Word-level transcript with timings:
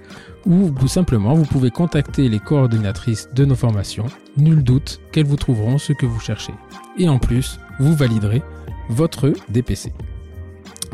ou 0.46 0.70
tout 0.72 0.88
simplement 0.88 1.34
vous 1.34 1.46
pouvez 1.46 1.72
contacter 1.72 2.30
les 2.30 2.40
coordinatrices 2.40 3.30
de 3.34 3.46
nos 3.46 3.56
formations. 3.56 4.06
Nul 4.38 4.64
doute 4.64 5.00
qu'elles 5.12 5.26
vous 5.26 5.36
trouveront 5.36 5.78
ce 5.78 5.94
que 5.94 6.06
vous 6.06 6.20
cherchez. 6.20 6.54
Et 6.98 7.10
en 7.10 7.20
plus, 7.20 7.60
vous 7.80 7.96
validerez 7.96 8.42
votre 8.90 9.34
DPC. 9.50 9.94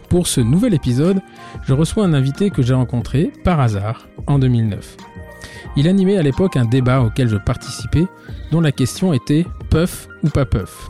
Pour 0.09 0.27
ce 0.27 0.41
nouvel 0.41 0.73
épisode, 0.73 1.21
je 1.63 1.73
reçois 1.73 2.05
un 2.05 2.13
invité 2.13 2.49
que 2.49 2.61
j'ai 2.61 2.73
rencontré 2.73 3.31
par 3.43 3.59
hasard 3.59 4.07
en 4.27 4.39
2009. 4.39 4.97
Il 5.75 5.87
animait 5.87 6.17
à 6.17 6.23
l'époque 6.23 6.57
un 6.57 6.65
débat 6.65 7.01
auquel 7.01 7.27
je 7.27 7.37
participais 7.37 8.07
dont 8.51 8.61
la 8.61 8.71
question 8.71 9.13
était 9.13 9.45
puff 9.69 10.07
ou 10.23 10.29
pas 10.29 10.45
puff? 10.45 10.89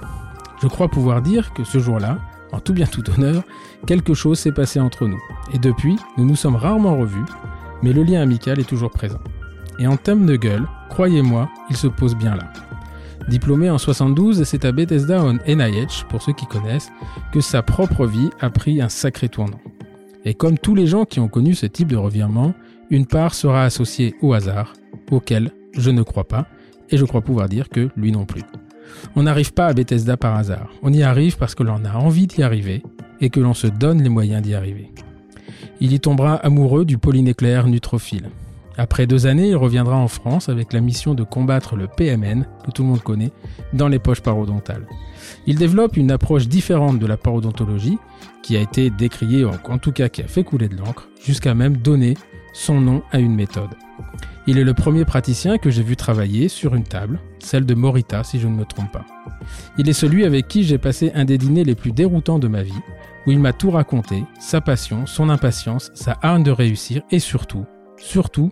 Je 0.61 0.67
crois 0.67 0.87
pouvoir 0.87 1.21
dire 1.21 1.53
que 1.53 1.63
ce 1.63 1.79
jour-là, 1.79 2.19
en 2.51 2.59
tout 2.59 2.73
bien 2.73 2.85
tout 2.85 3.03
honneur, 3.09 3.43
quelque 3.85 4.13
chose 4.13 4.39
s'est 4.39 4.51
passé 4.51 4.79
entre 4.79 5.05
nous. 5.05 5.21
Et 5.53 5.59
depuis, 5.59 5.97
nous 6.17 6.25
nous 6.25 6.35
sommes 6.35 6.55
rarement 6.55 6.97
revus, 6.97 7.25
mais 7.83 7.93
le 7.93 8.03
lien 8.03 8.21
amical 8.21 8.59
est 8.59 8.67
toujours 8.67 8.91
présent. 8.91 9.19
Et 9.79 9.87
en 9.87 9.97
termes 9.97 10.25
de 10.25 10.35
gueule, 10.35 10.67
croyez-moi, 10.89 11.49
il 11.69 11.77
se 11.77 11.87
pose 11.87 12.15
bien 12.15 12.35
là. 12.35 12.51
Diplômé 13.27 13.69
en 13.69 13.77
72, 13.77 14.43
c'est 14.43 14.65
à 14.65 14.71
Bethesda 14.71 15.23
on 15.23 15.33
NIH, 15.47 16.05
pour 16.09 16.21
ceux 16.21 16.33
qui 16.33 16.47
connaissent, 16.47 16.91
que 17.31 17.41
sa 17.41 17.61
propre 17.61 18.05
vie 18.05 18.29
a 18.39 18.49
pris 18.49 18.81
un 18.81 18.89
sacré 18.89 19.29
tournant. 19.29 19.59
Et 20.25 20.33
comme 20.33 20.57
tous 20.57 20.75
les 20.75 20.87
gens 20.87 21.05
qui 21.05 21.19
ont 21.19 21.27
connu 21.27 21.53
ce 21.53 21.65
type 21.65 21.89
de 21.89 21.95
revirement, 21.95 22.53
une 22.89 23.05
part 23.05 23.33
sera 23.33 23.63
associée 23.63 24.15
au 24.21 24.33
hasard, 24.33 24.73
auquel 25.11 25.51
je 25.77 25.91
ne 25.91 26.01
crois 26.01 26.27
pas, 26.27 26.47
et 26.89 26.97
je 26.97 27.05
crois 27.05 27.21
pouvoir 27.21 27.47
dire 27.47 27.69
que 27.69 27.89
lui 27.95 28.11
non 28.11 28.25
plus. 28.25 28.41
On 29.15 29.23
n'arrive 29.23 29.53
pas 29.53 29.67
à 29.67 29.73
Bethesda 29.73 30.17
par 30.17 30.35
hasard, 30.35 30.69
on 30.81 30.91
y 30.91 31.03
arrive 31.03 31.37
parce 31.37 31.53
que 31.53 31.63
l'on 31.63 31.85
a 31.85 31.93
envie 31.93 32.25
d'y 32.27 32.41
arriver, 32.41 32.81
et 33.21 33.29
que 33.29 33.39
l'on 33.39 33.53
se 33.53 33.67
donne 33.67 34.01
les 34.01 34.09
moyens 34.09 34.41
d'y 34.41 34.55
arriver. 34.55 34.91
Il 35.81 35.93
y 35.93 35.99
tombera 35.99 36.35
amoureux 36.35 36.85
du 36.85 36.97
polynéclaire 36.97 37.67
nutrophile. 37.67 38.29
Après 38.77 39.07
deux 39.07 39.27
années, 39.27 39.49
il 39.49 39.55
reviendra 39.55 39.95
en 39.97 40.07
France 40.07 40.47
avec 40.49 40.71
la 40.73 40.79
mission 40.79 41.13
de 41.13 41.23
combattre 41.23 41.75
le 41.75 41.87
PMN, 41.87 42.45
que 42.65 42.71
tout 42.71 42.83
le 42.83 42.89
monde 42.89 43.01
connaît, 43.01 43.31
dans 43.73 43.87
les 43.87 43.99
poches 43.99 44.21
parodontales. 44.21 44.87
Il 45.47 45.57
développe 45.57 45.97
une 45.97 46.11
approche 46.11 46.47
différente 46.47 46.99
de 46.99 47.05
la 47.05 47.17
parodontologie, 47.17 47.97
qui 48.41 48.55
a 48.55 48.61
été 48.61 48.89
décriée, 48.89 49.45
en 49.45 49.77
tout 49.77 49.91
cas 49.91 50.09
qui 50.09 50.21
a 50.21 50.27
fait 50.27 50.43
couler 50.43 50.69
de 50.69 50.77
l'encre, 50.77 51.09
jusqu'à 51.23 51.53
même 51.53 51.77
donner 51.77 52.15
son 52.53 52.79
nom 52.79 53.01
à 53.11 53.19
une 53.19 53.35
méthode. 53.35 53.69
Il 54.47 54.57
est 54.57 54.63
le 54.63 54.73
premier 54.73 55.05
praticien 55.05 55.57
que 55.57 55.69
j'ai 55.69 55.83
vu 55.83 55.95
travailler 55.95 56.47
sur 56.47 56.73
une 56.73 56.83
table, 56.83 57.19
celle 57.39 57.65
de 57.65 57.75
Morita 57.75 58.23
si 58.23 58.39
je 58.39 58.47
ne 58.47 58.55
me 58.55 58.65
trompe 58.65 58.91
pas. 58.91 59.05
Il 59.77 59.89
est 59.89 59.93
celui 59.93 60.25
avec 60.25 60.47
qui 60.47 60.63
j'ai 60.63 60.77
passé 60.77 61.11
un 61.13 61.25
des 61.25 61.37
dîners 61.37 61.63
les 61.63 61.75
plus 61.75 61.91
déroutants 61.91 62.39
de 62.39 62.47
ma 62.47 62.63
vie, 62.63 62.71
où 63.25 63.31
il 63.31 63.39
m'a 63.39 63.53
tout 63.53 63.71
raconté, 63.71 64.23
sa 64.39 64.61
passion, 64.61 65.05
son 65.05 65.29
impatience, 65.29 65.91
sa 65.93 66.17
harne 66.21 66.43
de 66.43 66.51
réussir 66.51 67.01
et 67.11 67.19
surtout, 67.19 67.65
surtout, 67.97 68.51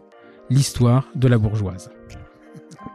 l'histoire 0.50 1.07
de 1.16 1.28
la 1.28 1.38
bourgeoise. 1.38 1.89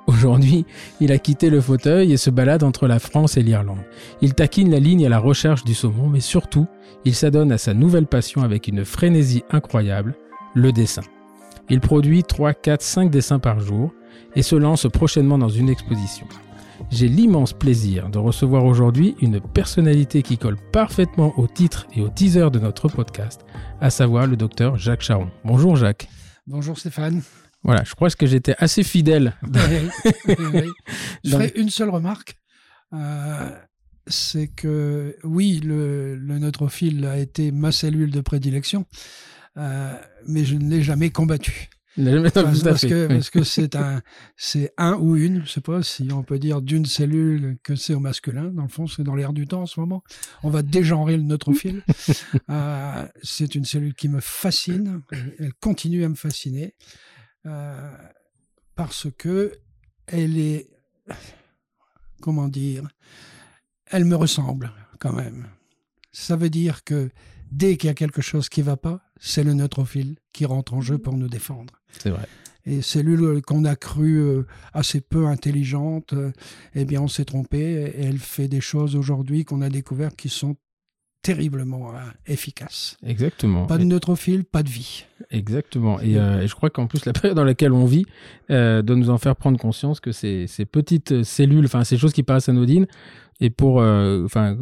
Aujourd'hui, 0.06 0.64
il 1.00 1.12
a 1.12 1.18
quitté 1.18 1.48
le 1.48 1.60
fauteuil 1.60 2.12
et 2.12 2.16
se 2.16 2.30
balade 2.30 2.62
entre 2.62 2.86
la 2.86 2.98
France 2.98 3.36
et 3.36 3.42
l'Irlande. 3.42 3.84
Il 4.20 4.34
taquine 4.34 4.70
la 4.70 4.80
ligne 4.80 5.06
à 5.06 5.08
la 5.08 5.18
recherche 5.18 5.64
du 5.64 5.74
saumon, 5.74 6.08
mais 6.08 6.20
surtout, 6.20 6.66
il 7.04 7.14
s'adonne 7.14 7.52
à 7.52 7.58
sa 7.58 7.74
nouvelle 7.74 8.06
passion 8.06 8.42
avec 8.42 8.68
une 8.68 8.84
frénésie 8.84 9.44
incroyable, 9.50 10.14
le 10.54 10.72
dessin. 10.72 11.02
Il 11.70 11.80
produit 11.80 12.24
3, 12.24 12.54
4, 12.54 12.82
5 12.82 13.10
dessins 13.10 13.38
par 13.38 13.60
jour 13.60 13.92
et 14.34 14.42
se 14.42 14.56
lance 14.56 14.86
prochainement 14.92 15.38
dans 15.38 15.48
une 15.48 15.68
exposition. 15.68 16.26
J'ai 16.90 17.08
l'immense 17.08 17.52
plaisir 17.52 18.08
de 18.10 18.18
recevoir 18.18 18.64
aujourd'hui 18.64 19.14
une 19.20 19.40
personnalité 19.40 20.22
qui 20.22 20.36
colle 20.38 20.56
parfaitement 20.72 21.32
au 21.38 21.46
titre 21.46 21.86
et 21.94 22.02
au 22.02 22.08
teaser 22.08 22.50
de 22.50 22.58
notre 22.58 22.88
podcast, 22.88 23.44
à 23.80 23.90
savoir 23.90 24.26
le 24.26 24.36
docteur 24.36 24.76
Jacques 24.76 25.02
Charon. 25.02 25.30
Bonjour 25.44 25.76
Jacques. 25.76 26.08
Bonjour 26.46 26.78
Stéphane. 26.78 27.22
Voilà, 27.62 27.84
je 27.84 27.94
crois 27.94 28.10
que 28.10 28.26
j'étais 28.26 28.54
assez 28.58 28.82
fidèle. 28.82 29.34
Oui, 30.26 30.36
oui, 30.38 30.46
oui. 30.54 30.62
Je 31.24 31.30
ferai 31.30 31.52
une 31.56 31.70
seule 31.70 31.90
remarque. 31.90 32.36
Euh, 32.92 33.50
c'est 34.06 34.48
que 34.48 35.16
oui, 35.24 35.60
le, 35.64 36.16
le 36.16 36.38
neutrophile 36.38 37.06
a 37.06 37.18
été 37.18 37.52
ma 37.52 37.72
cellule 37.72 38.10
de 38.10 38.20
prédilection, 38.20 38.86
euh, 39.56 39.94
mais 40.26 40.44
je 40.44 40.56
ne 40.56 40.68
l'ai 40.68 40.82
jamais 40.82 41.10
combattu. 41.10 41.70
Parce, 41.96 42.62
parce 42.62 42.86
que 42.86 43.06
parce 43.06 43.28
que 43.28 43.44
c'est 43.44 43.76
un 43.76 44.00
c'est 44.36 44.72
un 44.78 44.94
ou 44.94 45.16
une, 45.16 45.44
je 45.44 45.50
sais 45.50 45.60
pas 45.60 45.82
si 45.82 46.08
on 46.10 46.22
peut 46.22 46.38
dire 46.38 46.62
d'une 46.62 46.86
cellule 46.86 47.58
que 47.62 47.76
c'est 47.76 47.94
au 47.94 48.00
masculin. 48.00 48.44
Dans 48.44 48.62
le 48.62 48.68
fond, 48.68 48.86
c'est 48.86 49.02
dans 49.02 49.14
l'air 49.14 49.32
du 49.32 49.46
temps 49.46 49.62
en 49.62 49.66
ce 49.66 49.78
moment. 49.78 50.02
On 50.42 50.48
va 50.48 50.62
dégenrer 50.62 51.16
le 51.16 51.22
neutrophile. 51.22 51.82
euh, 52.50 53.06
c'est 53.22 53.54
une 53.54 53.64
cellule 53.64 53.94
qui 53.94 54.08
me 54.08 54.20
fascine. 54.20 55.02
Elle 55.38 55.52
continue 55.60 56.04
à 56.04 56.08
me 56.08 56.14
fasciner 56.14 56.74
euh, 57.46 57.90
parce 58.74 59.08
que 59.18 59.52
elle 60.06 60.38
est 60.38 60.70
comment 62.22 62.48
dire, 62.48 62.88
elle 63.86 64.06
me 64.06 64.16
ressemble 64.16 64.72
quand 64.98 65.12
même. 65.12 65.48
Ça 66.12 66.36
veut 66.36 66.50
dire 66.50 66.84
que 66.84 67.10
dès 67.50 67.76
qu'il 67.76 67.88
y 67.88 67.90
a 67.90 67.94
quelque 67.94 68.22
chose 68.22 68.48
qui 68.48 68.62
va 68.62 68.76
pas, 68.78 69.02
c'est 69.18 69.44
le 69.44 69.52
neutrophile 69.52 70.16
qui 70.32 70.46
rentre 70.46 70.72
en 70.74 70.80
jeu 70.80 70.98
pour 70.98 71.16
nous 71.16 71.28
défendre. 71.28 71.81
C'est 71.98 72.10
vrai. 72.10 72.26
Et 72.64 72.80
cellules 72.80 73.42
qu'on 73.42 73.64
a 73.64 73.74
crues 73.74 74.20
euh, 74.20 74.46
assez 74.72 75.00
peu 75.00 75.26
intelligentes, 75.26 76.12
euh, 76.12 76.30
eh 76.74 76.84
bien, 76.84 77.02
on 77.02 77.08
s'est 77.08 77.24
trompé. 77.24 77.58
Et 77.58 78.04
elle 78.04 78.18
fait 78.18 78.48
des 78.48 78.60
choses 78.60 78.94
aujourd'hui 78.94 79.44
qu'on 79.44 79.62
a 79.62 79.68
découvert 79.68 80.14
qui 80.14 80.28
sont 80.28 80.56
terriblement 81.22 81.90
euh, 81.90 82.00
efficaces. 82.26 82.96
Exactement. 83.04 83.66
Pas 83.66 83.78
de 83.78 83.84
neutrophile, 83.84 84.44
pas 84.44 84.62
de 84.62 84.68
vie. 84.68 85.06
Exactement. 85.30 86.00
Et, 86.00 86.14
je 86.14 86.54
crois 86.54 86.70
qu'en 86.70 86.86
plus, 86.86 87.04
la 87.04 87.12
période 87.12 87.36
dans 87.36 87.44
laquelle 87.44 87.72
on 87.72 87.86
vit 87.86 88.06
doit 88.48 88.82
nous 88.82 89.10
en 89.10 89.18
faire 89.18 89.34
prendre 89.34 89.58
conscience 89.58 89.98
que 89.98 90.12
ces, 90.12 90.46
ces 90.46 90.64
petites 90.64 91.22
cellules, 91.22 91.64
enfin 91.64 91.84
ces 91.84 91.96
choses 91.96 92.12
qui 92.12 92.22
paraissent 92.22 92.48
anodines, 92.48 92.86
et 93.42 93.50
pour, 93.50 93.80
euh, 93.80 94.24
enfin, 94.24 94.56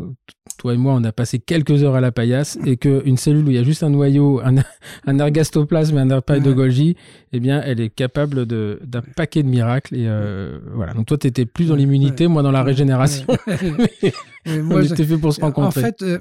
toi 0.57 0.73
et 0.73 0.79
moi, 0.79 0.95
on 0.95 1.05
a 1.05 1.13
passé 1.13 1.39
quelques 1.39 1.85
heures 1.85 1.97
à 1.97 2.01
la 2.01 2.13
paillasse 2.13 2.59
et 2.65 2.79
qu'une 2.79 3.19
cellule 3.19 3.47
où 3.47 3.51
il 3.51 3.57
y 3.57 3.59
a 3.59 3.63
juste 3.63 3.83
un 3.83 3.91
noyau, 3.91 4.41
un, 4.41 4.55
un 5.07 5.19
ergastoplasme 5.19 5.99
et 5.99 6.01
un 6.01 6.11
appareil 6.11 6.41
de 6.41 6.51
Golgi, 6.51 6.97
eh 7.35 7.41
bien, 7.41 7.61
elle 7.61 7.79
est 7.79 7.91
capable 7.91 8.47
d'un 8.47 9.03
paquet 9.17 9.43
de 9.43 9.49
miracles. 9.49 9.97
Et 9.97 10.07
euh, 10.09 10.61
voilà. 10.73 10.95
Donc 10.95 11.05
toi, 11.05 11.19
tu 11.19 11.27
étais 11.27 11.45
plus 11.45 11.69
dans 11.69 11.75
l'immunité, 11.75 12.27
moi 12.27 12.43
dans 12.43 12.53
la 12.53 12.63
régénération. 12.63 13.27
moi, 14.47 14.81
j'étais 14.81 15.05
fait 15.05 15.19
pour 15.19 15.35
se 15.35 15.43
rencontrer. 15.43 15.83
En 15.83 15.85
fait, 15.85 16.01
euh, 16.01 16.19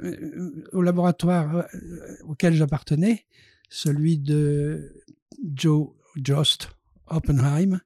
au 0.74 0.82
laboratoire 0.82 1.64
auquel 2.28 2.56
j'appartenais, 2.56 3.24
celui 3.70 4.18
de 4.18 4.96
Joe 5.56 5.92
Jost 6.22 6.72
Oppenheim, 7.08 7.80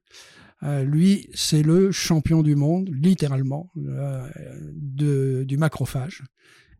lui, 0.84 1.28
c'est 1.34 1.62
le 1.62 1.92
champion 1.92 2.42
du 2.42 2.56
monde, 2.56 2.90
littéralement, 2.90 3.70
euh, 3.76 4.26
de, 4.72 5.44
du 5.46 5.58
macrophage, 5.58 6.22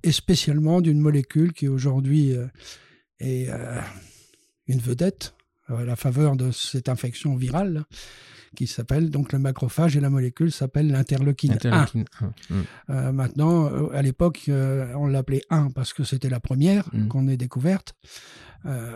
et 0.02 0.12
spécialement 0.12 0.81
d'une 0.81 1.00
molécule 1.00 1.52
qui 1.52 1.69
aujourd'hui 1.69 2.32
euh, 2.32 2.46
est 3.20 3.48
une 4.66 4.81
vedette 4.81 5.34
à 5.69 5.84
la 5.84 5.96
faveur 5.96 6.36
de 6.36 6.50
cette 6.50 6.88
infection 6.88 7.36
virale 7.36 7.84
qui 8.54 8.66
s'appelle 8.66 9.10
donc 9.10 9.32
le 9.32 9.38
macrophage 9.38 9.96
et 9.96 10.00
la 10.00 10.10
molécule 10.10 10.52
s'appelle 10.52 10.88
l'interleukine 10.88 11.58
1. 11.64 11.87
Mmh. 11.94 13.10
maintenant, 13.10 13.88
à 13.90 14.02
l'époque, 14.02 14.48
on 14.48 15.06
l'appelait 15.06 15.42
1 15.50 15.70
parce 15.70 15.92
que 15.92 16.04
c'était 16.04 16.28
la 16.28 16.38
première 16.38 16.88
mmh. 16.92 17.08
qu'on 17.08 17.26
ait 17.28 17.38
découverte. 17.38 17.94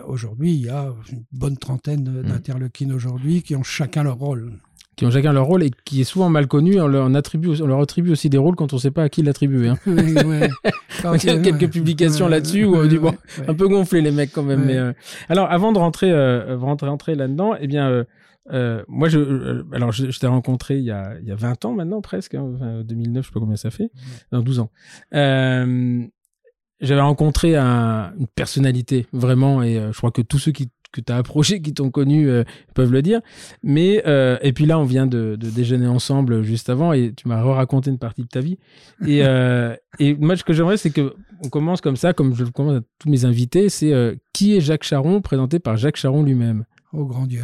aujourd'hui, 0.05 0.53
il 0.53 0.61
y 0.61 0.69
a 0.69 0.93
une 1.11 1.25
bonne 1.31 1.57
trentaine 1.57 2.09
mmh. 2.09 2.23
d'interleukines 2.23 2.93
aujourd'hui 2.93 3.41
qui 3.41 3.55
ont 3.55 3.63
chacun 3.63 4.03
leur 4.03 4.17
rôle 4.17 4.59
qui 4.99 5.05
ont 5.05 5.11
chacun 5.11 5.31
leur 5.31 5.45
rôle 5.45 5.63
et 5.63 5.71
qui 5.85 6.01
est 6.01 6.03
souvent 6.03 6.27
mal 6.27 6.45
connu. 6.47 6.77
On 6.81 6.87
leur, 6.87 7.15
attribue, 7.15 7.61
on 7.61 7.67
leur 7.67 7.79
attribue 7.79 8.11
aussi 8.11 8.29
des 8.29 8.37
rôles 8.37 8.57
quand 8.57 8.73
on 8.73 8.75
ne 8.75 8.81
sait 8.81 8.91
pas 8.91 9.03
à 9.03 9.09
qui 9.09 9.23
l'attribuer. 9.23 9.69
Hein. 9.69 9.77
Il 9.85 11.23
y 11.23 11.29
a 11.29 11.39
quelques 11.39 11.71
publications 11.71 12.27
là-dessus 12.27 12.65
où 12.65 12.85
du 12.85 12.99
bon, 12.99 13.15
un 13.47 13.53
peu 13.53 13.69
gonflé 13.69 14.01
les 14.01 14.11
mecs 14.11 14.33
quand 14.33 14.43
même. 14.43 14.65
Mais, 14.65 14.75
euh, 14.75 14.91
alors 15.29 15.49
avant 15.49 15.71
de 15.71 15.77
rentrer, 15.77 16.11
euh, 16.11 16.57
rentrer, 16.57 16.89
rentrer 16.89 17.15
là-dedans, 17.15 17.55
eh 17.57 17.67
bien, 17.67 18.03
euh, 18.51 18.83
moi 18.89 19.07
je, 19.07 19.63
alors 19.73 19.93
je, 19.93 20.19
t'ai 20.19 20.27
rencontré 20.27 20.79
il 20.79 20.83
y, 20.83 20.91
a, 20.91 21.13
il 21.21 21.29
y 21.29 21.31
a 21.31 21.35
20 21.35 21.63
ans 21.63 21.71
maintenant 21.71 22.01
presque, 22.01 22.35
2009, 22.35 22.41
hein, 22.59 23.21
je 23.21 23.27
sais 23.27 23.33
pas 23.33 23.39
combien 23.39 23.55
ça 23.55 23.71
fait, 23.71 23.91
dans 24.33 24.41
12 24.41 24.59
ans. 24.59 24.69
j'avais 25.13 27.01
rencontré 27.01 27.55
un, 27.55 28.11
une 28.19 28.27
personnalité 28.27 29.07
vraiment 29.13 29.63
et 29.63 29.75
je 29.75 29.97
crois 29.97 30.11
que 30.11 30.21
tous 30.21 30.39
ceux 30.39 30.51
qui 30.51 30.69
que 30.91 31.01
tu 31.01 31.11
as 31.11 31.17
approché, 31.17 31.61
qui 31.61 31.73
t'ont 31.73 31.91
connu, 31.91 32.29
euh, 32.29 32.43
peuvent 32.73 32.91
le 32.91 33.01
dire. 33.01 33.21
Mais, 33.63 34.03
euh, 34.05 34.37
et 34.41 34.53
puis 34.53 34.65
là, 34.65 34.79
on 34.79 34.85
vient 34.85 35.07
de, 35.07 35.35
déjeuner 35.35 35.87
ensemble 35.87 36.41
juste 36.43 36.69
avant 36.69 36.93
et 36.93 37.13
tu 37.15 37.27
m'as 37.27 37.41
raconté 37.41 37.89
une 37.89 37.99
partie 37.99 38.23
de 38.23 38.27
ta 38.27 38.39
vie. 38.39 38.57
Et, 39.05 39.23
euh, 39.25 39.75
et 39.99 40.15
moi, 40.15 40.35
ce 40.35 40.43
que 40.43 40.53
j'aimerais, 40.53 40.77
c'est 40.77 40.91
qu'on 40.91 41.49
commence 41.49 41.81
comme 41.81 41.95
ça, 41.95 42.13
comme 42.13 42.35
je 42.35 42.43
le 42.43 42.51
commence 42.51 42.79
à 42.79 42.81
tous 42.97 43.09
mes 43.09 43.25
invités, 43.25 43.69
c'est 43.69 43.93
qui 44.33 44.55
est 44.55 44.61
Jacques 44.61 44.83
Charon, 44.83 45.21
présenté 45.21 45.59
par 45.59 45.77
Jacques 45.77 45.97
Charon 45.97 46.23
lui-même? 46.23 46.65
Oh 46.93 47.05
grand 47.05 47.27
Dieu. 47.27 47.43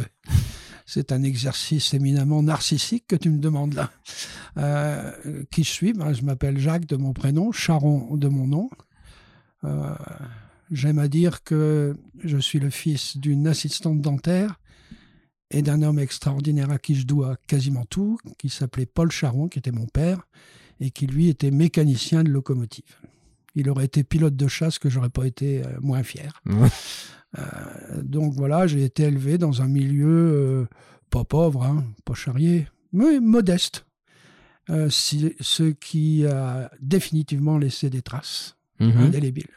C'est 0.88 1.10
un 1.10 1.24
exercice 1.24 1.94
éminemment 1.94 2.42
narcissique 2.44 3.06
que 3.08 3.16
tu 3.16 3.28
me 3.30 3.38
demandes 3.38 3.74
là. 3.74 3.90
qui 5.50 5.64
je 5.64 5.70
suis? 5.70 5.92
Ben, 5.92 6.12
Je 6.12 6.22
m'appelle 6.22 6.58
Jacques 6.58 6.86
de 6.86 6.96
mon 6.96 7.12
prénom, 7.12 7.52
Charon 7.52 8.16
de 8.16 8.28
mon 8.28 8.46
nom. 8.46 8.70
J'aime 10.70 10.98
à 10.98 11.08
dire 11.08 11.44
que 11.44 11.96
je 12.26 12.38
suis 12.38 12.58
le 12.58 12.70
fils 12.70 13.16
d'une 13.16 13.46
assistante 13.46 14.00
dentaire 14.00 14.60
et 15.50 15.62
d'un 15.62 15.82
homme 15.82 15.98
extraordinaire 15.98 16.70
à 16.70 16.78
qui 16.78 16.94
je 16.94 17.06
dois 17.06 17.36
quasiment 17.46 17.84
tout, 17.84 18.18
qui 18.38 18.48
s'appelait 18.48 18.86
Paul 18.86 19.10
Charon, 19.10 19.48
qui 19.48 19.58
était 19.58 19.72
mon 19.72 19.86
père, 19.86 20.26
et 20.80 20.90
qui 20.90 21.06
lui 21.06 21.28
était 21.28 21.50
mécanicien 21.50 22.24
de 22.24 22.30
locomotive. 22.30 22.96
Il 23.54 23.70
aurait 23.70 23.86
été 23.86 24.04
pilote 24.04 24.36
de 24.36 24.48
chasse 24.48 24.78
que 24.78 24.90
j'aurais 24.90 25.08
pas 25.08 25.26
été 25.26 25.64
euh, 25.64 25.70
moins 25.80 26.02
fier. 26.02 26.42
Euh, 27.36 28.02
donc 28.02 28.32
voilà, 28.32 28.66
j'ai 28.66 28.82
été 28.82 29.02
élevé 29.02 29.36
dans 29.36 29.60
un 29.60 29.68
milieu 29.68 30.06
euh, 30.08 30.66
pas 31.10 31.24
pauvre, 31.24 31.64
hein, 31.64 31.84
pas 32.06 32.14
charrier, 32.14 32.66
mais 32.92 33.20
modeste. 33.20 33.84
ce 34.68 35.72
qui 35.72 36.24
a 36.24 36.70
définitivement 36.80 37.58
laissé 37.58 37.90
des 37.90 38.00
traces 38.00 38.56
mhm. 38.80 38.96
indélébiles. 38.98 39.50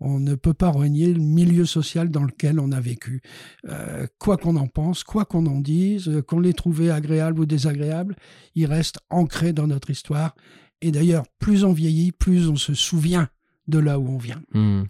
On 0.00 0.18
ne 0.18 0.34
peut 0.34 0.54
pas 0.54 0.70
renier 0.70 1.12
le 1.12 1.20
milieu 1.20 1.66
social 1.66 2.10
dans 2.10 2.24
lequel 2.24 2.58
on 2.58 2.72
a 2.72 2.80
vécu. 2.80 3.20
Euh, 3.68 4.06
quoi 4.18 4.38
qu'on 4.38 4.56
en 4.56 4.66
pense, 4.66 5.04
quoi 5.04 5.26
qu'on 5.26 5.44
en 5.46 5.60
dise, 5.60 6.08
euh, 6.08 6.22
qu'on 6.22 6.40
l'ait 6.40 6.54
trouvé 6.54 6.90
agréable 6.90 7.40
ou 7.40 7.46
désagréable, 7.46 8.16
il 8.54 8.66
reste 8.66 8.98
ancré 9.10 9.52
dans 9.52 9.66
notre 9.66 9.90
histoire. 9.90 10.34
Et 10.80 10.90
d'ailleurs, 10.90 11.24
plus 11.38 11.64
on 11.64 11.72
vieillit, 11.72 12.12
plus 12.12 12.48
on 12.48 12.56
se 12.56 12.72
souvient 12.72 13.28
de 13.68 13.78
là 13.78 13.98
où 13.98 14.08
on 14.08 14.16
vient. 14.16 14.42
Hmm. 14.54 14.84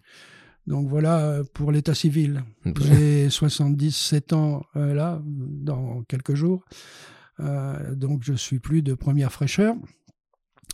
Donc 0.68 0.88
voilà 0.88 1.18
euh, 1.18 1.44
pour 1.54 1.72
l'état 1.72 1.94
civil. 1.94 2.44
J'ai 2.80 3.28
77 3.28 4.32
ans 4.32 4.62
là, 4.76 5.20
dans 5.24 6.02
quelques 6.04 6.34
jours. 6.34 6.64
donc 7.38 8.22
je 8.22 8.34
suis 8.34 8.60
plus 8.60 8.82
de 8.82 8.94
première 8.94 9.32
fraîcheur. 9.32 9.74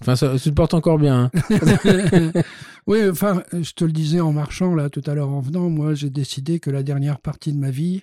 Enfin, 0.02 0.16
ça 0.16 0.38
se 0.38 0.50
porte 0.50 0.74
encore 0.74 0.98
bien. 0.98 1.30
Hein. 1.32 2.42
oui, 2.86 3.08
enfin, 3.08 3.42
je 3.52 3.72
te 3.72 3.84
le 3.84 3.92
disais 3.92 4.20
en 4.20 4.32
marchant 4.32 4.74
là 4.74 4.90
tout 4.90 5.02
à 5.06 5.14
l'heure 5.14 5.30
en 5.30 5.40
venant, 5.40 5.70
moi 5.70 5.94
j'ai 5.94 6.10
décidé 6.10 6.60
que 6.60 6.70
la 6.70 6.82
dernière 6.82 7.18
partie 7.18 7.52
de 7.52 7.58
ma 7.58 7.70
vie, 7.70 8.02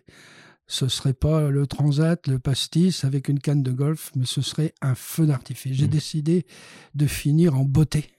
ce 0.67 0.87
serait 0.87 1.13
pas 1.13 1.49
le 1.49 1.67
transat, 1.67 2.25
le 2.27 2.39
pastis 2.39 3.03
avec 3.03 3.27
une 3.27 3.39
canne 3.39 3.63
de 3.63 3.71
golf, 3.71 4.11
mais 4.15 4.25
ce 4.25 4.41
serait 4.41 4.73
un 4.81 4.95
feu 4.95 5.25
d'artifice. 5.25 5.75
J'ai 5.75 5.85
mmh. 5.85 5.89
décidé 5.89 6.45
de 6.95 7.05
finir 7.05 7.55
en 7.55 7.63
beauté. 7.63 8.09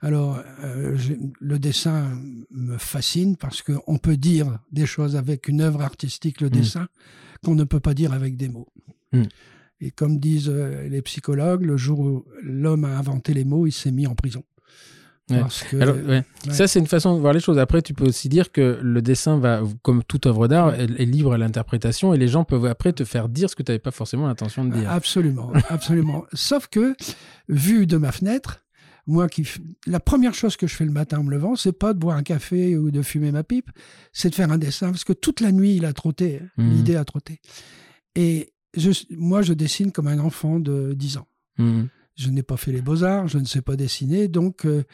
Alors, 0.00 0.40
euh, 0.62 0.96
le 1.40 1.58
dessin 1.58 2.20
me 2.50 2.78
fascine 2.78 3.36
parce 3.36 3.62
qu'on 3.62 3.98
peut 3.98 4.16
dire 4.16 4.58
des 4.70 4.86
choses 4.86 5.16
avec 5.16 5.48
une 5.48 5.60
œuvre 5.60 5.82
artistique, 5.82 6.40
le 6.40 6.48
mmh. 6.48 6.50
dessin, 6.50 6.88
qu'on 7.44 7.54
ne 7.54 7.64
peut 7.64 7.80
pas 7.80 7.94
dire 7.94 8.12
avec 8.12 8.36
des 8.36 8.48
mots. 8.48 8.68
Mmh. 9.12 9.22
Et 9.80 9.90
comme 9.90 10.18
disent 10.18 10.48
euh, 10.48 10.88
les 10.88 11.02
psychologues, 11.02 11.64
le 11.64 11.76
jour 11.76 12.00
où 12.00 12.24
l'homme 12.42 12.84
a 12.84 12.96
inventé 12.98 13.32
les 13.32 13.44
mots, 13.44 13.66
il 13.66 13.72
s'est 13.72 13.92
mis 13.92 14.06
en 14.06 14.14
prison. 14.14 14.42
Ça, 16.50 16.66
c'est 16.66 16.78
une 16.78 16.86
façon 16.86 17.14
de 17.14 17.20
voir 17.20 17.32
les 17.32 17.40
choses. 17.40 17.58
Après, 17.58 17.82
tu 17.82 17.94
peux 17.94 18.06
aussi 18.06 18.28
dire 18.28 18.50
que 18.50 18.78
le 18.82 19.02
dessin 19.02 19.38
va, 19.38 19.62
comme 19.82 20.02
toute 20.02 20.26
œuvre 20.26 20.48
d'art, 20.48 20.74
est, 20.74 20.86
libre 21.04 21.34
à 21.34 21.38
l'interprétation 21.38 22.14
et 22.14 22.18
les 22.18 22.28
gens 22.28 22.44
peuvent 22.44 22.66
après 22.66 22.92
te 22.92 23.04
faire 23.04 23.28
dire 23.28 23.50
ce 23.50 23.56
que 23.56 23.62
tu 23.62 23.70
n'avais 23.70 23.78
pas 23.78 23.90
forcément 23.90 24.26
l'intention 24.26 24.64
de 24.64 24.72
dire. 24.74 24.90
Absolument, 24.90 25.52
absolument. 25.68 26.24
Sauf 26.32 26.68
que, 26.68 26.94
vu 27.48 27.86
de 27.86 27.96
ma 27.96 28.12
fenêtre, 28.12 28.64
moi 29.06 29.28
qui 29.28 29.48
la 29.86 30.00
première 30.00 30.34
chose 30.34 30.56
que 30.56 30.66
je 30.66 30.74
fais 30.74 30.84
le 30.84 30.90
matin 30.90 31.18
en 31.18 31.24
me 31.24 31.30
levant, 31.30 31.56
c'est 31.56 31.72
pas 31.72 31.94
de 31.94 31.98
boire 31.98 32.16
un 32.16 32.22
café 32.22 32.76
ou 32.76 32.90
de 32.90 33.00
fumer 33.02 33.32
ma 33.32 33.42
pipe, 33.42 33.70
c'est 34.12 34.28
de 34.30 34.34
faire 34.34 34.52
un 34.52 34.58
dessin 34.58 34.90
parce 34.90 35.04
que 35.04 35.14
toute 35.14 35.40
la 35.40 35.50
nuit 35.50 35.76
il 35.76 35.86
a 35.86 35.94
trotté, 35.94 36.42
mmh. 36.58 36.70
l'idée 36.70 36.96
a 36.96 37.04
trotté. 37.04 37.40
Et 38.14 38.52
moi, 39.10 39.42
je 39.42 39.52
dessine 39.52 39.92
comme 39.92 40.08
un 40.08 40.18
enfant 40.18 40.58
de 40.58 40.92
10 40.94 41.18
ans. 41.18 41.28
Mmh. 41.58 41.84
Je 42.16 42.30
n'ai 42.30 42.42
pas 42.42 42.56
fait 42.56 42.72
les 42.72 42.82
beaux-arts, 42.82 43.28
je 43.28 43.38
ne 43.38 43.44
sais 43.44 43.62
pas 43.62 43.76
dessiner, 43.76 44.28
donc 44.28 44.66
euh, 44.66 44.84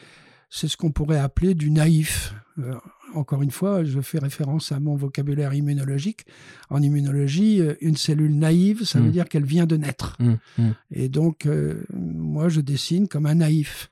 c'est 0.49 0.67
ce 0.67 0.77
qu'on 0.77 0.91
pourrait 0.91 1.17
appeler 1.17 1.55
du 1.55 1.71
naïf. 1.71 2.33
Euh, 2.59 2.75
encore 3.13 3.41
une 3.41 3.51
fois, 3.51 3.83
je 3.83 3.99
fais 4.01 4.19
référence 4.19 4.71
à 4.71 4.79
mon 4.79 4.95
vocabulaire 4.95 5.53
immunologique. 5.53 6.25
En 6.69 6.81
immunologie, 6.81 7.61
euh, 7.61 7.75
une 7.81 7.97
cellule 7.97 8.37
naïve, 8.37 8.83
ça 8.83 8.99
veut 8.99 9.07
mmh. 9.07 9.11
dire 9.11 9.29
qu'elle 9.29 9.45
vient 9.45 9.65
de 9.65 9.77
naître. 9.77 10.17
Mmh. 10.19 10.71
Et 10.91 11.09
donc, 11.09 11.47
moi, 11.93 12.49
je 12.49 12.61
dessine 12.61 13.07
comme 13.07 13.25
un 13.25 13.35
naïf. 13.35 13.91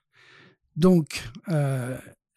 Donc, 0.75 1.23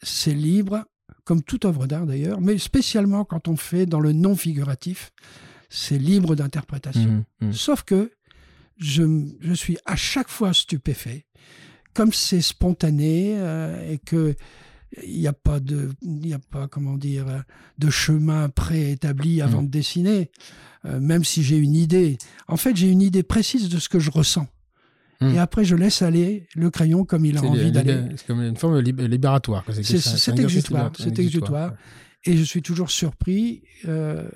c'est 0.03 0.35
libre, 0.35 0.85
comme 1.25 1.43
toute 1.43 1.65
œuvre 1.65 1.87
d'art 1.87 2.07
d'ailleurs, 2.07 2.41
mais 2.41 2.57
spécialement 2.59 3.25
quand 3.25 3.49
on 3.49 3.57
fait 3.57 3.85
dans 3.85 4.01
le 4.01 4.13
non 4.13 4.37
figuratif 4.37 5.13
c'est 5.69 5.99
libre 5.99 6.37
d'interprétation. 6.37 7.25
Mmh, 7.41 7.47
mmh. 7.47 7.53
Sauf 7.53 7.83
que 7.83 8.13
je, 8.79 9.29
suis 9.55 9.79
à 9.87 9.97
chaque 9.97 10.29
fois 10.29 10.53
stupéfait, 10.53 11.27
comme 11.95 12.13
c'est 12.13 12.41
spontané 12.41 13.35
euh, 13.37 13.91
et 13.91 13.99
que 13.99 14.35
il 15.05 15.19
n'y 15.19 15.27
a 15.27 15.33
pas 15.33 15.61
de, 15.61 15.91
il 16.03 16.33
a 16.33 16.39
pas 16.39 16.69
comment 16.69 16.97
dire, 16.97 17.27
de 17.77 17.91
chemin 17.91 18.49
préétabli 18.49 19.43
avant 19.43 19.63
mmh. 19.63 19.67
de 19.67 19.71
dessiner. 19.71 20.31
Euh, 20.85 21.01
même 21.01 21.25
si 21.25 21.43
j'ai 21.43 21.57
une 21.57 21.75
idée, 21.75 22.19
en 22.49 22.57
fait, 22.57 22.77
j'ai 22.77 22.89
une 22.89 23.03
idée 23.03 23.23
précise 23.23 23.69
de 23.69 23.79
ce 23.79 23.89
que 23.89 23.99
je 23.99 24.11
ressens. 24.11 24.47
Et 25.23 25.39
après, 25.39 25.65
je 25.65 25.75
laisse 25.75 26.03
aller 26.03 26.47
le 26.55 26.71
crayon 26.71 27.07
comme 27.07 27.25
il 27.25 27.39
a 27.39 27.43
envie 27.43 27.73
d'aller. 27.73 28.03
C'est 28.17 28.27
comme 28.27 28.43
une 28.43 28.57
forme 28.57 28.79
libératoire. 28.81 29.65
C'est 29.71 30.39
exutoire. 30.39 30.93
C'est 30.99 31.19
exutoire. 31.19 31.73
Et 32.25 32.37
je 32.37 32.43
suis 32.43 32.61
toujours 32.61 32.91
surpris. 32.91 33.63
Euh, 33.87 34.29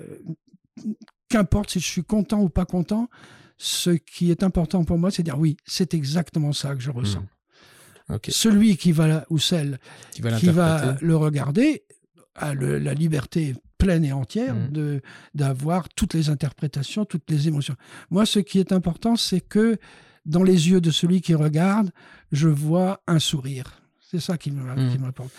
qu'importe 1.31 1.71
si 1.71 1.79
je 1.79 1.87
suis 1.87 2.03
content 2.03 2.41
ou 2.41 2.49
pas 2.49 2.65
content, 2.65 3.09
ce 3.57 3.91
qui 3.91 4.31
est 4.31 4.43
important 4.43 4.83
pour 4.83 4.97
moi, 4.97 5.11
c'est 5.11 5.23
de 5.23 5.25
dire 5.29 5.39
oui, 5.39 5.57
c'est 5.65 5.93
exactement 5.93 6.53
ça 6.53 6.75
que 6.75 6.81
je 6.81 6.91
ressens. 6.91 7.25
Hmm. 8.09 8.17
Celui 8.27 8.75
qui 8.75 8.91
va 8.91 9.25
ou 9.29 9.37
celle 9.37 9.79
qui 10.11 10.49
va, 10.49 10.97
le 11.01 11.15
regarder 11.15 11.83
a 12.35 12.53
la 12.53 12.93
liberté 12.93 13.55
pleine 13.77 14.03
et 14.03 14.11
entière, 14.11 14.53
mmh. 14.53 14.71
de 14.71 15.01
d'avoir 15.33 15.89
toutes 15.89 16.13
les 16.13 16.29
interprétations, 16.29 17.05
toutes 17.05 17.29
les 17.29 17.47
émotions. 17.47 17.75
Moi, 18.09 18.25
ce 18.25 18.39
qui 18.39 18.59
est 18.59 18.71
important, 18.71 19.15
c'est 19.15 19.41
que 19.41 19.77
dans 20.25 20.43
les 20.43 20.69
yeux 20.69 20.81
de 20.81 20.91
celui 20.91 21.21
qui 21.21 21.33
regarde, 21.35 21.91
je 22.31 22.47
vois 22.47 23.01
un 23.07 23.19
sourire. 23.19 23.80
C'est 24.11 24.19
ça 24.19 24.37
qui 24.37 24.51
m'apporte. 24.51 25.31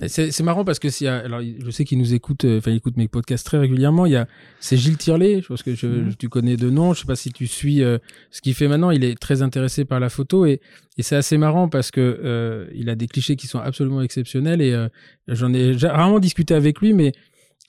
Mmh. 0.00 0.06
C'est 0.06 0.42
marrant 0.44 0.64
parce 0.64 0.78
que 0.78 0.88
si, 0.88 1.08
alors, 1.08 1.40
je 1.42 1.68
sais 1.72 1.84
qu'il 1.84 1.98
nous 1.98 2.14
écoute, 2.14 2.44
euh, 2.44 2.58
enfin, 2.58 2.70
il 2.70 2.76
écoute 2.76 2.96
mes 2.96 3.08
podcasts 3.08 3.44
très 3.44 3.58
régulièrement. 3.58 4.06
Il 4.06 4.12
y 4.12 4.16
a, 4.16 4.28
c'est 4.60 4.76
Gilles 4.76 4.98
Tirlet, 4.98 5.42
je 5.42 5.48
pense 5.48 5.64
que 5.64 5.74
je, 5.74 5.88
mmh. 5.88 6.14
tu 6.16 6.28
connais 6.28 6.56
de 6.56 6.70
nom. 6.70 6.94
Je 6.94 7.00
sais 7.00 7.06
pas 7.06 7.16
si 7.16 7.32
tu 7.32 7.48
suis 7.48 7.82
euh, 7.82 7.98
ce 8.30 8.40
qu'il 8.40 8.54
fait 8.54 8.68
maintenant. 8.68 8.92
Il 8.92 9.02
est 9.02 9.18
très 9.18 9.42
intéressé 9.42 9.84
par 9.84 9.98
la 9.98 10.08
photo 10.10 10.46
et, 10.46 10.60
et 10.96 11.02
c'est 11.02 11.16
assez 11.16 11.38
marrant 11.38 11.68
parce 11.68 11.90
que 11.90 12.00
euh, 12.00 12.66
il 12.72 12.88
a 12.88 12.94
des 12.94 13.08
clichés 13.08 13.34
qui 13.34 13.48
sont 13.48 13.58
absolument 13.58 14.00
exceptionnels 14.00 14.62
et 14.62 14.86
j'en 15.26 15.52
ai 15.52 15.74
rarement 15.74 16.20
discuté 16.20 16.54
avec 16.54 16.80
lui, 16.80 16.92
mais 16.92 17.10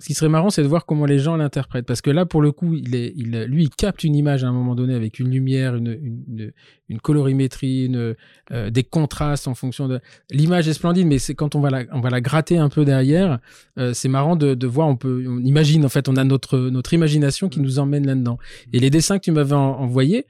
ce 0.02 0.08
qui 0.08 0.14
serait 0.16 0.30
marrant, 0.30 0.50
c'est 0.50 0.64
de 0.64 0.68
voir 0.68 0.88
comment 0.88 1.06
les 1.06 1.20
gens 1.20 1.36
l'interprètent. 1.36 1.86
Parce 1.86 2.02
que 2.02 2.10
là, 2.10 2.26
pour 2.26 2.42
le 2.42 2.52
coup, 2.52 2.74
il 2.74 2.96
est, 2.96 3.14
il, 3.16 3.44
lui, 3.44 3.66
il 3.66 3.70
capte 3.70 4.04
une 4.04 4.16
image 4.16 4.44
à 4.44 4.48
un 4.48 4.52
moment 4.52 4.74
donné 4.74 4.96
avec 4.96 5.20
une 5.20 5.30
lumière, 5.30 5.76
une, 5.76 5.92
une, 5.92 6.52
une 6.90 7.00
colorimétrie, 7.00 7.86
une, 7.86 8.16
euh, 8.52 8.70
des 8.72 8.84
contrastes 8.84 9.48
en 9.48 9.54
fonction 9.54 9.88
de. 9.88 10.00
L'image 10.32 10.68
est 10.68 10.74
splendide, 10.74 11.06
mais 11.06 11.20
c'est 11.20 11.36
quand 11.36 11.54
on 11.54 11.62
va 11.62 11.70
la, 11.70 11.84
on 11.92 12.02
va 12.02 12.10
la 12.10 12.20
gratter 12.20 12.58
un 12.58 12.70
peu 12.70 12.84
derrière, 12.84 13.38
euh, 13.78 13.94
c'est 13.94 14.10
marrant 14.10 14.36
de, 14.36 14.56
de, 14.56 14.68
voir. 14.68 14.88
On 14.88 14.96
peut, 14.96 15.24
on 15.28 15.38
imagine 15.38 15.86
en 15.86 15.90
fait, 15.90 16.10
on 16.10 16.16
a 16.16 16.24
notre 16.24 16.58
notre 16.58 16.96
imagination 16.96 17.48
qui 17.48 17.60
nous 17.60 17.78
emmène 17.78 18.08
là-dedans. 18.08 18.40
Et 18.74 18.80
les 18.80 18.90
dessins 18.90 19.20
que 19.20 19.26
tu 19.26 19.32
m'avais 19.32 19.54
envoyés, 19.54 20.26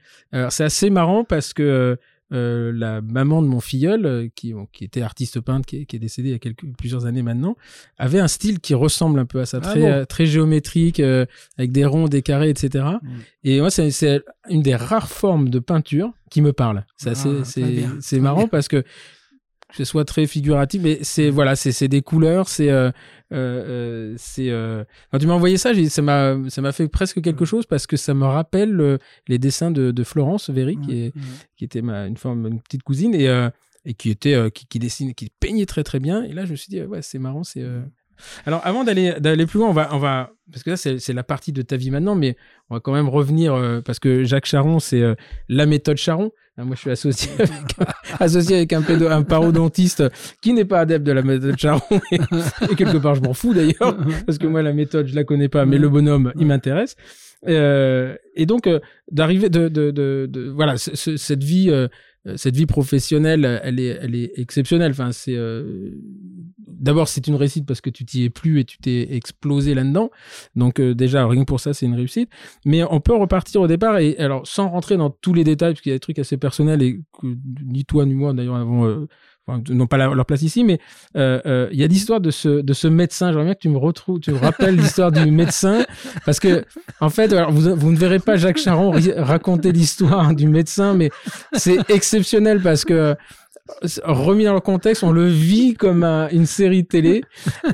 c'est 0.50 0.64
assez 0.64 0.90
marrant 0.90 1.24
parce 1.24 1.54
que 1.54 1.96
euh, 2.32 2.72
la 2.74 3.00
maman 3.00 3.42
de 3.42 3.46
mon 3.46 3.60
filleul, 3.60 4.06
euh, 4.06 4.28
qui, 4.34 4.54
qui 4.72 4.84
était 4.84 5.02
artiste 5.02 5.40
peintre, 5.40 5.66
qui, 5.66 5.86
qui 5.86 5.96
est 5.96 5.98
décédée 5.98 6.30
il 6.30 6.32
y 6.32 6.34
a 6.34 6.38
quelques, 6.38 6.64
plusieurs 6.78 7.06
années 7.06 7.22
maintenant, 7.22 7.56
avait 7.98 8.20
un 8.20 8.28
style 8.28 8.60
qui 8.60 8.74
ressemble 8.74 9.18
un 9.18 9.26
peu 9.26 9.40
à 9.40 9.46
ça, 9.46 9.58
ah 9.62 9.66
très, 9.66 9.84
euh, 9.84 10.04
très 10.04 10.26
géométrique, 10.26 11.00
avec 11.00 11.72
des 11.72 11.84
ronds, 11.84 12.08
des 12.08 12.22
carrés, 12.22 12.50
etc. 12.50 12.84
Mm. 13.02 13.08
Et 13.44 13.60
moi, 13.60 13.70
c'est 13.70 14.22
une 14.48 14.62
des 14.62 14.76
rares 14.76 15.08
formes 15.08 15.48
de 15.48 15.58
peinture 15.58 16.12
qui 16.30 16.42
me 16.42 16.52
parle. 16.52 16.86
C'est 16.96 17.10
ah, 17.10 17.94
c'est 18.00 18.20
marrant 18.20 18.48
parce 18.48 18.68
que 18.68 18.84
que 19.72 19.78
ce 19.78 19.84
soit 19.84 20.04
très 20.04 20.26
figuratif, 20.26 20.82
mais 20.82 20.98
c'est 21.02 21.30
voilà, 21.30 21.56
c'est 21.56 21.88
des 21.88 22.02
couleurs, 22.02 22.48
c'est 22.48 22.70
euh, 22.70 22.90
euh, 23.32 24.12
euh, 24.12 24.14
c'est 24.16 24.50
quand 25.10 25.18
tu 25.18 25.26
m'as 25.26 25.34
envoyé 25.34 25.56
ça, 25.56 25.72
ça 25.88 26.02
m'a 26.02 26.36
ça 26.48 26.62
m'a 26.62 26.72
fait 26.72 26.88
presque 26.88 27.20
quelque 27.22 27.44
chose 27.44 27.66
parce 27.66 27.86
que 27.86 27.96
ça 27.96 28.14
me 28.14 28.26
rappelle 28.26 28.98
les 29.28 29.38
dessins 29.38 29.70
de, 29.70 29.90
de 29.90 30.04
Florence 30.04 30.50
Véry 30.50 30.78
qui 30.84 31.04
est 31.04 31.12
qui 31.56 31.64
était 31.64 31.82
ma 31.82 32.06
une 32.06 32.16
forme 32.16 32.46
une 32.46 32.60
petite 32.60 32.82
cousine 32.82 33.14
et 33.14 33.28
et 33.84 33.94
qui 33.94 34.10
était 34.10 34.50
qui, 34.52 34.66
qui 34.66 34.78
dessine 34.78 35.14
qui 35.14 35.30
peignait 35.40 35.66
très 35.66 35.84
très 35.84 36.00
bien. 36.00 36.22
Et 36.22 36.32
là 36.32 36.44
je 36.44 36.52
me 36.52 36.56
suis 36.56 36.70
dit 36.70 36.82
ouais 36.82 37.02
c'est 37.02 37.18
marrant 37.18 37.44
c'est 37.44 37.62
mm. 37.62 37.88
alors 38.46 38.60
avant 38.64 38.84
d'aller 38.84 39.14
d'aller 39.18 39.46
plus 39.46 39.58
loin 39.58 39.68
on 39.68 39.72
va 39.72 39.94
on 39.94 39.98
va 39.98 40.30
parce 40.50 40.62
que 40.62 40.70
là 40.70 40.76
c'est 40.76 41.12
la 41.12 41.24
partie 41.24 41.52
de 41.52 41.62
ta 41.62 41.76
vie 41.76 41.90
maintenant 41.90 42.14
mais 42.14 42.36
on 42.70 42.74
va 42.74 42.80
quand 42.80 42.92
même 42.92 43.08
revenir 43.08 43.82
parce 43.84 43.98
que 43.98 44.24
Jacques 44.24 44.46
Charon 44.46 44.78
c'est 44.78 45.02
la 45.48 45.66
méthode 45.66 45.96
Charon 45.96 46.32
moi, 46.58 46.74
je 46.74 46.80
suis 46.80 46.90
associé 48.20 48.56
avec, 48.56 48.72
un, 48.72 48.82
pédo, 48.82 49.08
un 49.08 49.22
parodontiste 49.22 50.04
qui 50.42 50.52
n'est 50.52 50.64
pas 50.64 50.80
adepte 50.80 51.06
de 51.06 51.12
la 51.12 51.22
méthode 51.22 51.58
Charon. 51.58 52.00
Et, 52.10 52.18
quelque 52.76 52.98
part, 52.98 53.14
je 53.14 53.22
m'en 53.22 53.32
fous 53.32 53.54
d'ailleurs, 53.54 53.96
parce 54.26 54.38
que 54.38 54.46
moi, 54.46 54.62
la 54.62 54.72
méthode, 54.72 55.06
je 55.06 55.14
la 55.14 55.24
connais 55.24 55.48
pas, 55.48 55.64
mais 55.64 55.78
le 55.78 55.88
bonhomme, 55.88 56.32
il 56.36 56.46
m'intéresse. 56.46 56.96
Euh, 57.48 58.14
et 58.34 58.46
donc, 58.46 58.66
euh, 58.66 58.80
d'arriver 59.10 59.48
de, 59.48 59.68
de, 59.68 59.90
de, 59.90 60.26
de, 60.30 60.50
voilà, 60.50 60.76
cette 60.76 61.42
vie, 61.42 61.70
euh, 61.70 61.88
cette 62.36 62.56
vie 62.56 62.66
professionnelle, 62.66 63.60
elle 63.64 63.80
est, 63.80 63.98
elle 64.00 64.14
est 64.14 64.32
exceptionnelle. 64.38 64.92
Enfin, 64.92 65.10
c'est 65.12 65.36
euh, 65.36 65.90
d'abord 66.82 67.08
c'est 67.08 67.26
une 67.26 67.36
réussite 67.36 67.66
parce 67.66 67.80
que 67.80 67.90
tu 67.90 68.04
t'y 68.04 68.24
es 68.24 68.30
plus 68.30 68.60
et 68.60 68.64
tu 68.64 68.78
t'es 68.78 69.14
explosé 69.14 69.74
là-dedans. 69.74 70.10
Donc 70.56 70.80
euh, 70.80 70.94
déjà 70.94 71.26
rien 71.26 71.42
que 71.42 71.46
pour 71.46 71.60
ça 71.60 71.72
c'est 71.72 71.86
une 71.86 71.94
réussite. 71.94 72.28
Mais 72.64 72.82
on 72.82 73.00
peut 73.00 73.14
repartir 73.14 73.60
au 73.60 73.66
départ 73.66 73.98
et 73.98 74.16
alors 74.18 74.46
sans 74.46 74.68
rentrer 74.68 74.96
dans 74.96 75.10
tous 75.10 75.32
les 75.32 75.44
détails 75.44 75.72
parce 75.72 75.80
qu'il 75.80 75.90
y 75.90 75.94
a 75.94 75.96
des 75.96 76.00
trucs 76.00 76.18
assez 76.18 76.36
personnels 76.36 76.82
et 76.82 77.00
que 77.20 77.36
ni 77.64 77.84
toi 77.84 78.04
ni 78.04 78.14
moi 78.14 78.32
d'ailleurs 78.32 78.56
avons 78.56 78.86
euh, 78.86 79.08
non 79.48 79.86
pas 79.86 79.96
leur 79.96 80.26
place 80.26 80.42
ici, 80.42 80.64
mais 80.64 80.78
euh, 81.16 81.68
il 81.72 81.78
y 81.78 81.84
a 81.84 81.86
l'histoire 81.86 82.20
de 82.20 82.30
ce, 82.30 82.60
de 82.60 82.72
ce 82.72 82.88
médecin. 82.88 83.30
J'aimerais 83.30 83.46
bien 83.46 83.54
que 83.54 83.60
tu 83.60 83.68
me 83.68 83.78
retrouves, 83.78 84.20
tu 84.20 84.32
me 84.32 84.38
rappelles 84.38 84.76
l'histoire 84.76 85.12
du 85.12 85.30
médecin, 85.30 85.84
parce 86.24 86.40
que 86.40 86.64
en 87.00 87.10
fait, 87.10 87.32
alors, 87.32 87.50
vous, 87.52 87.74
vous 87.74 87.92
ne 87.92 87.96
verrez 87.96 88.18
pas 88.20 88.36
Jacques 88.36 88.58
Charon 88.58 88.92
raconter 89.16 89.72
l'histoire 89.72 90.34
du 90.34 90.48
médecin, 90.48 90.94
mais 90.94 91.10
c'est 91.54 91.78
exceptionnel 91.90 92.60
parce 92.60 92.84
que 92.84 93.16
remis 94.04 94.44
dans 94.44 94.54
le 94.54 94.60
contexte, 94.60 95.02
on 95.02 95.12
le 95.12 95.26
vit 95.26 95.74
comme 95.74 96.04
une 96.04 96.46
série 96.46 96.84
télé. 96.84 97.22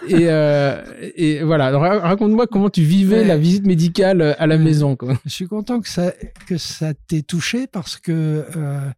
et, 0.09 0.29
euh, 0.29 0.83
et 1.17 1.43
voilà. 1.43 1.77
Raconte-moi 1.79 2.47
comment 2.47 2.71
tu 2.71 2.83
vivais 2.83 3.25
la 3.25 3.37
visite 3.37 3.67
médicale 3.67 4.21
euh, 4.21 4.35
à 4.39 4.47
la 4.47 4.59
maison. 4.59 4.97
Je 5.25 5.31
suis 5.31 5.47
content 5.47 5.81
que 5.81 5.89
ça 5.89 6.13
que 6.47 6.57
ça 6.57 6.93
t'ait 6.95 7.23
touché 7.23 7.67
parce 7.67 7.97
que 7.97 8.45
euh, 8.57 8.91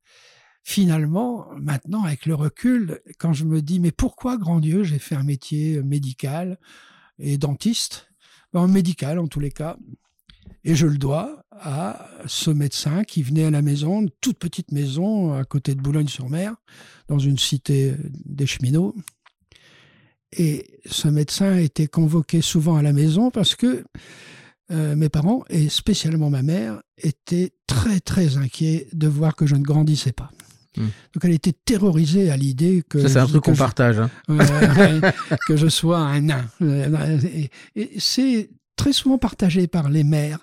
finalement, 0.62 1.48
maintenant, 1.56 2.04
avec 2.04 2.26
le 2.26 2.34
recul, 2.34 3.00
quand 3.18 3.32
je 3.32 3.44
me 3.44 3.62
dis 3.62 3.80
mais 3.80 3.92
pourquoi, 3.92 4.36
grand 4.36 4.60
Dieu, 4.60 4.84
j'ai 4.84 4.98
fait 4.98 5.14
un 5.14 5.24
métier 5.24 5.82
médical 5.82 6.58
et 7.18 7.38
dentiste, 7.38 8.08
ben, 8.52 8.66
médical 8.66 9.18
en 9.18 9.28
tous 9.28 9.40
les 9.40 9.50
cas, 9.50 9.76
et 10.64 10.74
je 10.74 10.86
le 10.86 10.98
dois 10.98 11.44
à 11.50 12.08
ce 12.26 12.50
médecin 12.50 13.04
qui 13.04 13.22
venait 13.22 13.44
à 13.44 13.50
la 13.50 13.62
maison, 13.62 14.02
une 14.02 14.10
toute 14.20 14.38
petite 14.38 14.72
maison 14.72 15.32
à 15.32 15.44
côté 15.44 15.74
de 15.74 15.80
Boulogne-sur-Mer, 15.80 16.54
dans 17.08 17.18
une 17.18 17.38
cité 17.38 17.94
des 18.24 18.46
cheminots. 18.46 18.94
Et 20.36 20.66
ce 20.86 21.08
médecin 21.08 21.56
était 21.56 21.88
convoqué 21.88 22.40
souvent 22.40 22.76
à 22.76 22.82
la 22.82 22.92
maison 22.92 23.30
parce 23.30 23.56
que 23.56 23.84
euh, 24.70 24.94
mes 24.94 25.08
parents, 25.08 25.44
et 25.48 25.68
spécialement 25.68 26.30
ma 26.30 26.42
mère, 26.42 26.82
étaient 26.98 27.52
très 27.66 28.00
très 28.00 28.36
inquiets 28.36 28.86
de 28.92 29.08
voir 29.08 29.34
que 29.34 29.46
je 29.46 29.56
ne 29.56 29.62
grandissais 29.62 30.12
pas. 30.12 30.30
Hmm. 30.76 30.86
Donc 31.14 31.24
elle 31.24 31.32
était 31.32 31.52
terrorisée 31.52 32.30
à 32.30 32.36
l'idée 32.36 32.82
que... 32.88 33.00
Ça 33.00 33.08
c'est 33.08 33.18
un 33.18 33.26
truc 33.26 33.44
qu'on 33.44 33.54
partage. 33.54 33.98
Hein. 33.98 34.10
que 35.46 35.56
je 35.56 35.68
sois 35.68 35.98
un 35.98 36.20
nain. 36.20 36.44
et 37.74 37.90
c'est 37.98 38.50
très 38.80 38.92
souvent 38.94 39.18
partagé 39.18 39.66
par 39.66 39.90
les 39.90 40.04
mères. 40.04 40.38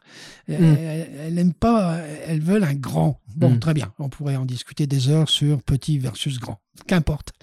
Mm. 0.47 0.53
Elles 0.53 1.33
n'aiment 1.33 1.53
pas, 1.53 1.97
elles 2.27 2.41
veulent 2.41 2.63
un 2.63 2.75
grand. 2.75 3.19
Bon, 3.35 3.49
mm. 3.51 3.59
très 3.59 3.73
bien, 3.73 3.91
on 3.97 4.09
pourrait 4.09 4.35
en 4.35 4.45
discuter 4.45 4.85
des 4.85 5.09
heures 5.09 5.27
sur 5.27 5.63
petit 5.63 5.97
versus 5.97 6.39
grand. 6.39 6.59
Qu'importe. 6.85 7.33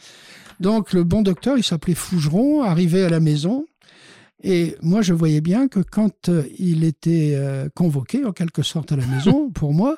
Donc 0.60 0.92
le 0.92 1.02
bon 1.02 1.22
docteur, 1.22 1.58
il 1.58 1.64
s'appelait 1.64 1.94
Fougeron, 1.94 2.62
arrivait 2.62 3.02
à 3.02 3.08
la 3.08 3.18
maison. 3.18 3.66
Et 4.46 4.76
moi, 4.82 5.00
je 5.00 5.14
voyais 5.14 5.40
bien 5.40 5.68
que 5.68 5.80
quand 5.80 6.28
euh, 6.28 6.44
il 6.58 6.84
était 6.84 7.32
euh, 7.34 7.70
convoqué, 7.74 8.26
en 8.26 8.32
quelque 8.32 8.62
sorte, 8.62 8.92
à 8.92 8.96
la 8.96 9.06
maison, 9.06 9.50
pour 9.54 9.72
moi, 9.72 9.96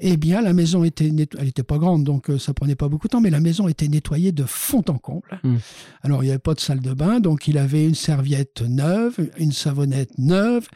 eh 0.00 0.16
bien, 0.16 0.42
la 0.42 0.52
maison 0.52 0.82
était 0.82 1.06
elle 1.06 1.44
n'était 1.44 1.62
pas 1.62 1.78
grande, 1.78 2.02
donc 2.02 2.28
euh, 2.28 2.40
ça 2.40 2.52
prenait 2.52 2.74
pas 2.74 2.88
beaucoup 2.88 3.06
de 3.06 3.12
temps, 3.12 3.20
mais 3.20 3.30
la 3.30 3.38
maison 3.38 3.68
était 3.68 3.86
nettoyée 3.86 4.32
de 4.32 4.42
fond 4.42 4.82
en 4.88 4.98
comble. 4.98 5.40
Hmm. 5.44 5.58
Alors, 6.02 6.24
il 6.24 6.26
n'y 6.26 6.32
avait 6.32 6.40
pas 6.40 6.54
de 6.54 6.60
salle 6.60 6.80
de 6.80 6.92
bain, 6.92 7.20
donc 7.20 7.46
il 7.46 7.56
avait 7.56 7.86
une 7.86 7.94
serviette 7.94 8.62
neuve, 8.62 9.14
une 9.38 9.52
savonnette 9.52 10.18
neuve, 10.18 10.66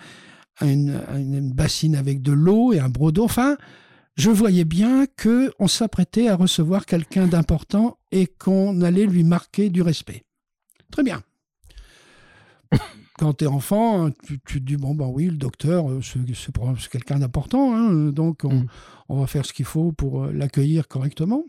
une, 0.60 1.50
bassine 1.52 1.96
avec 1.96 2.22
de 2.22 2.30
l'eau 2.30 2.72
et 2.72 2.78
un 2.78 2.88
brodo. 2.88 3.24
Enfin, 3.24 3.56
je 4.14 4.30
voyais 4.30 4.64
bien 4.64 5.06
que 5.16 5.50
on 5.58 5.66
s'apprêtait 5.66 6.28
à 6.28 6.36
recevoir 6.36 6.86
quelqu'un 6.86 7.26
d'important 7.26 7.98
et 8.12 8.28
qu'on 8.28 8.80
allait 8.80 9.06
lui 9.06 9.24
marquer 9.24 9.70
du 9.70 9.82
respect. 9.82 10.22
Très 10.92 11.02
bien 11.02 11.20
quand 13.18 13.34
tu 13.34 13.44
es 13.44 13.46
enfant, 13.46 14.10
tu, 14.26 14.40
te 14.40 14.58
dis 14.58 14.76
bon, 14.76 14.94
ben 14.94 15.06
oui, 15.06 15.26
le 15.26 15.36
docteur, 15.36 15.90
euh, 15.90 16.00
c'est 16.02 16.90
quelqu'un 16.90 17.18
d'important, 17.18 17.74
hein, 17.74 18.10
donc 18.10 18.44
mm. 18.44 18.66
on, 19.08 19.20
va 19.20 19.26
faire 19.26 19.46
ce 19.46 19.52
qu'il 19.52 19.64
faut 19.64 19.92
pour 19.92 20.24
euh, 20.24 20.32
l'accueillir 20.32 20.88
correctement. 20.88 21.44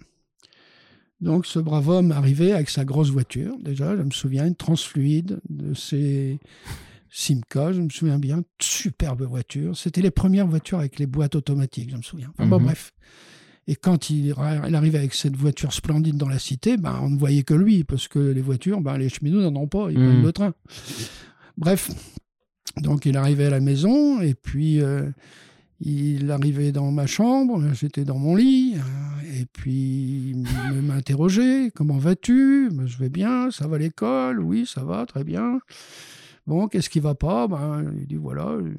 Donc 1.22 1.46
ce 1.46 1.60
brave 1.60 1.88
homme 1.88 2.12
arrivait 2.12 2.52
avec 2.52 2.70
sa 2.70 2.84
grosse 2.84 3.10
voiture, 3.10 3.56
déjà, 3.60 3.96
je 3.96 4.02
me 4.02 4.12
souviens, 4.12 4.46
une 4.46 4.56
transfluide 4.56 5.40
de 5.50 5.74
ses 5.74 6.40
Simca, 7.10 7.72
je 7.72 7.82
me 7.82 7.90
souviens 7.90 8.18
bien, 8.18 8.44
superbe 8.60 9.22
voiture. 9.22 9.78
C'était 9.78 10.02
les 10.02 10.12
premières 10.12 10.48
voitures 10.48 10.80
avec 10.80 10.98
les 10.98 11.06
boîtes 11.06 11.36
automatiques, 11.36 11.92
je 11.92 11.98
me 11.98 12.02
souviens. 12.02 12.34
bon, 12.38 12.46
mm-hmm. 12.46 12.64
bref. 12.64 12.94
Et 13.68 13.76
quand 13.76 14.10
il, 14.10 14.34
arrivait 14.38 14.98
avec 14.98 15.14
cette 15.14 15.36
voiture 15.36 15.72
splendide 15.72 16.18
dans 16.18 16.28
la 16.28 16.40
cité, 16.40 16.78
ben, 16.78 17.00
on 17.02 17.10
ne 17.10 17.18
voyait 17.18 17.44
que 17.44 17.54
lui, 17.54 17.84
parce 17.84 18.08
que 18.08 18.20
les 18.20 18.42
voitures, 18.42 18.82
ben, 18.82 18.98
les 18.98 19.10
cheminots 19.10 19.42
n'en 19.42 19.62
ont 19.62 19.68
pas, 19.68 19.88
ils 19.90 19.96
prennent 19.96 20.22
mm. 20.22 20.26
le 20.26 20.34
train. 20.34 20.54
Bref, 21.58 21.92
donc 22.78 23.06
il 23.06 23.16
arrivait 23.16 23.46
à 23.46 23.52
la 23.52 23.62
maison 23.62 24.22
et 24.22 24.34
puis 24.34 24.82
euh, 24.82 25.10
il 25.80 26.30
arrivait 26.32 26.72
dans 26.72 26.92
ma 26.92 27.08
chambre, 27.08 27.62
j'étais 27.74 28.04
dans 28.04 28.18
mon 28.18 28.36
lit, 28.36 28.76
euh, 28.76 29.42
et 29.42 29.46
puis 29.46 30.32
il 30.32 30.82
m'interrogeait 30.82 31.72
Comment 31.74 31.98
vas-tu? 31.98 32.70
Ben, 32.72 32.86
Je 32.86 32.98
vais 32.98 33.10
bien, 33.10 33.50
ça 33.50 33.68
va 33.68 33.78
l'école? 33.78 34.40
Oui, 34.40 34.66
ça 34.66 34.84
va, 34.84 35.06
très 35.06 35.24
bien. 35.24 35.60
Bon, 36.46 36.68
qu'est-ce 36.68 36.90
qui 36.90 37.00
va 37.00 37.16
pas? 37.16 37.48
Ben, 37.48 37.94
Il 38.00 38.08
dit 38.08 38.16
voilà, 38.16 38.48
euh, 38.48 38.74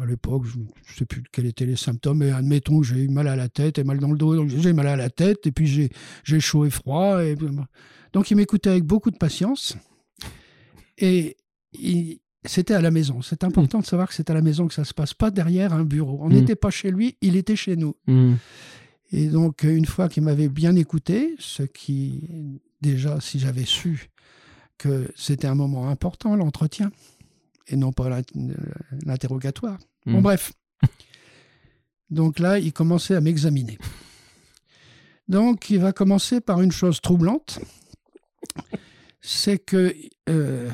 à 0.00 0.06
l'époque, 0.06 0.44
je 0.44 0.58
ne 0.58 0.64
sais 0.96 1.06
plus 1.06 1.22
quels 1.32 1.46
étaient 1.46 1.66
les 1.66 1.76
symptômes, 1.76 2.18
mais 2.18 2.30
admettons 2.30 2.80
que 2.80 2.86
j'ai 2.86 3.00
eu 3.00 3.08
mal 3.08 3.26
à 3.26 3.36
la 3.36 3.48
tête 3.48 3.78
et 3.78 3.84
mal 3.84 3.98
dans 3.98 4.12
le 4.12 4.18
dos. 4.18 4.36
Donc 4.36 4.48
j'ai 4.48 4.72
mal 4.72 4.86
à 4.86 4.96
la 4.96 5.10
tête, 5.10 5.46
et 5.46 5.52
puis 5.52 5.66
j'ai 5.66 6.40
chaud 6.40 6.64
et 6.64 6.70
froid. 6.70 7.22
Et... 7.24 7.36
Donc 8.12 8.30
il 8.30 8.36
m'écoutait 8.36 8.70
avec 8.70 8.84
beaucoup 8.84 9.10
de 9.10 9.16
patience. 9.16 9.76
Et 10.98 11.36
il, 11.72 12.20
c'était 12.44 12.74
à 12.74 12.80
la 12.80 12.90
maison. 12.90 13.22
C'est 13.22 13.44
important 13.44 13.80
de 13.80 13.86
savoir 13.86 14.08
que 14.08 14.14
c'est 14.14 14.30
à 14.30 14.34
la 14.34 14.42
maison 14.42 14.66
que 14.66 14.74
ça 14.74 14.84
se 14.84 14.94
passe, 14.94 15.12
pas 15.12 15.30
derrière 15.30 15.72
un 15.72 15.84
bureau. 15.84 16.18
On 16.22 16.30
n'était 16.30 16.56
pas 16.56 16.70
chez 16.70 16.90
lui, 16.90 17.16
il 17.20 17.36
était 17.36 17.56
chez 17.56 17.76
nous. 17.76 17.96
Et 19.12 19.26
donc, 19.26 19.64
une 19.64 19.86
fois 19.86 20.08
qu'il 20.08 20.22
m'avait 20.22 20.48
bien 20.48 20.76
écouté, 20.76 21.34
ce 21.38 21.64
qui, 21.64 22.60
déjà, 22.80 23.20
si 23.20 23.38
j'avais 23.40 23.64
su 23.64 24.10
que 24.80 25.12
c'était 25.14 25.46
un 25.46 25.54
moment 25.54 25.90
important, 25.90 26.34
l'entretien, 26.36 26.90
et 27.68 27.76
non 27.76 27.92
pas 27.92 28.08
l'interrogatoire. 29.04 29.78
Bon, 30.06 30.22
bref. 30.22 30.52
Donc 32.08 32.38
là, 32.38 32.58
il 32.58 32.72
commençait 32.72 33.14
à 33.14 33.20
m'examiner. 33.20 33.78
Donc, 35.28 35.68
il 35.68 35.78
va 35.78 35.92
commencer 35.92 36.40
par 36.40 36.62
une 36.62 36.72
chose 36.72 37.02
troublante. 37.02 37.60
C'est 39.20 39.58
que 39.58 39.94
euh, 40.30 40.70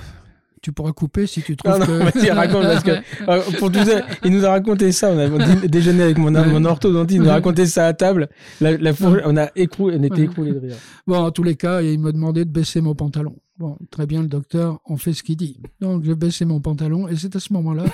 tu 0.63 0.71
pourras 0.73 0.93
couper 0.93 1.27
si 1.27 1.43
tu 1.43 1.57
trouves 1.57 1.85
que... 1.85 2.31
raconte 2.33 2.63
parce 2.63 2.85
que 2.85 2.91
euh, 3.29 3.43
pour 3.59 3.73
tout 3.73 3.85
ça, 3.85 4.07
il 4.25 4.31
nous 4.31 4.47
a 4.47 4.51
raconté 4.51 4.93
ça. 4.93 5.11
On 5.11 5.19
a 5.19 5.67
déjeuné 5.67 6.05
avec 6.05 6.19
mon, 6.19 6.31
mon 6.31 6.65
orthodontiste, 6.65 7.17
il 7.17 7.23
nous 7.23 7.29
a 7.29 7.35
raconté 7.35 7.67
ça 7.67 7.89
à 7.89 7.93
table. 7.93 8.29
La, 8.61 8.93
on 9.25 9.37
a 9.37 9.51
écroulé, 9.57 9.97
on 9.99 10.03
était 10.05 10.23
écroulé 10.23 10.53
de 10.53 10.61
rire. 10.61 10.77
Bon, 11.09 11.17
en 11.19 11.33
tous 11.33 11.43
les 11.43 11.57
cas, 11.57 11.83
il 11.83 11.99
m'a 11.99 12.13
demandé 12.13 12.45
de 12.45 12.51
baisser 12.51 12.81
mon 12.81 12.95
pantalon. 12.95 13.35
Bon, 13.59 13.79
très 13.91 14.07
bien, 14.07 14.21
le 14.21 14.29
docteur, 14.29 14.81
on 14.85 14.99
fait 14.99 15.15
ce 15.15 15.23
qu'il 15.23 15.37
dit. 15.37 15.59
Donc, 15.81 16.05
je 16.05 16.13
baissais 16.13 16.45
mon 16.45 16.61
pantalon 16.61 17.09
et 17.09 17.17
c'est 17.17 17.37
à 17.37 17.41
ce 17.41 17.53
moment-là 17.55 17.87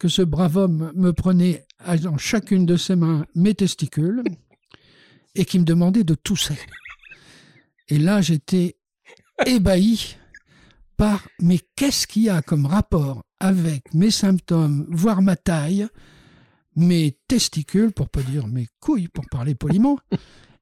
que 0.00 0.08
ce 0.08 0.22
brave 0.22 0.56
homme 0.56 0.92
me 0.96 1.12
prenait 1.12 1.64
dans 2.02 2.18
chacune 2.18 2.66
de 2.66 2.76
ses 2.76 2.96
mains 2.96 3.24
mes 3.36 3.54
testicules 3.54 4.24
et 5.36 5.44
qui 5.44 5.60
me 5.60 5.64
demandait 5.64 6.02
de 6.02 6.14
tousser. 6.14 6.58
Et 7.88 7.98
là, 7.98 8.20
j'étais 8.20 8.76
ébahi 9.46 10.16
par 10.96 11.28
mais 11.40 11.60
qu'est-ce 11.76 12.08
qu'il 12.08 12.24
y 12.24 12.28
a 12.28 12.42
comme 12.42 12.66
rapport 12.66 13.22
avec 13.38 13.94
mes 13.94 14.10
symptômes, 14.10 14.84
voire 14.90 15.22
ma 15.22 15.36
taille, 15.36 15.86
mes 16.74 17.16
testicules, 17.28 17.92
pour 17.92 18.08
pas 18.08 18.22
dire 18.22 18.48
mes 18.48 18.66
couilles, 18.80 19.06
pour 19.06 19.24
parler 19.30 19.54
poliment, 19.54 19.98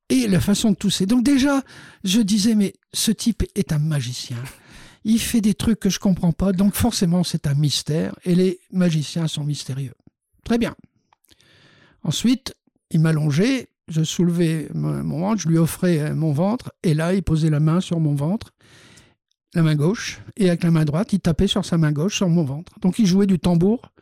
et 0.08 0.28
la 0.28 0.40
façon 0.40 0.70
de 0.70 0.76
tousser. 0.76 1.06
Donc 1.06 1.24
déjà, 1.24 1.62
je 2.04 2.20
disais, 2.20 2.54
mais 2.54 2.74
ce 2.92 3.10
type 3.10 3.44
est 3.54 3.72
un 3.72 3.78
magicien. 3.78 4.36
Il 5.04 5.20
fait 5.20 5.40
des 5.40 5.54
trucs 5.54 5.80
que 5.80 5.90
je 5.90 5.98
comprends 5.98 6.32
pas, 6.32 6.52
donc 6.52 6.74
forcément 6.74 7.22
c'est 7.22 7.46
un 7.46 7.54
mystère, 7.54 8.14
et 8.24 8.34
les 8.34 8.58
magiciens 8.72 9.28
sont 9.28 9.44
mystérieux. 9.44 9.94
Très 10.44 10.58
bien. 10.58 10.74
Ensuite, 12.02 12.54
il 12.90 13.00
m'allongeait, 13.00 13.68
je 13.88 14.02
soulevais 14.02 14.68
mon 14.74 15.20
ventre, 15.20 15.42
je 15.42 15.48
lui 15.48 15.58
offrais 15.58 16.00
euh, 16.00 16.14
mon 16.14 16.32
ventre, 16.32 16.72
et 16.82 16.94
là, 16.94 17.14
il 17.14 17.22
posait 17.22 17.50
la 17.50 17.60
main 17.60 17.80
sur 17.80 18.00
mon 18.00 18.14
ventre, 18.14 18.52
la 19.54 19.62
main 19.62 19.74
gauche, 19.74 20.20
et 20.36 20.48
avec 20.48 20.64
la 20.64 20.70
main 20.70 20.84
droite, 20.84 21.12
il 21.12 21.20
tapait 21.20 21.46
sur 21.46 21.64
sa 21.64 21.78
main 21.78 21.92
gauche, 21.92 22.16
sur 22.16 22.28
mon 22.28 22.44
ventre. 22.44 22.78
Donc 22.80 22.98
il 22.98 23.06
jouait 23.06 23.26
du 23.26 23.38
tambour 23.38 23.92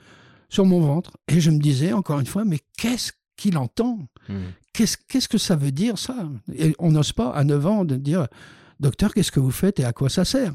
sur 0.48 0.64
mon 0.64 0.80
ventre, 0.80 1.16
et 1.28 1.40
je 1.40 1.50
me 1.50 1.58
disais, 1.58 1.92
encore 1.92 2.20
une 2.20 2.26
fois, 2.26 2.44
mais 2.44 2.60
qu'est-ce 2.78 3.12
qu'il 3.36 3.58
entend? 3.58 3.98
Hmm. 4.28 4.52
Qu'est-ce 4.72 5.28
que 5.28 5.38
ça 5.38 5.56
veut 5.56 5.70
dire, 5.70 5.98
ça? 5.98 6.28
Et 6.56 6.74
on 6.78 6.90
n'ose 6.90 7.12
pas, 7.12 7.30
à 7.30 7.44
9 7.44 7.66
ans, 7.66 7.84
de 7.84 7.96
dire, 7.96 8.26
docteur, 8.80 9.14
qu'est-ce 9.14 9.30
que 9.30 9.40
vous 9.40 9.52
faites 9.52 9.78
et 9.78 9.84
à 9.84 9.92
quoi 9.92 10.08
ça 10.08 10.24
sert? 10.24 10.54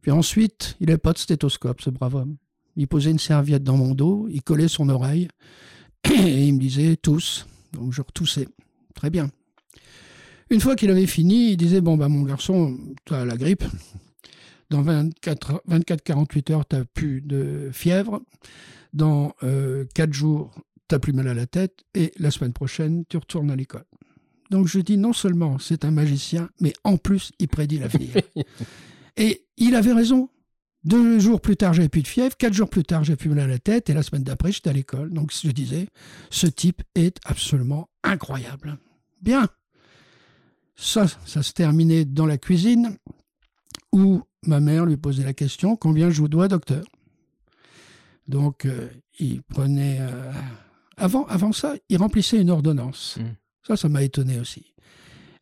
Puis 0.00 0.10
ensuite, 0.10 0.76
il 0.80 0.86
n'avait 0.86 0.98
pas 0.98 1.12
de 1.12 1.18
stéthoscope, 1.18 1.80
ce 1.80 1.90
brave 1.90 2.14
homme. 2.14 2.36
Il 2.76 2.88
posait 2.88 3.10
une 3.10 3.18
serviette 3.18 3.62
dans 3.62 3.76
mon 3.76 3.94
dos, 3.94 4.26
il 4.30 4.42
collait 4.42 4.68
son 4.68 4.88
oreille, 4.88 5.28
et 6.10 6.46
il 6.46 6.54
me 6.54 6.60
disait, 6.60 6.96
tous. 6.96 7.46
Donc 7.72 7.92
je 7.92 8.02
retoussais. 8.02 8.48
Très 8.94 9.10
bien. 9.10 9.30
Une 10.50 10.60
fois 10.60 10.76
qu'il 10.76 10.90
avait 10.90 11.06
fini, 11.06 11.52
il 11.52 11.56
disait 11.56 11.80
Bon, 11.80 11.96
bah, 11.96 12.08
mon 12.08 12.22
garçon, 12.22 12.78
tu 13.04 13.14
as 13.14 13.24
la 13.24 13.36
grippe. 13.36 13.64
Dans 14.70 14.82
24-48 14.82 16.52
heures, 16.52 16.66
tu 16.66 16.76
n'as 16.76 16.84
plus 16.84 17.20
de 17.20 17.70
fièvre. 17.72 18.22
Dans 18.92 19.30
4 19.40 19.44
euh, 19.44 19.84
jours, 20.12 20.54
tu 20.88 20.94
n'as 20.94 20.98
plus 20.98 21.12
mal 21.12 21.28
à 21.28 21.34
la 21.34 21.46
tête. 21.46 21.84
Et 21.94 22.12
la 22.18 22.30
semaine 22.30 22.52
prochaine, 22.52 23.04
tu 23.08 23.16
retournes 23.16 23.50
à 23.50 23.56
l'école. 23.56 23.84
Donc 24.50 24.68
je 24.68 24.78
dis 24.78 24.96
non 24.96 25.12
seulement 25.12 25.58
c'est 25.58 25.84
un 25.84 25.90
magicien, 25.90 26.48
mais 26.60 26.72
en 26.84 26.96
plus, 26.96 27.32
il 27.38 27.48
prédit 27.48 27.78
l'avenir. 27.78 28.10
et 29.16 29.46
il 29.56 29.74
avait 29.74 29.92
raison. 29.92 30.28
Deux 30.84 31.18
jours 31.18 31.40
plus 31.40 31.56
tard, 31.56 31.72
j'avais 31.72 31.88
plus 31.88 32.02
de 32.02 32.08
fièvre. 32.08 32.36
Quatre 32.36 32.52
jours 32.52 32.68
plus 32.68 32.84
tard, 32.84 33.04
j'ai 33.04 33.16
plus 33.16 33.30
mal 33.30 33.40
à 33.40 33.46
la 33.46 33.58
tête. 33.58 33.88
Et 33.88 33.94
la 33.94 34.02
semaine 34.02 34.22
d'après, 34.22 34.52
j'étais 34.52 34.68
à 34.68 34.74
l'école. 34.74 35.10
Donc, 35.10 35.32
je 35.32 35.50
disais, 35.50 35.88
ce 36.28 36.46
type 36.46 36.82
est 36.94 37.18
absolument 37.24 37.88
incroyable. 38.02 38.76
Bien. 39.22 39.48
Ça, 40.76 41.06
ça 41.24 41.42
se 41.42 41.52
terminait 41.52 42.04
dans 42.04 42.26
la 42.26 42.36
cuisine 42.36 42.98
où 43.92 44.22
ma 44.46 44.60
mère 44.60 44.84
lui 44.84 44.98
posait 44.98 45.24
la 45.24 45.32
question 45.32 45.76
Combien 45.76 46.10
je 46.10 46.20
vous 46.20 46.28
dois, 46.28 46.48
docteur? 46.48 46.84
Donc, 48.28 48.66
euh, 48.66 48.90
il 49.18 49.42
prenait. 49.42 49.98
Euh, 50.00 50.32
avant, 50.96 51.26
avant 51.26 51.52
ça, 51.52 51.74
il 51.88 51.98
remplissait 51.98 52.40
une 52.40 52.50
ordonnance. 52.50 53.16
Mmh. 53.18 53.24
Ça, 53.66 53.76
ça 53.76 53.88
m'a 53.88 54.02
étonné 54.02 54.38
aussi. 54.38 54.74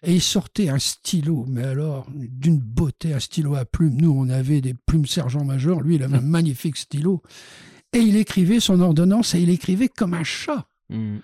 Et 0.04 0.14
il 0.14 0.22
sortait 0.22 0.68
un 0.68 0.78
stylo, 0.78 1.44
mais 1.48 1.62
alors 1.62 2.06
d'une 2.14 2.58
beauté, 2.58 3.14
un 3.14 3.20
stylo 3.20 3.54
à 3.54 3.64
plumes. 3.64 4.00
Nous, 4.00 4.10
on 4.10 4.28
avait 4.28 4.60
des 4.60 4.74
plumes 4.74 5.06
sergent-major, 5.06 5.80
lui, 5.80 5.96
il 5.96 6.02
avait 6.02 6.16
un 6.16 6.20
magnifique 6.22 6.76
stylo. 6.76 7.22
Et 7.92 7.98
il 7.98 8.16
écrivait 8.16 8.60
son 8.60 8.80
ordonnance 8.80 9.34
et 9.34 9.40
il 9.40 9.50
écrivait 9.50 9.88
comme 9.88 10.14
un 10.14 10.24
chat. 10.24 10.66
Mmh. 10.88 11.18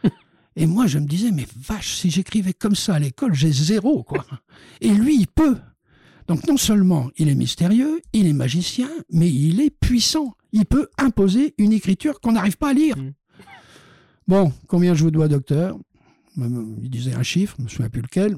Et 0.56 0.66
moi, 0.66 0.86
je 0.86 0.98
me 0.98 1.06
disais, 1.06 1.30
mais 1.30 1.46
vache, 1.56 1.94
si 1.94 2.10
j'écrivais 2.10 2.52
comme 2.52 2.74
ça 2.74 2.94
à 2.94 2.98
l'école, 2.98 3.32
j'ai 3.32 3.52
zéro, 3.52 4.02
quoi. 4.02 4.26
Et 4.80 4.90
lui, 4.90 5.20
il 5.20 5.28
peut. 5.28 5.56
Donc 6.28 6.46
non 6.46 6.58
seulement 6.58 7.10
il 7.16 7.30
est 7.30 7.34
mystérieux, 7.34 8.02
il 8.12 8.26
est 8.26 8.34
magicien, 8.34 8.90
mais 9.10 9.30
il 9.30 9.60
est 9.60 9.70
puissant. 9.70 10.34
Il 10.52 10.66
peut 10.66 10.88
imposer 10.98 11.54
une 11.58 11.72
écriture 11.72 12.20
qu'on 12.20 12.32
n'arrive 12.32 12.58
pas 12.58 12.70
à 12.70 12.74
lire. 12.74 12.96
Mmh. 12.98 13.12
Bon, 14.28 14.52
combien 14.66 14.94
je 14.94 15.02
vous 15.04 15.10
dois, 15.10 15.26
docteur? 15.26 15.78
Il 16.36 16.90
disait 16.90 17.14
un 17.14 17.22
chiffre, 17.22 17.54
je 17.56 17.62
ne 17.62 17.64
me 17.64 17.70
souviens 17.70 17.88
plus 17.88 18.02
lequel. 18.02 18.36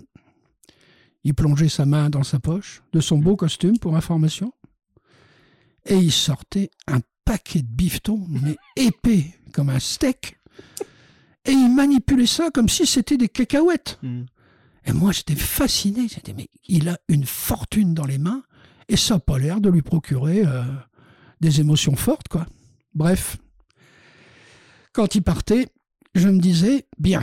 Il 1.25 1.35
plongeait 1.35 1.69
sa 1.69 1.85
main 1.85 2.09
dans 2.09 2.23
sa 2.23 2.39
poche 2.39 2.83
de 2.93 3.01
son 3.01 3.19
beau 3.19 3.35
costume 3.35 3.77
pour 3.77 3.97
information. 3.97 4.53
Et 5.87 5.97
il 5.97 6.13
sortait 6.13 6.71
un 6.87 7.01
paquet 7.25 7.63
de 7.63 7.67
bifetons, 7.67 8.25
mais 8.29 8.57
épais 8.77 9.35
comme 9.53 9.69
un 9.69 9.81
steak. 9.81 10.39
Et 11.45 11.51
il 11.51 11.75
manipulait 11.75 12.27
ça 12.27 12.51
comme 12.51 12.69
si 12.69 12.87
c'était 12.87 13.17
des 13.17 13.29
cacahuètes. 13.29 13.99
Hmm. 14.03 14.27
Et 14.87 14.93
moi, 14.93 15.11
j'étais 15.11 15.35
fasciné. 15.35 16.07
J'étais, 16.07 16.35
mais 16.35 16.49
il 16.69 16.89
a 16.89 16.99
une 17.09 17.27
fortune 17.27 17.95
dans 17.95 18.07
les 18.07 18.19
mains 18.19 18.45
et 18.89 18.97
ça 18.97 19.15
n'a 19.15 19.21
pas 19.21 19.39
l'air 19.39 19.61
de 19.61 19.69
lui 19.69 19.83
procurer 19.83 20.45
euh, 20.47 20.63
des 21.41 21.61
émotions 21.61 21.97
fortes, 21.97 22.29
quoi. 22.29 22.47
Bref. 22.95 23.39
Quand 24.93 25.15
il 25.15 25.23
partait, 25.23 25.67
je 26.15 26.29
me 26.29 26.39
disais, 26.39 26.87
bien, 26.99 27.23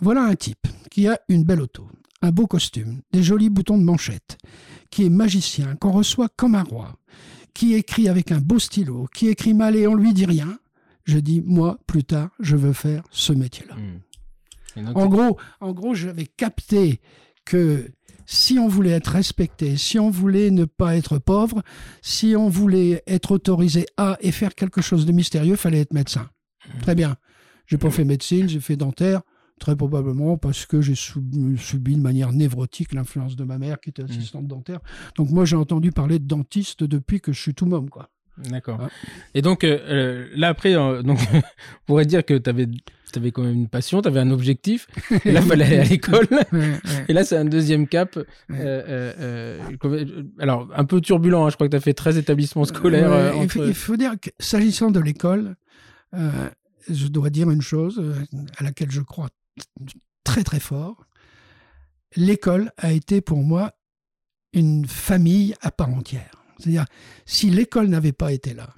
voilà 0.00 0.22
un 0.22 0.34
type 0.34 0.66
qui 0.90 1.08
a 1.08 1.18
une 1.28 1.44
belle 1.44 1.60
auto, 1.60 1.88
un 2.22 2.30
beau 2.30 2.46
costume, 2.46 3.00
des 3.12 3.22
jolis 3.22 3.50
boutons 3.50 3.78
de 3.78 3.84
manchette, 3.84 4.38
qui 4.90 5.04
est 5.04 5.10
magicien, 5.10 5.76
qu'on 5.76 5.92
reçoit 5.92 6.28
comme 6.28 6.54
un 6.54 6.62
roi, 6.62 6.96
qui 7.54 7.74
écrit 7.74 8.08
avec 8.08 8.32
un 8.32 8.40
beau 8.40 8.58
stylo, 8.58 9.08
qui 9.14 9.28
écrit 9.28 9.54
mal 9.54 9.76
et 9.76 9.86
on 9.86 9.94
lui 9.94 10.12
dit 10.12 10.26
rien, 10.26 10.58
je 11.04 11.18
dis, 11.18 11.42
moi, 11.44 11.78
plus 11.86 12.04
tard, 12.04 12.30
je 12.40 12.56
veux 12.56 12.72
faire 12.72 13.02
ce 13.10 13.32
métier-là. 13.32 13.74
Hmm. 13.74 14.96
En 14.96 15.06
gros, 15.08 15.38
en 15.60 15.72
gros, 15.72 15.94
j'avais 15.94 16.26
capté 16.26 17.00
que 17.44 17.90
si 18.26 18.58
on 18.58 18.68
voulait 18.68 18.90
être 18.90 19.08
respecté, 19.08 19.76
si 19.76 19.98
on 19.98 20.10
voulait 20.10 20.50
ne 20.50 20.64
pas 20.64 20.96
être 20.96 21.18
pauvre, 21.18 21.62
si 22.02 22.36
on 22.36 22.48
voulait 22.48 23.02
être 23.08 23.32
autorisé 23.32 23.86
à 23.96 24.16
et 24.20 24.30
faire 24.30 24.54
quelque 24.54 24.80
chose 24.80 25.06
de 25.06 25.12
mystérieux, 25.12 25.56
fallait 25.56 25.80
être 25.80 25.92
médecin. 25.92 26.30
Hmm. 26.66 26.80
Très 26.82 26.94
bien. 26.94 27.16
J'ai 27.70 27.78
pas 27.78 27.90
fait 27.90 28.04
médecine, 28.04 28.48
j'ai 28.48 28.60
fait 28.60 28.76
dentaire. 28.76 29.22
Très 29.60 29.76
probablement 29.76 30.38
parce 30.38 30.64
que 30.64 30.80
j'ai 30.80 30.94
subi 30.94 31.94
de 31.94 32.00
manière 32.00 32.32
névrotique 32.32 32.94
l'influence 32.94 33.36
de 33.36 33.44
ma 33.44 33.58
mère 33.58 33.78
qui 33.78 33.90
était 33.90 34.02
mmh. 34.02 34.06
assistante 34.10 34.46
dentaire. 34.48 34.80
Donc 35.16 35.30
moi 35.30 35.44
j'ai 35.44 35.56
entendu 35.56 35.92
parler 35.92 36.18
de 36.18 36.26
dentiste 36.26 36.82
depuis 36.82 37.20
que 37.20 37.32
je 37.32 37.40
suis 37.40 37.54
tout 37.54 37.66
môme 37.66 37.90
quoi. 37.90 38.08
D'accord. 38.48 38.88
Et 39.34 39.42
donc 39.42 39.64
euh, 39.64 39.78
euh, 39.88 40.28
là 40.34 40.48
après, 40.48 40.74
euh, 40.74 41.02
donc 41.02 41.18
on 41.34 41.40
pourrait 41.86 42.06
dire 42.06 42.24
que 42.24 42.34
tu 42.34 42.48
avais, 42.48 42.66
avais 43.14 43.30
quand 43.32 43.42
même 43.42 43.54
une 43.54 43.68
passion, 43.68 44.00
tu 44.02 44.08
avais 44.08 44.20
un 44.20 44.30
objectif. 44.30 44.86
Et 45.24 45.32
là, 45.32 45.40
il 45.40 45.46
fallait 45.46 45.64
aller 45.64 45.78
à 45.78 45.84
l'école. 45.84 46.26
Et 47.08 47.12
là, 47.12 47.24
c'est 47.24 47.36
un 47.36 47.44
deuxième 47.44 47.86
cap. 47.86 48.18
alors, 50.38 50.68
un 50.74 50.84
peu 50.84 51.00
turbulent, 51.02 51.44
hein. 51.44 51.50
je 51.50 51.56
crois 51.56 51.66
que 51.66 51.72
tu 51.72 51.76
as 51.76 51.80
fait 51.80 51.94
13 51.94 52.18
établissements 52.18 52.64
scolaires. 52.64 53.34
Il, 53.56 53.74
faut, 53.74 53.96
dire 53.96 54.14
que 54.20 54.30
s'agissant 54.38 54.90
de 54.90 55.00
l'école, 55.00 55.56
je 56.92 57.08
dois 57.08 57.30
dire 57.30 57.50
une 57.50 57.62
chose 57.62 58.02
à 58.56 58.64
laquelle 58.64 58.90
je 58.90 59.00
crois 59.00 59.28
très 60.24 60.44
très 60.44 60.60
fort. 60.60 61.06
L'école 62.16 62.72
a 62.76 62.92
été 62.92 63.20
pour 63.20 63.42
moi 63.42 63.72
une 64.52 64.86
famille 64.86 65.54
à 65.60 65.70
part 65.70 65.90
entière. 65.90 66.42
C'est-à-dire, 66.58 66.84
si 67.24 67.50
l'école 67.50 67.88
n'avait 67.88 68.12
pas 68.12 68.32
été 68.32 68.54
là 68.54 68.74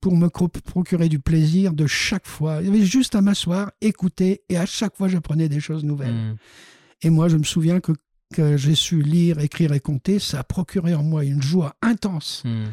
pour 0.00 0.16
me 0.16 0.28
procurer 0.28 1.08
du 1.08 1.18
plaisir 1.18 1.72
de 1.72 1.86
chaque 1.86 2.26
fois, 2.26 2.58
il 2.60 2.66
y 2.66 2.68
avait 2.68 2.84
juste 2.84 3.14
à 3.14 3.22
m'asseoir, 3.22 3.72
écouter, 3.80 4.42
et 4.48 4.56
à 4.56 4.66
chaque 4.66 4.96
fois 4.96 5.08
j'apprenais 5.08 5.48
des 5.48 5.60
choses 5.60 5.84
nouvelles. 5.84 6.14
Mmh. 6.14 6.36
Et 7.02 7.10
moi, 7.10 7.28
je 7.28 7.36
me 7.36 7.44
souviens 7.44 7.80
que, 7.80 7.92
que 8.34 8.56
j'ai 8.56 8.74
su 8.74 9.02
lire, 9.02 9.40
écrire 9.40 9.72
et 9.72 9.80
compter, 9.80 10.18
ça 10.18 10.40
a 10.40 10.44
procuré 10.44 10.94
en 10.94 11.02
moi 11.02 11.24
une 11.24 11.42
joie 11.42 11.74
intense. 11.82 12.42
Mmh. 12.44 12.64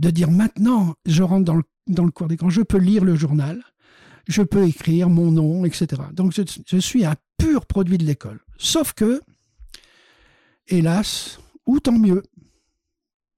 de 0.00 0.10
dire 0.10 0.30
maintenant, 0.30 0.94
je 1.06 1.22
rentre 1.22 1.44
dans 1.44 1.56
le, 1.56 1.62
dans 1.86 2.04
le 2.04 2.10
cours 2.10 2.26
d'écran, 2.26 2.48
je 2.48 2.62
peux 2.62 2.78
lire 2.78 3.04
le 3.04 3.14
journal, 3.14 3.62
je 4.26 4.42
peux 4.42 4.66
écrire 4.66 5.08
mon 5.08 5.30
nom, 5.30 5.64
etc. 5.64 6.02
Donc 6.12 6.32
je, 6.34 6.42
je 6.66 6.76
suis 6.78 7.04
un 7.04 7.16
pur 7.38 7.66
produit 7.66 7.98
de 7.98 8.04
l'école. 8.04 8.40
Sauf 8.58 8.92
que, 8.92 9.20
hélas, 10.68 11.40
ou 11.66 11.80
tant 11.80 11.98
mieux, 11.98 12.22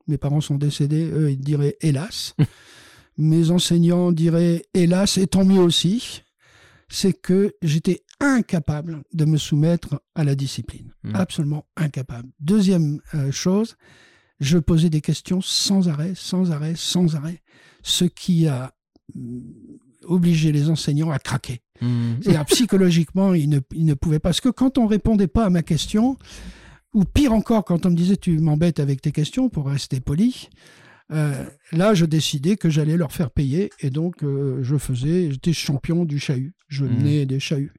mes 0.07 0.19
parents 0.19 0.41
sont 0.41 0.59
décédés, 0.59 1.11
eux, 1.11 1.31
ils 1.31 1.41
diraient 1.41 1.77
hélas. 1.81 2.35
Mes 3.19 3.51
enseignants 3.51 4.11
diraient 4.11 4.65
hélas 4.75 5.19
et 5.19 5.27
tant 5.27 5.45
mieux 5.45 5.61
aussi. 5.61 6.23
C'est 6.89 7.13
que 7.13 7.55
j'étais 7.63 8.03
incapable 8.21 9.03
de 9.13 9.25
me 9.25 9.39
soumettre 9.39 10.03
à 10.15 10.25
la 10.25 10.35
discipline. 10.35 10.93
Hmm. 11.03 11.17
Absolument 11.17 11.67
incapable. 11.77 12.29
Deuxième 12.41 13.01
euh, 13.15 13.33
chose, 13.33 13.77
je 14.41 14.59
posais 14.59 14.91
des 14.91 15.01
questions 15.01 15.41
sans 15.41 15.89
arrêt, 15.89 16.15
sans 16.15 16.51
arrêt, 16.51 16.75
sans 16.77 17.17
arrêt. 17.17 17.41
Ce 17.83 18.05
qui 18.05 18.47
a 18.47 18.75
obligé 20.05 20.53
les 20.53 20.69
enseignants 20.71 21.11
à 21.11 21.19
craquer. 21.19 21.61
Mmh. 21.81 21.87
C'est-à-dire, 22.23 22.45
psychologiquement, 22.47 23.35
ils 23.35 23.49
ne, 23.49 23.61
ils 23.75 23.85
ne 23.85 23.95
pouvaient 23.95 24.19
pas. 24.19 24.29
Parce 24.31 24.41
que 24.41 24.49
quand 24.49 24.79
on 24.79 24.87
répondait 24.87 25.27
pas 25.27 25.45
à 25.47 25.51
ma 25.51 25.63
question, 25.63 26.17
ou 26.95 27.05
pire 27.05 27.33
encore, 27.33 27.65
quand 27.65 27.87
on 27.87 27.91
me 27.91 27.97
disait 27.97 28.17
tu 28.17 28.39
m'embêtes 28.39 28.81
avec 28.81 29.01
tes 29.01 29.13
questions 29.13 29.49
pour 29.49 29.67
rester 29.69 30.01
poli, 30.01 30.49
euh, 31.13 31.45
là, 31.73 31.93
je 31.95 32.07
décidais 32.07 32.57
que 32.57 32.71
j'allais 32.71 32.97
leur 32.97 33.13
faire 33.13 33.31
payer. 33.31 33.71
Et 33.81 33.91
donc, 33.91 34.23
euh, 34.23 34.59
je 34.63 34.77
faisais, 34.79 35.31
j'étais 35.31 35.53
champion 35.53 36.05
du 36.05 36.19
chahut. 36.19 36.55
Je 36.69 36.85
Mhm. 36.85 36.97
menais 36.97 37.27
des 37.27 37.41
chahuts. 37.41 37.73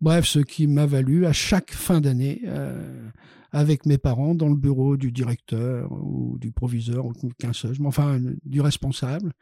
Bref, 0.00 0.26
ce 0.26 0.38
qui 0.38 0.66
m'a 0.66 0.86
valu 0.86 1.26
à 1.26 1.32
chaque 1.32 1.72
fin 1.72 2.00
d'année, 2.00 2.42
euh, 2.46 3.08
avec 3.52 3.86
mes 3.86 3.98
parents, 3.98 4.34
dans 4.34 4.48
le 4.48 4.54
bureau 4.56 4.96
du 4.96 5.10
directeur 5.10 5.90
ou 5.92 6.36
du 6.40 6.50
proviseur, 6.52 7.06
ou 7.06 7.12
qu'un 7.38 7.52
seul, 7.52 7.74
enfin, 7.84 8.20
du 8.44 8.60
responsable, 8.60 9.32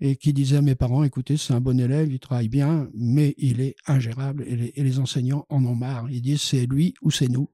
et 0.00 0.16
qui 0.16 0.32
disait 0.32 0.56
à 0.58 0.62
mes 0.62 0.74
parents, 0.74 1.04
écoutez, 1.04 1.36
c'est 1.36 1.54
un 1.54 1.60
bon 1.60 1.78
élève, 1.80 2.12
il 2.12 2.18
travaille 2.18 2.48
bien, 2.48 2.88
mais 2.94 3.34
il 3.38 3.60
est 3.60 3.76
ingérable, 3.86 4.44
et 4.46 4.56
les, 4.56 4.72
et 4.76 4.82
les 4.82 4.98
enseignants 4.98 5.46
en 5.48 5.64
ont 5.64 5.74
marre. 5.74 6.10
Ils 6.10 6.20
disent, 6.22 6.42
c'est 6.42 6.66
lui 6.66 6.94
ou 7.02 7.10
c'est 7.10 7.28
nous. 7.28 7.48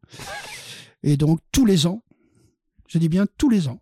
Et 1.02 1.16
donc, 1.16 1.40
tous 1.52 1.66
les 1.66 1.86
ans, 1.86 2.02
je 2.88 2.98
dis 2.98 3.08
bien 3.08 3.26
tous 3.38 3.48
les 3.48 3.68
ans, 3.68 3.80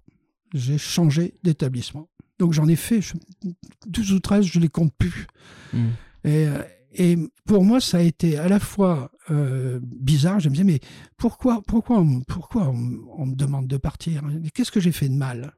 j'ai 0.54 0.78
changé 0.78 1.34
d'établissement. 1.42 2.08
Donc, 2.38 2.52
j'en 2.52 2.68
ai 2.68 2.76
fait 2.76 3.00
je- 3.02 3.14
12 3.86 4.12
ou 4.12 4.20
13, 4.20 4.44
je 4.44 4.58
ne 4.58 4.62
les 4.64 4.68
compte 4.68 4.92
plus. 4.96 5.26
Mmh. 5.72 5.78
Et, 6.24 6.46
euh, 6.46 6.62
et 6.92 7.16
pour 7.46 7.64
moi, 7.64 7.80
ça 7.80 7.98
a 7.98 8.00
été 8.02 8.36
à 8.36 8.48
la 8.48 8.58
fois 8.60 9.10
euh, 9.30 9.78
bizarre. 9.82 10.40
Je 10.40 10.48
me 10.48 10.54
disais, 10.54 10.64
mais 10.64 10.80
pourquoi, 11.16 11.62
pourquoi, 11.66 12.00
on, 12.00 12.20
pourquoi 12.22 12.68
on, 12.68 12.98
on 13.16 13.26
me 13.26 13.34
demande 13.34 13.68
de 13.68 13.76
partir? 13.76 14.22
Qu'est-ce 14.54 14.72
que 14.72 14.80
j'ai 14.80 14.92
fait 14.92 15.08
de 15.08 15.14
mal? 15.14 15.54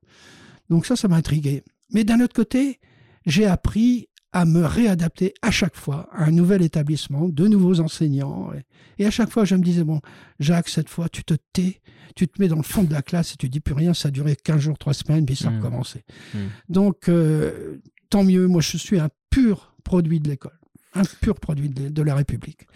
Donc 0.69 0.85
ça, 0.87 0.95
ça 0.95 1.09
m'a 1.09 1.17
intrigué. 1.17 1.63
Mais 1.91 2.05
d'un 2.05 2.21
autre 2.21 2.35
côté, 2.35 2.81
j'ai 3.27 3.47
appris 3.47 4.09
à 4.35 4.47
me 4.47 4.65
réadapter 4.65 5.35
à 5.43 5.51
chaque 5.51 5.77
fois 5.77 6.09
à 6.13 6.25
un 6.25 6.31
nouvel 6.31 6.63
établissement, 6.63 7.29
de 7.29 7.47
nouveaux 7.47 7.81
enseignants. 7.81 8.51
Et, 8.99 9.05
à 9.05 9.11
chaque 9.11 9.31
fois, 9.31 9.45
je 9.45 9.55
me 9.57 9.63
disais, 9.63 9.85
bon, 9.85 10.01
Jacques, 10.41 10.71
cette 10.71 10.89
fois, 10.89 11.09
tu 11.11 11.23
te 11.23 11.35
tais, 11.53 11.83
tu 12.17 12.27
te 12.29 12.41
mets 12.41 12.49
dans 12.49 12.57
le 12.57 12.63
fond 12.63 12.83
de 12.83 12.93
la 12.93 13.03
classe 13.03 13.35
et 13.35 13.37
tu 13.37 13.51
dis 13.51 13.61
plus 13.61 13.75
rien. 13.75 13.93
Ça 13.93 14.09
a 14.09 14.11
duré 14.11 14.35
15 14.37 14.59
jours, 14.61 14.79
3 14.79 14.95
semaines, 14.95 15.27
puis 15.27 15.37
ça 15.37 15.49
a 15.49 15.51
Mm. 15.51 15.57
recommencé. 15.59 16.05
Mm. 16.33 16.39
Donc, 16.71 17.09
euh, 17.11 17.77
tant 18.09 18.25
mieux. 18.25 18.47
Moi, 18.47 18.63
je 18.63 18.79
suis 18.79 18.99
un 18.99 19.11
pur 19.29 19.75
produit 19.85 20.19
de 20.19 20.31
l'école, 20.31 20.59
un 20.95 21.03
pur 21.21 21.35
produit 21.39 21.69
de, 21.69 21.91
de 21.91 22.03
la 22.03 22.15
République. 22.15 22.67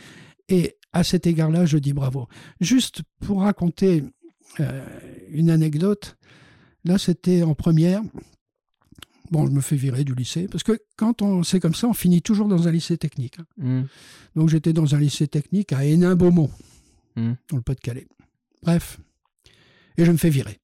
Et 0.50 0.76
à 0.92 1.04
cet 1.04 1.26
égard-là, 1.26 1.64
je 1.64 1.78
dis 1.78 1.94
bravo. 1.94 2.28
Juste 2.60 3.00
pour 3.20 3.40
raconter 3.42 4.04
euh, 4.60 4.84
une 5.30 5.48
anecdote, 5.48 6.18
là, 6.84 6.98
c'était 6.98 7.42
en 7.42 7.54
première. 7.54 8.02
Bon, 9.30 9.46
je 9.46 9.50
me 9.52 9.60
fais 9.60 9.76
virer 9.76 10.04
du 10.04 10.14
lycée, 10.14 10.46
parce 10.50 10.62
que 10.62 10.78
quand 10.96 11.22
on 11.22 11.42
c'est 11.42 11.60
comme 11.60 11.74
ça, 11.74 11.88
on 11.88 11.92
finit 11.94 12.22
toujours 12.22 12.48
dans 12.48 12.68
un 12.68 12.70
lycée 12.70 12.96
technique. 12.98 13.38
hein. 13.40 13.46
Mmh. 13.58 13.82
Donc 14.36 14.48
j'étais 14.48 14.72
dans 14.72 14.94
un 14.94 14.98
lycée 14.98 15.26
technique 15.28 15.72
à 15.72 15.84
Hénin-Beaumont, 15.84 16.50
Mm. 17.16 17.32
dans 17.50 17.56
le 17.56 17.62
Pas-de-Calais. 17.62 18.06
Bref. 18.62 18.98
Et 19.96 20.04
je 20.04 20.12
me 20.12 20.16
fais 20.18 20.28
virer. 20.30 20.60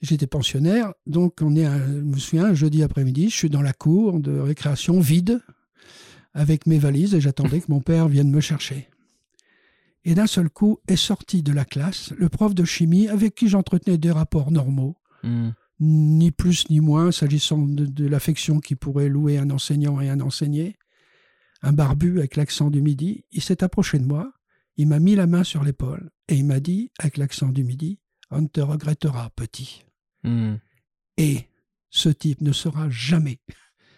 J'étais 0.00 0.26
pensionnaire, 0.28 0.92
donc 1.06 1.38
on 1.42 1.54
est, 1.56 1.64
un- 1.64 1.78
je 1.86 1.92
me 2.00 2.16
souviens, 2.18 2.44
un 2.46 2.54
jeudi 2.54 2.82
après-midi, 2.82 3.28
je 3.30 3.36
suis 3.36 3.50
dans 3.50 3.62
la 3.62 3.72
cour 3.72 4.18
de 4.20 4.38
récréation 4.38 5.00
vide, 5.00 5.40
avec 6.34 6.66
mes 6.66 6.78
valises, 6.78 7.14
et 7.14 7.20
j'attendais 7.20 7.60
que 7.60 7.66
mon 7.70 7.80
père 7.80 8.08
vienne 8.08 8.30
me 8.30 8.40
chercher. 8.40 8.88
Et 10.04 10.14
d'un 10.14 10.26
seul 10.26 10.48
coup 10.50 10.78
est 10.88 10.96
sorti 10.96 11.42
de 11.42 11.52
la 11.52 11.64
classe 11.64 12.12
le 12.16 12.28
prof 12.28 12.54
de 12.54 12.64
chimie 12.64 13.08
avec 13.08 13.34
qui 13.34 13.48
j'entretenais 13.48 13.98
des 13.98 14.10
rapports 14.10 14.50
normaux, 14.50 14.96
Mmh. 15.24 15.50
Ni 15.84 16.30
plus 16.30 16.70
ni 16.70 16.80
moins 16.80 17.10
s'agissant 17.10 17.58
de, 17.58 17.84
de 17.86 18.06
l'affection 18.06 18.60
qui 18.60 18.76
pourrait 18.76 19.08
louer 19.08 19.36
un 19.36 19.50
enseignant 19.50 20.00
et 20.00 20.08
un 20.08 20.20
enseigné. 20.20 20.76
Un 21.60 21.72
barbu 21.72 22.18
avec 22.18 22.36
l'accent 22.36 22.70
du 22.70 22.80
midi, 22.80 23.24
il 23.32 23.42
s'est 23.42 23.62
approché 23.62 23.98
de 23.98 24.06
moi, 24.06 24.32
il 24.76 24.86
m'a 24.88 24.98
mis 25.00 25.14
la 25.16 25.26
main 25.26 25.44
sur 25.44 25.62
l'épaule 25.64 26.10
et 26.28 26.36
il 26.36 26.44
m'a 26.46 26.60
dit, 26.60 26.90
avec 26.98 27.16
l'accent 27.16 27.48
du 27.48 27.64
midi, 27.64 27.98
On 28.30 28.40
ne 28.42 28.46
te 28.46 28.60
regrettera, 28.60 29.28
petit. 29.36 29.84
Mmh. 30.24 30.54
Et 31.18 31.40
ce 31.90 32.08
type 32.08 32.40
ne 32.40 32.52
saura 32.52 32.88
jamais 32.88 33.40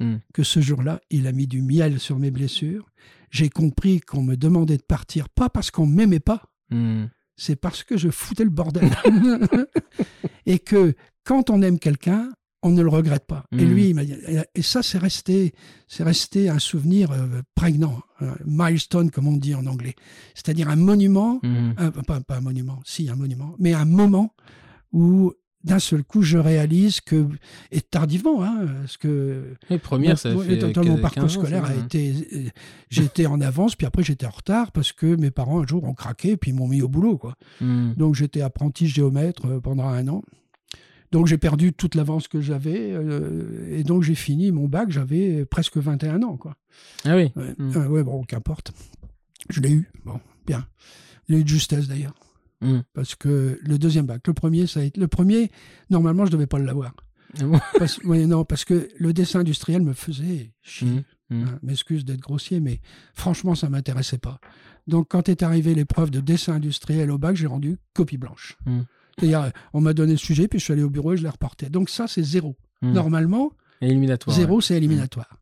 Mm. 0.01 0.17
que 0.33 0.43
ce 0.43 0.61
jour-là, 0.61 1.01
il 1.11 1.29
a 1.29 1.33
mis 1.33 1.47
du 1.47 1.63
miel 1.63 2.01
sur 2.01 2.19
mes 2.19 2.33
blessures. 2.33 2.91
J'ai 3.31 3.49
compris 3.49 4.01
qu'on 4.01 4.25
me 4.25 4.37
demandait 4.37 4.77
de 4.77 4.83
partir, 4.83 5.29
pas 5.29 5.49
parce 5.49 5.71
qu'on 5.71 5.87
m'aimait 5.87 6.19
pas, 6.19 6.43
Mmh. 6.71 7.05
c'est 7.37 7.55
parce 7.55 7.85
que 7.85 7.97
je 7.97 8.09
foutais 8.09 8.43
le 8.43 8.51
bordel. 8.51 8.91
et 10.47 10.59
que 10.59 10.95
quand 11.25 11.51
on 11.51 11.63
aime 11.63 11.79
quelqu'un, 11.79 12.31
on 12.63 12.71
ne 12.71 12.81
le 12.83 12.89
regrette 12.89 13.27
pas. 13.27 13.45
Et 13.53 13.65
Mm. 13.65 13.69
lui, 13.75 13.89
il 13.91 13.95
m'a 13.95 14.05
dit, 14.05 14.15
et 14.55 14.63
ça, 14.63 14.83
c'est 14.83 14.97
resté, 14.97 15.53
c'est 15.87 16.03
resté 16.03 16.49
un 16.49 16.59
souvenir 16.59 17.11
euh, 17.13 17.43
prégnant, 17.55 18.01
un 18.21 18.35
milestone, 18.47 19.11
comme 19.11 19.29
on 19.29 19.37
dit 19.37 19.55
en 19.55 19.67
anglais. 19.67 19.95
C'est-à-dire 20.35 20.71
un 20.71 20.77
monument, 20.77 21.41
Mmh. 21.43 21.73
un- 21.77 21.91
pas, 21.91 22.21
pas 22.21 22.37
un 22.37 22.41
monument, 22.41 22.81
si, 22.87 23.11
un 23.11 23.17
monument, 23.17 23.55
mais 23.59 23.75
un 23.75 23.85
moment 23.85 24.35
où 24.93 25.33
d'un 25.63 25.79
seul 25.79 26.05
coup, 26.05 26.21
je 26.21 26.37
réalise 26.37 27.01
que, 27.01 27.27
et 27.71 27.81
tardivement, 27.81 28.43
hein, 28.45 28.67
parce 28.81 28.99
que 28.99 29.55
Et 29.71 29.79
première, 29.79 30.11
mon- 30.11 30.17
ça 30.17 30.37
fait. 30.37 30.55
étant- 30.57 30.85
mon 30.85 30.93
15 30.97 31.01
parcours 31.01 31.31
scolaire 31.31 31.65
a 31.65 31.75
été, 31.75 32.13
euh, 32.35 32.49
j'étais 32.91 33.25
en 33.27 33.41
avance, 33.41 33.75
puis 33.75 33.87
après 33.87 34.03
j'étais 34.03 34.27
en 34.27 34.31
retard 34.31 34.73
parce 34.73 34.93
que 34.93 35.17
mes 35.17 35.31
parents 35.31 35.63
un 35.63 35.67
jour 35.67 35.85
ont 35.85 35.95
craqué, 35.95 36.37
puis 36.37 36.51
ils 36.51 36.55
m'ont 36.55 36.69
mis 36.69 36.83
au 36.83 36.89
boulot, 36.89 37.17
quoi. 37.17 37.35
Mmh. 37.63 37.93
Donc 37.97 38.15
j'étais 38.15 38.43
apprenti 38.43 38.87
géomètre 38.89 39.47
euh, 39.47 39.61
pendant 39.61 39.85
un 39.89 40.07
an. 40.09 40.23
Donc 41.15 41.29
j'ai 41.29 41.39
perdu 41.39 41.73
toute 41.73 41.95
l'avance 41.95 42.27
que 42.27 42.41
j'avais, 42.41 42.91
euh, 42.93 43.69
et 43.71 43.85
donc 43.85 44.03
j'ai 44.03 44.17
fini 44.17 44.51
mon 44.51 44.67
bac, 44.67 44.91
j'avais 44.91 45.45
presque 45.45 45.77
21 45.77 46.25
ans, 46.25 46.37
quoi. 46.37 46.57
Ah 47.05 47.15
oui. 47.15 47.31
Ouais, 47.37 47.55
Mm. 47.57 47.77
Euh, 47.77 47.87
ouais, 47.87 48.03
bon, 48.03 48.25
qu'importe. 48.25 48.73
Je 49.49 49.61
l'ai 49.61 49.71
eu, 49.71 49.89
bon, 50.05 50.19
bien. 50.45 50.67
Je 51.29 51.35
l'ai 51.35 51.41
eu 51.41 51.45
de 51.45 51.49
justesse 51.49 51.87
d'ailleurs, 51.87 52.15
Mmh. 52.63 52.81
parce 52.95 53.15
que 53.15 53.61
le 53.63 53.79
deuxième 53.79 54.07
bac, 54.07 54.27
le 54.27 54.35
premier, 54.35 54.67
ça 54.67 54.81
a 54.81 54.83
été, 54.83 54.99
le 55.01 55.07
premier, 55.07 55.53
normalement, 55.89 56.27
je 56.27 56.33
devais 56.33 56.49
pas 56.49 56.59
l'avoir. 56.59 56.93
Ah 57.41 57.45
bon? 57.45 57.61
Parce, 57.79 57.99
ouais, 57.99 58.27
non, 58.27 58.45
parce 58.45 58.65
que 58.65 58.89
le 58.99 59.13
dessin 59.13 59.41
industriel 59.41 59.83
me 59.83 59.93
faisait 59.93 60.53
chier. 60.63 60.89
Mmh. 61.31 61.37
Mmh. 61.37 61.43
Hein, 61.45 61.59
M'excuse 61.63 62.05
d'être 62.05 62.21
grossier, 62.23 62.59
mais 62.59 62.81
franchement, 63.15 63.55
ça 63.55 63.69
m'intéressait 63.69 64.19
pas. 64.19 64.41
Donc, 64.89 65.07
quand 65.11 65.29
est 65.29 65.45
arrivée 65.45 65.75
l'épreuve 65.77 66.11
de 66.11 66.19
dessin 66.19 66.55
industriel 66.55 67.11
au 67.13 67.19
bac, 67.19 67.37
j'ai 67.37 67.47
rendu 67.47 67.77
copie 67.93 68.19
blanche. 68.19 68.59
C'est-à-dire, 69.19 69.51
on 69.73 69.81
m'a 69.81 69.93
donné 69.95 70.13
le 70.13 70.19
sujet, 70.19 70.49
puis 70.49 70.59
je 70.59 70.65
suis 70.65 70.73
allé 70.73 70.83
au 70.83 70.91
bureau 70.91 71.13
et 71.13 71.17
je 71.17 71.23
l'ai 71.23 71.29
reporté. 71.29 71.69
Donc, 71.69 71.89
ça, 71.91 72.07
c'est 72.09 72.23
zéro. 72.23 72.57
Mmh. 72.83 72.93
Normalement, 72.93 73.53
Éliminatoire. 73.81 74.35
zéro, 74.37 74.61
c'est 74.61 74.77
éliminatoire. 74.77 75.39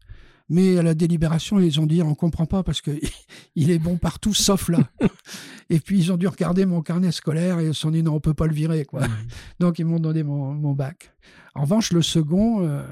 Mais 0.48 0.76
à 0.76 0.82
la 0.82 0.92
délibération, 0.94 1.58
ils 1.60 1.80
ont 1.80 1.86
dit, 1.86 2.02
on 2.02 2.14
comprend 2.14 2.44
pas 2.46 2.62
parce 2.62 2.80
que 2.82 2.90
il 3.56 3.70
est 3.70 3.78
bon 3.78 3.96
partout, 3.96 4.34
sauf 4.34 4.68
là. 4.68 4.78
et 5.70 5.80
puis, 5.80 5.98
ils 5.98 6.12
ont 6.12 6.16
dû 6.16 6.26
regarder 6.28 6.66
mon 6.66 6.82
carnet 6.82 7.12
scolaire 7.12 7.58
et 7.60 7.66
ils 7.68 7.74
se 7.74 7.80
sont 7.80 7.90
dit, 7.90 8.02
non, 8.02 8.14
on 8.14 8.20
peut 8.20 8.34
pas 8.34 8.46
le 8.46 8.54
virer, 8.54 8.84
quoi. 8.84 9.06
Mmh. 9.06 9.10
Donc, 9.60 9.78
ils 9.78 9.86
m'ont 9.86 10.00
donné 10.00 10.22
mon, 10.22 10.52
mon 10.52 10.72
bac. 10.72 11.12
En 11.54 11.62
revanche, 11.62 11.92
le 11.92 12.00
second, 12.02 12.66
euh, 12.66 12.82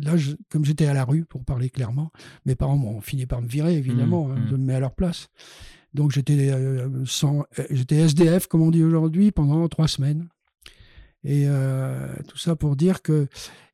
là, 0.00 0.16
je- 0.16 0.34
comme 0.50 0.64
j'étais 0.64 0.86
à 0.86 0.92
la 0.94 1.04
rue, 1.04 1.24
pour 1.24 1.42
parler 1.44 1.70
clairement, 1.70 2.10
mes 2.44 2.54
parents 2.54 2.76
m'ont 2.76 3.00
fini 3.00 3.24
par 3.26 3.40
me 3.42 3.48
virer, 3.48 3.74
évidemment, 3.76 4.30
hein, 4.30 4.36
de 4.50 4.56
me 4.56 4.64
mettre 4.64 4.76
à 4.76 4.80
leur 4.80 4.94
place. 4.94 5.28
Donc, 5.96 6.12
j'étais 6.12 6.50
euh, 6.52 6.88
sans, 7.06 7.40
euh, 7.58 7.64
j'étais 7.70 7.96
SDF, 7.96 8.46
comme 8.46 8.62
on 8.62 8.70
dit 8.70 8.84
aujourd'hui, 8.84 9.32
pendant 9.32 9.66
trois 9.68 9.88
semaines. 9.88 10.28
Et 11.24 11.44
euh, 11.48 12.06
tout 12.28 12.38
ça 12.38 12.54
pour 12.54 12.76
dire 12.76 13.02
que, 13.02 13.26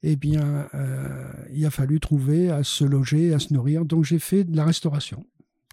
eh 0.03 0.17
bien, 0.17 0.69
euh, 0.75 1.31
il 1.53 1.67
a 1.67 1.71
fallu 1.71 2.01
trouver 2.01 2.51
à 2.51 2.63
se 2.65 2.85
loger, 2.85 3.35
à 3.35 3.39
se 3.39 3.53
nourrir. 3.53 3.85
Donc, 3.85 4.05
j'ai 4.05 4.19
fait 4.19 4.45
de 4.45 4.57
la 4.57 4.65
restauration. 4.65 5.27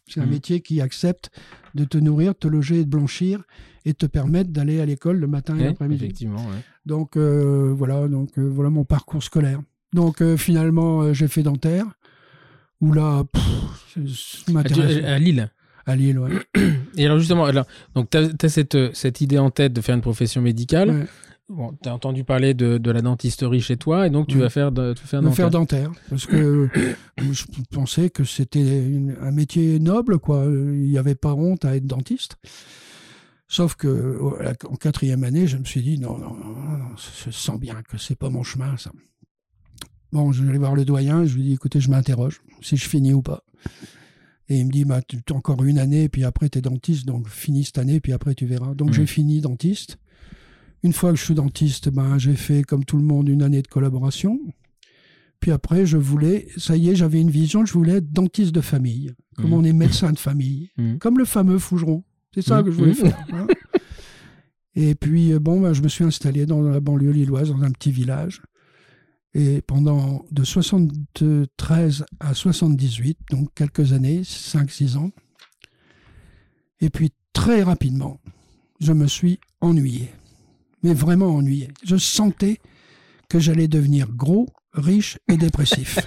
C'est 0.08 0.20
un 0.20 0.26
Mhm. 0.26 0.32
métier 0.32 0.60
qui 0.62 0.82
accepte 0.82 1.30
de 1.76 1.86
te 1.86 1.98
nourrir, 2.00 2.34
te 2.36 2.48
loger 2.48 2.80
et 2.80 2.84
de 2.84 2.90
blanchir 2.90 3.44
et 3.86 3.94
te 3.94 4.08
permettre 4.08 4.50
d'aller 4.50 4.82
à 4.82 4.86
l'école 4.88 5.18
le 5.18 5.28
matin 5.28 5.56
et 5.56 5.66
l'après-midi. 5.66 6.04
effectivement, 6.06 6.44
ouais. 6.48 6.64
Donc 6.88 7.16
euh, 7.16 7.72
voilà, 7.78 8.08
donc 8.08 8.38
euh, 8.40 8.42
voilà 8.50 8.72
mon 8.72 8.86
parcours 8.86 9.22
scolaire. 9.22 9.62
Donc 9.94 10.22
euh, 10.24 10.36
finalement, 10.36 11.14
j'ai 11.14 11.28
fait 11.28 11.44
dentaire. 11.44 11.86
Où 12.82 12.92
là, 12.94 13.24
pff, 13.32 14.08
ça 14.08 14.52
m'intéresse. 14.52 15.04
à 15.06 15.20
Lille. 15.20 15.52
À 15.90 15.96
Lille, 15.96 16.20
ouais. 16.20 16.30
Et 16.98 17.06
alors 17.06 17.18
justement, 17.18 17.46
alors, 17.46 17.66
donc 17.96 18.12
tu 18.12 18.18
as, 18.18 18.50
cette, 18.50 18.78
cette 18.94 19.22
idée 19.22 19.40
en 19.40 19.50
tête 19.50 19.74
de 19.74 19.82
faire 19.82 19.96
une 19.96 20.02
profession 20.02 20.40
médicale. 20.40 20.90
Ouais. 20.92 21.06
bon, 21.50 21.74
tu 21.82 21.90
as 21.90 21.96
entendu 21.96 22.24
parler 22.24 22.54
de, 22.54 22.92
la 22.92 23.02
dentisterie 23.02 23.60
chez 23.60 23.76
toi 23.76 24.06
et 24.06 24.12
donc 24.12 24.28
tu 24.28 24.38
vas 24.38 24.52
faire, 24.52 24.72
de, 24.72 24.94
faire 24.94 25.24
dentaire. 25.24 25.36
faire 25.36 25.50
dentaire. 25.50 25.92
Parce 26.08 26.28
que 26.28 26.70
je 27.18 27.44
pensais 27.72 28.12
que 28.12 28.24
c'était 28.24 29.02
un 29.20 29.32
métier 29.32 29.80
noble, 29.80 30.20
quoi. 30.20 30.44
Il 30.46 30.92
n'y 30.92 31.00
avait 31.00 31.16
pas 31.16 31.34
honte 31.34 31.66
à 31.66 31.76
être 31.76 31.88
dentiste. 31.88 32.36
Sauf 33.48 33.74
que 33.74 34.20
en 34.70 34.76
quatrième 34.76 35.24
année, 35.24 35.48
je 35.48 35.58
me 35.58 35.66
suis 35.66 35.82
dit 35.82 35.98
non, 35.98 36.20
non, 36.20 36.36
non, 36.36 36.96
je 37.26 37.32
sens 37.32 37.60
bien 37.60 37.82
que 37.82 37.98
c'est 37.98 38.16
pas 38.16 38.30
mon 38.30 38.44
chemin, 38.44 38.78
ça. 38.78 38.92
Bon, 40.12 40.32
je 40.32 40.44
vais 40.44 40.50
aller 40.50 40.60
voir 40.60 40.76
le 40.76 40.86
doyen, 40.86 41.26
je 41.26 41.36
lui 41.36 41.42
dis 41.42 41.54
écoutez, 41.54 41.80
je 41.80 41.90
m'interroge 41.90 42.42
si 42.62 42.78
je 42.78 42.88
finis 42.88 43.14
ou 43.14 43.24
pas. 43.24 43.44
Et 44.50 44.60
il 44.60 44.66
me 44.66 44.72
dit, 44.72 44.84
bah, 44.84 45.02
tu 45.02 45.18
as 45.30 45.36
encore 45.36 45.64
une 45.64 45.78
année, 45.78 46.10
puis 46.10 46.24
après, 46.24 46.50
tu 46.50 46.58
es 46.58 46.62
dentiste, 46.62 47.06
donc 47.06 47.30
finis 47.30 47.66
cette 47.66 47.78
année, 47.78 48.00
puis 48.00 48.14
après, 48.14 48.34
tu 48.34 48.46
verras. 48.46 48.74
Donc, 48.74 48.94
j'ai 48.94 49.06
fini 49.06 49.42
dentiste. 49.42 49.98
Une 50.82 50.94
fois 50.94 51.12
que 51.12 51.18
je 51.18 51.24
suis 51.24 51.36
dentiste, 51.36 51.90
ben, 51.90 52.18
j'ai 52.18 52.36
fait, 52.36 52.64
comme 52.64 52.84
tout 52.84 52.98
le 52.98 53.04
monde, 53.04 53.30
une 53.30 53.44
année 53.44 53.62
de 53.62 53.68
collaboration. 53.68 54.40
Puis 55.40 55.52
après, 55.52 55.86
je 55.86 55.98
voulais, 55.98 56.48
ça 56.58 56.76
y 56.76 56.90
est, 56.90 56.96
j'avais 56.96 57.22
une 57.22 57.30
vision, 57.30 57.66
je 57.66 57.74
voulais 57.74 57.98
être 57.98 58.12
dentiste 58.12 58.52
de 58.52 58.62
famille, 58.62 59.14
comme 59.38 59.52
mmh. 59.52 59.54
on 59.54 59.64
est 59.64 59.74
médecin 59.74 60.12
de 60.12 60.20
famille, 60.20 60.70
mmh. 60.78 60.98
comme 60.98 61.18
le 61.18 61.26
fameux 61.26 61.60
Fougeron. 61.60 62.04
C'est 62.34 62.42
ça 62.42 62.62
que 62.62 62.72
je 62.72 62.78
voulais 62.78 62.94
faire. 62.94 63.18
Hein. 63.32 63.48
Et 64.76 64.96
puis, 64.96 65.34
euh, 65.34 65.40
bon, 65.40 65.62
ben, 65.62 65.74
je 65.74 65.82
me 65.82 65.88
suis 65.88 66.04
installé 66.04 66.46
dans 66.46 66.62
la 66.62 66.80
banlieue 66.80 67.12
lilloise, 67.12 67.50
dans 67.50 67.62
un 67.64 67.72
petit 67.72 67.92
village. 67.92 68.42
Et 69.34 69.62
pendant 69.62 70.26
de 70.32 70.44
73 70.44 72.06
à 72.20 72.34
78, 72.34 73.18
donc 73.30 73.54
quelques 73.54 73.94
années, 73.94 74.22
5-6 74.22 74.98
ans. 74.98 75.12
Et 76.82 76.90
puis 76.90 77.12
très 77.34 77.62
rapidement, 77.62 78.20
je 78.80 78.94
me 78.94 79.08
suis 79.08 79.40
ennuyé. 79.62 80.10
Mais 80.82 80.94
vraiment 80.94 81.36
ennuyé. 81.36 81.70
Je 81.84 81.98
sentais 81.98 82.60
que 83.28 83.40
j'allais 83.40 83.68
devenir 83.68 84.10
gros, 84.10 84.48
riche 84.74 85.20
et 85.28 85.38
dépressif. 85.38 86.00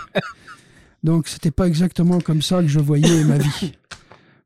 donc 1.05 1.29
c'était 1.29 1.51
pas 1.51 1.69
exactement 1.69 2.21
comme 2.21 2.43
ça 2.43 2.61
que 2.61 2.69
je 2.69 2.81
voyais 2.81 3.25
ma 3.25 3.39
vie. 3.39 3.73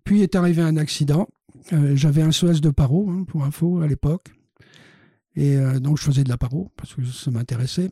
Puis 0.05 0.23
est 0.23 0.35
arrivé 0.35 0.63
un 0.63 0.77
accident. 0.77 1.29
Euh, 1.73 1.97
j'avais 1.97 2.23
un 2.23 2.31
SOS 2.31 2.61
de 2.61 2.71
paro, 2.71 3.11
hein, 3.11 3.25
pour 3.27 3.45
info, 3.45 3.81
à 3.81 3.87
l'époque. 3.87 4.29
Et 5.35 5.57
euh, 5.57 5.81
donc 5.81 5.99
je 5.99 6.05
faisais 6.05 6.25
de 6.25 6.29
la 6.29 6.37
paro 6.37 6.71
parce 6.77 6.95
que 6.95 7.05
ça 7.05 7.31
m'intéressait. 7.31 7.91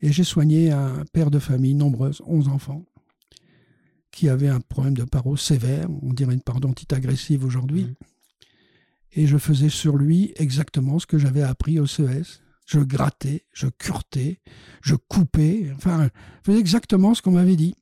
Et 0.00 0.12
j'ai 0.12 0.24
soigné 0.24 0.70
un 0.70 1.04
père 1.12 1.30
de 1.30 1.38
famille 1.38 1.74
nombreuse, 1.74 2.22
11 2.26 2.48
enfants, 2.48 2.84
qui 4.10 4.28
avait 4.28 4.48
un 4.48 4.60
problème 4.60 4.96
de 4.96 5.04
paro 5.04 5.36
sévère, 5.36 5.88
on 6.02 6.12
dirait 6.12 6.34
une 6.34 6.40
parodontite 6.40 6.92
agressive 6.92 7.44
aujourd'hui. 7.44 7.84
Mmh. 7.84 7.94
Et 9.12 9.26
je 9.26 9.38
faisais 9.38 9.70
sur 9.70 9.96
lui 9.96 10.32
exactement 10.36 10.98
ce 10.98 11.06
que 11.06 11.18
j'avais 11.18 11.42
appris 11.42 11.80
au 11.80 11.86
CES. 11.86 12.42
Je 12.66 12.80
grattais, 12.80 13.46
je 13.52 13.68
curtais, 13.68 14.40
je 14.82 14.94
coupais, 14.94 15.70
enfin, 15.76 16.08
je 16.42 16.50
faisais 16.50 16.60
exactement 16.60 17.14
ce 17.14 17.22
qu'on 17.22 17.32
m'avait 17.32 17.56
dit. 17.56 17.74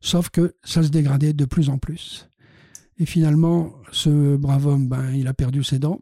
Sauf 0.00 0.30
que 0.30 0.54
ça 0.64 0.82
se 0.82 0.88
dégradait 0.88 1.32
de 1.32 1.44
plus 1.44 1.68
en 1.68 1.78
plus. 1.78 2.28
Et 2.98 3.06
finalement, 3.06 3.72
ce 3.92 4.36
brave 4.36 4.66
homme, 4.66 4.88
ben, 4.88 5.12
il 5.12 5.28
a 5.28 5.34
perdu 5.34 5.62
ses 5.62 5.78
dents. 5.78 6.00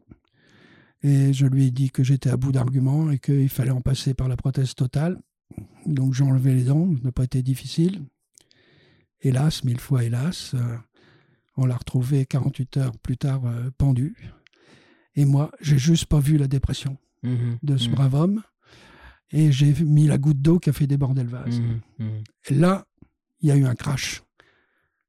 Et 1.03 1.33
je 1.33 1.47
lui 1.47 1.67
ai 1.67 1.71
dit 1.71 1.91
que 1.91 2.03
j'étais 2.03 2.31
à 2.31 2.37
bout 2.37 2.53
d'arguments 2.53 3.11
et 3.11 3.19
qu'il 3.19 3.49
fallait 3.49 3.71
en 3.71 3.83
passer 3.83 4.15
par 4.15 4.29
la 4.29 4.37
prothèse 4.37 4.75
totale. 4.75 5.21
Donc 5.87 6.15
j'ai 6.15 6.25
enlevé 6.25 6.55
les 6.55 6.65
dents, 6.65 6.95
ça 6.97 7.05
n'a 7.05 7.13
pas 7.13 7.25
été 7.25 7.43
difficile. 7.43 8.05
Hélas, 9.21 9.65
mille 9.65 9.81
fois 9.81 10.05
hélas, 10.05 10.55
euh, 10.55 10.77
on 11.57 11.67
l'a 11.67 11.77
retrouvé 11.77 12.27
48 12.27 12.77
heures 12.77 12.99
plus 12.99 13.17
tard 13.17 13.47
euh, 13.47 13.71
pendu. 13.79 14.17
Et 15.15 15.25
moi, 15.25 15.51
j'ai 15.61 15.79
juste 15.79 16.07
pas 16.07 16.21
vu 16.21 16.37
la 16.37 16.49
dépression 16.49 16.99
mmh 17.23 17.55
de 17.63 17.77
ce 17.77 17.89
mmh 17.89 17.93
brave 17.93 18.15
homme. 18.15 18.43
Et 19.31 19.51
j'ai 19.51 19.73
mis 19.85 20.07
la 20.07 20.19
goutte 20.19 20.41
d'eau 20.41 20.59
qui 20.59 20.71
a 20.71 20.73
fait 20.73 20.87
déborder 20.87 21.23
le 21.23 21.31
vase. 21.31 21.61
Mmh 21.99 22.05
et 22.51 22.55
là, 22.55 22.87
il 23.41 23.49
y 23.49 23.53
a 23.53 23.57
eu 23.57 23.65
un 23.65 23.75
crash. 23.75 24.23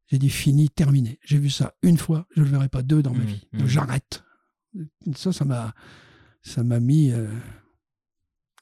J'ai 0.07 0.17
dit 0.17 0.29
fini, 0.29 0.69
terminé. 0.69 1.19
J'ai 1.23 1.37
vu 1.37 1.49
ça 1.49 1.73
une 1.81 1.97
fois, 1.97 2.27
je 2.33 2.39
ne 2.39 2.45
le 2.45 2.51
verrai 2.51 2.69
pas 2.69 2.81
deux 2.81 3.03
dans 3.03 3.13
ma 3.13 3.25
vie. 3.25 3.47
J'arrête. 3.65 4.23
Ça, 5.15 5.33
ça 5.33 5.43
m'a, 5.43 5.73
ça 6.41 6.63
m'a 6.63 6.79
mis 6.79 7.11
euh, 7.11 7.27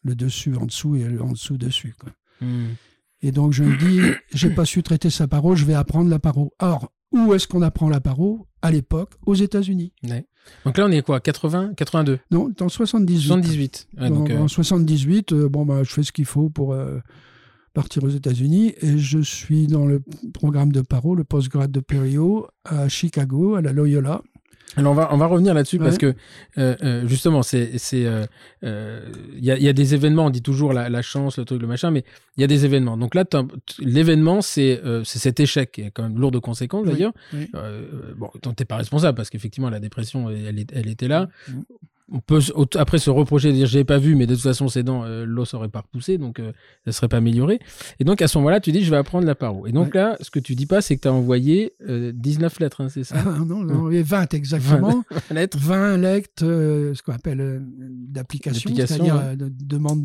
le 0.05 0.15
dessus 0.15 0.55
en 0.55 0.65
dessous 0.65 0.95
et 0.95 1.03
le 1.03 1.21
en 1.21 1.31
dessous 1.31 1.57
dessus. 1.57 1.93
Quoi. 1.99 2.11
Hmm. 2.41 2.75
Et 3.21 3.31
donc 3.31 3.51
je 3.51 3.63
me 3.63 3.77
dis, 3.77 4.01
j'ai 4.33 4.49
pas 4.49 4.65
su 4.65 4.83
traiter 4.83 5.09
sa 5.09 5.27
paro, 5.27 5.55
je 5.55 5.65
vais 5.65 5.73
apprendre 5.73 6.09
la 6.09 6.19
paro. 6.19 6.53
Or, 6.59 6.91
où 7.11 7.33
est-ce 7.33 7.47
qu'on 7.47 7.61
apprend 7.61 7.89
la 7.89 7.99
paro? 7.99 8.47
À 8.61 8.71
l'époque, 8.71 9.13
aux 9.25 9.35
États-Unis. 9.35 9.93
Donc 10.65 10.77
là, 10.77 10.85
on 10.85 10.91
est 10.91 11.01
quoi? 11.01 11.19
80 11.19 11.73
82 11.75 12.19
Non, 12.31 12.51
en 12.59 12.69
78. 12.69 13.27
78. 13.27 13.87
En 14.37 14.47
78, 14.47 15.33
euh, 15.33 15.49
bon, 15.49 15.65
bah, 15.65 15.83
je 15.83 15.91
fais 15.91 16.03
ce 16.03 16.11
qu'il 16.11 16.25
faut 16.25 16.49
pour 16.49 16.73
euh, 16.73 16.99
partir 17.73 18.03
aux 18.03 18.09
États-Unis 18.09 18.73
et 18.81 18.97
je 18.97 19.19
suis 19.19 19.67
dans 19.67 19.85
le 19.85 20.01
programme 20.33 20.71
de 20.71 20.81
paro, 20.81 21.13
le 21.13 21.23
postgrad 21.23 21.71
de 21.71 21.79
Perio, 21.79 22.47
à 22.63 22.89
Chicago, 22.89 23.55
à 23.55 23.61
la 23.61 23.71
Loyola. 23.71 24.21
Alors 24.78 24.91
on 24.91 24.95
va 24.95 25.10
on 25.12 25.17
va 25.17 25.25
revenir 25.28 25.54
là-dessus 25.54 25.80
parce 25.80 25.97
que 25.97 26.13
euh, 26.58 26.75
euh, 26.84 27.08
justement 27.08 27.43
c'est 27.43 27.78
c'est 27.78 28.01
il 28.01 28.28
euh, 28.63 28.99
y, 29.39 29.51
a, 29.51 29.58
y, 29.58 29.67
a, 29.69 29.73
des 29.73 29.93
événements 29.93 30.25
on 30.25 30.30
dit 30.30 30.41
toujours 30.41 30.73
la, 30.73 30.89
la, 30.89 31.01
chance 31.01 31.38
le 31.38 31.45
truc 31.45 31.62
le 31.62 31.67
machin 31.67 31.91
mais 31.91 32.04
il 32.38 32.41
y 32.41 32.43
a 32.43 32.47
des 32.47 32.65
événements. 32.65 32.97
Donc 32.97 33.15
là 33.15 33.23
l'événement 33.80 34.41
c'est 34.41 34.82
c'est 35.04 35.19
cet 35.19 35.39
échec 35.39 35.71
qui 35.71 35.82
est 35.82 35.91
quand 35.91 36.04
même 36.04 36.19
lourd 36.19 36.32
de 36.32 36.39
conséquences 36.39 36.86
d'ailleurs. 36.86 37.13
bon 38.17 38.30
t'es 38.56 38.65
pas 38.65 38.78
responsable 38.78 39.15
parce 39.15 39.30
qu'effectivement 39.30 39.69
la 39.69 39.80
dépression 39.80 40.30
elle, 40.30 40.65
elle, 40.73 40.89
était 40.89 41.08
là 41.08 41.30
on 42.11 42.19
peut 42.19 42.39
après 42.75 42.99
se 42.99 43.09
reprocher 43.09 43.49
de 43.49 43.53
dire 43.53 43.67
j'ai 43.67 43.83
pas 43.83 43.97
vu 43.97 44.15
mais 44.15 44.27
de 44.27 44.35
toute 44.35 44.43
façon 44.43 44.67
ses 44.67 44.83
dents 44.83 45.03
euh, 45.03 45.25
l'os 45.25 45.53
aurait 45.55 45.69
pas 45.69 45.81
repoussé 45.81 46.17
donc 46.17 46.39
euh, 46.39 46.51
ça 46.85 46.91
serait 46.91 47.07
pas 47.07 47.17
amélioré. 47.17 47.59
Et 47.99 48.03
donc 48.03 48.21
à 48.21 48.27
ce 48.27 48.37
moment-là 48.37 48.59
tu 48.59 48.71
dis 48.71 48.83
je 48.83 48.91
vais 48.91 48.97
apprendre 48.97 49.25
la 49.25 49.35
paro. 49.35 49.65
Et 49.65 49.71
donc 49.71 49.95
là 49.95 50.15
ce 50.21 50.29
que 50.29 50.39
tu 50.39 50.55
dis 50.55 50.67
pas 50.67 50.81
c'est 50.81 50.95
que 50.97 51.01
tu 51.01 51.07
as 51.07 51.13
envoyé 51.13 51.73
19 51.79 52.53
euh, 52.53 52.63
lettres 52.63 52.81
hein, 52.81 52.89
c'est 52.89 53.03
ça? 53.03 53.15
Ah, 53.17 53.39
non, 53.45 53.63
non 53.63 53.89
20 54.03 54.33
exactement. 54.33 55.03
20 55.29 55.31
lettres. 55.35 55.57
20 55.59 55.97
lettres 55.97 56.43
ce 56.45 57.01
qu'on 57.01 57.13
appelle 57.13 57.63
d'application 57.65 58.71
c'est-à-dire 58.75 59.35
de 59.35 59.49
demande 59.49 60.03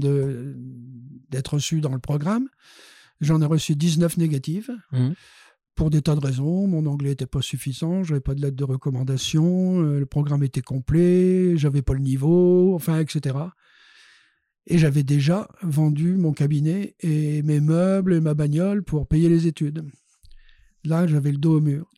d'être 1.31 1.55
reçu 1.55 1.81
dans 1.81 1.93
le 1.93 1.99
programme. 2.01 2.49
J'en 3.21 3.43
ai 3.43 3.47
reçu 3.47 3.77
19 3.77 4.17
négatives. 4.17 4.71
Mmh 4.93 5.11
pour 5.75 5.91
des 5.91 6.03
tas 6.03 6.15
de 6.15 6.21
raisons. 6.21 6.67
Mon 6.67 6.87
anglais 6.87 7.11
n'était 7.11 7.27
pas 7.27 7.43
suffisant, 7.43 8.03
j'avais 8.03 8.21
pas 8.21 8.35
de 8.35 8.43
lettre 8.43 8.57
de 8.57 8.65
recommandation, 8.65 9.83
euh, 9.83 9.99
le 9.99 10.07
programme 10.07 10.43
était 10.43 10.61
complet, 10.61 11.57
j'avais 11.57 11.83
pas 11.83 11.95
le 11.95 12.01
niveau, 12.01 12.75
enfin, 12.75 12.99
etc. 12.99 13.37
Et 14.67 14.79
j'avais 14.79 15.03
déjà 15.03 15.49
vendu 15.63 16.17
mon 16.17 16.33
cabinet 16.33 16.95
et 17.01 17.43
mes 17.43 17.61
meubles 17.61 18.15
et 18.15 18.21
ma 18.21 18.35
bagnole 18.35 18.83
pour 18.83 19.07
payer 19.07 19.29
les 19.29 19.47
études. 19.47 19.85
Là, 20.85 21.07
j'avais 21.07 21.33
le 21.33 21.39
dos 21.39 21.57
au 21.57 21.61
mur. 21.61 21.91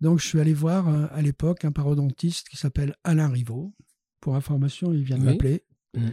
Donc, 0.00 0.20
je 0.20 0.26
suis 0.26 0.40
allé 0.40 0.54
voir 0.54 0.88
euh, 0.88 1.06
à 1.10 1.22
l'époque 1.22 1.64
un 1.64 1.72
parodontiste 1.72 2.48
qui 2.48 2.56
s'appelle 2.56 2.94
Alain 3.04 3.28
Rivaud. 3.28 3.74
Pour 4.20 4.36
information, 4.36 4.92
il 4.92 5.02
vient 5.02 5.18
de 5.18 5.24
m'appeler. 5.24 5.64
Mmh. 5.94 6.08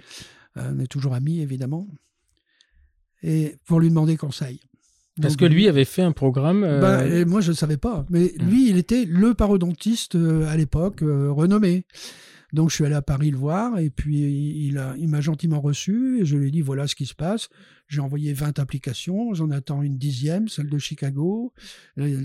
Euh, 0.57 0.71
on 0.73 0.79
est 0.79 0.87
toujours 0.87 1.13
amis, 1.13 1.39
évidemment. 1.39 1.87
Et 3.23 3.57
pour 3.65 3.79
lui 3.79 3.89
demander 3.89 4.17
conseil. 4.17 4.61
Parce 5.21 5.37
que 5.37 5.45
lui 5.45 5.67
avait 5.67 5.85
fait 5.85 6.01
un 6.01 6.11
programme. 6.11 6.63
Euh, 6.63 6.81
bah, 6.81 7.25
moi, 7.25 7.41
je 7.41 7.51
ne 7.51 7.55
savais 7.55 7.77
pas. 7.77 8.05
Mais 8.09 8.33
hmm. 8.37 8.49
lui, 8.49 8.69
il 8.69 8.77
était 8.77 9.05
le 9.05 9.33
parodontiste 9.33 10.15
euh, 10.15 10.47
à 10.47 10.57
l'époque, 10.57 11.01
euh, 11.03 11.31
renommé. 11.31 11.85
Donc, 12.53 12.69
je 12.69 12.75
suis 12.75 12.85
allé 12.85 12.95
à 12.95 13.01
Paris 13.01 13.31
le 13.31 13.37
voir 13.37 13.79
et 13.79 13.89
puis 13.89 14.67
il, 14.67 14.77
a, 14.77 14.95
il 14.97 15.09
m'a 15.09 15.19
gentiment 15.19 15.59
reçu 15.59 16.21
et 16.21 16.25
je 16.25 16.37
lui 16.37 16.47
ai 16.47 16.51
dit 16.51 16.61
voilà 16.61 16.87
ce 16.87 16.95
qui 16.95 17.05
se 17.05 17.15
passe. 17.15 17.49
J'ai 17.87 17.99
envoyé 17.99 18.33
20 18.33 18.59
applications, 18.59 19.33
j'en 19.33 19.51
attends 19.51 19.81
une 19.81 19.97
dixième, 19.97 20.47
celle 20.47 20.69
de 20.69 20.77
Chicago, 20.77 21.53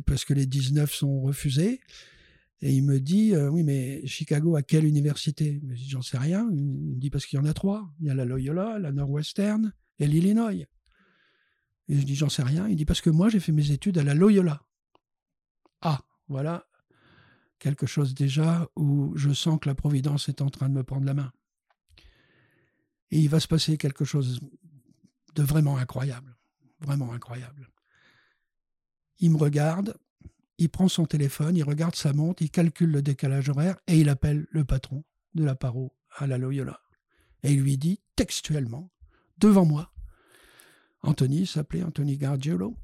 parce 0.07 0.25
que 0.25 0.33
les 0.33 0.47
19 0.47 0.93
sont 0.93 1.21
refusées. 1.21 1.81
Et 2.63 2.73
il 2.73 2.85
me 2.85 3.01
dit 3.01 3.35
oui, 3.35 3.65
mais 3.65 4.07
Chicago, 4.07 4.55
à 4.55 4.63
quelle 4.63 4.85
université? 4.85 5.61
J'en 5.89 6.03
sais 6.03 6.19
rien. 6.19 6.49
Il 6.53 6.65
me 6.65 7.01
dit 7.01 7.11
parce 7.11 7.27
qu'il 7.27 7.39
y 7.39 7.43
en 7.43 7.47
a 7.47 7.55
trois. 7.55 7.91
Il 8.01 8.07
y 8.07 8.11
a 8.11 8.15
la 8.15 8.25
Loyola, 8.25 8.79
la 8.79 8.93
Northwestern 8.93 9.73
et 9.99 10.07
l'Illinois. 10.07 10.53
Et 11.91 11.99
je 11.99 12.07
dis, 12.07 12.15
j'en 12.15 12.31
sais 12.31 12.43
rien. 12.43 12.67
Il 12.69 12.77
dit, 12.77 12.87
parce 12.87 13.03
que 13.03 13.11
moi, 13.11 13.29
j'ai 13.29 13.41
fait 13.41 13.53
mes 13.53 13.71
études 13.71 13.99
à 13.99 14.05
la 14.05 14.15
Loyola. 14.15 14.63
Ah, 15.83 16.01
voilà 16.29 16.67
quelque 17.61 17.87
chose 17.87 18.15
déjà 18.15 18.69
où 18.75 19.13
je 19.17 19.33
sens 19.33 19.61
que 19.61 19.69
la 19.69 19.77
Providence 19.77 20.29
est 20.29 20.41
en 20.41 20.49
train 20.49 20.69
de 20.69 20.75
me 20.75 20.83
prendre 20.83 21.07
la 21.07 21.15
main. 21.15 21.33
Et 23.13 23.21
il 23.21 23.29
va 23.29 23.39
se 23.39 23.47
passer 23.47 23.77
quelque 23.77 24.05
chose 24.05 24.41
de 25.35 25.43
vraiment 25.43 25.77
incroyable. 25.77 26.37
Vraiment 26.81 27.13
incroyable. 27.13 27.69
Il 29.19 29.31
me 29.33 29.37
regarde, 29.37 29.97
il 30.59 30.71
prend 30.71 30.89
son 30.89 31.05
téléphone, 31.05 31.57
il 31.57 31.63
regarde 31.63 31.95
sa 31.95 32.13
montre, 32.13 32.43
il 32.43 32.51
calcule 32.51 32.91
le 32.91 33.03
décalage 33.03 33.51
horaire 33.51 33.77
et 33.87 34.01
il 34.01 34.09
appelle 34.09 34.47
le 34.51 34.65
patron 34.65 35.05
de 35.35 35.45
la 35.45 35.55
Paro 35.55 35.95
à 36.17 36.27
la 36.27 36.39
Loyola. 36.39 36.81
Et 37.43 37.53
il 37.53 37.61
lui 37.61 37.77
dit 37.77 38.01
textuellement, 38.17 38.91
devant 39.37 39.67
moi, 39.67 39.93
Anthony 41.03 41.47
s'appelait 41.47 41.83
Anthony 41.83 42.17
Gargiolo. 42.17 42.77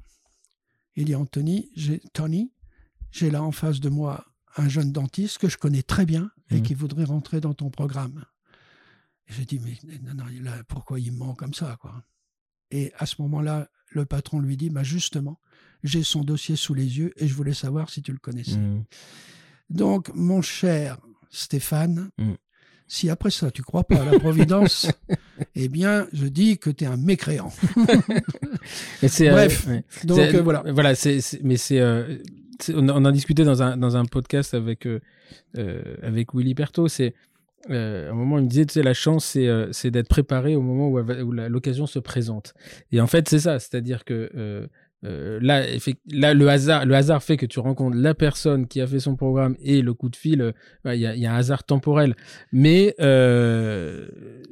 Il 0.95 1.05
dit 1.05 1.15
Anthony, 1.15 1.69
j'ai 1.75 1.99
Tony, 2.13 2.51
j'ai 3.11 3.29
là 3.29 3.43
en 3.43 3.51
face 3.51 3.79
de 3.79 3.89
moi 3.89 4.25
un 4.55 4.67
jeune 4.67 4.91
dentiste 4.91 5.37
que 5.37 5.49
je 5.49 5.57
connais 5.57 5.83
très 5.83 6.05
bien 6.05 6.31
et 6.49 6.59
mmh. 6.59 6.63
qui 6.63 6.73
voudrait 6.73 7.03
rentrer 7.03 7.39
dans 7.39 7.53
ton 7.53 7.69
programme. 7.69 8.25
J'ai 9.27 9.45
dit, 9.45 9.59
mais 9.59 9.77
non, 10.03 10.15
non, 10.15 10.25
là, 10.41 10.63
pourquoi 10.67 10.99
il 10.99 11.11
ment 11.11 11.35
comme 11.35 11.53
ça 11.53 11.77
quoi? 11.79 12.03
Et 12.71 12.91
à 12.97 13.05
ce 13.05 13.21
moment-là, 13.21 13.69
le 13.89 14.05
patron 14.05 14.39
lui 14.39 14.57
dit, 14.57 14.69
bah 14.69 14.83
justement, 14.83 15.39
j'ai 15.83 16.03
son 16.03 16.23
dossier 16.23 16.55
sous 16.55 16.73
les 16.73 16.97
yeux 16.97 17.13
et 17.17 17.27
je 17.27 17.33
voulais 17.33 17.53
savoir 17.53 17.89
si 17.89 18.01
tu 18.01 18.11
le 18.11 18.17
connaissais. 18.17 18.57
Mm. 18.57 18.83
Donc, 19.69 20.11
mon 20.15 20.41
cher 20.41 20.97
Stéphane, 21.29 22.09
Mm. 22.17 22.33
si 22.87 23.09
après 23.09 23.31
ça 23.31 23.51
tu 23.51 23.61
crois 23.63 23.83
pas 23.83 24.01
à 24.01 24.05
la 24.05 24.19
providence, 24.19 24.87
eh 25.55 25.67
bien, 25.67 26.07
je 26.13 26.25
dis 26.25 26.57
que 26.57 26.69
tu 26.69 26.83
es 26.83 26.87
un 26.87 26.97
mécréant. 26.97 27.51
Euh, 29.03 29.31
Bref, 29.31 29.65
ouais. 29.67 29.83
Donc 30.03 30.19
euh, 30.19 30.41
voilà. 30.41 30.61
Voilà, 30.67 30.93
c'est, 30.93 31.19
mais 31.41 31.55
c'est, 31.55 31.79
euh, 31.79 32.17
on, 32.73 32.89
en 32.89 33.11
discutait 33.11 33.45
dans 33.45 33.63
un, 33.63 33.77
dans 33.77 33.95
un 33.95 34.03
podcast 34.03 34.53
avec, 34.53 34.85
avec 36.03 36.33
Willy 36.33 36.53
Berthaud. 36.53 36.89
C'est, 36.89 37.13
euh, 37.69 38.07
à 38.07 38.11
un 38.11 38.15
moment, 38.15 38.37
il 38.37 38.45
me 38.45 38.49
disait, 38.49 38.65
tu 38.65 38.73
sais, 38.73 38.83
la 38.83 38.93
chance, 38.93 39.25
c'est, 39.25 39.47
euh, 39.47 39.71
c'est 39.71 39.91
d'être 39.91 40.07
préparé 40.07 40.55
au 40.55 40.61
moment 40.61 40.89
où, 40.89 41.31
l'occasion 41.31 41.85
se 41.85 41.99
présente. 41.99 42.53
Et 42.91 43.01
en 43.01 43.07
fait, 43.07 43.27
c'est 43.27 43.39
ça. 43.39 43.59
C'est-à-dire 43.59 44.05
que 44.05 44.29
euh, 44.35 44.67
euh, 45.07 45.39
là, 45.41 46.33
le 46.33 46.47
hasard, 46.49 46.85
le 46.85 46.93
hasard 46.95 47.23
fait 47.23 47.37
que 47.37 47.45
tu 47.45 47.59
rencontres 47.59 47.95
la 47.97 48.13
personne 48.13 48.67
qui 48.67 48.81
a 48.81 48.87
fait 48.87 48.99
son 48.99 49.15
programme 49.15 49.55
et 49.63 49.81
le 49.81 49.93
coup 49.93 50.09
de 50.09 50.15
fil. 50.15 50.41
euh, 50.41 50.51
ouais, 50.85 50.97
Il 50.97 51.01
y, 51.01 51.07
a, 51.07 51.15
il 51.15 51.21
y 51.21 51.25
a 51.25 51.33
un 51.33 51.37
hasard 51.37 51.63
temporel, 51.63 52.15
mais 52.51 52.93
euh, 52.99 54.07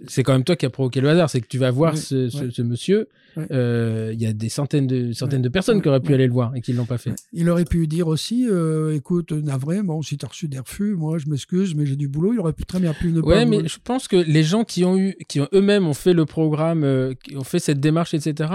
c'est 0.08 0.24
quand 0.24 0.34
même 0.34 0.44
toi 0.44 0.56
qui 0.56 0.66
as 0.66 0.70
provoqué 0.70 1.02
le 1.02 1.10
hasard. 1.10 1.30
C'est 1.30 1.42
que 1.42 1.48
tu 1.48 1.58
vas 1.58 1.72
voir 1.72 1.94
Oui, 1.94 2.00
ce, 2.00 2.38
ouais. 2.62 2.64
monsieur. 2.68 3.08
Ouais. 3.38 4.14
Il 4.14 4.22
y 4.22 4.26
a 4.28 4.32
des 4.34 4.48
centaines 4.50 4.88
de 4.88 5.12
centaines 5.12 5.40
Ouais. 5.40 5.44
de 5.44 5.50
personnes 5.50 5.82
qui 5.82 5.90
auraient 5.90 6.00
pu 6.00 6.10
Ouais. 6.10 6.14
aller 6.16 6.28
le 6.28 6.32
voir 6.34 6.56
et 6.56 6.62
qui 6.62 6.72
l'ont 6.74 6.86
pas 6.86 6.98
fait. 6.98 7.14
Il 7.34 7.50
aurait 7.50 7.66
pu 7.66 7.86
dire 7.88 8.08
aussi, 8.08 8.48
écoute, 8.94 9.32
navré, 9.34 9.82
bon, 9.84 10.02
si 10.02 10.18
tu 10.18 10.26
as 10.26 10.30
reçu 10.30 10.48
des 10.48 10.60
refus, 10.60 10.96
moi 10.96 11.18
je 11.18 11.28
m'excuse, 11.30 11.76
mais 11.76 11.86
j'ai 11.86 11.98
du 11.98 12.08
boulot. 12.08 12.34
Il 12.34 12.40
aurait 12.40 12.54
pu 12.54 12.64
très 12.66 12.80
bien 12.80 12.94
pu 12.94 13.12
ne 13.12 13.20
Ouais, 13.20 13.44
pas. 13.44 13.46
mais 13.46 13.68
je 13.68 13.78
pense 13.84 14.08
que 14.08 14.16
les 14.16 14.44
gens 14.44 14.64
qui 14.64 14.86
ont 14.86 14.98
eu, 14.98 15.16
qui 15.28 15.40
eux-mêmes 15.54 15.86
ont 15.88 15.94
fait 15.94 16.14
le 16.14 16.26
programme, 16.26 17.14
qui 17.24 17.36
ont 17.36 17.44
fait 17.44 17.60
cette 17.60 17.80
démarche, 17.82 18.14
etc. 18.14 18.50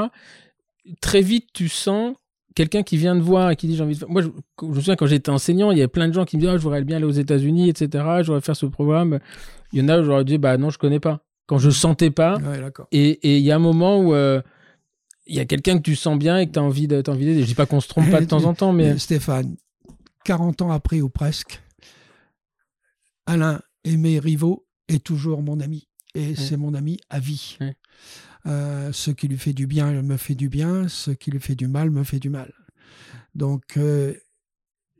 Très 1.00 1.22
vite, 1.22 1.48
tu 1.52 1.68
sens 1.68 2.14
quelqu'un 2.54 2.82
qui 2.82 2.96
vient 2.96 3.16
te 3.16 3.22
voir 3.22 3.50
et 3.50 3.56
qui 3.56 3.66
dit 3.68 3.76
j'ai 3.76 3.82
envie 3.84 3.94
de 3.94 3.98
faire. 4.00 4.08
Moi, 4.10 4.22
je, 4.22 4.28
je 4.62 4.66
me 4.66 4.74
souviens 4.74 4.96
quand 4.96 5.06
j'étais 5.06 5.30
enseignant, 5.30 5.70
il 5.70 5.78
y 5.78 5.80
avait 5.80 5.88
plein 5.88 6.08
de 6.08 6.12
gens 6.14 6.24
qui 6.24 6.36
me 6.36 6.40
disaient 6.40 6.52
oh, 6.54 6.58
je 6.58 6.62
voudrais 6.62 6.82
bien 6.84 6.96
aller 6.96 7.04
aux 7.06 7.10
États-Unis, 7.10 7.68
etc. 7.68 8.04
Je 8.20 8.26
voudrais 8.26 8.40
faire 8.40 8.56
ce 8.56 8.66
programme. 8.66 9.20
Il 9.72 9.78
y 9.80 9.82
en 9.82 9.88
a 9.88 10.00
où 10.00 10.04
j'aurais 10.04 10.24
dit 10.24 10.38
bah 10.38 10.56
non, 10.58 10.70
je 10.70 10.78
connais 10.78 11.00
pas. 11.00 11.24
Quand 11.46 11.58
je 11.58 11.70
sentais 11.70 12.10
pas. 12.10 12.36
Ouais. 12.38 12.58
Et 12.92 13.10
et 13.28 13.38
il 13.38 13.44
y 13.44 13.50
a 13.50 13.56
un 13.56 13.60
moment 13.60 14.00
où 14.00 14.14
euh, 14.14 14.40
il 15.26 15.36
y 15.36 15.40
a 15.40 15.44
quelqu'un 15.44 15.76
que 15.78 15.82
tu 15.82 15.94
sens 15.96 16.18
bien 16.18 16.38
et 16.38 16.46
que 16.46 16.52
tu 16.52 16.58
as 16.58 16.62
envie 16.62 16.88
de- 16.88 17.00
t'as 17.02 17.12
envie 17.12 17.24
d'aider. 17.24 17.42
Je 17.42 17.46
dis 17.46 17.54
pas 17.54 17.66
qu'on 17.66 17.80
se 17.80 17.88
trompe 17.88 18.10
pas 18.10 18.20
de 18.20 18.26
temps 18.26 18.44
en 18.44 18.54
temps, 18.54 18.72
mais 18.72 18.98
Stéphane, 18.98 19.56
40 20.24 20.62
ans 20.62 20.70
après 20.72 21.00
ou 21.00 21.08
presque, 21.08 21.60
Alain 23.26 23.60
Aimé 23.84 24.18
Rivaux 24.18 24.66
est 24.88 25.02
toujours 25.04 25.42
mon 25.42 25.60
ami. 25.60 25.86
Et 26.16 26.34
c'est 26.34 26.56
mon 26.56 26.74
ami 26.74 26.98
à 27.08 27.20
vie. 27.20 27.56
Ouais. 27.60 27.76
Euh, 28.46 28.90
ce 28.92 29.10
qui 29.10 29.28
lui 29.28 29.36
fait 29.38 29.52
du 29.52 29.66
bien 29.66 30.00
me 30.02 30.16
fait 30.16 30.34
du 30.34 30.48
bien, 30.48 30.88
ce 30.88 31.10
qui 31.10 31.30
lui 31.30 31.40
fait 31.40 31.54
du 31.54 31.68
mal 31.68 31.90
me 31.90 32.04
fait 32.04 32.18
du 32.18 32.30
mal. 32.30 32.52
Donc, 33.34 33.76
euh, 33.76 34.14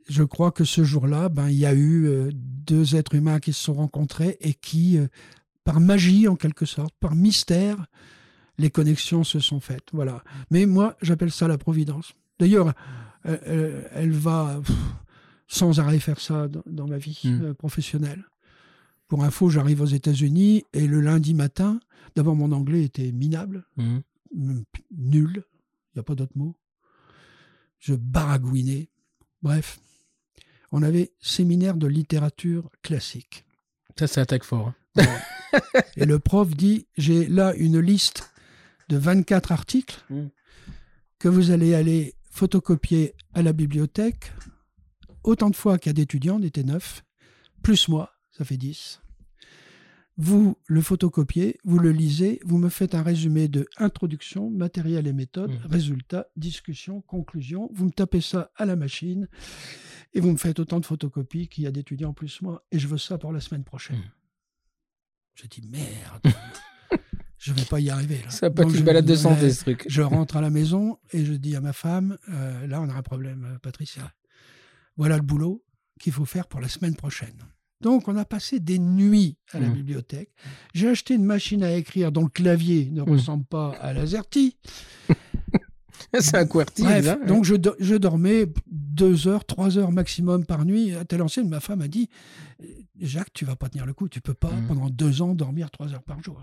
je 0.08 0.22
crois 0.24 0.50
que 0.52 0.64
ce 0.64 0.84
jour-là, 0.84 1.28
ben, 1.28 1.48
il 1.48 1.56
y 1.56 1.66
a 1.66 1.72
eu 1.72 2.06
euh, 2.06 2.30
deux 2.34 2.96
êtres 2.96 3.14
humains 3.14 3.40
qui 3.40 3.52
se 3.52 3.62
sont 3.62 3.74
rencontrés 3.74 4.36
et 4.40 4.54
qui, 4.54 4.98
par 5.64 5.80
magie 5.80 6.28
en 6.28 6.36
quelque 6.36 6.66
sorte, 6.66 6.94
par 7.00 7.14
mystère, 7.14 7.86
les 8.58 8.70
connexions 8.70 9.24
se 9.24 9.40
sont 9.40 9.60
faites. 9.60 9.88
Voilà. 9.92 10.22
Mais 10.50 10.66
moi, 10.66 10.96
j'appelle 11.00 11.30
ça 11.30 11.48
la 11.48 11.56
providence. 11.58 12.12
D'ailleurs, 12.38 12.74
elle 13.24 14.12
va 14.12 14.60
pff, 14.64 14.76
sans 15.46 15.80
arrêt 15.80 15.98
faire 15.98 16.20
ça 16.20 16.48
dans, 16.48 16.62
dans 16.66 16.86
ma 16.86 16.98
vie 16.98 17.20
Mm. 17.24 17.42
euh, 17.42 17.54
professionnelle. 17.54 18.24
Pour 19.08 19.24
info, 19.24 19.48
j'arrive 19.50 19.80
aux 19.80 19.86
États-Unis 19.86 20.64
et 20.72 20.86
le 20.86 21.00
lundi 21.00 21.34
matin, 21.34 21.80
d'abord 22.16 22.36
mon 22.36 22.52
anglais 22.52 22.82
était 22.84 23.12
minable, 23.12 23.64
p- 23.76 24.84
nul, 24.96 25.44
il 25.92 25.96
n'y 25.96 26.00
a 26.00 26.02
pas 26.02 26.14
d'autre 26.14 26.36
mot. 26.36 26.56
Je 27.78 27.94
baragouinais. 27.94 28.90
Bref, 29.42 29.78
on 30.72 30.82
avait 30.82 31.12
séminaire 31.20 31.76
de 31.76 31.86
littérature 31.86 32.70
classique. 32.82 33.44
ça, 33.98 34.06
ça 34.06 34.20
attaque 34.22 34.44
fort. 34.44 34.72
hein. 34.96 35.02
Et 35.96 36.04
le 36.04 36.18
prof 36.18 36.54
dit, 36.54 36.86
j'ai 36.96 37.26
là 37.26 37.54
une 37.56 37.80
liste 37.80 38.32
de 38.88 38.96
24 38.96 39.52
articles 39.52 39.98
Mm. 40.10 40.26
que 41.18 41.28
vous 41.28 41.50
allez 41.50 41.74
aller 41.74 42.14
photocopier 42.30 43.14
à 43.34 43.42
la 43.42 43.52
bibliothèque 43.52 44.32
autant 45.24 45.50
de 45.50 45.56
fois 45.56 45.78
qu'il 45.78 45.90
y 45.90 45.90
a 45.90 45.94
d'étudiants, 45.94 46.36
on 46.40 46.42
était 46.42 46.62
9, 46.62 47.02
plus 47.62 47.88
moi, 47.88 48.12
ça 48.30 48.44
fait 48.44 48.56
10. 48.56 49.00
Vous 50.22 50.58
le 50.66 50.82
photocopiez, 50.82 51.56
vous 51.64 51.78
le 51.78 51.92
lisez, 51.92 52.40
vous 52.44 52.58
me 52.58 52.68
faites 52.68 52.94
un 52.94 53.02
résumé 53.02 53.48
de 53.48 53.66
introduction, 53.78 54.50
matériel 54.50 55.06
et 55.06 55.14
méthode, 55.14 55.50
Mm. 55.50 55.66
résultat, 55.66 56.26
discussion, 56.36 57.00
conclusion. 57.00 57.70
Vous 57.72 57.86
me 57.86 57.90
tapez 57.90 58.20
ça 58.20 58.50
à 58.56 58.66
la 58.66 58.76
machine 58.76 59.28
et 60.12 60.20
vous 60.20 60.30
me 60.30 60.36
faites 60.36 60.58
autant 60.58 60.78
de 60.78 60.84
photocopies 60.84 61.48
qu'il 61.48 61.64
y 61.64 61.66
a 61.66 61.70
d'étudiants 61.70 62.12
plus 62.12 62.42
moi 62.42 62.62
et 62.70 62.78
je 62.78 62.86
veux 62.86 62.98
ça 62.98 63.16
pour 63.16 63.32
la 63.32 63.40
semaine 63.40 63.64
prochaine. 63.64 63.96
Mm. 63.98 64.10
Je 65.36 65.46
dis 65.46 65.62
merde, 65.62 66.22
je 67.38 67.52
vais 67.54 67.64
pas 67.64 67.80
y 67.80 67.88
arriver. 67.88 68.20
Là. 68.22 68.30
Ça 68.30 68.50
pas 68.50 68.64
Donc, 68.64 68.72
une 68.72 68.80
je- 68.80 68.84
balade 68.84 69.06
de 69.06 69.14
santé, 69.14 69.50
ce 69.50 69.62
truc. 69.62 69.84
je 69.88 70.02
rentre 70.02 70.36
à 70.36 70.42
la 70.42 70.50
maison 70.50 70.98
et 71.12 71.24
je 71.24 71.32
dis 71.32 71.56
à 71.56 71.62
ma 71.62 71.72
femme, 71.72 72.18
euh, 72.28 72.66
là 72.66 72.82
on 72.82 72.90
a 72.90 72.94
un 72.94 73.02
problème, 73.02 73.44
euh, 73.54 73.58
Patricia. 73.58 74.12
Voilà 74.96 75.16
le 75.16 75.22
boulot 75.22 75.64
qu'il 75.98 76.12
faut 76.12 76.26
faire 76.26 76.46
pour 76.46 76.60
la 76.60 76.68
semaine 76.68 76.94
prochaine. 76.94 77.42
Donc 77.80 78.08
on 78.08 78.16
a 78.16 78.24
passé 78.24 78.60
des 78.60 78.78
nuits 78.78 79.36
à 79.52 79.58
la 79.60 79.68
Mhm. 79.68 79.74
bibliothèque. 79.74 80.30
J'ai 80.74 80.88
acheté 80.88 81.14
une 81.14 81.24
machine 81.24 81.62
à 81.62 81.72
écrire 81.72 82.12
dont 82.12 82.22
le 82.24 82.28
clavier 82.28 82.90
ne 82.90 83.02
Mhm. 83.02 83.08
ressemble 83.10 83.44
pas 83.44 83.70
à 83.80 83.92
la 83.92 84.04
Zerti. 84.06 84.56
c'est 86.20 86.34
un 86.36 86.46
QWERTY. 86.46 86.82
Bref, 86.82 87.04
là. 87.06 87.16
donc 87.26 87.44
je, 87.44 87.54
do- 87.54 87.74
je 87.78 87.94
dormais 87.94 88.46
deux 88.66 89.28
heures, 89.28 89.44
trois 89.44 89.78
heures 89.78 89.92
maximum 89.92 90.44
par 90.44 90.64
nuit. 90.64 90.94
À 90.94 91.04
telle 91.04 91.22
enseigne, 91.22 91.48
ma 91.48 91.60
femme 91.60 91.80
a 91.80 91.88
dit 91.88 92.08
Jacques, 92.98 93.32
tu 93.32 93.44
vas 93.46 93.56
pas 93.56 93.68
tenir 93.70 93.86
le 93.86 93.94
coup, 93.94 94.08
tu 94.08 94.20
peux 94.20 94.34
pas 94.34 94.50
Mhm. 94.52 94.66
pendant 94.66 94.90
deux 94.90 95.22
ans 95.22 95.34
dormir 95.34 95.70
trois 95.70 95.92
heures 95.94 96.02
par 96.02 96.22
jour. 96.22 96.42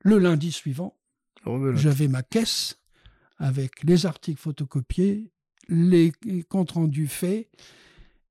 Le 0.00 0.18
lundi 0.18 0.52
suivant, 0.52 0.96
j'avais 1.74 2.08
ma 2.08 2.22
caisse 2.22 2.78
avec 3.38 3.82
les 3.82 4.06
articles 4.06 4.40
photocopiés, 4.40 5.32
les 5.68 6.12
comptes 6.48 6.72
rendus 6.72 7.08
faits, 7.08 7.48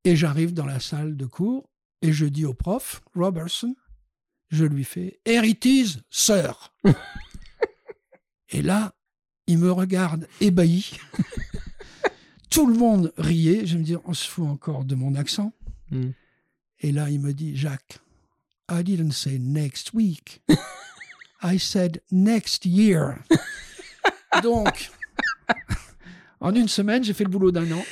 et 0.05 0.15
j'arrive 0.15 0.53
dans 0.53 0.65
la 0.65 0.79
salle 0.79 1.17
de 1.17 1.25
cours 1.25 1.69
et 2.03 2.11
je 2.11 2.25
dis 2.25 2.45
au 2.45 2.53
prof, 2.53 3.01
Robertson, 3.15 3.75
je 4.49 4.65
lui 4.65 4.83
fais 4.83 5.19
Here 5.25 5.45
it 5.45 5.65
is, 5.65 5.97
sir. 6.11 6.73
et 8.49 8.61
là, 8.61 8.93
il 9.47 9.57
me 9.57 9.71
regarde 9.71 10.27
ébahi. 10.41 10.99
Tout 12.51 12.67
le 12.67 12.75
monde 12.75 13.13
riait. 13.17 13.65
Je 13.65 13.77
me 13.77 13.83
dis, 13.83 13.95
on 14.05 14.13
se 14.13 14.27
fout 14.27 14.45
encore 14.45 14.83
de 14.83 14.95
mon 14.95 15.15
accent. 15.15 15.53
Mm. 15.91 16.09
Et 16.81 16.91
là, 16.91 17.09
il 17.09 17.21
me 17.21 17.33
dit, 17.33 17.55
Jacques, 17.55 17.99
I 18.69 18.83
didn't 18.83 19.13
say 19.13 19.39
next 19.39 19.93
week. 19.93 20.43
I 21.41 21.57
said 21.57 22.01
next 22.11 22.65
year. 22.65 23.15
Donc, 24.43 24.91
en 26.41 26.53
une 26.53 26.67
semaine, 26.67 27.03
j'ai 27.03 27.13
fait 27.13 27.23
le 27.23 27.29
boulot 27.29 27.51
d'un 27.51 27.71
an. 27.71 27.83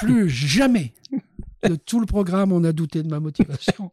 Plus 0.00 0.30
jamais 0.30 0.94
de 1.66 1.74
tout 1.76 2.00
le 2.00 2.06
programme, 2.06 2.52
on 2.52 2.62
a 2.64 2.72
douté 2.72 3.02
de 3.02 3.08
ma 3.08 3.20
motivation. 3.20 3.90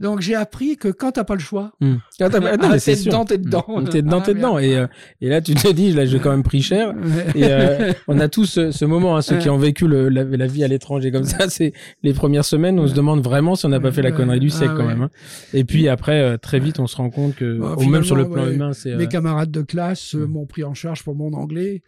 Donc, 0.00 0.20
j'ai 0.22 0.34
appris 0.34 0.76
que 0.76 0.88
quand 0.88 1.12
t'as 1.12 1.22
pas 1.22 1.34
le 1.34 1.40
choix, 1.40 1.70
Mm. 1.80 1.94
Ah, 2.20 2.28
t'as- 2.28 2.38
ah, 2.38 2.56
non, 2.56 2.68
ah, 2.72 2.80
t'es 2.80 2.96
dedans, 2.96 3.24
t'es 3.24 3.38
dedans. 3.38 3.64
Mm. 3.68 3.84
T'es 3.88 4.02
dedans, 4.02 4.18
Ah, 4.20 4.24
t'es 4.26 4.34
dedans. 4.34 4.54
merde. 4.54 4.64
Et, 4.64 4.74
euh, 4.76 4.86
et 5.20 5.28
là, 5.28 5.40
tu 5.40 5.54
te 5.54 5.70
dis, 5.72 5.92
là, 5.92 6.04
j'ai 6.04 6.18
quand 6.18 6.32
même 6.32 6.42
pris 6.42 6.62
cher. 6.62 6.92
Et 7.36 7.44
euh, 7.44 7.92
on 8.08 8.18
a 8.18 8.28
tous 8.28 8.44
ce, 8.46 8.70
ce 8.72 8.84
moment, 8.84 9.16
hein, 9.16 9.22
ceux 9.22 9.38
qui 9.38 9.48
ont 9.48 9.56
vécu 9.56 9.86
le- 9.86 10.08
la, 10.08 10.24
la 10.24 10.46
vie 10.48 10.64
à 10.64 10.68
l'étranger 10.68 11.12
comme 11.12 11.22
ça, 11.24 11.48
c'est 11.48 11.72
les 12.02 12.12
premières 12.12 12.44
semaines, 12.44 12.80
on 12.80 12.88
se 12.88 12.94
demande 12.94 13.22
vraiment 13.22 13.54
si 13.54 13.66
on 13.66 13.68
n'a 13.68 13.78
pas 13.80 13.92
fait 13.92 14.02
la 14.02 14.10
connerie 14.10 14.40
du 14.40 14.48
Ah, 14.52 14.56
siècle 14.56 14.74
quand 14.76 14.82
ouais. 14.82 14.94
même. 14.94 15.02
hein. 15.02 15.10
Et 15.54 15.62
puis 15.62 15.88
après, 15.88 16.20
euh, 16.20 16.36
très 16.38 16.58
vite, 16.58 16.80
on 16.80 16.88
se 16.88 16.96
rend 16.96 17.10
compte 17.10 17.36
que, 17.36 17.58
Bah, 17.60 17.76
même 17.88 18.02
sur 18.04 18.16
le 18.16 18.28
plan 18.28 18.44
ouais, 18.46 18.54
humain, 18.54 18.72
c'est. 18.72 18.96
Mes 18.96 19.06
camarades 19.06 19.52
de 19.52 19.62
classe 19.62 20.16
euh, 20.16 20.26
Mm. 20.26 20.30
m'ont 20.32 20.46
pris 20.46 20.64
en 20.64 20.74
charge 20.74 21.04
pour 21.04 21.14
mon 21.14 21.32
anglais. 21.34 21.82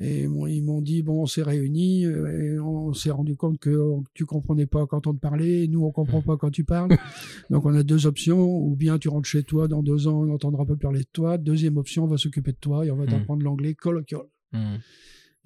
Et 0.00 0.22
ils 0.22 0.62
m'ont 0.64 0.80
dit, 0.80 1.02
bon, 1.02 1.22
on 1.22 1.26
s'est 1.26 1.42
réunis, 1.42 2.04
euh, 2.06 2.54
et 2.54 2.58
on 2.60 2.92
s'est 2.94 3.10
rendu 3.10 3.34
compte 3.34 3.58
que 3.58 3.68
euh, 3.70 3.96
tu 4.14 4.26
comprenais 4.26 4.66
pas 4.66 4.86
quand 4.86 5.08
on 5.08 5.12
te 5.14 5.18
parlait, 5.18 5.66
nous, 5.66 5.82
on 5.84 5.90
comprend 5.90 6.22
pas 6.22 6.36
quand 6.36 6.50
tu 6.50 6.62
parles. 6.62 6.90
Donc, 7.50 7.66
on 7.66 7.74
a 7.74 7.82
deux 7.82 8.06
options. 8.06 8.40
Ou 8.46 8.76
bien 8.76 8.98
tu 8.98 9.08
rentres 9.08 9.28
chez 9.28 9.42
toi, 9.42 9.66
dans 9.66 9.82
deux 9.82 10.06
ans, 10.06 10.20
on 10.20 10.26
n'entendra 10.26 10.64
pas 10.64 10.76
parler 10.76 11.00
de 11.00 11.08
toi. 11.12 11.36
Deuxième 11.36 11.78
option, 11.78 12.04
on 12.04 12.06
va 12.06 12.16
s'occuper 12.16 12.52
de 12.52 12.58
toi 12.60 12.86
et 12.86 12.90
on 12.92 12.96
va 12.96 13.06
Mm. 13.06 13.10
t'apprendre 13.10 13.42
l'anglais 13.42 13.74
colloquial. 13.74 14.22
mm, 14.52 14.76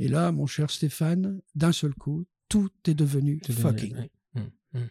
Et 0.01 0.09
là, 0.09 0.33
mon 0.33 0.45
cher 0.47 0.71
Stéphane, 0.71 1.41
d'un 1.55 1.73
seul 1.73 1.95
coup, 1.95 2.25
tout 2.51 2.69
est 2.87 2.95
devenu 2.95 3.41
fucking. 3.49 3.95
ouais. 3.97 4.11
Mm, 4.35 4.79
mm. 4.79 4.89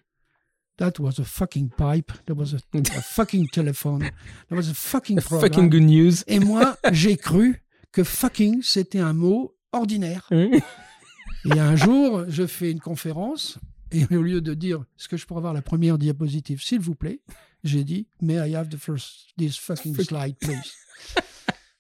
That 0.78 0.94
was 1.00 1.20
a 1.20 1.24
fucking 1.24 1.70
pipe. 1.78 2.12
That 2.26 2.34
was 2.34 2.56
a, 2.56 2.78
a 2.78 3.02
fucking 3.02 3.48
telephone. 3.54 4.00
That 4.50 4.56
was 4.56 4.70
a 4.70 4.74
fucking 4.74 5.20
program. 5.20 5.42
Fucking 5.52 5.70
good 5.70 5.84
news. 5.84 6.24
Et 6.26 6.40
moi, 6.40 6.78
j'ai 6.92 7.16
cru 7.18 7.62
que 7.92 8.04
fucking, 8.04 8.62
c'était 8.62 9.00
un 9.00 9.14
mot 9.14 9.56
ordinaire. 9.72 10.28
Et 10.32 11.60
un 11.60 11.76
jour, 11.76 12.26
je 12.28 12.46
fais 12.46 12.72
une 12.72 12.80
conférence 12.80 13.58
Et 13.92 14.06
au 14.16 14.22
lieu 14.22 14.42
de 14.42 14.54
dire, 14.54 14.86
est-ce 14.98 15.10
que 15.10 15.18
je 15.18 15.26
pourrais 15.26 15.40
avoir 15.40 15.54
la 15.54 15.62
première 15.62 15.98
diapositive, 15.98 16.64
s'il 16.64 16.80
vous 16.80 16.96
plaît, 16.96 17.22
j'ai 17.64 17.84
dit, 17.84 18.08
may 18.22 18.36
I 18.36 18.56
have 18.56 18.70
the 18.70 18.78
first, 18.78 19.34
this 19.38 19.58
fucking 19.58 19.96
slide, 20.02 20.38
please? 20.38 20.72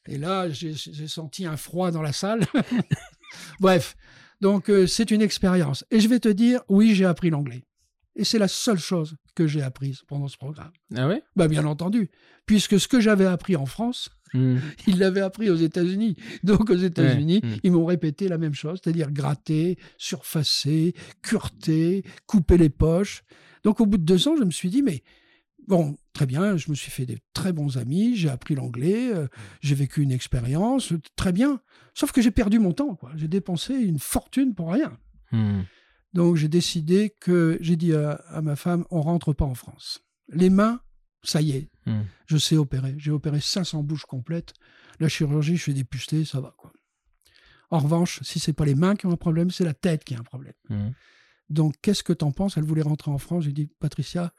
Et 0.07 0.18
là, 0.18 0.49
j'ai 0.49 1.07
senti 1.07 1.45
un 1.45 1.57
froid 1.57 1.91
dans 1.91 2.01
la 2.01 2.12
salle. 2.12 2.45
Bref, 3.59 3.95
donc 4.41 4.70
euh, 4.70 4.88
c'est 4.88 5.12
une 5.12 5.22
expérience. 5.22 5.86
Et 5.91 5.99
je 5.99 6.07
vais 6.07 6.20
te 6.20 6.28
dire, 6.28 6.62
oui, 6.68 6.95
j'ai 6.95 7.05
appris 7.05 7.30
l'anglais. 7.30 7.66
Et 8.16 8.26
c'est 8.26 8.39
la 8.39 8.49
seule 8.49 8.80
chose 8.80 9.16
que 9.36 9.47
j'ai 9.47 9.62
apprise 9.62 10.01
pendant 10.07 10.28
ce 10.28 10.38
programme. 10.38 10.72
Ah 10.95 11.07
ouais? 11.07 11.24
Bah, 11.36 11.47
Bien 11.47 11.66
entendu. 11.66 12.12
Puisque 12.45 12.78
ce 12.80 12.89
que 12.89 12.99
j'avais 12.99 13.26
appris 13.26 13.55
en 13.55 13.66
France, 13.66 14.09
hmm. 14.34 14.57
ils 14.88 14.99
l'avaient 14.99 15.21
appris 15.21 15.49
aux 15.49 15.55
États-Unis. 15.55 16.15
Donc 16.43 16.69
aux 16.69 16.75
États-Unis, 16.77 17.41
hmm. 17.43 17.55
ils 17.63 17.71
m'ont 17.71 17.86
répété 17.86 18.27
la 18.27 18.38
même 18.38 18.53
chose, 18.53 18.79
c'est-à-dire 18.84 19.11
gratter, 19.11 19.77
surfacer, 19.97 20.93
cureter, 21.21 22.03
couper 22.25 22.57
les 22.57 22.69
poches. 22.69 23.23
Donc 23.63 23.79
au 23.79 23.86
bout 23.86 23.97
de 23.97 24.03
deux 24.03 24.27
ans, 24.27 24.36
je 24.38 24.43
me 24.43 24.51
suis 24.51 24.69
dit, 24.69 24.82
mais 24.82 25.03
Bon, 25.67 25.95
très 26.13 26.25
bien, 26.25 26.57
je 26.57 26.69
me 26.69 26.75
suis 26.75 26.91
fait 26.91 27.05
des 27.05 27.19
très 27.34 27.53
bons 27.53 27.77
amis, 27.77 28.15
j'ai 28.15 28.29
appris 28.29 28.55
l'anglais, 28.55 29.13
euh, 29.13 29.27
j'ai 29.61 29.75
vécu 29.75 30.01
une 30.01 30.11
expérience, 30.11 30.93
très 31.15 31.32
bien. 31.32 31.61
Sauf 31.93 32.11
que 32.11 32.21
j'ai 32.21 32.32
perdu 32.32 32.59
mon 32.59 32.73
temps, 32.73 32.95
quoi. 32.95 33.11
J'ai 33.15 33.27
dépensé 33.27 33.73
une 33.75 33.99
fortune 33.99 34.55
pour 34.55 34.71
rien. 34.71 34.97
Hmm. 35.32 35.61
Donc 36.13 36.36
j'ai 36.36 36.47
décidé 36.47 37.13
que, 37.19 37.57
j'ai 37.61 37.75
dit 37.75 37.93
à, 37.93 38.41
ma 38.41 38.55
femme, 38.55 38.86
on 38.91 39.01
rentre 39.01 39.34
pas 39.34 39.45
en 39.45 39.55
France. 39.55 40.03
Les 40.29 40.49
mains, 40.49 40.82
ça 41.24 41.41
y 41.41 41.51
est, 41.51 41.69
hmm. 41.86 42.01
je 42.26 42.38
sais 42.38 42.57
opérer. 42.57 42.95
J'ai 42.97 43.11
opéré 43.11 43.39
500 43.39 43.84
bouches 43.84 44.05
complètes. 44.05 44.53
La 44.99 45.07
chirurgie, 45.07 45.57
je 45.57 45.63
fais 45.63 45.74
des 45.74 45.84
pustés, 45.84 46.26
ça 46.26 46.39
va, 46.39 46.53
quoi. 46.57 46.72
En 47.69 47.80
revanche, 47.80 48.19
si 48.24 48.39
c'est 48.39 48.53
pas 48.53 48.65
les 48.65 48.76
mains 48.76 48.95
qui 48.95 49.05
ont 49.05 49.11
un 49.11 49.17
problème, 49.17 49.49
c'est 49.49 49.63
la 49.63 49.74
tête 49.74 50.03
qui 50.03 50.13
a 50.13 50.19
un 50.19 50.24
problème. 50.24 50.53
Hmm. 50.69 50.89
Donc, 51.49 51.76
qu'est-ce 51.82 52.03
que 52.03 52.13
tu 52.13 52.26
en 52.26 52.32
penses? 52.32 52.57
Elle 52.57 52.63
voulait 52.63 52.82
rentrer 52.82 53.11
en 53.11 53.17
France. 53.17 53.45
J'ai 53.45 53.53
dit, 53.53 53.67
Patricia, 53.80 54.34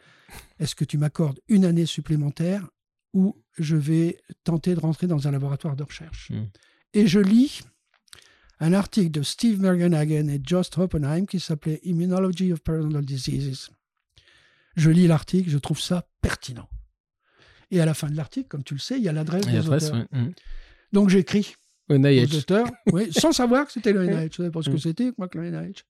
est-ce 0.58 0.74
que 0.74 0.84
tu 0.84 0.98
m'accordes 0.98 1.40
une 1.48 1.64
année 1.64 1.86
supplémentaire 1.86 2.68
ou 3.14 3.42
je 3.58 3.76
vais 3.76 4.18
tenter 4.44 4.74
de 4.74 4.80
rentrer 4.80 5.06
dans 5.06 5.28
un 5.28 5.30
laboratoire 5.30 5.76
de 5.76 5.82
recherche? 5.82 6.30
Hmm. 6.30 6.46
Et 6.94 7.06
je 7.06 7.20
lis 7.20 7.62
un 8.60 8.74
article 8.74 9.10
de 9.10 9.22
Steve 9.22 9.60
Mergenhagen 9.60 10.28
et 10.28 10.40
Jost 10.44 10.78
Oppenheim 10.78 11.26
qui 11.26 11.40
s'appelait 11.40 11.80
Immunology 11.84 12.52
of 12.52 12.60
Parental 12.60 13.04
Diseases. 13.04 13.70
Je 14.76 14.90
lis 14.90 15.06
l'article, 15.06 15.50
je 15.50 15.58
trouve 15.58 15.80
ça 15.80 16.06
pertinent. 16.20 16.68
Et 17.72 17.80
à 17.80 17.86
la 17.86 17.94
fin 17.94 18.08
de 18.08 18.16
l'article, 18.16 18.48
comme 18.48 18.62
tu 18.62 18.74
le 18.74 18.80
sais, 18.80 18.98
il 18.98 19.02
y 19.02 19.08
a 19.08 19.12
l'adresse 19.12 19.46
des 19.46 19.68
auteurs. 19.68 20.06
Donc 20.92 21.08
j'écris 21.08 21.56
aux 21.88 22.36
auteurs, 22.36 22.68
sans 23.10 23.32
savoir 23.32 23.66
que 23.66 23.72
c'était 23.72 23.92
le 23.92 24.04
NIH. 24.06 24.12
Je 24.12 24.24
ne 24.24 24.30
savais 24.30 24.50
pas 24.50 24.62
ce 24.62 24.70
que 24.70 24.76
c'était, 24.76 25.10
moi, 25.18 25.26
que 25.26 25.38
le 25.38 25.50
NIH. 25.50 25.82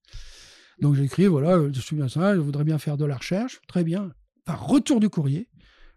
Donc 0.80 0.94
j'écris, 0.94 1.26
voilà, 1.26 1.58
je 1.72 1.80
suis 1.80 1.96
bien 1.96 2.08
ça, 2.08 2.34
je 2.34 2.40
voudrais 2.40 2.64
bien 2.64 2.78
faire 2.78 2.96
de 2.96 3.04
la 3.04 3.16
recherche. 3.16 3.60
Très 3.66 3.84
bien. 3.84 4.10
Par 4.44 4.66
retour 4.66 5.00
du 5.00 5.08
courrier, 5.08 5.48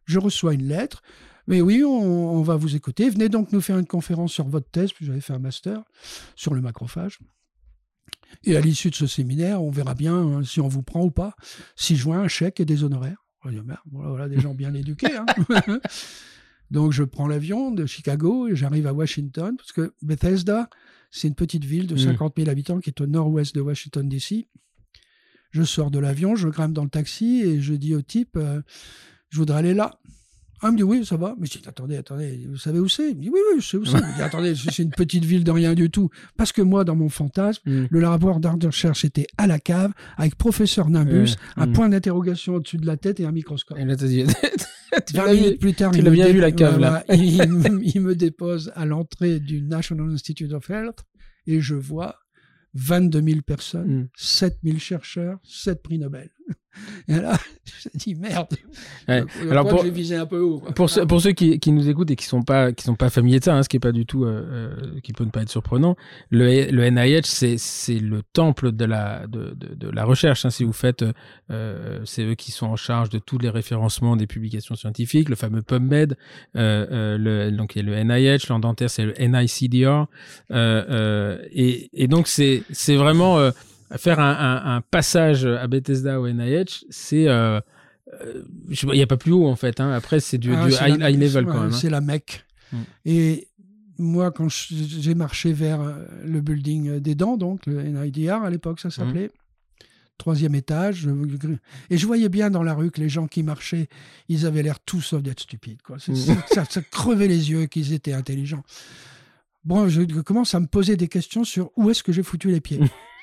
je 0.06 0.20
reçois 0.20 0.54
une 0.54 0.68
lettre. 0.68 1.02
Mais 1.48 1.62
oui, 1.62 1.84
on, 1.84 2.42
va 2.42 2.56
vous 2.56 2.76
écouter. 2.76 3.08
Venez 3.08 3.30
donc 3.30 3.52
nous 3.52 3.62
faire 3.62 3.78
une 3.78 3.86
conférence 3.86 4.34
sur 4.34 4.48
votre 4.48 4.70
thèse, 4.70 4.92
puis 4.92 5.06
j'avais 5.06 5.22
fait 5.22 5.34
un 5.34 5.40
master 5.40 5.84
sur 6.36 6.56
le 6.56 6.62
macrophage. 6.62 7.20
Et 8.44 8.58
à 8.58 8.62
l'issue 8.62 8.90
de 8.90 8.96
ce 8.96 9.06
séminaire, 9.06 9.62
on 9.62 9.70
verra 9.70 9.94
bien 9.94 10.16
hein, 10.16 10.44
si 10.44 10.60
on 10.60 10.68
vous 10.68 10.82
prend 10.82 11.04
ou 11.04 11.12
pas. 11.12 11.36
Six 11.76 11.96
juin, 11.96 12.22
un 12.22 12.28
chèque 12.28 12.60
et 12.60 12.66
des 12.66 12.84
honoraires. 12.84 13.25
Voilà, 13.92 14.10
voilà 14.10 14.30
des 14.30 14.40
gens 14.40 14.54
bien 14.54 14.74
éduqués. 14.74 15.16
Hein. 15.16 15.26
Donc 16.72 16.92
je 16.92 17.04
prends 17.04 17.28
l'avion 17.28 17.72
de 17.72 17.86
Chicago 17.86 18.48
et 18.48 18.56
j'arrive 18.56 18.88
à 18.88 18.94
Washington, 18.94 19.56
parce 19.58 19.72
que 19.72 19.94
Bethesda, 20.02 20.70
c'est 21.12 21.28
une 21.28 21.36
petite 21.36 21.64
ville 21.64 21.88
de 21.88 21.96
50 21.96 22.38
mmh. 22.38 22.42
000 22.42 22.52
habitants 22.52 22.80
qui 22.80 22.90
est 22.90 23.02
au 23.02 23.08
nord-ouest 23.08 23.54
de 23.56 23.62
Washington, 23.62 24.08
D.C. 24.10 24.48
Je 25.52 25.64
sors 25.64 25.92
de 25.92 26.00
l'avion, 26.00 26.36
je 26.36 26.50
grimpe 26.50 26.74
dans 26.74 26.84
le 26.84 26.90
taxi 26.90 27.42
et 27.42 27.62
je 27.62 27.74
dis 27.74 27.96
au 27.96 28.02
type, 28.02 28.36
euh, 28.36 28.62
je 29.30 29.38
voudrais 29.38 29.60
aller 29.60 29.74
là. 29.74 30.00
Ah, 30.62 30.68
il 30.70 30.72
me 30.72 30.78
dit 30.78 30.84
oui, 30.84 31.06
ça 31.06 31.18
va. 31.18 31.36
Mais 31.40 31.48
je 31.48 31.60
dis 31.60 31.68
attendez, 31.68 31.98
attendez, 31.98 32.48
vous 32.50 32.58
savez 32.58 32.80
où 32.80 32.88
c'est? 32.88 33.12
Il 33.12 33.18
me 33.18 33.22
dit 33.22 33.30
oui, 33.30 33.40
oui, 33.54 33.62
je 33.62 33.68
sais 33.68 33.78
où 33.78 33.86
c'est. 33.86 33.98
dit 33.98 34.22
attendez, 34.22 34.56
c'est 34.56 34.80
une 34.80 34.92
petite 34.92 35.26
ville 35.26 35.44
de 35.44 35.52
rien 35.52 35.74
du 35.74 35.90
tout. 35.90 36.10
Parce 36.38 36.52
que 36.52 36.62
moi, 36.62 36.84
dans 36.84 36.96
mon 36.96 37.10
fantasme, 37.10 37.62
mm. 37.66 37.88
le 37.90 38.00
laboratoire 38.00 38.40
d'art 38.40 38.58
de 38.58 38.68
recherche 38.68 39.06
était 39.06 39.28
à 39.38 39.48
la 39.48 39.60
cave 39.60 39.92
avec 40.18 40.36
professeur 40.36 40.90
Nimbus, 40.90 41.36
un 41.58 41.68
mm. 41.68 41.74
point 41.74 41.90
d'interrogation 41.90 42.56
au-dessus 42.56 42.78
de 42.78 42.86
la 42.86 42.98
tête 42.98 43.20
et 43.20 43.26
un 43.26 43.32
microscope. 43.32 43.78
Et 43.78 43.86
là, 43.86 43.96
t'as 43.96 44.08
dit. 44.08 44.26
20 45.14 45.34
minutes 45.34 45.60
plus 45.60 45.74
tard, 45.74 45.92
il, 45.94 46.06
me 46.06 46.10
bien 46.10 46.32
vu 46.32 46.40
la 46.40 46.54
cave 46.54 46.80
là. 46.80 47.04
il, 47.10 47.42
il 47.96 48.02
me 48.02 48.16
dépose 48.16 48.72
à 48.76 48.86
l'entrée 48.86 49.42
du 49.42 49.62
National 49.62 50.10
Institute 50.10 50.54
of 50.54 50.70
Health 50.70 51.00
et 51.48 51.60
je 51.60 51.76
vois 51.76 52.16
22 52.76 53.22
000 53.22 53.42
personnes, 53.42 54.10
7 54.16 54.58
mm. 54.64 54.68
000 54.70 54.80
chercheurs, 54.80 55.40
7 55.44 55.82
prix 55.82 56.00
Nobel. 56.00 56.30
Et 57.08 57.14
là, 57.14 57.38
je 57.66 57.90
me 57.94 58.00
dit 58.00 58.16
merde. 58.16 58.48
Alors 59.08 59.68
pour, 59.68 59.84
visé 59.84 60.16
un 60.16 60.26
peu 60.26 60.40
haut. 60.40 60.60
Pour, 60.76 60.90
ceux, 60.90 61.06
pour 61.06 61.22
ceux 61.22 61.32
qui, 61.32 61.60
qui, 61.60 61.72
nous 61.72 61.90
écoutent 61.90 62.12
et 62.12 62.16
qui 62.16 62.26
sont 62.26 62.42
pas 62.42 62.72
qui 62.72 62.84
sont 62.84 62.96
pas 62.96 63.10
familiers 63.10 63.40
de 63.40 63.46
ça, 63.46 63.56
hein, 63.56 63.64
ce 63.64 63.70
qui 63.70 63.78
est 63.78 63.80
pas 63.82 63.92
du 63.92 64.06
tout 64.06 64.24
euh, 64.24 64.28
euh, 64.28 65.00
qui 65.02 65.14
peut 65.14 65.24
ne 65.24 65.30
pas 65.30 65.42
être 65.42 65.50
surprenant, 65.50 65.96
le, 66.30 66.72
le 66.72 66.90
NIH 66.90 67.22
c'est 67.24 67.58
c'est 67.58 68.00
le 68.00 68.22
temple 68.34 68.72
de 68.72 68.86
la 68.86 69.28
de, 69.28 69.54
de, 69.56 69.76
de 69.76 69.90
la 69.90 70.04
recherche. 70.04 70.46
Hein, 70.46 70.50
si 70.50 70.64
vous 70.64 70.74
faites, 70.74 71.06
euh, 71.52 72.00
c'est 72.06 72.24
eux 72.24 72.36
qui 72.36 72.52
sont 72.52 72.68
en 72.68 72.76
charge 72.76 73.10
de 73.10 73.20
tous 73.20 73.38
les 73.38 73.50
référencements 73.50 74.16
des 74.16 74.28
publications 74.28 74.76
scientifiques, 74.76 75.30
le 75.30 75.36
fameux 75.36 75.62
PubMed. 75.62 76.18
Euh, 76.56 77.18
le, 77.18 77.52
donc 77.52 77.76
il 77.76 77.86
y 77.86 77.92
a 77.92 77.96
le 77.96 78.04
NIH, 78.04 78.48
l'an 78.50 78.60
dentaire 78.60 78.90
c'est 78.90 79.06
le 79.06 79.14
NICDR. 79.20 80.08
et, 80.52 81.90
et 81.94 82.08
donc 82.08 82.28
c'est 82.28 82.64
c'est 82.72 82.96
vraiment 82.96 83.52
faire 83.98 84.20
un, 84.20 84.82
passage 84.92 85.46
à 85.46 85.68
Bethesda 85.68 86.20
ou 86.20 86.28
NIH, 86.28 86.86
c'est 86.90 87.28
euh, 87.28 87.60
euh 88.22 88.44
il 88.70 88.90
n'y 88.92 89.02
a 89.02 89.08
pas 89.08 89.18
plus 89.18 89.32
haut 89.32 89.48
en 89.48 89.56
fait. 89.56 89.80
Hein. 89.80 89.92
Après, 89.92 90.20
c'est 90.20 90.38
du, 90.38 90.54
ah, 90.54 90.90
high, 90.90 91.20
level 91.20 91.46
quand 91.46 91.54
même. 91.54 91.64
Hein. 91.64 91.72
C'est 91.72 91.90
la 91.90 92.02
mec. 92.02 92.46
Mm. 92.72 92.78
Et 93.06 93.48
moi, 93.98 94.32
quand 94.32 94.48
j'ai 94.50 95.16
marché 95.16 95.54
vers 95.54 95.82
euh, 95.82 96.06
le 96.24 96.42
building 96.42 97.00
des 97.00 97.16
dents, 97.16 97.38
donc 97.38 97.66
le 97.66 97.82
NIDR 97.82 98.44
à 98.44 98.50
l'époque, 98.50 98.80
ça 98.80 98.90
s'appelait. 98.90 99.28
Mm. 99.28 99.86
Troisième 100.18 100.56
étage. 100.56 101.10
Et 101.90 101.98
je 101.98 102.06
voyais 102.08 102.30
bien 102.30 102.50
dans 102.50 102.64
la 102.64 102.74
rue 102.74 102.90
que 102.90 103.02
les 103.02 103.10
gens 103.10 103.28
qui 103.28 103.44
marchaient, 103.44 103.90
ils 104.30 104.46
avaient 104.46 104.64
l'air 104.64 104.80
tous 104.80 105.02
sauf 105.02 105.22
d'être 105.22 105.42
stupides. 105.42 105.82
Quoi. 105.82 105.98
Mm. 106.08 106.16
Ça, 106.48 106.66
ça, 106.66 106.82
crevait 106.82 107.28
les 107.28 107.52
yeux 107.52 107.66
qu'ils 107.66 107.92
étaient 107.92 108.14
intelligents. 108.14 108.64
Bon, 109.66 109.90
je 109.90 110.04
commence 110.22 110.54
à 110.54 110.60
me 110.60 110.68
poser 110.68 110.96
des 110.96 111.08
questions 111.08 111.44
sur 111.44 111.72
où 111.76 111.90
est-ce 111.90 112.04
que 112.04 112.14
j'ai 112.14 112.24
foutu 112.24 112.50
les 112.50 112.62
pieds. 112.62 112.80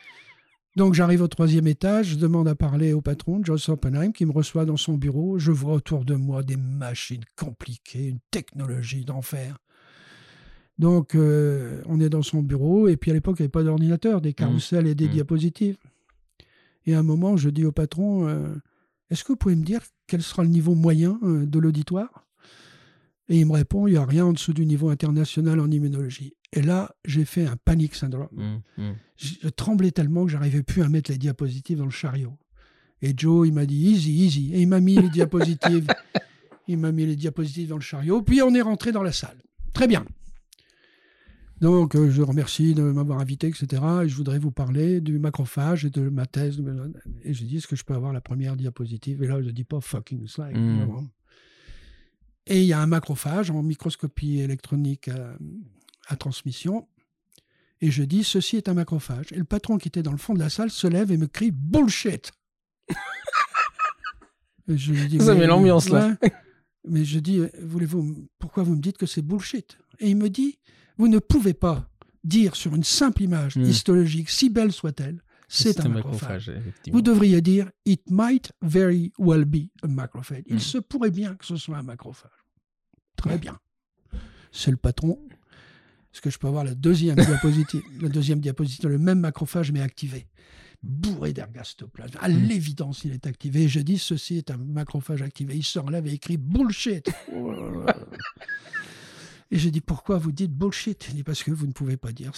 Donc 0.74 0.94
j'arrive 0.94 1.20
au 1.20 1.28
troisième 1.28 1.66
étage, 1.66 2.08
je 2.08 2.16
demande 2.16 2.48
à 2.48 2.54
parler 2.54 2.94
au 2.94 3.02
patron, 3.02 3.44
Joss 3.44 3.68
Oppenheim, 3.68 4.12
qui 4.12 4.24
me 4.24 4.32
reçoit 4.32 4.64
dans 4.64 4.78
son 4.78 4.94
bureau. 4.94 5.38
Je 5.38 5.52
vois 5.52 5.74
autour 5.74 6.04
de 6.04 6.14
moi 6.14 6.42
des 6.42 6.56
machines 6.56 7.24
compliquées, 7.36 8.06
une 8.06 8.20
technologie 8.30 9.04
d'enfer. 9.04 9.58
Donc 10.78 11.14
euh, 11.14 11.82
on 11.86 12.00
est 12.00 12.08
dans 12.08 12.22
son 12.22 12.42
bureau, 12.42 12.88
et 12.88 12.96
puis 12.96 13.10
à 13.10 13.14
l'époque 13.14 13.36
il 13.38 13.42
n'y 13.42 13.44
avait 13.44 13.50
pas 13.50 13.62
d'ordinateur, 13.62 14.22
des 14.22 14.30
mmh. 14.30 14.34
carousels 14.34 14.86
et 14.86 14.94
des 14.94 15.08
mmh. 15.08 15.12
diapositives. 15.12 15.76
Et 16.86 16.94
à 16.94 16.98
un 16.98 17.02
moment, 17.02 17.36
je 17.36 17.50
dis 17.50 17.64
au 17.64 17.72
patron, 17.72 18.26
euh, 18.26 18.54
est-ce 19.10 19.24
que 19.24 19.32
vous 19.32 19.36
pouvez 19.36 19.56
me 19.56 19.64
dire 19.64 19.82
quel 20.06 20.22
sera 20.22 20.42
le 20.42 20.48
niveau 20.48 20.74
moyen 20.74 21.20
euh, 21.22 21.44
de 21.44 21.58
l'auditoire? 21.58 22.26
Et 23.28 23.38
il 23.38 23.46
me 23.46 23.52
répond, 23.52 23.86
il 23.86 23.92
n'y 23.92 23.98
a 23.98 24.04
rien 24.04 24.26
en 24.26 24.32
dessous 24.32 24.52
du 24.52 24.66
niveau 24.66 24.88
international 24.88 25.60
en 25.60 25.70
immunologie. 25.70 26.34
Et 26.52 26.62
là, 26.62 26.94
j'ai 27.04 27.24
fait 27.24 27.46
un 27.46 27.56
panic 27.56 27.94
syndrome. 27.94 28.28
Mmh, 28.32 28.82
mmh. 28.82 28.92
Je, 29.16 29.48
tremblais 29.48 29.90
tellement 29.90 30.26
que 30.26 30.32
j'arrivais 30.32 30.62
plus 30.62 30.82
à 30.82 30.88
mettre 30.88 31.10
les 31.10 31.18
diapositives 31.18 31.78
dans 31.78 31.84
le 31.84 31.90
chariot. 31.90 32.36
Et 33.00 33.14
Joe, 33.16 33.48
il 33.48 33.54
m'a 33.54 33.66
dit 33.66 33.90
easy, 33.90 34.12
easy. 34.12 34.54
Et 34.54 34.60
il 34.60 34.68
m'a 34.68 34.80
mis 34.80 34.96
les 34.96 35.08
diapositives. 35.10 35.86
il 36.68 36.78
m'a 36.78 36.92
mis 36.92 37.06
les 37.06 37.16
diapositives 37.16 37.68
dans 37.68 37.76
le 37.76 37.82
chariot. 37.82 38.22
Puis 38.22 38.42
on 38.42 38.54
est 38.54 38.60
rentré 38.60 38.92
dans 38.92 39.02
la 39.02 39.12
salle. 39.12 39.38
Très 39.72 39.86
bien. 39.86 40.04
Donc, 41.62 41.94
euh, 41.94 42.10
je 42.10 42.22
remercie 42.22 42.74
de 42.74 42.82
m'avoir 42.82 43.20
invité, 43.20 43.46
etc. 43.46 43.82
Et 44.02 44.08
je 44.08 44.16
voudrais 44.16 44.40
vous 44.40 44.50
parler 44.50 45.00
du 45.00 45.18
macrophage 45.18 45.84
et 45.84 45.90
de 45.90 46.08
ma 46.08 46.26
thèse. 46.26 46.60
Et 47.22 47.32
j'ai 47.32 47.44
dit, 47.44 47.58
est-ce 47.58 47.68
que 47.68 47.76
je 47.76 47.84
peux 47.84 47.94
avoir 47.94 48.12
la 48.12 48.20
première 48.20 48.56
diapositive? 48.56 49.22
Et 49.22 49.26
là, 49.28 49.40
je 49.40 49.48
dis 49.50 49.64
pas 49.64 49.80
fucking 49.80 50.26
slide. 50.26 50.58
Mmh. 50.58 51.08
Et 52.48 52.60
il 52.60 52.66
y 52.66 52.72
a 52.72 52.80
un 52.80 52.86
macrophage 52.86 53.50
en 53.50 53.62
microscopie 53.62 54.40
électronique 54.40 55.06
euh, 55.06 55.34
à 56.08 56.16
transmission. 56.16 56.88
Et 57.80 57.90
je 57.90 58.02
dis, 58.04 58.22
ceci 58.22 58.56
est 58.56 58.68
un 58.68 58.74
macrophage. 58.74 59.26
Et 59.32 59.36
le 59.36 59.44
patron 59.44 59.76
qui 59.78 59.88
était 59.88 60.02
dans 60.02 60.12
le 60.12 60.18
fond 60.18 60.34
de 60.34 60.38
la 60.38 60.50
salle 60.50 60.70
se 60.70 60.86
lève 60.86 61.10
et 61.10 61.16
me 61.16 61.26
crie 61.26 61.50
bullshit. 61.50 62.30
je 64.68 64.92
lui 64.92 65.08
dis, 65.08 65.20
Ça 65.20 65.34
met 65.34 65.46
l'ambiance 65.46 65.88
là. 65.88 66.16
Mais 66.88 67.04
je 67.04 67.18
dis, 67.18 67.40
voulez-vous, 67.60 68.28
pourquoi 68.38 68.62
vous 68.62 68.74
me 68.74 68.80
dites 68.80 68.98
que 68.98 69.06
c'est 69.06 69.22
bullshit? 69.22 69.78
Et 70.00 70.10
il 70.10 70.16
me 70.16 70.28
dit, 70.30 70.58
vous 70.96 71.08
ne 71.08 71.18
pouvez 71.18 71.54
pas 71.54 71.88
dire 72.24 72.56
sur 72.56 72.74
une 72.74 72.84
simple 72.84 73.22
image 73.22 73.56
hmm. 73.56 73.62
histologique, 73.62 74.30
si 74.30 74.50
belle 74.50 74.72
soit-elle, 74.72 75.22
c'est 75.48 75.80
un, 75.80 75.88
macrophage. 75.88 76.50
vous 76.90 77.02
devriez 77.02 77.42
dire, 77.42 77.70
it 77.84 78.02
might 78.10 78.52
very 78.62 79.12
well 79.18 79.44
be 79.44 79.68
a 79.82 79.86
macrophage. 79.86 80.44
Il 80.46 80.56
hmm. 80.56 80.60
se 80.60 80.78
pourrait 80.78 81.10
bien 81.10 81.34
que 81.34 81.44
ce 81.44 81.56
soit 81.56 81.76
un 81.76 81.82
macrophage. 81.82 82.30
Très 83.16 83.38
bien. 83.38 83.58
C'est 84.50 84.70
le 84.70 84.76
patron 84.76 85.18
est-ce 86.12 86.20
que 86.20 86.30
je 86.30 86.38
peux 86.38 86.48
avoir 86.48 86.64
la 86.64 86.74
deuxième 86.74 87.16
diapositive 87.16 87.82
La 88.00 88.08
deuxième 88.08 88.40
diapositive, 88.40 88.88
le 88.88 88.98
même 88.98 89.20
macrophage 89.20 89.72
mais 89.72 89.80
activé. 89.80 90.26
bourré 90.82 91.32
d'ergastoplasme. 91.32 92.18
À 92.20 92.28
mmh. 92.28 92.48
l'évidence, 92.48 93.04
il 93.04 93.12
est 93.12 93.26
activé. 93.26 93.66
Je 93.68 93.80
dis, 93.80 93.98
ceci 93.98 94.36
est 94.36 94.50
un 94.50 94.58
macrophage 94.58 95.22
activé. 95.22 95.56
Il 95.56 95.64
sort 95.64 95.90
là 95.90 95.98
avait 95.98 96.12
écrit 96.12 96.36
bullshit. 96.36 97.10
Oh 97.34 97.86
et 99.50 99.58
je 99.58 99.68
dis, 99.68 99.82
pourquoi 99.82 100.16
vous 100.16 100.32
dites 100.32 100.52
bullshit? 100.52 101.08
Il 101.10 101.16
dit, 101.16 101.22
parce 101.22 101.42
que 101.42 101.50
vous 101.50 101.66
ne 101.66 101.72
pouvez 101.72 101.98
pas 101.98 102.10
dire, 102.12 102.32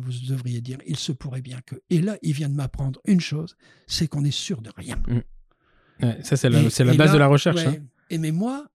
vous 0.00 0.12
devriez 0.28 0.60
dire, 0.60 0.78
il 0.84 0.96
se 0.96 1.12
pourrait 1.12 1.40
bien 1.40 1.60
que. 1.64 1.76
Et 1.90 2.00
là, 2.00 2.16
il 2.22 2.32
vient 2.32 2.48
de 2.48 2.54
m'apprendre 2.54 3.00
une 3.06 3.20
chose, 3.20 3.56
c'est 3.86 4.08
qu'on 4.08 4.24
est 4.24 4.32
sûr 4.32 4.62
de 4.62 4.70
rien. 4.76 5.00
Mmh. 5.06 6.22
ça, 6.24 6.36
c'est 6.36 6.48
la, 6.48 6.94
base 6.94 7.12
de 7.12 7.18
la 7.18 7.28
recherche. 7.28 7.64
Hein. 7.64 7.76
Et 8.10 8.18
mais 8.18 8.32
moi, 8.32 8.66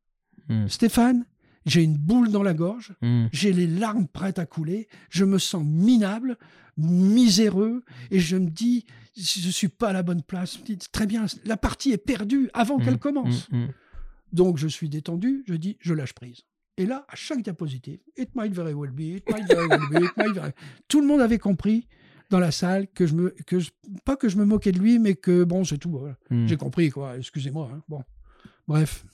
mmh. 0.47 0.69
Stéphane, 0.69 1.25
j'ai 1.65 1.83
une 1.83 1.97
boule 1.97 2.31
dans 2.31 2.43
la 2.43 2.53
gorge, 2.53 2.93
hmm. 3.01 3.27
j'ai 3.31 3.53
les 3.53 3.67
larmes 3.67 4.07
prêtes 4.07 4.39
à 4.39 4.45
couler, 4.45 4.87
je 5.09 5.25
me 5.25 5.37
sens 5.37 5.63
minable, 5.63 6.37
miséreux, 6.77 7.83
et 8.09 8.19
je 8.19 8.37
me 8.37 8.49
dis, 8.49 8.85
je 9.15 9.45
ne 9.45 9.51
suis 9.51 9.67
pas 9.67 9.89
à 9.89 9.93
la 9.93 10.03
bonne 10.03 10.23
place. 10.23 10.59
Très 10.91 11.05
bien, 11.05 11.25
la 11.45 11.57
partie 11.57 11.91
est 11.91 11.97
perdue 11.97 12.49
avant 12.53 12.77
hmm. 12.77 12.83
qu'elle 12.83 12.99
commence. 12.99 13.49
Hmm. 13.51 13.67
Donc 14.31 14.57
je 14.57 14.67
suis 14.67 14.89
détendu, 14.89 15.43
je 15.47 15.55
dis, 15.55 15.77
je 15.79 15.93
lâche 15.93 16.13
prise. 16.13 16.41
Et 16.77 16.85
là, 16.85 17.05
à 17.09 17.15
chaque 17.15 17.41
diapositive, 17.43 17.99
it 18.17 18.33
might 18.33 18.53
very 18.53 18.73
well 18.73 18.91
be, 18.91 19.17
it 19.17 19.29
might 19.29 19.45
very 19.47 19.67
well 19.67 19.89
be, 19.89 20.03
it 20.05 20.17
might 20.17 20.33
very... 20.33 20.51
Tout 20.87 21.01
le 21.01 21.07
monde 21.07 21.21
avait 21.21 21.37
compris 21.37 21.87
dans 22.31 22.39
la 22.39 22.51
salle 22.51 22.87
que 22.87 23.05
je 23.05 23.13
me, 23.13 23.35
que 23.45 23.57
pas 24.05 24.15
que 24.15 24.29
je 24.29 24.37
me 24.37 24.45
moquais 24.45 24.71
de 24.71 24.79
lui, 24.79 24.97
mais 24.97 25.15
que 25.15 25.43
bon, 25.43 25.63
c'est 25.65 25.77
tout. 25.77 25.99
J'ai 26.31 26.57
compris 26.57 26.89
quoi. 26.89 27.17
Excusez-moi. 27.17 27.69
Hein. 27.71 27.83
Bon, 27.89 28.01
bref, 28.67 29.05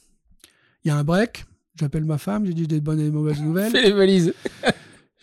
il 0.84 0.90
y 0.90 0.92
a 0.92 0.98
un 0.98 1.04
break. 1.04 1.46
J'appelle 1.80 2.06
ma 2.06 2.18
femme, 2.18 2.46
j'ai 2.46 2.54
dit 2.54 2.68
des 2.68 2.82
bonnes 2.82 3.00
et 3.00 3.04
des 3.04 3.12
mauvaises 3.12 3.42
nouvelles. 3.42 3.72
Fais 3.74 3.84
les 3.84 3.92
valises. 3.92 4.34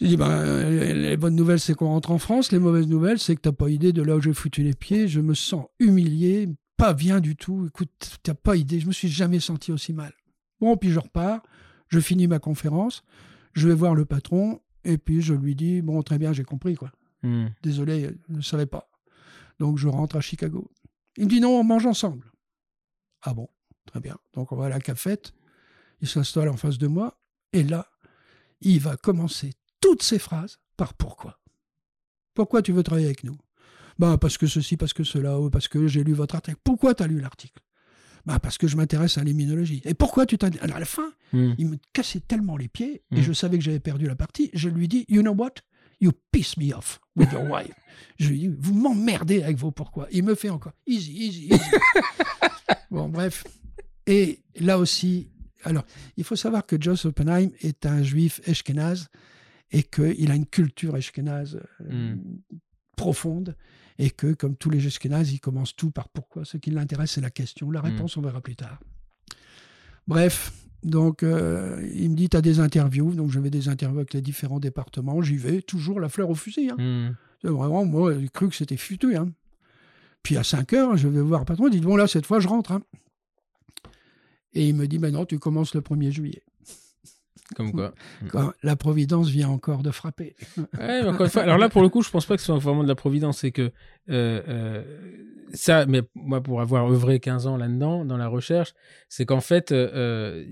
J'ai 0.00 0.09
dit, 0.09 0.16
ben, 0.16 0.68
les 0.70 1.16
bonnes 1.16 1.36
nouvelles, 1.36 1.61
c'est 1.61 1.74
qu'on 1.74 1.88
rentre 1.88 2.11
en 2.11 2.18
France. 2.18 2.52
Les 2.52 2.59
mauvaises 2.59 2.88
nouvelles, 2.88 3.18
c'est 3.18 3.36
que 3.36 3.40
tu 3.40 3.48
n'as 3.48 3.55
pas 3.55 3.70
idée 3.70 3.92
de 3.92 4.02
là 4.02 4.16
où 4.16 4.20
j'ai 4.20 4.32
foutu 4.32 4.62
les 4.62 4.74
pieds. 4.74 5.09
Je 5.09 5.20
me 5.20 5.34
sens 5.34 5.66
humilié, 5.78 6.48
pas 6.76 6.94
bien 6.94 7.20
du 7.20 7.36
tout. 7.36 7.66
Écoute, 7.66 7.90
tu 8.22 8.30
n'as 8.30 8.34
pas 8.34 8.57
idée. 8.57 8.80
Je 8.80 8.86
me 8.86 8.92
suis 8.92 9.09
jamais 9.09 9.40
senti 9.40 9.72
aussi 9.72 9.92
mal. 9.92 10.12
Bon, 10.61 10.76
puis 10.76 10.90
je 10.90 10.98
repars. 10.98 11.42
Je 11.88 12.00
finis 12.00 12.26
ma 12.26 12.38
conférence. 12.38 13.02
Je 13.52 13.68
vais 13.68 13.74
voir 13.74 13.94
le 13.94 14.05
patron. 14.05 14.61
Et 14.84 14.98
puis 14.98 15.22
je 15.22 15.34
lui 15.34 15.55
dis, 15.55 15.80
bon, 15.80 16.02
très 16.02 16.18
bien, 16.18 16.32
j'ai 16.32 16.44
compris, 16.44 16.74
quoi. 16.74 16.90
Hmm. 17.22 17.46
Désolé, 17.62 18.11
je 18.28 18.36
ne 18.36 18.42
savais 18.42 18.66
pas. 18.66 18.90
Donc 19.59 19.78
je 19.78 19.88
rentre 19.88 20.16
à 20.16 20.20
Chicago. 20.20 20.70
Il 21.16 21.24
me 21.24 21.30
dit, 21.30 21.40
non, 21.40 21.61
on 21.61 21.64
mange 21.64 21.86
ensemble. 21.86 22.30
Ah 23.22 23.32
bon, 23.32 23.48
très 23.86 24.00
bien. 24.00 24.16
Donc 24.34 24.52
on 24.52 24.57
va 24.57 24.66
à 24.66 24.68
la 24.68 24.80
cafette 24.80 25.32
il 26.05 26.09
s'installe 26.09 26.50
en 26.50 26.59
face 26.59 26.76
de 26.76 26.86
moi, 26.86 27.18
et 27.55 27.62
là, 27.62 27.88
il 28.61 28.78
va 28.78 28.98
commencer 28.98 29.55
toutes 29.80 30.02
ses 30.02 30.18
phrases 30.18 30.59
par 30.76 30.92
pourquoi. 30.92 31.40
Pourquoi 32.34 32.61
tu 32.61 32.72
veux 32.72 32.82
travailler 32.82 33.07
avec 33.07 33.24
nous? 33.24 33.38
Bah, 33.98 34.18
Parce 34.20 34.36
que 34.36 34.46
ceci, 34.46 34.76
parce 34.76 34.92
que 34.92 35.02
cela, 35.02 35.40
ou 35.40 35.48
parce 35.48 35.66
que 35.66 35.86
j'ai 35.86 36.05
lu 36.05 36.12
votre 36.12 36.34
article. 36.34 36.59
Pourquoi 36.62 36.94
tu 36.94 37.02
as 37.02 37.07
lu 37.07 37.20
l'article? 37.20 37.59
Bah, 38.26 38.38
Parce 38.38 38.59
que 38.59 38.68
je 38.68 38.76
m'intéresse 38.76 39.16
à 39.16 39.24
l'immunologie. 39.24 39.80
Et 39.86 39.94
pourquoi 39.94 40.26
tu 40.26 40.36
t'as... 40.36 40.50
Alors 40.61 40.76
à 40.76 40.80
la 40.80 40.84
fin, 40.84 41.11
hmm. 41.32 41.55
il 41.57 41.68
me 41.68 41.76
cassait 41.94 42.20
tellement 42.20 42.59
les 42.59 42.68
pieds, 42.68 43.02
et 43.11 43.20
hmm. 43.20 43.22
je 43.22 43.32
savais 43.32 43.57
que 43.57 43.64
j'avais 43.64 43.80
perdu 43.80 44.07
la 44.07 44.16
partie, 44.16 44.50
je 44.52 44.68
lui 44.68 44.88
dis, 44.88 45.07
you 45.09 45.22
know 45.22 45.32
what? 45.32 45.55
You 46.00 46.12
piss 46.32 46.59
me 46.59 46.74
off 46.74 47.00
with 47.16 47.32
your 47.32 47.48
wife. 47.50 47.72
je 48.18 48.28
lui 48.28 48.40
dis, 48.40 48.55
vous 48.59 48.74
m'emmerdez 48.74 49.42
avec 49.42 49.57
vos 49.57 49.70
pourquoi. 49.70 50.07
Il 50.11 50.24
me 50.24 50.34
fait 50.34 50.50
encore, 50.50 50.74
easy, 50.86 51.12
easy, 51.12 51.46
easy. 51.46 51.70
bon, 52.90 53.09
bref. 53.09 53.44
Et 54.07 54.42
là 54.61 54.78
aussi, 54.78 55.30
alors, 55.65 55.85
il 56.17 56.25
faut 56.25 56.37
savoir 56.37 56.67
que 56.67 56.81
Joss 56.81 57.05
Oppenheim 57.05 57.51
est 57.61 57.87
un 57.87 58.03
juif 58.03 58.41
eshkenaz 58.47 59.09
et 59.73 59.83
qu'il 59.83 60.31
a 60.31 60.35
une 60.35 60.47
culture 60.47 60.97
eshkenaz 60.97 61.59
euh, 61.91 62.15
hmm. 62.15 62.21
profonde 62.97 63.57
et 63.99 64.11
que, 64.11 64.35
comme 64.35 64.57
tous 64.57 64.71
les 64.71 64.87
eshkenaz, 64.87 65.33
il 65.33 65.41
commence 65.41 65.75
tout 65.75 65.91
par 65.91 66.09
pourquoi. 66.09 66.45
Ce 66.45 66.57
qui 66.57 66.71
l'intéresse, 66.71 67.12
c'est 67.12 67.21
la 67.21 67.31
question. 67.31 67.71
La 67.71 67.81
hmm. 67.81 67.87
réponse, 67.87 68.17
on 68.17 68.23
verra 68.23 68.41
plus 68.41 68.57
tard. 68.57 68.79
Bref, 70.07 70.53
donc 70.83 71.23
euh, 71.23 71.89
il 71.95 72.11
me 72.11 72.15
dit, 72.15 72.29
tu 72.29 72.37
as 72.37 72.43
des 72.43 72.61
interviews. 72.61 73.15
Donc 73.15 73.31
je 73.31 73.41
vais 73.41 73.51
des 73.51 73.69
interviews 73.69 73.99
avec 73.99 74.12
les 74.12 74.23
différents 74.23 74.61
départements. 74.61 75.23
J'y 75.23 75.37
vais, 75.37 75.62
toujours 75.62 75.99
la 75.99 76.09
fleur 76.09 76.29
au 76.31 76.35
fusil. 76.35 76.71
Hein. 76.71 76.77
Hmm. 76.79 77.49
Vraiment, 77.49 77.85
moi, 77.85 78.19
j'ai 78.19 78.29
cru 78.29 78.49
que 78.49 78.57
c'était 78.57 78.77
futur. 78.77 79.21
Hein. 79.21 79.33
Puis 80.23 80.37
à 80.37 80.45
5 80.45 80.73
heures, 80.73 80.97
je 80.97 81.09
vais 81.09 81.21
voir 81.21 81.41
le 81.41 81.47
patron. 81.47 81.69
Il 81.69 81.73
dit, 81.73 81.81
bon 81.81 81.97
là, 81.97 82.07
cette 82.07 82.27
fois, 82.27 82.41
je 82.41 82.49
rentre. 82.49 82.73
Hein. 82.73 82.83
Et 84.55 84.68
il 84.68 84.74
me 84.74 84.86
dit, 84.86 84.98
maintenant, 84.98 85.24
tu 85.24 85.38
commences 85.38 85.74
le 85.74 85.80
1er 85.80 86.11
juillet. 86.11 86.42
Comme 87.55 87.72
quoi. 87.72 87.94
Quand 88.30 88.52
la 88.62 88.76
providence 88.76 89.28
vient 89.28 89.48
encore 89.48 89.82
de 89.82 89.90
frapper. 89.90 90.34
Ouais, 90.78 91.02
encore 91.02 91.26
une 91.26 91.30
fois, 91.30 91.42
alors 91.42 91.59
là, 91.59 91.68
pour 91.68 91.82
le 91.82 91.88
coup, 91.88 92.02
je 92.02 92.11
pense 92.11 92.26
pas 92.26 92.36
que 92.36 92.40
ce 92.40 92.46
soit 92.46 92.59
vraiment 92.59 92.82
de 92.82 92.88
la 92.88 92.94
providence. 92.94 93.38
C'est 93.38 93.52
que 93.52 93.70
euh, 94.11 94.42
euh, 94.48 94.82
ça, 95.52 95.86
mais 95.86 96.02
moi, 96.14 96.42
pour 96.42 96.61
avoir 96.61 96.90
œuvré 96.90 97.20
15 97.20 97.46
ans 97.46 97.57
là-dedans, 97.57 98.05
dans 98.05 98.16
la 98.16 98.28
recherche, 98.28 98.74
c'est 99.09 99.26
qu'en 99.26 99.40
fait, 99.40 99.72
euh, 99.72 100.44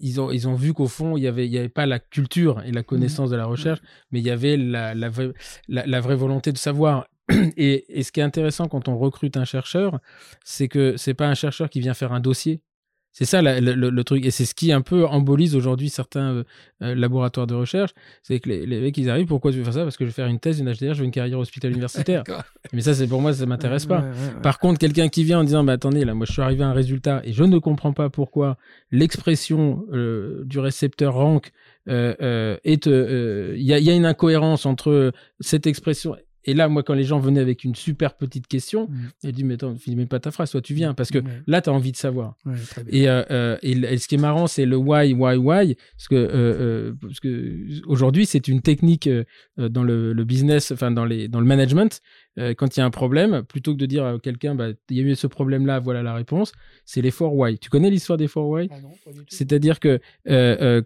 ils, 0.00 0.20
ont, 0.20 0.30
ils 0.30 0.48
ont 0.48 0.54
vu 0.54 0.72
qu'au 0.72 0.88
fond, 0.88 1.16
il 1.16 1.20
n'y 1.20 1.26
avait, 1.26 1.46
il 1.46 1.52
y 1.52 1.58
avait 1.58 1.68
pas 1.68 1.86
la 1.86 1.98
culture 1.98 2.62
et 2.64 2.72
la 2.72 2.82
connaissance 2.82 3.30
de 3.30 3.36
la 3.36 3.46
recherche, 3.46 3.80
mais 4.10 4.20
il 4.20 4.26
y 4.26 4.30
avait 4.30 4.56
la, 4.56 4.94
la, 4.94 5.08
vraie, 5.08 5.32
la, 5.68 6.00
vraie 6.00 6.16
volonté 6.16 6.52
de 6.52 6.58
savoir. 6.58 7.08
Et, 7.58 7.84
et, 7.98 8.02
ce 8.02 8.10
qui 8.10 8.20
est 8.20 8.22
intéressant 8.22 8.68
quand 8.68 8.88
on 8.88 8.96
recrute 8.96 9.36
un 9.36 9.44
chercheur, 9.44 10.00
c'est 10.44 10.66
que 10.66 10.96
c'est 10.96 11.12
pas 11.12 11.28
un 11.28 11.34
chercheur 11.34 11.68
qui 11.68 11.80
vient 11.80 11.92
faire 11.92 12.14
un 12.14 12.20
dossier, 12.20 12.62
c'est 13.18 13.24
ça 13.24 13.42
le, 13.42 14.02
truc. 14.04 14.24
Et 14.24 14.30
c'est 14.30 14.44
ce 14.44 14.54
qui 14.54 14.70
un 14.70 14.80
peu 14.80 15.04
embolise 15.04 15.56
aujourd'hui 15.56 15.88
certains 15.88 16.34
euh, 16.34 16.44
euh, 16.82 16.94
laboratoires 16.94 17.48
de 17.48 17.54
recherche. 17.56 17.90
C'est 18.22 18.38
que 18.38 18.48
les, 18.48 18.64
les, 18.64 18.80
mecs, 18.80 18.96
ils 18.96 19.10
arrivent, 19.10 19.26
pourquoi 19.26 19.50
tu 19.50 19.58
veux 19.58 19.64
faire 19.64 19.72
ça? 19.72 19.82
Parce 19.82 19.96
que 19.96 20.04
je 20.04 20.10
vais 20.10 20.14
faire 20.14 20.28
une 20.28 20.38
thèse, 20.38 20.60
une 20.60 20.72
HDR, 20.72 20.94
je 20.94 21.00
veux 21.00 21.04
une 21.04 21.10
carrière 21.10 21.40
hospitalière 21.40 21.74
universitaire. 21.74 22.22
Mais 22.72 22.80
ça, 22.80 22.94
c'est 22.94 23.08
pour 23.08 23.20
moi, 23.20 23.32
ça 23.32 23.44
m'intéresse 23.44 23.86
pas. 23.86 24.04
Par 24.40 24.60
contre, 24.60 24.78
quelqu'un 24.78 25.08
qui 25.08 25.24
vient 25.24 25.40
en 25.40 25.44
disant, 25.44 25.64
bah, 25.64 25.72
attendez, 25.72 26.04
là, 26.04 26.14
moi, 26.14 26.26
je 26.26 26.32
suis 26.32 26.42
arrivé 26.42 26.62
à 26.62 26.68
un 26.68 26.72
résultat 26.72 27.20
et 27.24 27.32
je 27.32 27.42
ne 27.42 27.58
comprends 27.58 27.92
pas 27.92 28.08
pourquoi 28.08 28.56
l'expression 28.92 29.84
euh, 29.92 30.44
du 30.44 30.60
récepteur 30.60 31.14
rank 31.14 31.50
est. 31.88 32.86
Il 32.86 33.62
y, 33.64 33.72
a, 33.72 33.78
y 33.80 33.90
a 33.90 33.94
une 33.94 34.06
incohérence 34.06 34.64
entre 34.64 35.12
cette 35.40 35.66
expression 35.66 36.14
et 36.48 36.54
là, 36.54 36.66
moi, 36.68 36.82
quand 36.82 36.94
les 36.94 37.04
gens 37.04 37.18
venaient 37.18 37.42
avec 37.42 37.62
une 37.62 37.74
super 37.74 38.16
petite 38.16 38.46
question, 38.46 38.88
mmh. 39.22 39.30
dit, 39.32 39.44
mais 39.44 39.54
attends, 39.54 39.76
finis 39.76 40.06
pas 40.06 40.18
ta 40.18 40.30
phrase, 40.30 40.50
toi, 40.50 40.62
tu 40.62 40.72
viens, 40.72 40.94
parce 40.94 41.10
que 41.10 41.18
là, 41.46 41.60
tu 41.60 41.68
as 41.68 41.72
envie 41.74 41.92
de 41.92 41.96
savoir. 41.98 42.38
et, 42.88 43.06
euh, 43.06 43.22
euh, 43.30 43.58
et, 43.60 43.98
ce 43.98 44.08
qui 44.08 44.14
est 44.14 44.18
marrant, 44.18 44.46
c'est 44.46 44.64
le 44.64 44.78
why, 44.78 45.12
why, 45.12 45.36
why, 45.36 45.74
parce 45.74 46.08
que, 46.08 46.14
euh, 46.14 46.94
parce 47.02 47.20
que 47.20 47.86
aujourd'hui, 47.86 48.24
c'est 48.24 48.48
une 48.48 48.62
technique 48.62 49.10
dans 49.58 49.84
le, 49.84 50.14
le, 50.14 50.24
business, 50.24 50.70
enfin, 50.70 50.90
dans, 50.90 51.04
les, 51.04 51.28
dans 51.28 51.40
le 51.40 51.46
management, 51.46 52.00
quand 52.56 52.76
il 52.76 52.80
y 52.80 52.82
a 52.82 52.86
un 52.86 52.90
problème, 52.90 53.42
plutôt 53.42 53.74
que 53.74 53.78
de 53.78 53.86
dire 53.86 54.06
à 54.06 54.18
quelqu'un, 54.18 54.54
bah, 54.54 54.68
il 54.88 54.96
y 54.96 55.00
a 55.00 55.02
eu 55.02 55.14
ce 55.16 55.26
problème-là, 55.26 55.80
voilà 55.80 56.02
la 56.02 56.14
réponse, 56.14 56.52
c'est 56.86 57.02
les 57.02 57.10
four 57.10 57.34
why. 57.36 57.58
Tu 57.58 57.68
connais 57.68 57.90
l'histoire 57.90 58.16
des 58.16 58.28
four 58.28 58.48
why? 58.48 58.70
Ah 58.70 58.76
C'est-à-dire 59.28 59.80
que 59.80 60.00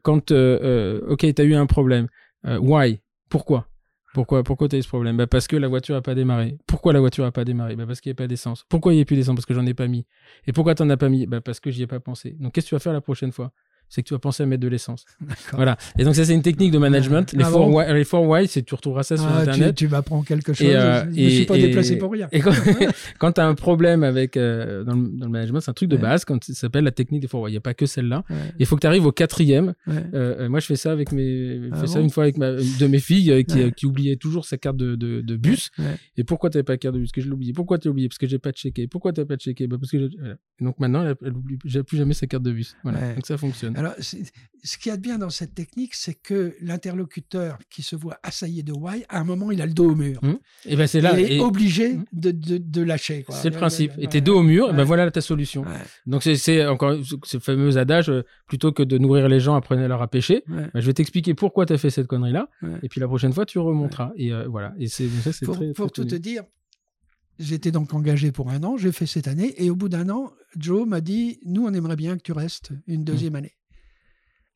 quand, 0.03 0.33
ok, 0.33 1.35
tu 1.35 1.41
as 1.41 1.45
eu 1.45 1.55
un 1.55 1.67
problème, 1.67 2.09
why? 2.45 2.99
Pourquoi? 3.29 3.69
Pourquoi, 4.13 4.43
pourquoi 4.43 4.69
tu 4.69 4.77
as 4.77 4.79
eu 4.79 4.83
ce 4.83 4.89
problème? 4.89 5.17
Bah 5.17 5.27
Parce 5.27 5.47
que 5.47 5.57
la 5.57 5.69
voiture 5.69 5.95
n'a 5.95 6.03
pas 6.03 6.15
démarré. 6.15 6.59
Pourquoi 6.67 6.93
la 6.93 7.01
voiture 7.01 7.25
n'a 7.25 7.33
pas 7.33 7.45
démarré? 7.45 7.77
Bah 7.77 7.87
Parce 7.87 8.01
qu'il 8.01 8.11
n'y 8.11 8.15
a 8.15 8.17
pas 8.17 8.27
d'essence. 8.27 8.65
Pourquoi 8.69 8.93
il 8.93 8.97
n'y 8.97 9.03
a 9.03 9.05
plus 9.05 9.17
d'essence? 9.17 9.35
Parce 9.35 9.47
que 9.47 9.55
j'en 9.55 9.67
ai 9.67 9.75
pas 9.75 9.89
mis. 9.89 10.07
Et 10.47 10.53
pourquoi 10.53 10.75
tu 10.75 10.83
n'en 10.83 10.91
as 10.91 10.97
pas 10.97 11.09
mis? 11.09 11.27
Bah 11.27 11.41
Parce 11.41 11.61
que 11.61 11.71
j'y 11.71 11.83
ai 11.83 11.87
pas 11.87 12.01
pensé. 12.01 12.33
Donc 12.39 12.53
qu'est-ce 12.53 12.67
que 12.67 12.71
tu 12.71 12.75
vas 12.75 12.81
faire 12.81 12.93
la 12.93 13.01
prochaine 13.01 13.33
fois? 13.33 13.53
C'est 13.93 14.03
que 14.03 14.09
tu 14.09 14.15
vas 14.15 14.19
penser 14.19 14.43
à 14.43 14.47
mettre 14.47 14.63
de 14.63 14.69
l'essence. 14.69 15.05
Voilà. 15.53 15.77
Et 15.99 16.05
donc 16.05 16.15
ça 16.15 16.25
c'est 16.25 16.33
une 16.33 16.43
technique 16.43 16.71
de 16.71 16.79
management. 16.79 17.31
Les, 17.35 17.45
ah 17.45 17.49
four, 17.49 17.69
why, 17.69 17.93
les 17.93 18.05
four 18.05 18.27
why, 18.27 18.49
c'est 18.49 18.63
tu 18.63 18.75
retrouveras 18.75 19.03
ça 19.03 19.19
sur 19.19 19.27
ah, 19.27 19.41
internet. 19.41 19.75
Tu, 19.75 19.85
tu 19.85 19.91
m'apprends 19.91 20.23
quelque 20.23 20.55
chose. 20.55 20.67
Et, 20.67 20.75
euh, 20.75 21.05
je 21.05 21.21
ne 21.21 21.29
suis 21.29 21.45
pas 21.45 21.59
déplacé 21.59 21.97
pour 21.99 22.11
rien. 22.11 22.27
Et 22.33 22.41
quand, 22.41 22.53
tu 23.35 23.41
as 23.41 23.47
un 23.47 23.55
problème 23.55 24.03
avec 24.03 24.39
euh, 24.39 24.83
dans, 24.85 24.95
le, 24.95 25.09
dans, 25.09 25.27
le, 25.27 25.33
management, 25.33 25.61
c'est 25.61 25.71
un 25.71 25.75
truc 25.75 25.91
de 25.91 25.99
base 25.99 26.25
quand 26.25 26.43
ça 26.43 26.55
s'appelle 26.55 26.85
la 26.85 26.91
technique 26.91 27.21
des 27.21 27.29
four 27.29 27.43
why. 27.43 27.51
Il 27.51 27.53
n'y 27.53 27.59
a 27.59 27.61
pas 27.61 27.75
que 27.75 27.85
celle-là. 27.85 28.25
Il 28.59 28.65
faut 28.65 28.77
que 28.77 28.81
tu 28.81 28.87
arrives 28.87 29.05
au 29.05 29.13
quatrième. 29.13 29.75
Euh, 29.89 30.49
moi 30.49 30.61
je 30.61 30.67
fais 30.67 30.77
ça 30.77 30.91
avec 30.91 31.13
mes, 31.13 31.61
ah 31.71 31.77
fais 31.77 31.87
ça 31.87 32.01
une 32.01 32.11
fois 32.11 32.25
avec 32.25 32.39
ma, 32.39 32.53
de 32.53 32.87
mes 32.87 32.99
filles 33.01 33.45
qui, 33.45 33.73
qui 33.73 33.87
oubliait 33.87 34.17
toujours 34.17 34.47
sa 34.47 34.57
carte 34.57 34.79
de, 34.79 34.95
de, 34.97 35.21
de 35.21 35.37
bus. 35.37 35.71
Et 36.17 36.25
pourquoi 36.25 36.49
tu 36.49 36.57
n'avais 36.57 36.65
pas 36.65 36.77
de 36.77 36.81
carte 36.81 36.95
de 36.95 37.01
bus? 37.01 37.11
Parce 37.11 37.17
que 37.17 37.21
je 37.21 37.27
l'ai 37.27 37.35
oublié. 37.35 37.53
Pourquoi 37.53 37.79
tu 37.79 37.89
l'as 37.89 37.93
oublié? 37.93 38.09
Parce 38.09 38.19
que 38.19 38.27
j'ai 38.27 38.39
pas 38.39 38.53
checké. 38.53 38.87
Pourquoi 38.87 39.13
tu 39.13 39.21
n'as 39.21 39.27
pas 39.27 39.37
checké? 39.37 39.67
Bah, 39.67 39.77
parce 39.79 39.91
que 39.91 40.09
donc 40.61 40.79
maintenant 40.79 41.05
elle, 41.05 41.33
n'oublie 41.33 41.59
plus 41.59 41.99
jamais 41.99 42.15
sa 42.15 42.27
carte 42.27 42.43
de 42.43 42.53
bus. 42.53 42.75
Voilà. 42.83 43.15
Donc 43.15 43.27
ça 43.27 43.37
fonctionne. 43.37 43.77
Alors 43.83 43.95
ce 44.65 44.79
qu'il 44.79 44.91
y 44.91 44.93
a 44.93 44.97
de 44.97 45.03
bien 45.03 45.19
dans 45.19 45.29
cette 45.29 45.57
technique, 45.57 45.95
c'est 45.95 46.15
que 46.15 46.55
l'interlocuteur 46.61 47.59
qui 47.69 47.83
se 47.83 47.97
voit 47.97 48.19
assailli 48.23 48.63
de 48.63 48.73
why, 48.73 49.05
à 49.09 49.19
un 49.19 49.25
moment, 49.25 49.51
il 49.51 49.61
a 49.61 49.67
le 49.67 49.73
dos 49.73 49.91
au 49.91 49.95
mur. 49.97 50.21
Mmh. 50.23 50.35
Et 50.67 50.77
ben 50.77 50.87
c'est 50.87 51.01
là. 51.01 51.19
Il 51.19 51.33
est 51.33 51.41
obligé 51.41 51.95
mmh. 51.95 52.05
de, 52.13 52.31
de, 52.31 52.59
de, 52.59 52.83
lâcher. 52.83 53.25
C'est 53.31 53.51
le 53.51 53.57
principe. 53.57 53.91
Et 53.99 54.07
t'es 54.07 54.21
dos 54.21 54.39
au 54.39 54.45
mur, 54.45 54.71
et 54.71 54.73
ben 54.73 54.85
voilà 54.85 55.11
ta 55.11 55.21
solution. 55.21 55.65
Donc 56.07 56.23
c'est 56.23 56.65
encore 56.67 56.97
ce 57.25 57.39
fameux 57.41 57.77
adage, 57.77 58.09
euh, 58.09 58.23
plutôt 58.47 58.71
que 58.71 58.85
de 58.85 58.99
nourrir 58.99 59.29
les 59.29 59.41
gens, 59.41 59.57
apprenez-leur 59.57 60.01
à 60.01 60.07
pêcher. 60.07 60.45
Ben, 60.47 60.71
je 60.75 60.87
vais 60.87 60.95
t'expliquer 60.95 61.35
pourquoi 61.35 61.67
tu 61.67 61.73
as 61.73 61.79
fait 61.79 61.91
cette 61.91 62.07
connerie-là. 62.07 62.49
Et 62.85 62.89
puis 62.89 63.01
la 63.01 63.09
prochaine 63.09 63.33
fois, 63.33 63.45
tu 63.47 63.59
remonteras. 63.59 64.13
Et 64.15 64.33
euh, 64.33 64.47
voilà. 64.49 64.75
Et 64.79 64.87
c'est 64.87 65.09
Pour, 65.45 65.57
très, 65.57 65.73
pour 65.73 65.91
tout 65.91 66.05
te 66.05 66.15
dire, 66.15 66.45
J'étais 67.39 67.73
donc 67.73 67.93
engagé 67.95 68.31
pour 68.31 68.51
un 68.51 68.63
an, 68.63 68.77
j'ai 68.77 68.93
fait 68.93 69.07
cette 69.07 69.27
année, 69.27 69.55
et 69.57 69.71
au 69.71 69.75
bout 69.75 69.89
d'un 69.89 70.11
an, 70.11 70.33
Joe 70.57 70.87
m'a 70.87 71.01
dit, 71.01 71.41
nous, 71.45 71.65
on 71.65 71.73
aimerait 71.73 71.97
bien 71.97 72.17
que 72.17 72.23
tu 72.23 72.31
restes 72.31 72.73
une 72.87 73.01
mmh. 73.01 73.05
deuxième 73.05 73.35
année. 73.35 73.57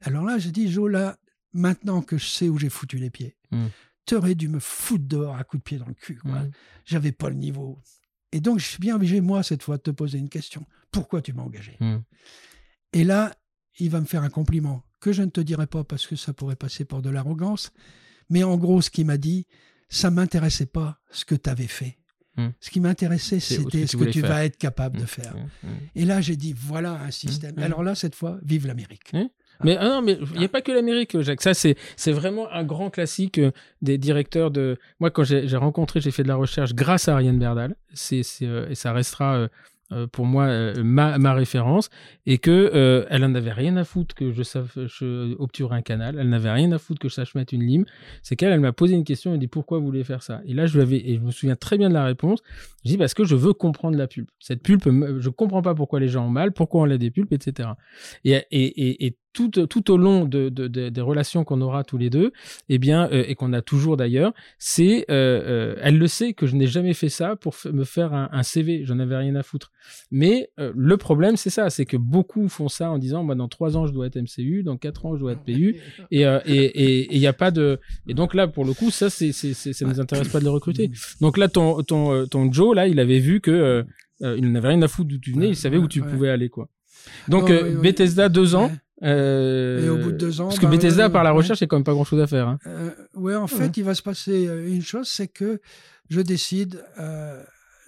Alors 0.01 0.25
là, 0.25 0.39
j'ai 0.39 0.53
dit, 0.53 0.71
Jo, 0.71 0.89
là, 0.89 1.19
maintenant 1.53 2.03
que 2.03 2.19
je 2.19 2.27
sais 2.27 2.49
où 2.49 2.59
j'ai 2.59 2.69
foutu 2.69 2.99
les 2.99 3.11
pieds, 3.11 3.37
mmh. 3.51 3.67
tu 4.07 4.15
aurais 4.15 4.35
dû 4.35 4.49
me 4.49 4.61
foutre 4.61 5.05
dehors 5.07 5.37
à 5.37 5.45
coup 5.45 5.57
de 5.57 5.63
pied 5.63 5.79
dans 5.79 5.87
le 5.87 5.95
cul. 5.95 6.21
Mmh. 6.25 6.51
J'avais 6.85 7.13
pas 7.13 7.29
le 7.29 7.37
niveau. 7.37 7.81
Et 8.33 8.41
donc, 8.41 8.59
je 8.59 8.67
suis 8.67 8.79
bien 8.79 8.97
obligé, 8.97 9.21
moi, 9.21 9.43
cette 9.43 9.63
fois, 9.63 9.77
de 9.77 9.83
te 9.83 9.91
poser 9.91 10.19
une 10.19 10.29
question. 10.29 10.67
Pourquoi 10.91 11.23
tu 11.23 11.33
m'as 11.33 11.43
engagé? 11.43 11.77
Hmm. 11.81 12.01
Et 12.93 13.05
là, 13.05 13.35
il 13.79 13.91
va 13.91 14.01
me 14.01 14.07
faire 14.07 14.23
un 14.23 14.31
compliment 14.31 14.85
que 15.01 15.13
je 15.13 15.23
ne 15.23 15.31
te 15.31 15.41
dirai 15.41 15.67
pas 15.67 15.85
parce 15.85 16.07
que 16.07 16.17
ça 16.17 16.33
pourrait 16.33 16.57
passer 16.57 16.85
pour 16.85 17.03
de 17.03 17.11
l'arrogance. 17.11 17.73
Mais 18.29 18.43
en 18.43 18.57
gros, 18.57 18.83
ce 18.83 18.91
qu'il 18.91 19.07
m'a 19.07 19.19
dit, 19.19 19.47
ça 19.89 20.11
m'intéressait 20.11 20.67
pas 20.67 21.01
ce 21.11 21.25
que 21.25 21.35
tu 21.35 21.49
avais 21.49 21.67
fait. 21.67 21.99
Hmm. 22.37 22.49
Ce 22.61 22.71
qui 22.71 22.81
m'intéressait, 22.81 23.41
c'était 23.41 23.87
ce 23.87 23.97
que 23.97 24.05
tu, 24.05 24.21
vas 24.21 24.45
être 24.45 24.59
capable 24.59 24.99
de 24.99 25.05
hmm. 25.05 25.07
faire. 25.07 25.35
Et 25.95 26.05
là, 26.05 26.21
j'ai 26.21 26.37
dit, 26.37 26.53
voilà 26.53 27.01
un 27.01 27.11
système. 27.11 27.59
Alors 27.59 27.83
là, 27.83 27.95
cette 27.95 28.15
fois, 28.15 28.39
vive 28.43 28.67
l'Amérique. 28.67 29.13
Mais 29.65 29.77
ah 29.79 29.89
non, 29.89 30.03
mais 30.03 30.19
il 30.35 30.39
n'y 30.39 30.45
a 30.45 30.49
pas 30.49 30.63
que 30.63 30.73
l'Amérique, 30.73 31.21
Jacques. 31.21 31.43
Ça, 31.43 31.55
c'est 31.55 32.13
vraiment 32.13 32.51
un 32.51 32.65
grand 32.65 32.91
classique 32.91 33.39
euh, 33.39 33.51
des 33.83 33.99
directeurs 33.99 34.51
de. 34.51 34.79
Moi, 35.01 35.11
quand 35.11 35.25
j'ai 35.25 35.57
rencontré, 35.57 36.01
j'ai 36.01 36.11
fait 36.11 36.23
de 36.23 36.29
la 36.29 36.37
recherche 36.37 36.75
grâce 36.75 37.09
à 37.09 37.15
Ariane 37.15 37.39
Berdal. 37.39 37.77
C'est 37.95 38.23
euh, 38.43 38.69
et 38.69 38.75
ça 38.75 38.93
restera 38.93 39.49
euh, 39.93 40.09
pour 40.09 40.27
moi 40.27 40.73
ma, 40.83 41.17
ma, 41.17 41.33
référence 41.33 41.91
et 42.27 42.39
que 42.39 42.73
euh, 42.75 43.07
elle 43.09 43.25
en 43.25 43.37
avait 43.37 43.53
rien 43.53 43.77
à 43.77 43.85
foutre 43.85 44.17
que 44.17 44.33
je 44.33 44.43
sache 44.43 44.77
obturer 45.39 45.77
un 45.77 45.83
canal, 45.83 46.17
elle 46.19 46.29
n'avait 46.29 46.51
rien 46.51 46.73
à 46.73 46.79
foutre 46.79 46.99
que 46.99 47.09
je 47.09 47.15
sache 47.15 47.37
mettre 47.37 47.55
une 47.55 47.63
lime. 47.63 47.85
C'est 48.23 48.35
qu'elle, 48.35 48.53
elle 48.53 48.59
m'a 48.59 48.73
posé 48.73 48.97
une 48.97 49.05
question, 49.05 49.33
elle 49.33 49.39
dit 49.39 49.47
pourquoi 49.47 49.79
vous 49.79 49.85
voulez 49.85 50.03
faire 50.03 50.25
ça? 50.25 50.41
Et 50.45 50.55
là, 50.55 50.67
je 50.67 50.81
avais, 50.81 50.97
et 50.97 51.15
je 51.15 51.21
me 51.21 51.31
souviens 51.31 51.55
très 51.55 51.79
bien 51.79 51.89
de 51.89 51.95
la 51.95 52.05
réponse. 52.05 52.41
Je 52.85 52.91
dis 52.91 52.99
parce 52.99 53.15
que 53.15 53.23
je 53.23 53.37
veux 53.37 53.53
comprendre 53.53 53.97
la 53.97 54.09
pulpe. 54.09 54.29
Cette 54.41 54.61
pulpe, 54.61 54.89
je 55.21 55.29
comprends 55.29 55.63
pas 55.63 55.77
pourquoi 55.77 56.01
les 56.01 56.09
gens 56.09 56.27
ont 56.27 56.31
mal, 56.31 56.51
pourquoi 56.51 56.83
on 56.83 56.91
a 56.91 56.99
des 56.99 57.13
pulpes, 57.13 57.33
etc. 57.33 57.69
Et, 58.25 58.33
et, 58.33 58.43
et, 58.51 59.07
et 59.07 59.17
tout, 59.37 59.67
tout 59.67 59.91
au 59.91 59.97
long 59.97 60.25
de, 60.25 60.49
de, 60.49 60.67
des 60.69 61.01
relations 61.01 61.45
qu'on 61.45 61.61
aura 61.61 61.85
tous 61.85 61.99
les 61.99 62.11
deux, 62.11 62.33
eh 62.69 62.79
bien, 62.79 63.09
et 63.11 63.35
qu'on 63.35 63.53
a 63.53 63.63
toujours 63.63 63.97
d'ailleurs, 63.97 64.33
c'est, 64.59 65.05
elle 65.09 65.99
le 65.99 66.07
sait 66.07 66.33
que 66.33 66.47
je 66.47 66.57
n'ai 66.57 66.67
jamais 66.67 66.95
fait 66.95 67.09
ça 67.09 67.37
pour 67.37 67.55
me 67.73 67.85
faire 67.85 68.15
un, 68.15 68.29
un 68.33 68.43
CV. 68.43 68.85
J'en 68.85 68.99
avais 68.99 69.17
rien 69.17 69.35
à 69.37 69.43
foutre. 69.43 69.73
Mais 70.11 70.51
euh, 70.59 70.73
le 70.75 70.97
problème, 70.97 71.37
c'est 71.37 71.51
ça, 71.51 71.71
c'est 71.71 71.85
que 71.85 71.97
beaucoup 71.97 72.49
font 72.49 72.69
ça 72.69 72.91
en 72.91 72.99
disant, 72.99 73.23
moi, 73.23 73.35
dans 73.35 73.49
trois 73.49 73.77
ans, 73.77 73.87
je 73.87 73.93
dois 73.93 74.07
être 74.07 74.17
MCU, 74.17 74.63
dans 74.63 74.77
quatre 74.77 75.07
ans, 75.07 75.15
je 75.15 75.21
dois 75.21 75.33
être 75.33 75.45
PU, 75.45 75.77
et 76.11 76.27
euh, 76.27 76.41
et 76.47 77.15
il 77.15 77.19
n'y 77.19 77.27
a 77.27 77.33
pas 77.33 77.51
de. 77.51 77.79
Et 78.07 78.15
donc 78.15 78.35
là, 78.35 78.49
pour 78.49 78.65
le 78.65 78.73
coup, 78.73 78.91
ça, 78.91 79.11
c'est, 79.11 79.33
c'est, 79.33 79.55
ça 79.55 79.85
nous 79.85 80.01
intéresse 80.01 80.29
pas 80.29 80.39
de 80.39 80.45
le 80.45 80.51
recruter. 80.51 80.91
Donc 81.21 81.39
là, 81.39 81.49
ton 81.49 81.83
ton 81.83 82.13
euh, 82.13 82.27
ton 82.27 82.53
Joe, 82.53 82.75
là, 82.75 82.87
il 82.87 83.01
avait 83.01 83.19
vu 83.19 83.41
que 83.41 83.85
il 84.21 84.51
n'avait 84.53 84.69
rien 84.69 84.83
à 84.83 84.89
foutre 84.89 85.09
d'où 85.11 85.19
tu 85.19 85.33
venais, 85.33 85.49
il 85.49 85.57
savait 85.57 85.77
où 85.77 85.89
tu 85.89 86.03
pouvais 86.03 86.31
aller, 86.31 86.49
quoi. 86.49 86.69
Donc 87.29 87.51
Bethesda 87.83 88.29
deux 88.29 88.55
ans. 88.55 88.71
Et 89.03 89.89
au 89.89 89.99
bout 89.99 90.13
de 90.13 90.17
deux 90.17 90.41
ans, 90.41 90.47
parce 90.47 90.59
que 90.59 90.67
bah, 90.67 90.73
Bethesda 90.73 91.11
par 91.11 91.23
la 91.23 91.33
recherche, 91.33 91.59
c'est 91.59 91.67
quand 91.67 91.77
même 91.77 91.85
pas 91.85 91.93
grand 91.93 92.05
chose 92.05 92.21
à 92.21 92.27
faire. 92.27 92.49
Hein. 92.49 92.59
ouais, 93.15 93.35
en 93.35 93.47
fait, 93.47 93.77
il 93.77 93.85
va 93.85 93.95
se 93.95 94.03
passer 94.03 94.45
une 94.67 94.83
chose, 94.83 95.09
c'est 95.09 95.29
que 95.29 95.61
je 96.09 96.21
décide 96.21 96.83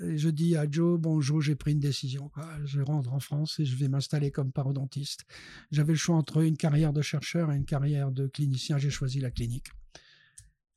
je 0.00 0.28
dis 0.28 0.56
à 0.56 0.70
Joe, 0.70 0.98
bon 0.98 1.20
Joe, 1.20 1.44
j'ai 1.44 1.56
pris 1.56 1.72
une 1.72 1.80
décision. 1.80 2.30
Je 2.64 2.80
rentre 2.80 3.12
en 3.12 3.20
France 3.20 3.58
et 3.58 3.64
je 3.64 3.76
vais 3.76 3.88
m'installer 3.88 4.30
comme 4.30 4.52
parodontiste. 4.52 5.24
J'avais 5.70 5.92
le 5.92 5.98
choix 5.98 6.16
entre 6.16 6.42
une 6.42 6.56
carrière 6.56 6.92
de 6.92 7.02
chercheur 7.02 7.50
et 7.52 7.56
une 7.56 7.64
carrière 7.64 8.10
de 8.10 8.26
clinicien. 8.26 8.78
J'ai 8.78 8.90
choisi 8.90 9.20
la 9.20 9.30
clinique. 9.30 9.68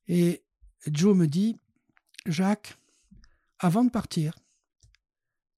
Et 0.08 0.44
Joe 0.88 1.16
me 1.16 1.28
dit, 1.28 1.56
Jacques, 2.26 2.78
avant 3.60 3.84
de 3.84 3.92
partir, 3.92 4.34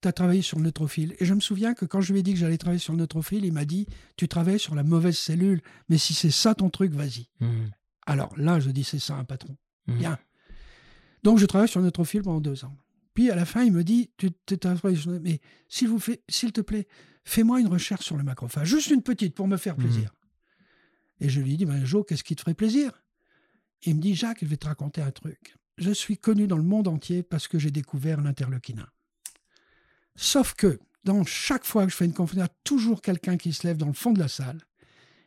tu 0.04 0.08
as 0.10 0.12
travaillé 0.12 0.42
sur 0.42 0.58
le 0.58 0.66
neutrophile. 0.66 1.16
Et 1.20 1.26
je 1.26 1.34
me 1.34 1.40
souviens 1.40 1.74
que 1.74 1.86
quand 1.86 2.02
je 2.02 2.14
lui 2.14 2.20
ai 2.20 2.24
dit 2.24 2.34
que 2.34 2.40
j'allais 2.40 2.58
travailler 2.58 2.80
sur 2.80 2.94
le 2.94 3.00
neutrophile, 3.00 3.46
il 3.46 3.54
m'a 3.54 3.66
dit, 3.66 3.88
tu 4.18 4.28
travailles 4.28 4.60
sur 4.60 4.76
la 4.76 4.84
mauvaise 4.84 5.18
cellule, 5.18 5.62
mais 5.90 5.98
si 5.98 6.14
c'est 6.14 6.32
ça 6.32 6.54
ton 6.54 6.70
truc, 6.70 6.92
vas-y. 6.92 7.30
Mmh. 7.40 7.48
Alors 8.06 8.38
là, 8.38 8.60
je 8.60 8.70
dis, 8.70 8.84
c'est 8.84 9.00
ça 9.00 9.16
un 9.16 9.24
patron. 9.24 9.56
Mmh. 9.88 9.98
Bien. 9.98 10.20
Donc 11.24 11.40
je 11.40 11.46
travaille 11.46 11.70
sur 11.70 11.80
le 11.80 11.86
neutrophile 11.86 12.22
pendant 12.22 12.42
deux 12.42 12.66
ans. 12.66 12.76
Puis 13.14 13.32
à 13.32 13.36
la 13.36 13.46
fin, 13.46 13.64
il 13.64 13.72
me 13.72 13.84
dit, 13.84 14.12
tu 14.18 14.30
mais 15.22 15.40
s'il 15.70 15.88
vous 15.88 16.00
fait, 16.00 16.22
s'il 16.28 16.52
te 16.52 16.62
plaît, 16.62 16.88
fais-moi 17.24 17.62
une 17.62 17.68
recherche 17.68 18.06
sur 18.06 18.18
le 18.18 18.24
macrophage, 18.24 18.68
juste 18.68 18.90
une 18.90 19.04
petite 19.04 19.36
pour 19.36 19.48
me 19.48 19.58
faire 19.58 19.78
mhm. 19.78 19.84
plaisir. 19.86 20.14
Et 21.20 21.30
je 21.30 21.40
lui 21.40 21.56
dis, 21.56 21.66
ben, 21.66 21.86
Joe, 21.86 22.04
qu'est-ce 22.06 22.24
qui 22.24 22.36
te 22.36 22.42
ferait 22.42 22.54
plaisir? 22.56 22.92
Il 23.84 23.96
me 23.96 24.02
dit, 24.02 24.16
Jacques, 24.16 24.40
je 24.42 24.48
vais 24.48 24.58
te 24.58 24.68
raconter 24.68 25.02
un 25.02 25.12
truc. 25.12 25.56
Je 25.78 25.92
suis 25.92 26.18
connu 26.18 26.48
dans 26.48 26.58
le 26.58 26.64
monde 26.64 26.88
entier 26.88 27.24
parce 27.24 27.48
que 27.48 27.58
j'ai 27.58 27.72
découvert 27.72 28.20
l'interleukinin. 28.20 28.88
Sauf 30.16 30.54
que 30.54 30.80
dans 31.04 31.24
chaque 31.26 31.66
fois 31.66 31.86
que 31.86 31.92
je 31.92 31.96
fais 31.96 32.06
une 32.06 32.14
conférence, 32.14 32.38
il 32.38 32.48
y 32.48 32.50
a 32.50 32.56
toujours 32.64 33.02
quelqu'un 33.02 33.38
qui 33.38 33.54
se 33.54 33.68
lève 33.68 33.78
dans 33.78 33.88
le 33.88 33.94
fond 33.94 34.14
de 34.14 34.20
la 34.20 34.28
salle 34.28 34.62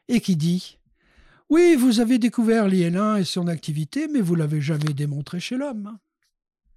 et 0.09 0.20
qui 0.20 0.37
dit 0.37 0.78
Oui, 1.49 1.76
vous 1.76 2.01
avez 2.01 2.18
découvert 2.18 2.68
l'IL1 2.68 3.20
et 3.20 3.24
son 3.24 3.47
activité, 3.47 4.09
mais 4.09 4.20
vous 4.20 4.34
l'avez 4.34 4.61
jamais 4.61 4.95
démontré 4.95 5.41
chez 5.41 5.57
l'homme. 5.57 5.99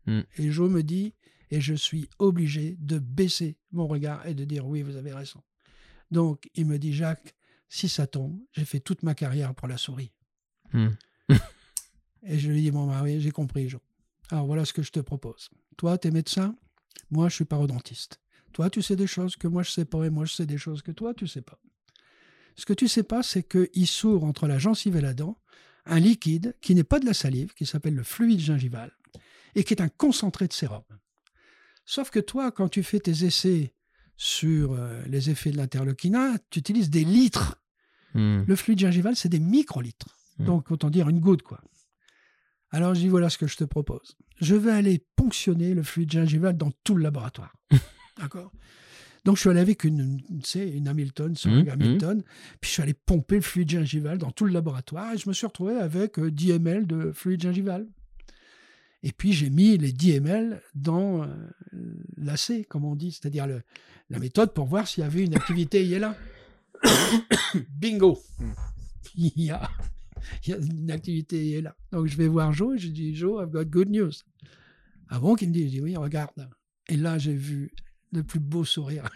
Mm. 0.06 0.22
Et 0.38 0.52
Joe 0.52 0.70
me 0.70 0.84
dit, 0.84 1.14
et 1.52 1.62
je 1.62 1.74
suis 1.74 2.10
obligé 2.20 2.78
de 2.80 3.00
baisser 3.00 3.58
mon 3.72 3.88
regard 3.88 4.26
et 4.28 4.34
de 4.34 4.46
dire 4.46 4.68
oui, 4.68 4.82
vous 4.82 4.96
avez 4.96 5.14
raison. 5.14 5.42
Donc 6.12 6.50
il 6.56 6.66
me 6.66 6.78
dit, 6.78 6.94
Jacques, 6.94 7.36
si 7.68 7.90
ça 7.90 8.08
tombe, 8.08 8.40
j'ai 8.54 8.66
fait 8.66 8.80
toute 8.80 9.04
ma 9.04 9.16
carrière 9.16 9.54
pour 9.54 9.68
la 9.68 9.78
souris. 9.78 10.12
Mm. 10.74 10.88
et 12.24 12.40
je 12.40 12.50
lui 12.50 12.62
dis, 12.62 12.72
bon, 12.72 12.88
bah 12.88 13.02
oui, 13.04 13.22
j'ai 13.22 13.32
compris, 13.32 13.70
Joe. 13.70 13.82
Alors 14.32 14.46
voilà 14.46 14.66
ce 14.66 14.74
que 14.74 14.82
je 14.82 14.92
te 14.92 15.00
propose. 15.00 15.50
Toi, 15.78 15.98
tu 15.98 16.08
es 16.08 16.12
médecin, 16.12 16.56
moi, 17.12 17.30
je 17.30 17.36
suis 17.36 17.46
parodontiste. 17.46 18.20
Toi, 18.54 18.70
tu 18.70 18.82
sais 18.82 18.96
des 18.96 19.08
choses 19.08 19.36
que 19.36 19.48
moi, 19.48 19.64
je 19.64 19.72
sais 19.72 19.86
pas, 19.86 20.06
et 20.06 20.10
moi, 20.10 20.26
je 20.26 20.34
sais 20.34 20.46
des 20.46 20.58
choses 20.58 20.82
que 20.82 20.92
toi, 20.92 21.14
tu 21.14 21.28
sais 21.28 21.42
pas. 21.42 21.60
Ce 22.56 22.66
que 22.66 22.74
tu 22.74 22.88
sais 22.88 23.04
pas, 23.04 23.24
c'est 23.24 23.44
qu'il 23.44 23.88
s'ouvre 23.88 24.26
entre 24.26 24.48
la 24.48 24.60
gencive 24.60 24.96
et 24.96 25.02
la 25.02 25.14
dent 25.14 25.38
un 25.86 26.00
liquide 26.00 26.56
qui 26.62 26.76
n'est 26.76 26.84
pas 26.84 27.00
de 27.00 27.06
la 27.06 27.14
salive, 27.14 27.54
qui 27.54 27.66
s'appelle 27.66 27.96
le 27.96 28.04
fluide 28.04 28.40
gingival, 28.40 28.92
et 29.56 29.64
qui 29.64 29.74
est 29.74 29.82
un 29.82 29.90
concentré 29.90 30.48
de 30.48 30.54
sérum. 30.54 30.84
Sauf 31.86 32.12
que 32.12 32.20
toi, 32.20 32.52
quand 32.52 32.70
tu 32.70 32.84
fais 32.84 33.00
tes 33.00 33.26
essais 33.26 33.74
sur 34.16 34.74
euh, 34.74 35.02
les 35.08 35.30
effets 35.30 35.52
de 35.52 35.58
l'interleukina, 35.58 36.38
tu 36.50 36.60
utilises 36.60 36.90
des 36.90 37.04
litres. 37.04 37.60
Hmm. 38.14 38.44
Le 38.46 38.56
fluide 38.56 38.80
gingival, 38.80 39.16
c'est 39.16 39.30
des 39.30 39.40
microlitres. 39.40 40.16
Hmm. 40.38 40.46
Donc, 40.46 40.72
autant 40.72 40.90
dire 40.90 41.10
une 41.10 41.20
goutte, 41.20 41.42
quoi. 41.42 41.62
Alors, 42.72 42.94
je 42.94 43.02
dis, 43.02 43.08
voilà 43.08 43.30
ce 43.30 43.38
que 43.38 43.48
je 43.48 43.58
te 43.58 43.64
propose. 43.64 44.16
Je 44.40 44.56
vais 44.56 44.72
aller 44.72 45.04
ponctionner 45.16 45.74
le 45.74 45.84
fluide 45.84 46.12
gingival 46.12 46.56
dans 46.58 46.72
tout 46.84 46.96
le 46.96 47.04
laboratoire. 47.04 47.54
D'accord? 48.20 48.52
Donc 49.26 49.36
je 49.36 49.42
suis 49.42 49.50
allé 49.50 49.60
avec 49.60 49.84
une, 49.84 50.22
une 50.56 50.88
Hamilton, 50.88 51.36
sur 51.36 51.52
mmh, 51.52 51.70
Hamilton, 51.70 52.24
puis 52.62 52.70
je 52.70 52.74
suis 52.74 52.82
allé 52.82 52.94
pomper 52.94 53.36
le 53.36 53.42
fluide 53.42 53.70
gingival 53.70 54.18
dans 54.18 54.32
tout 54.32 54.46
le 54.46 54.54
laboratoire 54.54 55.14
et 55.14 55.18
je 55.18 55.28
me 55.28 55.34
suis 55.34 55.46
retrouvé 55.46 55.76
avec 55.76 56.20
10 56.20 56.52
euh, 56.52 56.56
ml 56.56 56.88
de 56.88 57.12
fluide 57.12 57.42
gingival. 57.42 57.86
Et 59.04 59.12
puis 59.12 59.34
j'ai 59.34 59.50
mis 59.50 59.78
les 59.78 59.92
10 59.92 60.14
ml 60.14 60.62
dans 60.74 61.24
euh, 61.24 61.28
l'AC, 62.18 62.68
comme 62.68 62.86
on 62.86 62.96
dit, 62.96 63.12
c'est-à-dire 63.12 63.48
la 64.10 64.20
méthode 64.20 64.54
pour 64.54 64.66
voir 64.66 64.88
s'il 64.88 65.04
y 65.04 65.08
avait 65.08 65.24
une 65.24 65.36
activité 65.36 65.84
il 65.84 65.94
est 65.94 66.00
là. 66.00 66.16
Bingo 67.70 68.20
il 69.16 69.32
y, 69.36 69.52
a, 69.52 69.70
il 70.46 70.50
y, 70.50 70.54
a, 70.54 70.58
une 70.58 70.92
activité 70.92 71.48
il 71.50 71.54
est 71.56 71.62
là. 71.62 71.76
Donc 71.92 72.08
je 72.08 72.18
vais 72.18 72.28
voir 72.28 72.54
Joe 72.54 72.76
et 72.76 72.80
je 72.80 72.90
dis 72.90 73.16
Joe, 73.16 73.44
I've 73.44 73.52
got 73.52 73.66
good 73.66 73.90
news. 73.90 74.12
Avant 75.08 75.36
qu'il 75.36 75.50
me 75.50 75.54
dise, 75.54 75.66
je 75.66 75.70
dis 75.70 75.82
oui, 75.82 75.96
regarde. 75.96 76.50
Et 76.88 76.98
là 76.98 77.18
j'ai 77.18 77.34
vu 77.34 77.72
le 78.12 78.24
plus 78.24 78.40
beau 78.40 78.66
sourire 78.66 79.10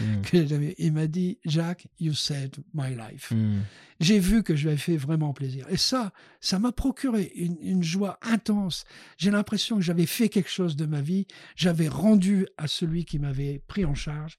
hmm. 0.00 0.20
que 0.22 0.46
j'avais. 0.46 0.74
Il 0.78 0.92
m'a 0.92 1.06
dit, 1.06 1.38
Jacques, 1.44 1.88
you 1.98 2.14
saved 2.14 2.58
my 2.74 2.94
life. 2.94 3.32
Hmm. 3.32 3.60
J'ai 4.00 4.18
vu 4.18 4.42
que 4.42 4.54
je 4.54 4.62
lui 4.62 4.68
avais 4.70 4.78
fait 4.78 4.96
vraiment 4.96 5.32
plaisir. 5.32 5.66
Et 5.70 5.76
ça, 5.76 6.12
ça 6.40 6.58
m'a 6.58 6.72
procuré 6.72 7.32
une, 7.34 7.82
joie 7.82 8.18
intense. 8.22 8.84
J'ai 9.16 9.30
l'impression 9.30 9.76
que 9.76 9.82
j'avais 9.82 10.06
fait 10.06 10.28
quelque 10.28 10.50
chose 10.50 10.76
de 10.76 10.86
ma 10.86 11.00
vie. 11.00 11.26
J'avais 11.56 11.88
rendu 11.88 12.46
à 12.56 12.68
celui 12.68 13.04
qui 13.04 13.18
m'avait 13.18 13.62
pris 13.66 13.84
en 13.84 13.94
charge. 13.94 14.38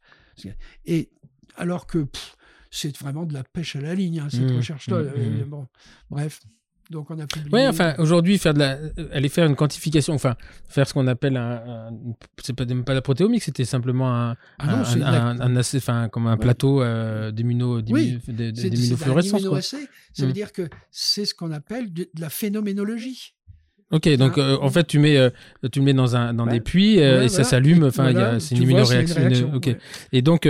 Et 0.85 1.09
alors 1.55 1.87
que 1.87 2.07
c'est 2.77 2.95
vraiment 2.97 3.25
de 3.25 3.33
la 3.33 3.43
pêche 3.43 3.75
à 3.75 3.81
la 3.81 3.93
ligne, 3.95 4.19
hein, 4.19 4.27
cette 4.29 4.51
hmm. 4.51 4.57
recherche-là. 4.57 5.01
Bon, 5.47 5.65
bref. 6.09 6.41
Donc 6.89 7.11
on 7.11 7.19
a 7.19 7.27
publié. 7.27 7.49
Oui, 7.51 7.67
enfin 7.67 7.95
aujourd'hui 7.97 8.37
faire 8.37 8.53
de 8.53 8.59
la, 8.59 8.77
aller 9.11 9.27
faire 9.27 9.45
une 9.45 9.57
quantification, 9.57 10.13
enfin 10.13 10.37
faire 10.69 10.87
ce 10.87 10.93
qu'on 10.93 11.05
appelle 11.07 11.35
un, 11.35 11.91
c'est 12.41 12.53
pas 12.53 12.63
même 12.63 12.85
pas 12.85 12.93
la 12.93 13.01
protéomique, 13.01 13.43
c'était 13.43 13.65
simplement 13.65 14.15
un, 14.15 14.37
ah 14.59 14.67
non, 14.67 14.83
un, 15.03 15.41
un, 15.41 15.57
enfin 15.57 16.07
comme 16.07 16.27
un 16.27 16.37
plateau 16.37 16.81
euh, 16.81 17.29
d'immunofluorescence. 17.31 19.75
ça 20.13 20.25
veut 20.25 20.31
dire 20.31 20.53
que 20.53 20.69
c'est 20.89 21.25
ce 21.25 21.35
qu'on 21.35 21.51
appelle 21.51 21.91
de 21.91 22.09
la 22.17 22.29
phénoménologie. 22.29 23.33
Ok, 23.89 24.09
donc 24.17 24.37
euh, 24.37 24.57
en 24.61 24.69
fait 24.69 24.85
tu 24.85 24.99
mets 24.99 25.15
euh, 25.15 25.29
tu 25.71 25.79
le 25.79 25.85
mets 25.85 25.93
dans 25.93 26.17
un 26.17 26.33
dans 26.33 26.45
des 26.45 26.59
puits 26.59 26.99
euh, 26.99 27.23
et 27.23 27.29
ça 27.29 27.45
s'allume. 27.45 27.85
Enfin, 27.85 28.39
c'est 28.39 28.55
une 28.55 28.63
immunoréaction. 28.63 29.53
ok. 29.55 29.75
Et 30.11 30.21
donc 30.21 30.47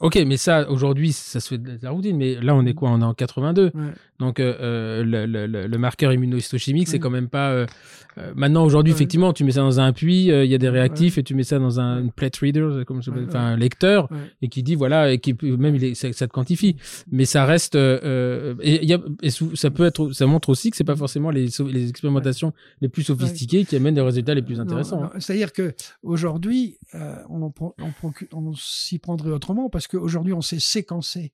ok, 0.00 0.18
mais 0.24 0.36
ça 0.36 0.70
aujourd'hui 0.70 1.10
ça 1.12 1.40
se 1.40 1.48
fait 1.48 1.58
de 1.58 1.78
la 1.82 1.90
routine. 1.90 2.16
Mais 2.16 2.36
là 2.40 2.54
on 2.54 2.64
est 2.64 2.74
quoi? 2.74 2.90
On 2.90 3.00
est 3.00 3.04
en 3.04 3.14
82. 3.14 3.72
Donc 4.18 4.38
le, 4.38 5.02
le, 5.04 5.46
le, 5.46 5.78
marqueur 5.78 6.12
immunohistochimique 6.12 6.88
c'est 6.88 7.00
quand 7.00 7.10
même 7.10 7.28
pas. 7.28 7.66
maintenant 8.36 8.64
aujourd'hui 8.64 8.92
effectivement 8.92 9.32
tu 9.32 9.42
mets 9.42 9.52
ça 9.52 9.60
dans 9.60 9.80
un 9.80 9.92
puits, 9.92 10.26
il 10.26 10.46
y 10.46 10.54
a 10.54 10.58
des 10.58 10.68
réactifs 10.68 11.18
et 11.18 11.24
tu 11.24 11.34
mets 11.34 11.42
ça 11.42 11.58
dans 11.58 11.80
un 11.80 12.06
plate 12.06 12.36
reader, 12.36 12.84
comme 12.86 13.00
enfin 13.00 13.40
un 13.40 13.56
lecteur 13.56 14.08
et 14.42 14.48
qui 14.48 14.62
dit 14.62 14.76
voilà 14.76 15.12
et 15.12 15.18
qui 15.18 15.36
même 15.42 15.74
il 15.74 15.84
est, 15.84 15.94
ça, 15.94 16.26
te 16.26 16.32
quantifie. 16.32 16.76
Mais 17.10 17.24
ça 17.24 17.44
reste 17.44 17.74
et, 17.74 18.86
y 18.86 18.94
a, 18.94 19.00
et 19.22 19.30
ça 19.30 19.70
peut 19.70 19.84
être 19.86 20.12
ça 20.12 20.26
montre 20.26 20.50
aussi 20.50 20.70
que 20.70 20.76
c'est 20.76 20.84
pas 20.84 20.96
forcément 20.96 21.30
les 21.30 21.48
les 21.68 21.88
expérimentations 21.90 22.52
les 22.80 22.88
plus 22.88 23.02
sophistiqués 23.02 23.64
qui 23.64 23.76
amènent 23.76 23.94
des 23.94 24.00
résultats 24.00 24.34
les 24.34 24.42
plus 24.42 24.60
intéressants. 24.60 25.04
Hein. 25.04 25.12
C'est-à-dire 25.18 25.52
que 25.52 25.74
aujourd'hui, 26.02 26.78
euh, 26.94 27.16
on, 27.28 27.52
on 28.32 28.54
s'y 28.54 28.98
prendrait 28.98 29.30
autrement 29.30 29.70
parce 29.70 29.86
qu'aujourd'hui, 29.86 30.32
on 30.32 30.42
sait 30.42 30.58
séquencer 30.58 31.32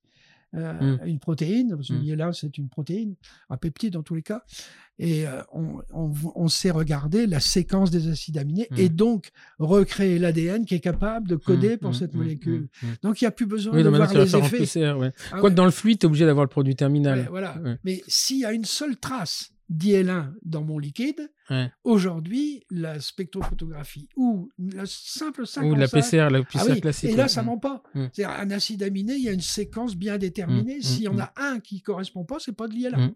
euh, 0.55 0.99
mmh. 0.99 1.07
une 1.07 1.19
protéine, 1.19 1.75
parce 1.75 1.89
que 1.89 1.95
mmh. 1.95 2.15
là, 2.15 2.31
c'est 2.35 2.59
une 2.59 2.69
protéine, 2.69 3.15
un 3.49 3.57
peptide 3.57 3.95
dans 3.95 4.03
tous 4.03 4.15
les 4.15 4.21
cas, 4.21 4.45
et 4.99 5.27
euh, 5.27 5.41
on, 5.51 5.81
on, 6.35 6.49
sait 6.49 6.71
regarder 6.71 7.27
la 7.27 7.41
séquence 7.41 7.91
des 7.91 8.09
acides 8.09 8.37
aminés 8.37 8.69
et 8.77 8.91
mmh. 8.91 8.95
donc 8.95 9.31
recréer 9.59 10.19
l'ADN 10.19 10.67
qui 10.67 10.75
est 10.75 10.81
capable 10.81 11.27
de 11.27 11.37
coder 11.37 11.79
pour 11.79 11.95
cette 11.95 12.13
molécule. 12.13 12.69
Donc 13.03 13.23
il 13.23 13.25
n'y 13.25 13.29
a 13.29 13.31
plus 13.31 13.47
besoin 13.47 13.83
de 13.83 13.89
voir 13.89 14.13
les 14.13 14.37
effets. 14.37 14.59
PCR, 14.59 14.93
ouais. 14.99 15.13
Ah 15.33 15.41
Quoi 15.41 15.49
que 15.49 15.55
dans 15.55 15.65
le 15.65 15.71
fluide, 15.71 15.99
tu 15.99 16.05
es 16.05 16.07
obligé 16.07 16.27
d'avoir 16.27 16.45
le 16.45 16.51
produit 16.51 16.77
terminal. 16.77 17.29
voilà. 17.31 17.57
Mais 17.83 18.03
s'il 18.07 18.41
y 18.41 18.45
a 18.45 18.53
une 18.53 18.67
seule 18.67 18.99
trace 18.99 19.53
d'IL1 19.73 20.33
dans 20.43 20.63
mon 20.63 20.79
liquide. 20.79 21.31
Aujourd'hui, 21.85 22.65
la 22.71 23.01
spectrophotographie 23.01 24.09
ou 24.17 24.49
la 24.59 24.85
simple 24.87 25.45
Ou 25.63 25.75
la 25.75 25.89
PCR, 25.89 26.29
la 26.31 26.43
PCR 26.43 26.73
ah 26.73 26.81
classique. 26.81 27.11
Et 27.11 27.17
là, 27.17 27.29
ça 27.29 27.43
ne 27.43 27.47
ment 27.47 27.59
pas. 27.59 27.83
Mm. 27.95 28.07
cest 28.13 28.29
un 28.29 28.51
acide 28.51 28.83
aminé, 28.83 29.15
il 29.15 29.25
y 29.25 29.29
a 29.29 29.33
une 29.33 29.41
séquence 29.41 29.97
bien 29.97 30.17
déterminée. 30.17 30.79
Mm, 30.79 30.83
S'il 30.83 31.03
y 31.03 31.09
en 31.09 31.15
mm, 31.15 31.21
a 31.21 31.33
un 31.37 31.61
qui 31.61 31.77
ne 31.77 31.81
correspond 31.81 32.25
pas, 32.25 32.39
c'est 32.39 32.57
pas 32.57 32.69
de 32.69 32.75
l'IL1. 32.75 33.13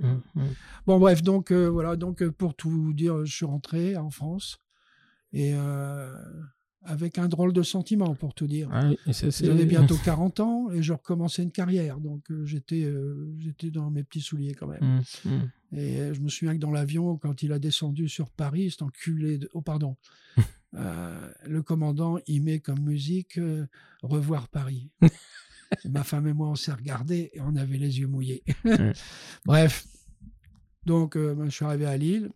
Bon, 0.87 0.99
bref, 0.99 1.23
donc 1.23 1.51
euh, 1.51 1.67
voilà, 1.67 1.97
donc 1.97 2.23
euh, 2.23 2.31
pour 2.31 2.55
tout 2.55 2.93
dire, 2.93 3.25
je 3.25 3.35
suis 3.35 3.47
rentré 3.47 3.97
en 3.97 4.11
France 4.11 4.59
et 5.33 5.55
euh, 5.55 6.13
avec 6.87 7.19
un 7.19 7.29
drôle 7.29 7.53
de 7.53 7.63
sentiment, 7.63 8.15
pour 8.15 8.33
tout 8.33 8.47
dire. 8.47 8.69
Ah 8.73 8.91
J'avais 9.07 9.67
bientôt 9.67 9.97
40 10.05 10.41
ans 10.41 10.71
et 10.71 10.83
je 10.83 10.93
recommençais 10.93 11.43
une 11.43 11.51
carrière. 11.51 11.99
Donc, 11.99 12.31
euh, 12.31 12.47
j'étais 12.47 12.85
euh, 12.85 13.35
j'étais 13.39 13.71
dans 13.71 13.91
mes 13.91 14.05
petits 14.05 14.21
souliers 14.21 14.55
quand 14.55 14.69
même. 14.69 15.03
Mmh, 15.25 15.29
mmh. 15.29 15.77
Et 15.77 16.01
euh, 16.01 16.15
je 16.15 16.21
me 16.21 16.29
souviens 16.29 16.55
que 16.55 16.61
dans 16.61 16.71
l'avion, 16.71 17.19
quand 17.19 17.43
il 17.43 17.53
a 17.53 17.59
descendu 17.59 18.09
sur 18.09 18.31
Paris, 18.31 18.71
cet 18.71 18.83
enculé 18.83 19.39
de... 19.39 19.49
Oh, 19.53 19.61
pardon. 19.61 19.97
le 20.73 21.61
commandant, 21.63 22.19
il 22.27 22.43
met 22.43 22.61
comme 22.61 22.81
musique 22.81 23.41
Revoir 24.03 24.49
Paris. 24.49 24.91
Ma 25.85 26.05
femme 26.05 26.29
et 26.29 26.33
moi, 26.33 26.49
on 26.49 26.55
s'est 26.55 26.73
regardés 26.73 27.31
et 27.33 27.41
on 27.41 27.57
avait 27.57 27.79
les 27.79 27.99
yeux 27.99 28.07
mouillés. 28.07 28.45
Bref. 29.45 29.87
Donc, 30.85 31.17
ben, 31.17 31.47
je 31.47 31.51
suis 31.51 31.65
arrivé 31.65 31.87
à 31.87 31.97
Lille. 31.97 32.31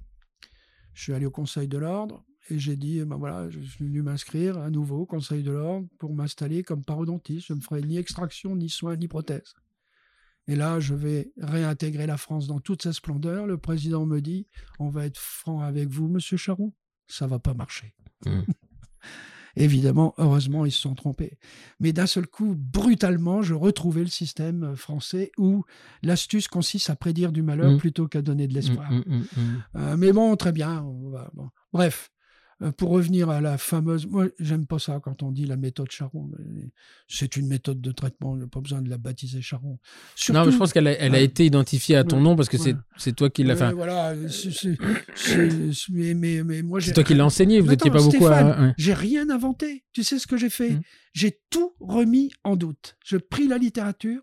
Je 0.94 1.02
suis 1.02 1.12
allé 1.12 1.26
au 1.26 1.30
Conseil 1.30 1.68
de 1.68 1.78
l'Ordre. 1.78 2.24
Et 2.48 2.58
j'ai 2.58 2.76
dit, 2.76 3.04
ben 3.04 3.16
voilà, 3.16 3.50
je 3.50 3.60
suis 3.60 3.84
venu 3.84 4.02
m'inscrire 4.02 4.58
à 4.58 4.70
nouveau 4.70 5.00
au 5.00 5.06
Conseil 5.06 5.42
de 5.42 5.52
l'Ordre 5.52 5.86
pour 5.98 6.14
m'installer 6.14 6.62
comme 6.62 6.84
parodontiste. 6.84 7.46
Je 7.48 7.52
ne 7.52 7.60
ferai 7.60 7.82
ni 7.82 7.98
extraction, 7.98 8.56
ni 8.56 8.68
soins, 8.68 8.96
ni 8.96 9.08
prothèse. 9.08 9.54
Et 10.48 10.56
là, 10.56 10.80
je 10.80 10.94
vais 10.94 11.32
réintégrer 11.36 12.06
la 12.06 12.16
France 12.16 12.46
dans 12.46 12.58
toute 12.58 12.82
sa 12.82 12.92
splendeur. 12.92 13.46
Le 13.46 13.56
président 13.56 14.06
me 14.06 14.20
dit, 14.20 14.48
on 14.78 14.88
va 14.88 15.06
être 15.06 15.18
franc 15.18 15.60
avec 15.60 15.88
vous, 15.88 16.08
monsieur 16.08 16.36
Charon, 16.36 16.72
ça 17.06 17.26
va 17.26 17.38
pas 17.38 17.54
marcher. 17.54 17.94
Mmh. 18.26 18.40
Évidemment, 19.56 20.14
heureusement, 20.18 20.64
ils 20.64 20.72
se 20.72 20.80
sont 20.80 20.94
trompés. 20.94 21.38
Mais 21.80 21.92
d'un 21.92 22.06
seul 22.06 22.26
coup, 22.26 22.54
brutalement, 22.56 23.42
je 23.42 23.54
retrouvais 23.54 24.02
le 24.02 24.08
système 24.08 24.76
français 24.76 25.32
où 25.38 25.64
l'astuce 26.02 26.48
consiste 26.48 26.88
à 26.88 26.96
prédire 26.96 27.32
du 27.32 27.42
malheur 27.42 27.72
mmh. 27.72 27.78
plutôt 27.78 28.08
qu'à 28.08 28.22
donner 28.22 28.48
de 28.48 28.54
l'espoir. 28.54 28.90
Mmh, 28.90 29.22
euh, 29.76 29.96
mais 29.96 30.12
bon, 30.12 30.34
très 30.36 30.52
bien. 30.52 30.84
Bref, 31.72 32.10
pour 32.76 32.90
revenir 32.90 33.30
à 33.30 33.40
la 33.40 33.56
fameuse, 33.56 34.06
moi 34.06 34.26
j'aime 34.38 34.66
pas 34.66 34.78
ça 34.78 35.00
quand 35.02 35.22
on 35.22 35.32
dit 35.32 35.46
la 35.46 35.56
méthode 35.56 35.90
Charon. 35.90 36.30
C'est 37.08 37.36
une 37.36 37.46
méthode 37.46 37.80
de 37.80 37.90
traitement, 37.90 38.36
il 38.36 38.40
n'y 38.40 38.44
a 38.44 38.48
pas 38.48 38.60
besoin 38.60 38.82
de 38.82 38.90
la 38.90 38.98
baptiser 38.98 39.40
Charon. 39.40 39.78
non, 40.28 40.44
mais 40.44 40.52
je 40.52 40.58
pense 40.58 40.72
qu'elle 40.72 40.86
a, 40.86 40.92
elle 40.92 41.14
a 41.14 41.20
été 41.20 41.46
identifiée 41.46 41.96
à 41.96 42.04
ton 42.04 42.20
nom 42.20 42.36
parce 42.36 42.48
que 42.48 42.58
c'est 42.96 43.16
toi 43.16 43.30
qui 43.30 43.44
l'as 43.44 43.56
fait. 43.56 43.72
Voilà, 43.72 44.14
mais, 45.90 46.42
mais, 46.44 46.62
moi 46.62 46.80
c'est 46.80 46.92
toi 46.92 47.04
qui 47.04 47.14
l'as 47.14 47.24
enseigné. 47.24 47.60
Vous 47.60 47.68
n'étiez 47.68 47.90
pas 47.90 48.02
beaucoup 48.02 48.26
à. 48.26 48.74
J'ai 48.76 48.94
rien 48.94 49.30
inventé. 49.30 49.84
Tu 49.92 50.04
sais 50.04 50.18
ce 50.18 50.26
que 50.26 50.36
j'ai 50.36 50.50
fait? 50.50 50.70
Mmh. 50.70 50.82
J'ai 51.12 51.40
tout 51.50 51.74
remis 51.80 52.30
en 52.44 52.56
doute. 52.56 52.96
Je 53.04 53.16
pris 53.16 53.48
la 53.48 53.58
littérature 53.58 54.20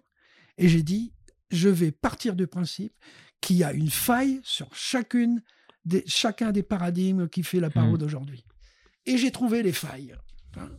et 0.58 0.70
j'ai 0.70 0.84
dit 0.84 1.14
je 1.50 1.70
vais 1.70 1.92
partir 1.92 2.36
du 2.36 2.48
principe 2.48 2.94
qu'il 3.42 3.58
y 3.58 3.64
a 3.64 3.74
une 3.74 3.90
faille 3.90 4.40
sur 4.44 4.74
chacune 4.76 5.42
chacun 6.06 6.52
des 6.52 6.64
paradigmes 6.64 7.28
qui 7.28 7.44
fait 7.44 7.60
la 7.60 7.70
parole 7.70 7.96
mmh. 7.96 7.98
d'aujourd'hui. 7.98 8.46
Et 9.06 9.18
j'ai 9.18 9.32
trouvé 9.32 9.64
les 9.64 9.72
failles. 9.72 10.16
Hein. 10.56 10.70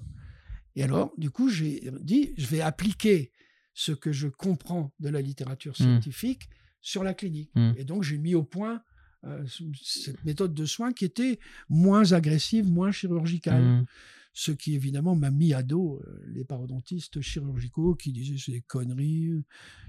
Et 0.76 0.82
alors, 0.82 1.12
du 1.18 1.30
coup, 1.30 1.48
j'ai 1.48 1.90
dit, 2.00 2.34
je 2.36 2.46
vais 2.46 2.60
appliquer 2.60 3.32
ce 3.74 3.92
que 3.92 4.12
je 4.12 4.28
comprends 4.28 4.92
de 5.00 5.08
la 5.08 5.20
littérature 5.20 5.72
mmh. 5.72 5.82
scientifique 5.82 6.48
sur 6.80 7.04
la 7.04 7.14
clinique. 7.14 7.50
Mmh. 7.54 7.72
Et 7.78 7.84
donc, 7.84 8.02
j'ai 8.02 8.18
mis 8.18 8.34
au 8.34 8.44
point 8.44 8.82
euh, 9.24 9.44
cette 9.82 10.24
méthode 10.24 10.54
de 10.54 10.64
soins 10.64 10.92
qui 10.92 11.04
était 11.04 11.38
moins 11.68 12.12
agressive, 12.12 12.70
moins 12.70 12.92
chirurgicale. 12.92 13.84
Ce 14.32 14.52
qui, 14.52 14.76
évidemment, 14.76 15.16
m'a 15.16 15.32
mis 15.32 15.52
à 15.52 15.64
dos 15.64 16.00
euh, 16.06 16.24
les 16.28 16.44
parodontistes 16.44 17.20
chirurgicaux 17.20 17.96
qui 17.96 18.12
disaient 18.12 18.36
c'est 18.38 18.52
des 18.52 18.60
conneries. 18.60 19.42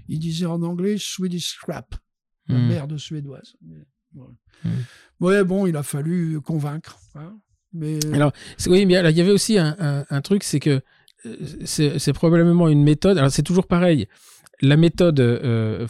Ils 0.08 0.18
disaient 0.18 0.46
en 0.46 0.62
anglais 0.62 0.96
Swedish 0.98 1.52
scrap, 1.52 1.94
la 2.48 2.58
merde 2.58 2.96
suédoise. 2.98 3.54
Hmm. 4.14 4.68
Ouais. 5.20 5.44
bon, 5.44 5.66
il 5.66 5.76
a 5.76 5.82
fallu 5.82 6.40
convaincre. 6.40 6.98
Hein, 7.14 7.36
mais... 7.72 7.98
Alors, 8.12 8.32
oui, 8.66 8.86
mais 8.86 8.94
il 8.94 9.16
y 9.16 9.20
avait 9.20 9.30
aussi 9.30 9.58
un, 9.58 10.20
truc, 10.22 10.42
c'est 10.42 10.60
que 10.60 10.80
euh, 11.26 11.36
c'est 11.64 12.12
probablement 12.12 12.68
une 12.68 12.82
méthode. 12.82 13.18
Alors, 13.18 13.30
c'est 13.30 13.42
toujours 13.42 13.66
pareil. 13.66 14.08
La 14.62 14.76
méthode 14.76 15.20
euh, 15.20 15.86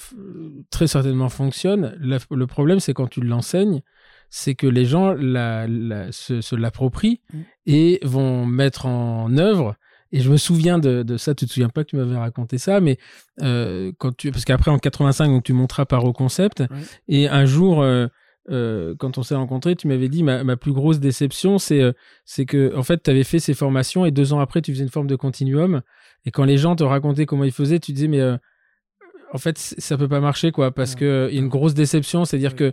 très 0.71 0.87
certainement 0.87 1.29
fonctionne. 1.29 1.97
le 2.01 2.47
problème, 2.47 2.81
c'est 2.81 2.95
quand 2.95 3.09
tu 3.09 3.21
l'enseignes, 3.21 3.83
c'est 4.31 4.55
que 4.55 4.67
les 4.67 4.85
gens 4.87 5.13
la, 5.13 5.67
se, 6.13 6.55
l'approprient 6.55 7.21
hmm. 7.33 7.41
et 7.67 7.99
vont 8.03 8.47
mettre 8.47 8.87
en 8.87 9.37
œuvre 9.37 9.77
et 10.13 10.21
je 10.21 10.31
me 10.31 10.37
souviens 10.37 10.79
de, 10.79 11.17
ça, 11.17 11.35
tu 11.35 11.47
te 11.47 11.53
souviens 11.53 11.69
pas 11.69 11.85
que 11.85 11.91
tu 11.91 11.97
m'avais 11.97 12.17
raconté 12.17 12.59
ça, 12.59 12.81
mais 12.81 12.99
euh, 13.43 13.93
quand 13.99 14.17
tu, 14.17 14.31
parce 14.31 14.45
qu'après 14.45 14.71
en 14.71 14.79
85, 14.79 15.29
donc 15.29 15.45
tu 15.45 15.53
montras 15.53 15.85
par 15.85 16.05
au 16.05 16.13
concept, 16.13 16.65
et 17.09 17.29
un 17.29 17.45
jour, 17.45 17.83
euh, 17.83 18.07
euh, 18.51 18.95
quand 18.99 19.19
on 19.19 19.23
s'est 19.23 19.37
rencontrés, 19.37 19.77
tu 19.77 19.87
m'avais 19.87 20.09
dit 20.09 20.23
ma, 20.23 20.43
ma, 20.43 20.57
plus 20.57 20.73
grosse 20.73 20.99
déception, 20.99 21.59
c'est 21.59 21.83
c'est 22.25 22.45
que 22.45 22.77
en 22.77 22.83
fait, 22.83 23.03
tu 23.03 23.11
avais 23.11 23.25
fait 23.25 23.39
ces 23.39 23.55
formations 23.55 24.05
et 24.05 24.11
deux 24.11 24.33
ans 24.33 24.41
après, 24.41 24.63
tu 24.63 24.73
faisais 24.73 24.85
une 24.85 24.91
forme 24.91 25.07
de 25.07 25.17
continuum, 25.17 25.83
et 26.25 26.31
quand 26.31 26.45
les 26.45 26.59
gens 26.59 26.75
te 26.75 26.85
racontaient 26.85 27.27
comment 27.27 27.45
ils 27.45 27.53
faisaient, 27.53 27.79
tu 27.79 27.93
disais 27.93 28.09
mais 28.09 28.23
en 29.33 29.39
fait, 29.39 29.59
ça 29.59 29.97
peut 29.97 30.09
pas 30.09 30.21
marcher 30.21 30.51
quoi, 30.51 30.73
parce 30.73 30.97
que 30.97 31.29
il 31.31 31.37
y 31.37 31.39
a 31.39 31.41
une 31.41 31.49
grosse 31.49 31.75
déception, 31.75 32.25
c'est-à-dire 32.25 32.57
que 32.57 32.73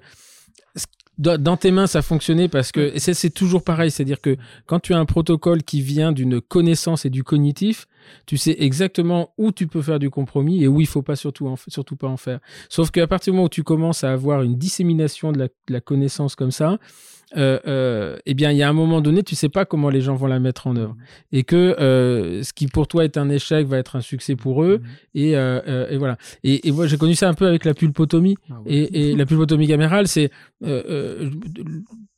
dans 1.18 1.58
tes 1.58 1.72
mains, 1.72 1.88
ça 1.88 2.02
fonctionnait 2.02 2.48
parce 2.48 2.72
que 2.72 2.80
et 2.94 3.00
c'est 3.00 3.30
toujours 3.30 3.64
pareil, 3.64 3.90
c'est-à-dire 3.90 4.22
que 4.22 4.38
quand 4.66 4.80
tu 4.80 4.94
as 4.94 5.00
un 5.00 5.06
protocole 5.06 5.64
qui 5.64 5.82
vient 5.82 6.12
d'une 6.12 6.42
connaissance 6.42 7.06
et 7.06 7.10
du 7.10 7.24
cognitif, 7.24 7.88
tu 8.26 8.38
sais 8.38 8.56
exactement 8.60 9.34
où 9.38 9.52
tu 9.52 9.68
peux 9.68 9.82
faire 9.82 10.00
du 10.00 10.10
compromis 10.10 10.64
et 10.64 10.68
où 10.68 10.80
il 10.80 10.88
faut 10.88 11.02
pas 11.02 11.16
surtout 11.16 11.54
surtout 11.68 11.96
pas 11.96 12.08
en 12.08 12.18
faire. 12.18 12.40
Sauf 12.70 12.92
qu'à 12.92 13.08
partir 13.08 13.34
du 13.34 13.38
moment 13.38 13.46
où 13.46 13.50
tu 13.50 13.64
commences 13.64 14.04
à 14.04 14.12
avoir 14.12 14.44
une 14.44 14.58
dissémination 14.58 15.32
de 15.32 15.50
la 15.68 15.82
connaissance 15.82 16.36
comme 16.36 16.52
ça, 16.52 16.78
euh, 17.36 17.60
euh, 17.68 18.18
eh 18.26 18.34
bien, 18.34 18.52
il 18.52 18.58
y 18.58 18.64
a 18.64 18.70
un 18.70 18.74
moment 18.74 19.02
donné, 19.02 19.22
tu 19.24 19.36
sais 19.36 19.50
pas 19.50 19.66
comment 19.66 19.90
les 19.90 20.02
gens 20.02 20.16
vont 20.16 20.28
la 20.28 20.40
mettre 20.40 20.68
en 20.68 20.76
œuvre. 20.76 20.94
Mmh. 20.94 21.36
Et 21.36 21.44
que 21.44 21.76
euh, 21.80 22.44
ce 22.44 22.54
qui 22.54 22.68
pour 22.68 22.88
toi 22.88 23.04
est 23.04 23.18
un 23.18 23.30
échec 23.30 23.68
va 23.68 23.78
être 23.78 23.96
un 23.96 24.02
succès 24.02 24.36
pour 24.36 24.64
eux. 24.64 24.78
Mmh. 24.78 24.88
Et, 25.16 25.36
euh, 25.36 25.90
et, 25.90 25.98
voilà. 25.98 26.18
Et, 26.44 26.68
et 26.68 26.72
moi, 26.72 26.88
j'ai 26.88 26.98
connu 26.98 27.16
ça 27.16 27.28
un 27.28 27.34
peu 27.34 27.48
avec 27.48 27.66
la 27.66 27.74
pulpotomie. 27.74 28.38
Ah 28.50 28.56
et, 28.66 29.12
et, 29.12 29.16
la 29.16 29.26
pulpotomie 29.26 29.68
gamérale, 29.68 30.08
c'est 30.08 30.32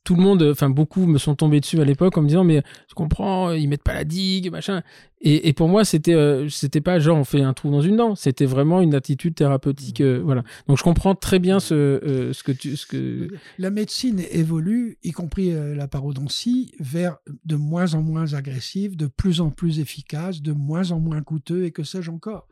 tout 0.04 0.14
le 0.14 0.22
monde, 0.22 0.42
enfin 0.42 0.70
beaucoup 0.70 1.06
me 1.06 1.18
sont 1.18 1.34
tombés 1.34 1.60
dessus 1.60 1.80
à 1.80 1.84
l'époque 1.84 2.16
en 2.16 2.22
me 2.22 2.28
disant 2.28 2.44
mais 2.44 2.62
je 2.88 2.94
comprends, 2.94 3.52
ils 3.52 3.68
mettent 3.68 3.82
pas 3.82 3.94
la 3.94 4.04
digue, 4.04 4.50
machin. 4.50 4.82
Et, 5.20 5.48
et 5.48 5.52
pour 5.52 5.68
moi 5.68 5.84
c'était 5.84 6.14
euh, 6.14 6.48
c'était 6.48 6.80
pas 6.80 6.98
genre 6.98 7.18
on 7.18 7.24
fait 7.24 7.42
un 7.42 7.52
trou 7.52 7.70
dans 7.70 7.82
une 7.82 7.96
dent, 7.96 8.14
c'était 8.14 8.46
vraiment 8.46 8.80
une 8.80 8.94
attitude 8.94 9.34
thérapeutique, 9.34 10.00
euh, 10.00 10.20
voilà. 10.24 10.42
Donc 10.66 10.78
je 10.78 10.82
comprends 10.82 11.14
très 11.14 11.38
bien 11.38 11.60
ce 11.60 11.74
euh, 11.74 12.32
ce 12.32 12.42
que 12.42 12.52
tu 12.52 12.76
ce 12.76 12.86
que 12.86 13.28
la 13.58 13.70
médecine 13.70 14.22
évolue, 14.30 14.98
y 15.02 15.12
compris 15.12 15.52
la 15.52 15.88
parodontie, 15.88 16.72
vers 16.80 17.18
de 17.44 17.56
moins 17.56 17.94
en 17.94 18.02
moins 18.02 18.32
agressive, 18.32 18.96
de 18.96 19.06
plus 19.06 19.40
en 19.40 19.50
plus 19.50 19.80
efficace, 19.80 20.40
de 20.40 20.52
moins 20.52 20.92
en 20.92 21.00
moins 21.00 21.20
coûteux 21.22 21.64
et 21.64 21.72
que 21.72 21.82
sais-je 21.82 22.10
encore. 22.10 22.46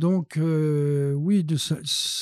Donc 0.00 0.38
euh, 0.38 1.12
oui, 1.12 1.44
de 1.44 1.56
ça, 1.56 1.76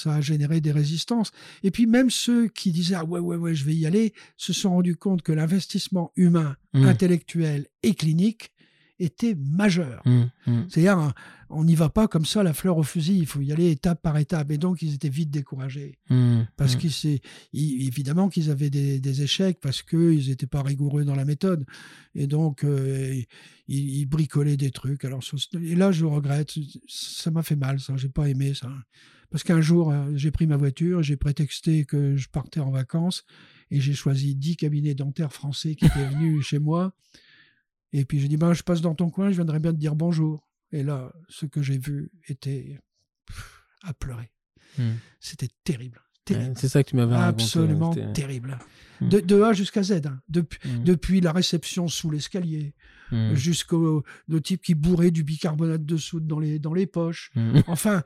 a 0.07 0.21
généré 0.21 0.61
des 0.61 0.73
résistances. 0.73 1.31
Et 1.63 1.71
puis 1.71 1.87
même 1.87 2.11
ceux 2.11 2.49
qui 2.49 2.73
disaient 2.73 2.97
ah 2.97 3.05
ouais 3.05 3.21
ouais 3.21 3.37
ouais 3.37 3.55
je 3.55 3.65
vais 3.65 3.75
y 3.75 3.87
aller 3.87 4.15
se 4.37 4.53
sont 4.53 4.71
rendus 4.71 4.97
compte 4.97 5.23
que 5.23 5.31
l'investissement 5.31 6.11
humain, 6.17 6.57
mmh. 6.75 6.85
intellectuel 6.87 7.67
et 7.85 7.95
clinique 7.95 8.51
était 8.99 9.35
majeur. 9.35 10.03
Mmh, 10.05 10.25
mmh. 10.47 10.63
C'est-à-dire, 10.69 11.13
on 11.51 11.65
n'y 11.65 11.75
va 11.75 11.89
pas 11.89 12.09
comme 12.09 12.25
ça, 12.25 12.43
la 12.43 12.53
fleur 12.53 12.77
au 12.77 12.83
fusil, 12.83 13.17
il 13.17 13.27
faut 13.27 13.41
y 13.41 13.53
aller 13.53 13.71
étape 13.71 14.03
par 14.03 14.17
étape. 14.19 14.51
Et 14.51 14.59
donc, 14.59 14.83
ils 14.83 14.95
étaient 14.95 15.09
vite 15.09 15.31
découragés. 15.31 15.99
Mmh, 16.11 16.43
parce 16.57 16.77
qu'évidemment 16.77 18.29
qu'ils 18.29 18.51
avaient 18.51 18.71
des, 18.71 19.23
échecs, 19.23 19.59
parce 19.61 19.83
qu'ils 19.83 20.29
n'étaient 20.29 20.47
pas 20.47 20.63
rigoureux 20.63 21.05
dans 21.05 21.15
la 21.15 21.25
méthode. 21.25 21.65
Et 22.15 22.27
donc, 22.27 22.65
euh, 22.65 23.21
ils, 23.69 24.07
bricolaient 24.07 24.57
des 24.57 24.71
trucs. 24.71 25.05
Alors, 25.05 25.23
et 25.63 25.75
là, 25.75 25.93
je 25.93 26.05
regrette, 26.05 26.53
ça 26.89 27.31
m'a 27.31 27.43
fait 27.43 27.57
mal, 27.57 27.81
ça, 27.81 27.97
j'ai 27.97 28.09
pas 28.09 28.29
aimé 28.29 28.55
ça. 28.55 28.71
Parce 29.31 29.45
qu'un 29.45 29.61
jour, 29.61 29.93
euh, 29.93 30.11
j'ai 30.15 30.31
pris 30.31 30.47
ma 30.47 30.57
voiture, 30.57 31.03
j'ai 31.03 31.17
prétexté 31.17 31.85
que 31.85 32.17
je 32.17 32.29
partais 32.29 32.61
en 32.61 32.71
vacances, 32.71 33.25
Et 33.71 33.81
j'ai 33.81 33.93
choisi 33.93 34.35
dix 34.35 34.57
cabinets 34.57 34.95
dentaires 34.95 35.33
français 35.33 35.75
qui 35.75 35.85
étaient 35.85 36.09
venus 36.09 36.43
chez 36.47 36.59
moi. 36.59 36.95
Et 37.93 38.05
puis 38.05 38.21
j'ai 38.21 38.29
dit, 38.29 38.37
ben, 38.37 38.53
je 38.53 38.63
passe 38.63 38.81
dans 38.81 38.95
ton 38.95 39.11
coin, 39.11 39.31
je 39.31 39.37
viendrais 39.37 39.61
bien 39.61 39.73
te 39.73 39.79
dire 39.79 39.95
bonjour. 39.95 40.49
Et 40.73 40.83
là, 40.83 41.13
ce 41.29 41.47
que 41.47 41.63
j'ai 41.63 41.79
vu 41.79 42.11
était 42.29 42.79
à 43.83 43.95
pleurer. 43.95 44.31
Hmm. 44.79 44.95
C'était 45.21 45.49
terrible. 45.65 46.01
c'est 46.27 46.69
ça 46.69 46.83
que 46.83 46.91
tu 46.91 46.97
m'avais 46.97 47.17
Absolument 47.17 47.95
terrible. 48.13 48.59
Hmm. 49.01 49.09
De, 49.09 49.43
A 49.43 49.53
jusqu'à 49.55 49.83
Z. 49.83 50.07
Hein. 50.07 50.21
Depuis, 50.29 50.61
hmm. 50.69 50.85
depuis 50.85 51.21
la 51.21 51.33
réception 51.33 51.89
sous 51.89 52.11
l'escalier, 52.11 52.75
jusqu'au 53.33 54.05
le 54.27 54.41
type 54.43 54.63
qui 54.63 54.75
bourrait 54.75 55.11
du 55.11 55.25
bicarbonate 55.25 55.85
de 55.85 55.97
soude 55.97 56.27
dans 56.27 56.39
les, 56.39 56.59
dans 56.59 56.75
les 56.75 56.87
poches. 56.87 57.31
Enfin, 57.67 58.03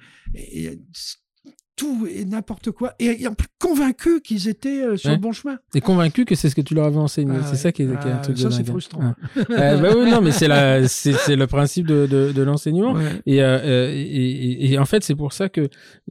tout 1.82 2.06
et 2.06 2.24
n'importe 2.24 2.70
quoi. 2.70 2.94
Et, 2.98 3.26
en 3.26 3.34
plus 3.34 3.48
convaincus 3.58 4.20
qu'ils 4.22 4.48
étaient 4.48 4.82
euh, 4.82 4.96
sur 4.96 5.10
le 5.10 5.16
bon 5.16 5.32
chemin. 5.32 5.58
Et 5.74 5.80
convaincus 5.80 6.24
que 6.24 6.34
c'est 6.34 6.48
ce 6.48 6.54
que 6.54 6.60
tu 6.60 6.74
leur 6.74 6.86
avais 6.86 6.98
enseigné. 6.98 7.36
Ah 7.40 7.46
c'est 7.48 7.56
ça 7.56 7.72
qui 7.72 7.82
est, 7.82 7.86
un 7.86 7.98
ah, 8.00 8.18
truc 8.18 8.38
Ça, 8.38 8.50
c'est 8.50 8.64
frustrant. 8.64 9.14
bah 9.48 9.96
oui, 9.96 10.10
non, 10.10 10.20
mais 10.20 10.32
c'est 10.32 10.46
le 10.48 11.44
principe 11.46 11.86
de, 11.86 12.06
de, 12.06 12.42
l'enseignement. 12.42 12.96
Euh, 12.96 13.10
euh, 13.28 13.92
et, 13.92 14.72
et, 14.72 14.78
en 14.78 14.84
fait, 14.84 15.02
c'est 15.02 15.14
pour 15.14 15.32
ça 15.32 15.48
que 15.48 15.68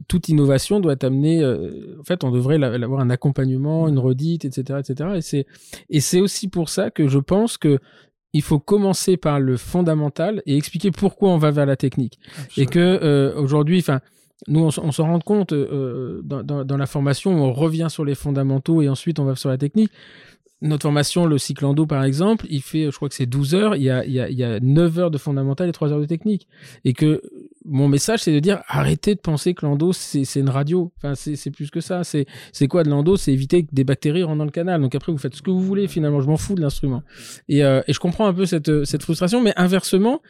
toute 0.08 0.28
innovation 0.28 0.80
doit 0.80 0.96
amener. 1.02 1.44
en 1.44 2.04
fait, 2.04 2.24
on 2.24 2.30
devrait 2.30 2.62
avoir 2.62 3.00
un 3.00 3.10
accompagnement, 3.10 3.88
une 3.88 3.98
redite, 3.98 4.44
etc., 4.44 4.80
etc. 4.80 5.10
Et 5.16 5.22
c'est 5.22 5.46
et 5.88 6.00
c'est 6.00 6.20
aussi 6.20 6.48
pour 6.48 6.68
ça 6.68 6.90
que 6.90 7.08
je 7.08 7.18
pense 7.18 7.56
que 7.56 7.78
il 8.34 8.42
faut 8.42 8.58
commencer 8.58 9.18
par 9.18 9.40
le 9.40 9.58
fondamental 9.58 10.42
et 10.46 10.56
expliquer 10.56 10.90
pourquoi 10.90 11.30
on 11.30 11.38
va 11.38 11.50
vers 11.50 11.66
la 11.66 11.76
technique. 11.76 12.18
Et 12.56 12.66
que 12.66 13.34
aujourd'hui, 13.36 13.78
enfin 13.78 14.00
nous, 14.48 14.60
on, 14.60 14.70
on 14.82 14.92
s'en 14.92 15.04
rend 15.04 15.20
compte 15.20 15.52
euh, 15.52 16.20
dans, 16.24 16.42
dans, 16.42 16.76
la 16.76 16.86
formation, 16.86 17.32
on 17.32 17.52
revient 17.52 17.88
sur 17.88 18.04
les 18.04 18.14
fondamentaux 18.14 18.82
et 18.82 18.88
ensuite 18.88 19.18
on 19.18 19.24
va 19.24 19.36
sur 19.36 19.48
la 19.48 19.58
technique. 19.58 19.90
Notre 20.60 20.82
formation, 20.82 21.26
le 21.26 21.38
cyclando 21.38 21.86
par 21.86 22.04
exemple, 22.04 22.46
il 22.48 22.62
fait, 22.62 22.90
je 22.90 22.96
crois 22.96 23.08
que 23.08 23.16
c'est 23.16 23.26
12 23.26 23.54
heures, 23.56 23.76
il 23.76 23.82
y 23.82 23.90
a, 23.90 24.04
il 24.04 24.12
y 24.12 24.20
a, 24.20 24.28
il 24.28 24.38
y 24.38 24.44
a 24.44 24.60
9 24.60 24.98
heures 24.98 25.10
de 25.10 25.18
fondamental 25.18 25.68
et 25.68 25.72
3 25.72 25.92
heures 25.92 26.00
de 26.00 26.06
technique. 26.06 26.46
Et 26.84 26.92
que 26.92 27.20
mon 27.64 27.88
message, 27.88 28.20
c'est 28.20 28.32
de 28.32 28.38
dire 28.38 28.62
arrêtez 28.68 29.16
de 29.16 29.20
penser 29.20 29.54
que 29.54 29.66
l'endo, 29.66 29.92
c'est 29.92 30.22
une 30.36 30.48
radio. 30.48 30.92
Enfin, 30.98 31.14
c'est 31.16 31.50
plus 31.50 31.70
que 31.70 31.80
ça. 31.80 32.02
C'est 32.04 32.68
quoi 32.68 32.84
de 32.84 32.90
l'endo? 32.90 33.16
C'est 33.16 33.32
éviter 33.32 33.64
que 33.64 33.70
des 33.72 33.82
bactéries 33.82 34.22
rentrent 34.22 34.38
dans 34.38 34.44
le 34.44 34.52
canal. 34.52 34.80
Donc 34.80 34.94
après, 34.94 35.10
vous 35.10 35.18
faites 35.18 35.34
ce 35.34 35.42
que 35.42 35.50
vous 35.50 35.60
voulez 35.60 35.88
finalement. 35.88 36.20
Je 36.20 36.28
m'en 36.28 36.36
fous 36.36 36.54
de 36.54 36.60
l'instrument. 36.60 37.02
Et, 37.48 37.64
euh, 37.64 37.80
je 37.88 37.98
comprends 37.98 38.26
un 38.26 38.34
peu 38.34 38.46
cette, 38.46 39.02
frustration, 39.02 39.42
mais 39.42 39.52
inversement, 39.56 40.22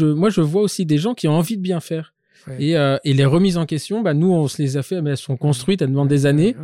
moi, 0.00 0.30
je 0.30 0.40
vois 0.40 0.62
aussi 0.62 0.84
des 0.84 0.98
gens 0.98 1.14
qui 1.14 1.28
ont 1.28 1.34
envie 1.34 1.56
de 1.56 1.62
bien 1.62 1.78
faire. 1.78 2.15
Et, 2.58 2.76
euh, 2.76 2.98
et, 3.04 3.12
les 3.12 3.24
remises 3.24 3.56
en 3.56 3.66
question, 3.66 4.02
bah, 4.02 4.14
nous, 4.14 4.32
on 4.32 4.48
se 4.48 4.60
les 4.62 4.76
a 4.76 4.82
fait, 4.82 5.02
mais 5.02 5.10
elles 5.10 5.16
sont 5.16 5.36
construites, 5.36 5.82
elles 5.82 5.90
demandent 5.90 6.08
des 6.08 6.26
années. 6.26 6.54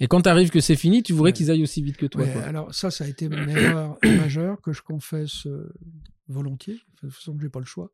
Et 0.00 0.08
quand 0.08 0.22
tu 0.22 0.28
arrives 0.28 0.50
que 0.50 0.60
c'est 0.60 0.76
fini, 0.76 1.02
tu 1.02 1.12
voudrais 1.12 1.32
qu'ils 1.32 1.50
aillent 1.50 1.62
aussi 1.62 1.82
vite 1.82 1.96
que 1.96 2.06
toi. 2.06 2.24
Alors 2.44 2.74
ça, 2.74 2.90
ça 2.90 3.04
a 3.04 3.08
été 3.08 3.26
une 3.26 3.48
erreur 3.48 3.98
majeure 4.04 4.60
que 4.60 4.72
je 4.72 4.82
confesse 4.82 5.46
euh, 5.46 5.72
volontier, 6.28 6.74
de 6.74 6.80
toute 7.00 7.10
façon, 7.12 7.36
je 7.38 7.44
n'ai 7.44 7.50
pas 7.50 7.60
le 7.60 7.66
choix. 7.66 7.92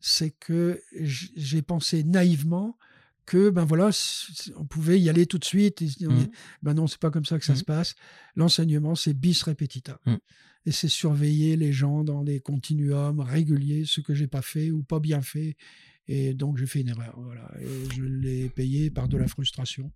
C'est 0.00 0.30
que 0.30 0.80
j'ai 0.96 1.62
pensé 1.62 2.02
naïvement 2.02 2.76
que 3.24 3.50
ben 3.50 3.64
voilà, 3.64 3.90
on 4.56 4.64
pouvait 4.64 5.00
y 5.00 5.08
aller 5.08 5.26
tout 5.26 5.38
de 5.38 5.44
suite. 5.44 5.82
Et, 5.82 6.06
mmh. 6.06 6.26
Ben 6.62 6.74
non, 6.74 6.86
c'est 6.86 6.98
pas 7.00 7.10
comme 7.10 7.24
ça 7.24 7.38
que 7.38 7.44
ça 7.44 7.52
mmh. 7.52 7.56
se 7.56 7.64
passe. 7.64 7.94
L'enseignement, 8.34 8.94
c'est 8.94 9.14
bis 9.14 9.42
repetita. 9.44 10.00
Mmh. 10.06 10.16
Et 10.66 10.72
c'est 10.72 10.88
surveiller 10.88 11.56
les 11.56 11.72
gens 11.72 12.04
dans 12.04 12.22
des 12.22 12.40
continuums 12.40 13.20
réguliers, 13.20 13.84
ce 13.84 14.00
que 14.00 14.14
j'ai 14.14 14.28
pas 14.28 14.42
fait 14.42 14.70
ou 14.70 14.82
pas 14.82 15.00
bien 15.00 15.22
fait, 15.22 15.56
et 16.08 16.34
donc 16.34 16.58
j'ai 16.58 16.66
fait 16.66 16.80
une 16.80 16.88
erreur, 16.88 17.14
voilà. 17.16 17.50
Et 17.60 17.94
je 17.94 18.02
l'ai 18.02 18.48
payé 18.48 18.90
par 18.90 19.08
de 19.08 19.16
la 19.16 19.28
frustration. 19.28 19.92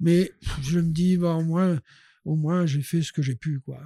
Mais 0.00 0.32
je 0.62 0.80
me 0.80 0.90
dis, 0.90 1.16
bah, 1.16 1.34
au 1.34 1.44
moins, 1.44 1.80
au 2.24 2.36
moins 2.36 2.66
j'ai 2.66 2.82
fait 2.82 3.02
ce 3.02 3.12
que 3.12 3.22
j'ai 3.22 3.36
pu, 3.36 3.60
quoi. 3.60 3.80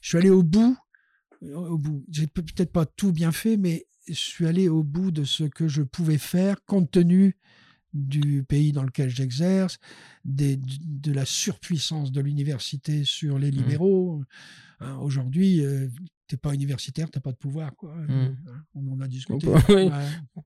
Je 0.00 0.08
suis 0.08 0.18
allé 0.18 0.30
au 0.30 0.42
bout, 0.42 0.76
au 1.42 1.78
bout. 1.78 2.04
J'ai 2.10 2.26
peut-être 2.26 2.72
pas 2.72 2.86
tout 2.86 3.12
bien 3.12 3.32
fait, 3.32 3.56
mais 3.56 3.86
je 4.08 4.14
suis 4.14 4.46
allé 4.46 4.68
au 4.68 4.82
bout 4.82 5.10
de 5.10 5.24
ce 5.24 5.44
que 5.44 5.68
je 5.68 5.82
pouvais 5.82 6.18
faire 6.18 6.64
compte 6.64 6.90
tenu 6.90 7.36
du 7.92 8.42
pays 8.42 8.72
dans 8.72 8.84
lequel 8.84 9.10
j'exerce, 9.10 9.78
de 10.24 11.12
la 11.12 11.26
surpuissance 11.26 12.10
de 12.10 12.20
l'université 12.20 13.04
sur 13.04 13.38
les 13.38 13.50
mmh. 13.50 13.54
libéraux. 13.54 14.22
Hein, 14.80 14.96
aujourd'hui, 14.96 15.64
euh, 15.64 15.88
t'es 16.32 16.38
pas 16.38 16.54
universitaire, 16.54 17.10
t'as 17.10 17.20
pas 17.20 17.32
de 17.32 17.36
pouvoir, 17.36 17.76
quoi. 17.76 17.94
Hein, 18.08 18.34
on 18.74 18.90
en 18.90 19.00
a 19.02 19.06
discuté. 19.06 19.46
Oui. 19.68 19.90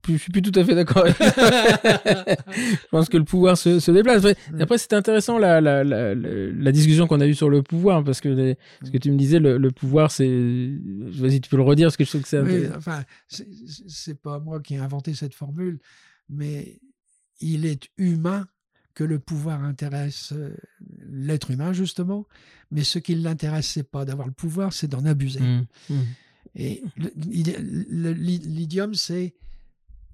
Je 0.09 0.17
suis 0.17 0.33
plus 0.33 0.41
tout 0.41 0.59
à 0.59 0.65
fait 0.65 0.75
d'accord. 0.75 1.05
je 1.07 2.87
pense 2.91 3.07
que 3.07 3.15
le 3.15 3.23
pouvoir 3.23 3.57
se, 3.57 3.89
déplace. 3.91 4.25
Après, 4.59 4.77
c'était 4.77 4.97
intéressant 4.97 5.37
la, 5.37 5.61
la, 5.61 5.85
la, 5.85 6.71
discussion 6.73 7.07
qu'on 7.07 7.21
a 7.21 7.27
eue 7.27 7.33
sur 7.33 7.49
le 7.49 7.63
pouvoir, 7.63 8.03
parce 8.03 8.19
que 8.19 8.55
ce 8.83 8.91
que 8.91 8.97
tu 8.97 9.11
me 9.11 9.17
disais, 9.17 9.39
le, 9.39 9.71
pouvoir, 9.71 10.11
c'est. 10.11 10.27
Vas-y, 10.27 11.39
tu 11.39 11.49
peux 11.49 11.55
le 11.55 11.63
redire, 11.63 11.85
parce 11.85 11.95
que 11.95 12.03
je 12.03 12.09
trouve 12.09 12.23
que 12.23 12.27
c'est. 12.27 12.41
Oui, 12.41 12.67
enfin, 12.75 13.03
c'est 13.29 14.21
pas 14.21 14.39
moi 14.39 14.59
qui 14.59 14.75
ai 14.75 14.79
inventé 14.79 15.13
cette 15.13 15.33
formule, 15.33 15.79
mais 16.27 16.81
il 17.39 17.65
est 17.65 17.87
humain 17.97 18.45
que 18.97 19.03
le 19.03 19.19
pouvoir 19.19 19.63
intéresse 19.63 20.31
euh, 20.31 20.57
l'être 21.07 21.51
humain, 21.51 21.71
justement, 21.71 22.25
mais 22.71 22.83
ce 22.83 22.97
qui 22.97 23.13
l'intéresse, 23.13 23.67
c'est 23.67 23.83
pas 23.83 24.05
d'avoir 24.05 24.25
le 24.25 24.33
pouvoir, 24.33 24.73
c'est 24.73 24.87
d'en 24.87 25.05
abuser. 25.05 25.39
Mmh, 25.39 25.67
mmh. 25.91 26.01
Et 26.55 26.83
l'idiome, 27.15 28.95
c'est 28.95 29.35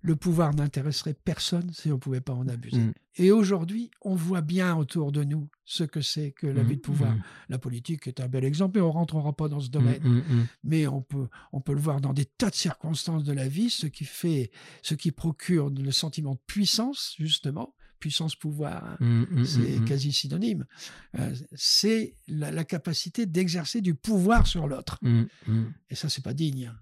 le 0.02 0.18
pouvoir 0.18 0.54
n'intéresserait 0.54 1.14
personne 1.14 1.72
si 1.72 1.92
on 1.92 1.96
ne 1.96 2.00
pouvait 2.00 2.20
pas 2.20 2.34
en 2.34 2.46
abuser. 2.50 2.82
Mmh. 2.82 2.94
Et 3.16 3.32
aujourd'hui, 3.32 3.90
on 4.02 4.16
voit 4.16 4.42
bien 4.42 4.76
autour 4.76 5.14
de 5.14 5.24
nous 5.24 5.48
ce 5.64 5.86
que 5.86 6.02
c'est 6.02 6.32
que 6.32 6.46
l'abus 6.46 6.76
de 6.76 6.82
pouvoir. 6.82 7.16
La 7.48 7.60
politique 7.60 8.08
est 8.08 8.20
un 8.20 8.28
bel 8.28 8.44
exemple, 8.44 8.80
et 8.80 8.82
on 8.82 8.88
ne 8.88 8.92
rentrera 8.92 9.32
pas 9.32 9.48
dans 9.48 9.62
ce 9.62 9.70
domaine. 9.70 10.24
Mais 10.66 10.88
on 10.88 11.02
peut, 11.02 11.30
on 11.54 11.62
peut 11.62 11.74
le 11.74 11.80
voir 11.80 12.02
dans 12.02 12.12
des 12.12 12.26
tas 12.26 12.50
de 12.50 12.56
circonstances 12.56 13.24
de 13.24 13.32
la 13.32 13.48
vie, 13.48 13.70
ce 13.70 13.88
qui 13.88 14.04
fait, 14.04 14.52
ce 14.82 14.94
qui 14.94 15.14
procure 15.14 15.70
le 15.70 15.92
sentiment 15.94 16.34
de 16.34 16.42
puissance, 16.48 17.16
justement, 17.18 17.74
puissance-pouvoir, 18.04 18.84
hein. 18.84 18.98
mmh, 19.00 19.24
mmh, 19.32 19.46
c'est 19.46 19.80
mmh, 19.80 19.86
quasi 19.86 20.12
synonyme, 20.12 20.66
euh, 21.18 21.34
c'est 21.56 22.16
la, 22.28 22.66
capacité 22.66 23.26
d'exercer 23.26 23.80
du 23.80 23.96
pouvoir 23.96 24.46
sur 24.46 24.68
l'autre. 24.68 25.00
Et 25.90 25.96
ça, 25.96 26.10
c'est 26.10 26.24
pas 26.24 26.34
digne. 26.34 26.74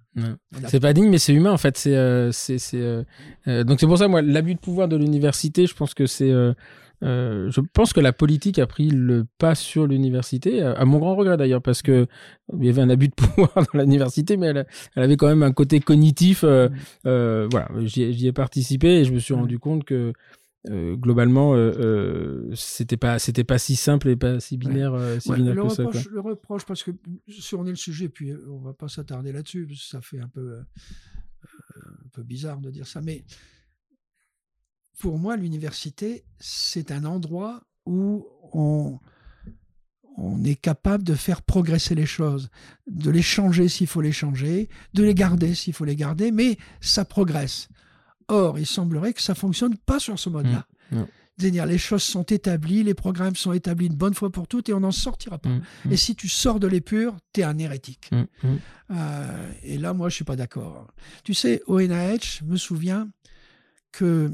C'est 0.67 0.79
pas 0.79 0.93
digne, 0.93 1.09
mais 1.09 1.19
c'est 1.19 1.33
humain 1.33 1.51
en 1.51 1.59
fait. 1.59 1.77
C'est, 1.77 1.95
euh, 1.95 2.31
c'est, 2.31 2.57
euh, 2.73 3.03
donc 3.63 3.79
c'est 3.79 3.85
pour 3.85 3.99
ça, 3.99 4.07
moi, 4.07 4.23
l'abus 4.23 4.55
de 4.55 4.59
pouvoir 4.59 4.87
de 4.87 4.97
l'université, 4.97 5.67
je 5.67 5.75
pense 5.75 5.93
que 5.93 6.07
c'est. 6.07 6.31
je 7.01 7.61
pense 7.71 7.93
que 7.93 7.99
la 7.99 8.13
politique 8.13 8.57
a 8.57 8.65
pris 8.65 8.89
le 8.89 9.27
pas 9.37 9.53
sur 9.53 9.85
l'université, 9.85 10.63
à 10.63 10.85
mon 10.85 10.97
grand 10.97 11.15
regret 11.15 11.37
d'ailleurs, 11.37 11.61
parce 11.61 11.83
que 11.83 12.07
il 12.57 12.65
y 12.65 12.69
avait 12.69 12.81
un 12.81 12.89
abus 12.89 13.09
de 13.09 13.13
pouvoir 13.15 13.53
dans 13.53 13.79
l'université, 13.79 14.37
mais 14.37 14.47
elle, 14.47 14.65
elle, 14.95 15.03
avait 15.03 15.17
quand 15.17 15.27
même 15.27 15.43
un 15.43 15.53
côté 15.53 15.79
cognitif. 15.81 16.43
voilà, 16.43 17.69
j'y, 17.83 18.25
ai 18.25 18.33
participé 18.33 19.01
et 19.01 19.05
je 19.05 19.13
me 19.13 19.19
suis 19.19 19.35
rendu 19.35 19.59
compte 19.59 19.83
que 19.83 20.13
euh, 20.69 20.95
globalement, 20.95 21.55
euh, 21.55 21.71
euh, 21.79 22.55
c'était 22.55 22.97
pas 22.97 23.17
c'était 23.17 23.43
pas 23.43 23.57
si 23.57 23.75
simple 23.75 24.09
et 24.09 24.15
pas 24.15 24.39
si 24.39 24.57
binaire, 24.57 24.95
si 25.19 25.31
binaire 25.31 25.55
le 25.55 25.63
que 25.63 25.67
reproche, 25.67 26.03
ça. 26.03 26.09
Le 26.11 26.19
reproche, 26.19 26.65
parce 26.65 26.83
que 26.83 26.91
si 27.27 27.55
on 27.55 27.65
est 27.65 27.71
le 27.71 27.75
sujet, 27.75 28.09
puis 28.09 28.33
on 28.47 28.59
va 28.59 28.73
pas 28.73 28.87
s'attarder 28.87 29.31
là-dessus, 29.31 29.65
parce 29.65 29.79
que 29.79 29.87
ça 29.87 30.01
fait 30.01 30.19
un 30.19 30.27
peu 30.27 30.59
un 30.59 32.09
peu 32.11 32.21
bizarre 32.21 32.59
de 32.59 32.69
dire 32.69 32.85
ça, 32.85 33.01
mais 33.01 33.25
pour 34.99 35.17
moi, 35.17 35.35
l'université, 35.35 36.25
c'est 36.39 36.91
un 36.91 37.05
endroit 37.05 37.63
où 37.87 38.27
on 38.53 38.99
on 40.17 40.43
est 40.43 40.55
capable 40.55 41.03
de 41.03 41.15
faire 41.15 41.41
progresser 41.41 41.95
les 41.95 42.05
choses, 42.05 42.49
de 42.85 43.09
les 43.09 43.23
changer 43.23 43.67
s'il 43.67 43.87
faut 43.87 44.01
les 44.01 44.11
changer, 44.11 44.69
de 44.93 45.03
les 45.03 45.15
garder 45.15 45.55
s'il 45.55 45.73
faut 45.73 45.85
les 45.85 45.95
garder, 45.95 46.31
mais 46.31 46.57
ça 46.81 47.05
progresse. 47.05 47.69
Or, 48.31 48.57
il 48.57 48.65
semblerait 48.65 49.11
que 49.11 49.21
ça 49.21 49.35
fonctionne 49.35 49.75
pas 49.75 49.99
sur 49.99 50.17
ce 50.17 50.29
mode-là. 50.29 50.65
Mmh, 50.91 51.01
C'est-à-dire, 51.37 51.65
les 51.65 51.77
choses 51.77 52.03
sont 52.03 52.23
établies, 52.23 52.81
les 52.81 52.93
programmes 52.93 53.35
sont 53.35 53.51
établis 53.51 53.87
une 53.87 53.95
bonne 53.95 54.13
fois 54.13 54.31
pour 54.31 54.47
toutes 54.47 54.69
et 54.69 54.73
on 54.73 54.79
n'en 54.79 54.93
sortira 54.93 55.37
pas. 55.37 55.49
Mmh, 55.49 55.61
mmh. 55.85 55.91
Et 55.91 55.97
si 55.97 56.15
tu 56.15 56.29
sors 56.29 56.61
de 56.61 56.67
l'épure, 56.67 57.17
tu 57.33 57.41
es 57.41 57.43
un 57.43 57.57
hérétique. 57.57 58.09
Euh, 58.89 59.51
et 59.63 59.77
là, 59.77 59.93
moi, 59.93 60.07
je 60.07 60.15
suis 60.15 60.23
pas 60.23 60.37
d'accord. 60.37 60.87
Tu 61.25 61.33
sais, 61.33 61.61
au 61.67 61.81
NIH, 61.81 62.39
je 62.39 62.45
me 62.45 62.55
souviens 62.55 63.09
que 63.91 64.33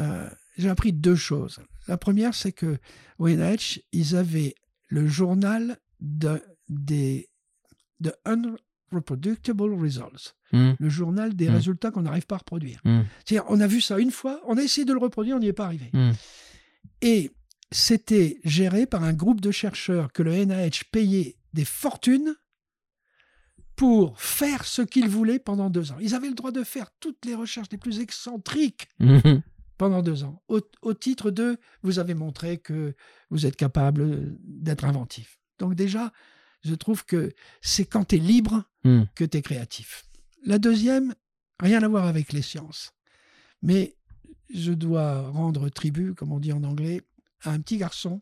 euh, 0.00 0.30
j'ai 0.56 0.70
appris 0.70 0.94
deux 0.94 1.14
choses. 1.14 1.60
La 1.86 1.98
première, 1.98 2.34
c'est 2.34 2.52
que 2.52 2.78
au 3.18 3.28
NIH, 3.28 3.82
ils 3.92 4.16
avaient 4.16 4.54
le 4.88 5.06
journal 5.06 5.76
de, 6.00 6.42
des, 6.70 7.28
de 8.00 8.14
Reproducible 8.94 9.74
Results, 9.74 10.34
hmm. 10.52 10.72
le 10.78 10.88
journal 10.88 11.34
des 11.34 11.48
hmm. 11.48 11.54
résultats 11.54 11.90
qu'on 11.90 12.02
n'arrive 12.02 12.26
pas 12.26 12.36
à 12.36 12.38
reproduire. 12.38 12.80
Hmm. 12.84 13.02
C'est-à-dire, 13.24 13.44
on 13.48 13.60
a 13.60 13.66
vu 13.66 13.80
ça 13.80 13.98
une 13.98 14.10
fois, 14.10 14.40
on 14.46 14.56
a 14.56 14.62
essayé 14.62 14.84
de 14.84 14.92
le 14.92 14.98
reproduire, 14.98 15.36
on 15.36 15.40
n'y 15.40 15.48
est 15.48 15.52
pas 15.52 15.66
arrivé. 15.66 15.90
Et 17.00 17.30
c'était 17.70 18.38
géré 18.44 18.86
par 18.86 19.02
un 19.02 19.12
groupe 19.12 19.40
de 19.40 19.50
chercheurs 19.50 20.12
que 20.12 20.22
le 20.22 20.32
NIH 20.32 20.84
payait 20.92 21.36
des 21.52 21.64
fortunes 21.64 22.34
pour 23.76 24.20
faire 24.20 24.64
ce 24.64 24.82
qu'ils 24.82 25.08
voulaient 25.08 25.38
pendant 25.38 25.70
deux 25.70 25.92
ans. 25.92 25.96
Ils 26.00 26.14
avaient 26.14 26.28
le 26.28 26.34
droit 26.34 26.52
de 26.52 26.62
faire 26.62 26.90
toutes 27.00 27.24
les 27.24 27.34
recherches 27.34 27.68
les 27.72 27.78
plus 27.78 28.00
excentriques 28.00 28.88
pendant 29.78 30.02
deux 30.02 30.22
ans, 30.22 30.42
au, 30.48 30.94
titre 30.94 31.30
de 31.30 31.58
vous 31.82 31.98
avez 31.98 32.14
montré 32.14 32.58
que 32.58 32.94
vous 33.30 33.46
êtes 33.46 33.56
capable 33.56 34.36
d'être 34.44 34.84
inventif. 34.84 35.40
Donc 35.58 35.74
déjà, 35.74 36.12
je 36.64 36.74
trouve 36.74 37.04
que 37.04 37.32
c'est 37.60 37.84
quand 37.84 38.06
tu 38.06 38.16
es 38.16 38.18
libre 38.18 38.64
hmm. 38.84 39.02
que 39.14 39.24
tu 39.24 39.38
es 39.38 39.42
créatif. 39.42 40.04
La 40.44 40.58
deuxième, 40.58 41.14
rien 41.60 41.82
à 41.82 41.88
voir 41.88 42.06
avec 42.06 42.32
les 42.32 42.42
sciences. 42.42 42.92
Mais 43.62 43.96
je 44.52 44.72
dois 44.72 45.28
rendre 45.30 45.68
tribut, 45.68 46.14
comme 46.14 46.32
on 46.32 46.40
dit 46.40 46.52
en 46.52 46.64
anglais, 46.64 47.02
à 47.42 47.50
un 47.50 47.60
petit 47.60 47.78
garçon 47.78 48.20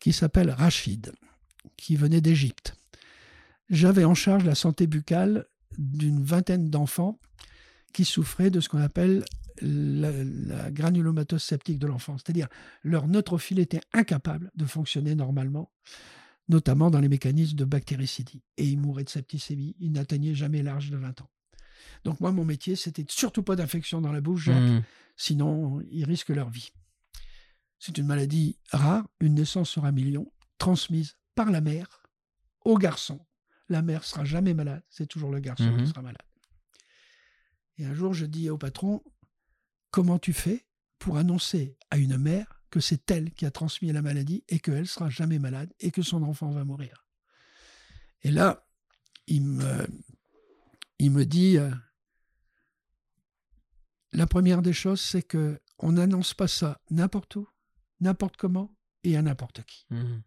qui 0.00 0.12
s'appelle 0.12 0.50
Rachid, 0.50 1.12
qui 1.76 1.96
venait 1.96 2.20
d'Égypte. 2.20 2.74
J'avais 3.70 4.04
en 4.04 4.14
charge 4.14 4.44
la 4.44 4.54
santé 4.54 4.86
buccale 4.86 5.46
d'une 5.76 6.22
vingtaine 6.22 6.70
d'enfants 6.70 7.18
qui 7.92 8.04
souffraient 8.04 8.50
de 8.50 8.60
ce 8.60 8.68
qu'on 8.68 8.80
appelle 8.80 9.24
la, 9.60 10.70
granulomatose 10.70 11.42
septique 11.42 11.78
de 11.78 11.86
l'enfance, 11.86 12.22
c'est-à-dire 12.24 12.48
leur 12.84 13.08
neutrophile 13.08 13.58
était 13.58 13.80
incapable 13.92 14.50
de 14.54 14.64
fonctionner 14.64 15.14
normalement, 15.14 15.70
notamment 16.48 16.90
dans 16.90 17.00
les 17.00 17.08
mécanismes 17.08 17.56
de 17.56 17.64
bactéricidie. 17.64 18.42
Et 18.56 18.66
ils 18.66 18.78
mouraient 18.78 19.04
de 19.04 19.10
septicémie, 19.10 19.76
ils 19.78 19.92
n'atteignaient 19.92 20.34
jamais 20.34 20.62
l'âge 20.62 20.90
de 20.90 20.96
20 20.96 21.20
ans. 21.20 21.30
Donc 22.04 22.20
moi, 22.20 22.32
mon 22.32 22.44
métier, 22.44 22.76
c'était 22.76 23.04
surtout 23.08 23.42
pas 23.42 23.56
d'infection 23.56 24.00
dans 24.00 24.12
la 24.12 24.20
bouche, 24.20 24.44
Jacques, 24.44 24.62
mmh. 24.62 24.82
sinon 25.16 25.80
ils 25.90 26.04
risquent 26.04 26.30
leur 26.30 26.50
vie. 26.50 26.70
C'est 27.78 27.98
une 27.98 28.06
maladie 28.06 28.58
rare, 28.70 29.06
une 29.20 29.34
naissance 29.34 29.70
sur 29.70 29.84
un 29.84 29.92
million, 29.92 30.32
transmise 30.58 31.16
par 31.34 31.50
la 31.50 31.60
mère 31.60 32.02
au 32.64 32.76
garçon. 32.76 33.20
La 33.68 33.82
mère 33.82 34.04
sera 34.04 34.24
jamais 34.24 34.54
malade, 34.54 34.82
c'est 34.88 35.06
toujours 35.06 35.30
le 35.30 35.40
garçon 35.40 35.74
qui 35.76 35.82
mmh 35.82 35.86
sera 35.86 36.02
malade. 36.02 36.22
Et 37.76 37.84
un 37.84 37.94
jour, 37.94 38.14
je 38.14 38.26
dis 38.26 38.50
au 38.50 38.58
patron, 38.58 39.02
comment 39.90 40.18
tu 40.18 40.32
fais 40.32 40.66
pour 40.98 41.16
annoncer 41.16 41.76
à 41.90 41.98
une 41.98 42.16
mère 42.16 42.57
que 42.70 42.80
c'est 42.80 43.10
elle 43.10 43.32
qui 43.32 43.46
a 43.46 43.50
transmis 43.50 43.92
la 43.92 44.02
maladie 44.02 44.44
et 44.48 44.58
qu'elle 44.58 44.86
sera 44.86 45.08
jamais 45.08 45.38
malade 45.38 45.72
et 45.80 45.90
que 45.90 46.02
son 46.02 46.22
enfant 46.22 46.50
va 46.50 46.64
mourir 46.64 47.06
Et 48.22 48.30
là, 48.30 48.66
il 49.26 49.44
me, 49.44 49.86
il 50.98 51.10
me 51.10 51.24
dit, 51.24 51.58
euh, 51.58 51.70
la 54.12 54.26
première 54.26 54.62
des 54.62 54.72
choses, 54.72 55.00
c'est 55.00 55.22
que 55.22 55.60
on 55.78 55.92
n'annonce 55.92 56.34
pas 56.34 56.48
ça 56.48 56.80
n'importe 56.90 57.36
où, 57.36 57.48
n'importe 58.00 58.36
comment 58.36 58.74
et 59.04 59.16
à 59.16 59.22
n'importe 59.22 59.62
qui. 59.64 59.86
Mmh. 59.90 60.18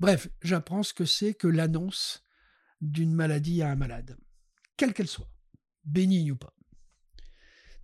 Bref, 0.00 0.28
j'apprends 0.42 0.82
ce 0.82 0.92
que 0.92 1.04
c'est 1.04 1.34
que 1.34 1.48
l'annonce 1.48 2.22
d'une 2.80 3.14
maladie 3.14 3.62
à 3.62 3.70
un 3.70 3.76
malade, 3.76 4.18
quelle 4.76 4.92
qu'elle 4.92 5.08
soit, 5.08 5.30
bénigne 5.84 6.32
ou 6.32 6.36
pas. 6.36 6.52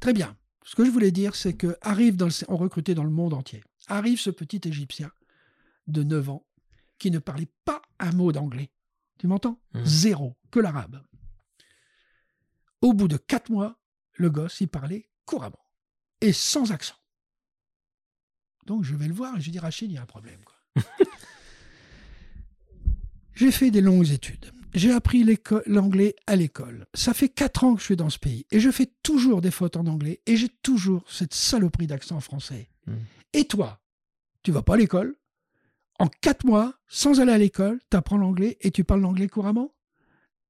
Très 0.01 0.13
bien. 0.13 0.37
Ce 0.65 0.75
que 0.77 0.85
je 0.85 0.91
voulais 0.91 1.13
dire, 1.13 1.35
c'est 1.35 1.55
que 1.55 1.77
arrive 1.81 2.17
dans 2.17 2.27
le, 2.27 2.33
on 2.49 2.57
recrutait 2.57 2.95
dans 2.95 3.05
le 3.05 3.11
monde 3.11 3.33
entier. 3.33 3.63
Arrive 3.89 4.21
ce 4.21 4.31
petit 4.31 4.61
Égyptien 4.65 5.11
de 5.87 6.03
9 6.03 6.29
ans 6.31 6.47
qui 6.99 7.11
ne 7.11 7.19
parlait 7.19 7.51
pas 7.65 7.83
un 7.99 8.13
mot 8.13 8.33
d'anglais. 8.33 8.71
Tu 9.19 9.27
m'entends 9.27 9.61
mmh. 9.75 9.85
Zéro, 9.85 10.37
que 10.51 10.61
l'arabe. 10.61 11.03
Au 12.81 12.93
bout 12.93 13.09
de 13.09 13.17
quatre 13.17 13.51
mois, 13.51 13.81
le 14.15 14.31
gosse, 14.31 14.61
il 14.61 14.69
parlait 14.69 15.09
couramment 15.25 15.59
et 16.21 16.33
sans 16.33 16.71
accent. 16.73 16.95
Donc 18.67 18.85
je 18.85 18.95
vais 18.95 19.09
le 19.09 19.15
voir 19.15 19.37
et 19.37 19.41
je 19.41 19.47
lui 19.47 19.53
dis 19.53 19.59
Rachid, 19.59 19.91
il 19.91 19.95
y 19.95 19.99
a 19.99 20.03
un 20.03 20.07
problème. 20.07 20.41
J'ai 23.35 23.51
fait 23.53 23.71
des 23.71 23.81
longues 23.81 24.11
études. 24.11 24.53
J'ai 24.75 24.93
appris 24.93 25.25
l'anglais 25.67 26.15
à 26.27 26.37
l'école. 26.37 26.87
Ça 26.93 27.15
fait 27.15 27.29
quatre 27.29 27.65
ans 27.65 27.75
que 27.75 27.81
je 27.81 27.87
suis 27.87 27.97
dans 27.97 28.11
ce 28.11 28.19
pays 28.19 28.47
et 28.51 28.61
je 28.61 28.71
fais 28.71 28.93
toujours 29.03 29.41
des 29.41 29.51
fautes 29.51 29.77
en 29.77 29.87
anglais 29.87 30.21
et 30.27 30.37
j'ai 30.37 30.49
toujours 30.49 31.11
cette 31.11 31.35
saloperie 31.35 31.87
d'accent 31.87 32.21
français. 32.21 32.69
Hmm. 32.87 32.97
Et 33.33 33.47
toi, 33.47 33.81
tu 34.43 34.53
vas 34.53 34.63
pas 34.63 34.75
à 34.75 34.77
l'école 34.77 35.17
En 35.99 36.09
quatre 36.09 36.45
mois, 36.45 36.75
sans 36.87 37.21
aller 37.21 37.33
à 37.33 37.39
l'école, 37.39 37.81
tu 37.91 37.97
apprends 37.97 38.17
l'anglais 38.17 38.57
et 38.61 38.71
tu 38.71 38.85
parles 38.85 39.01
l'anglais 39.01 39.29
couramment 39.29 39.75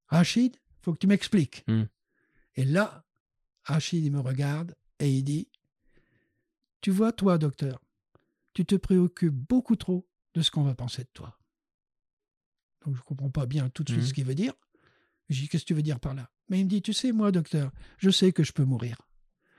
Rachid, 0.08 0.56
faut 0.80 0.92
que 0.92 0.98
tu 0.98 1.06
m'expliques. 1.06 1.64
Hmm. 1.66 1.84
Et 2.54 2.64
là, 2.64 3.04
Rachid, 3.64 4.04
il 4.04 4.12
me 4.12 4.20
regarde 4.20 4.74
et 4.98 5.10
il 5.10 5.22
dit 5.22 5.48
Tu 6.80 6.90
vois, 6.90 7.12
toi, 7.12 7.38
docteur, 7.38 7.82
tu 8.54 8.64
te 8.64 8.74
préoccupes 8.74 9.34
beaucoup 9.34 9.76
trop 9.76 10.08
de 10.34 10.40
ce 10.40 10.50
qu'on 10.50 10.62
va 10.62 10.74
penser 10.74 11.02
de 11.02 11.10
toi. 11.12 11.38
Donc 12.84 12.94
je 12.94 13.00
ne 13.00 13.04
comprends 13.04 13.30
pas 13.30 13.46
bien 13.46 13.68
tout 13.70 13.84
de 13.84 13.90
suite 13.90 14.02
mmh. 14.02 14.06
ce 14.06 14.14
qu'il 14.14 14.24
veut 14.24 14.34
dire. 14.34 14.54
Je 15.28 15.40
dis 15.40 15.48
Qu'est-ce 15.48 15.64
que 15.64 15.68
tu 15.68 15.74
veux 15.74 15.82
dire 15.82 16.00
par 16.00 16.14
là? 16.14 16.30
Mais 16.48 16.60
il 16.60 16.64
me 16.64 16.70
dit 16.70 16.80
Tu 16.80 16.92
sais, 16.92 17.12
moi, 17.12 17.32
docteur, 17.32 17.70
je 17.98 18.10
sais 18.10 18.32
que 18.32 18.42
je 18.42 18.52
peux 18.52 18.64
mourir. 18.64 18.96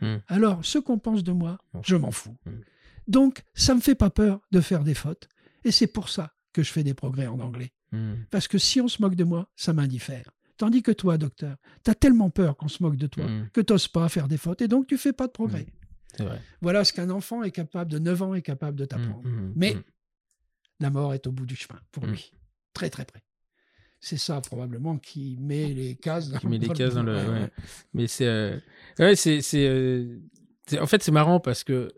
Mmh. 0.02 0.16
Alors, 0.28 0.66
ce 0.66 0.80
qu'on 0.80 0.98
pense 0.98 1.24
de 1.24 1.32
moi, 1.32 1.58
je 1.84 1.96
m'en 1.96 2.12
fous. 2.12 2.38
Donc, 3.10 3.44
ça 3.54 3.74
ne 3.74 3.78
me 3.78 3.82
fait 3.82 3.96
pas 3.96 4.10
peur 4.10 4.40
de 4.52 4.62
faire 4.62 4.84
des 4.84 4.94
fautes. 4.94 5.28
Et 5.66 5.72
c'est 5.72 5.88
pour 5.88 6.08
ça 6.08 6.34
que 6.54 6.64
je 6.64 6.72
fais 6.72 6.84
des 6.84 6.94
progrès 6.94 7.28
en 7.28 7.40
anglais. 7.40 7.74
Parce 8.30 8.48
que 8.48 8.58
si 8.58 8.80
on 8.80 8.88
se 8.88 9.02
moque 9.02 9.16
de 9.16 9.24
moi, 9.24 9.50
ça 9.56 9.74
m'indiffère. 9.74 10.30
Tandis 10.58 10.84
que 10.84 10.92
toi, 10.92 11.18
docteur, 11.18 11.58
tu 11.84 11.90
as 11.92 11.96
tellement 11.96 12.30
peur 12.30 12.56
qu'on 12.56 12.68
se 12.68 12.84
moque 12.84 12.98
de 12.98 13.08
toi 13.08 13.26
que 13.54 13.62
tu 13.62 13.74
n'oses 13.74 13.88
pas 13.88 14.08
faire 14.10 14.28
des 14.28 14.38
fautes 14.38 14.62
et 14.62 14.68
donc 14.68 14.88
tu 14.88 14.98
fais 14.98 15.14
pas 15.14 15.28
de 15.28 15.32
progrès. 15.32 15.66
Voilà 16.62 16.84
ce 16.84 16.94
qu'un 16.94 17.10
enfant 17.10 17.44
est 17.44 17.52
capable, 17.52 17.92
de 17.92 18.00
9 18.00 18.22
ans, 18.22 18.34
est 18.36 18.42
capable 18.42 18.78
de 18.78 18.86
t'apprendre. 18.86 19.24
Mais 19.56 19.76
la 20.80 20.90
mort 20.90 21.14
est 21.14 21.26
au 21.28 21.32
bout 21.32 21.46
du 21.46 21.56
chemin 21.56 21.80
pour 21.92 22.06
lui 22.06 22.32
très 22.74 22.90
très 22.90 23.06
près. 23.06 23.24
C'est 24.02 24.18
ça 24.18 24.40
probablement 24.40 24.98
qui 24.98 25.38
met 25.42 25.74
les 25.74 25.96
cases 25.96 26.30
dans, 26.30 26.40
qui 26.40 26.48
met 26.48 26.58
les 26.58 26.70
cases 26.70 26.94
dans 26.94 27.04
le. 27.04 27.50
Mais 27.94 28.08
c'est, 28.08 28.28
euh, 28.28 28.58
ouais, 28.98 29.16
c'est, 29.18 29.42
euh, 29.56 30.20
c'est, 30.66 30.80
en 30.80 30.88
fait 30.88 31.04
c'est 31.04 31.12
marrant 31.12 31.42
parce 31.42 31.66
que 31.66 31.92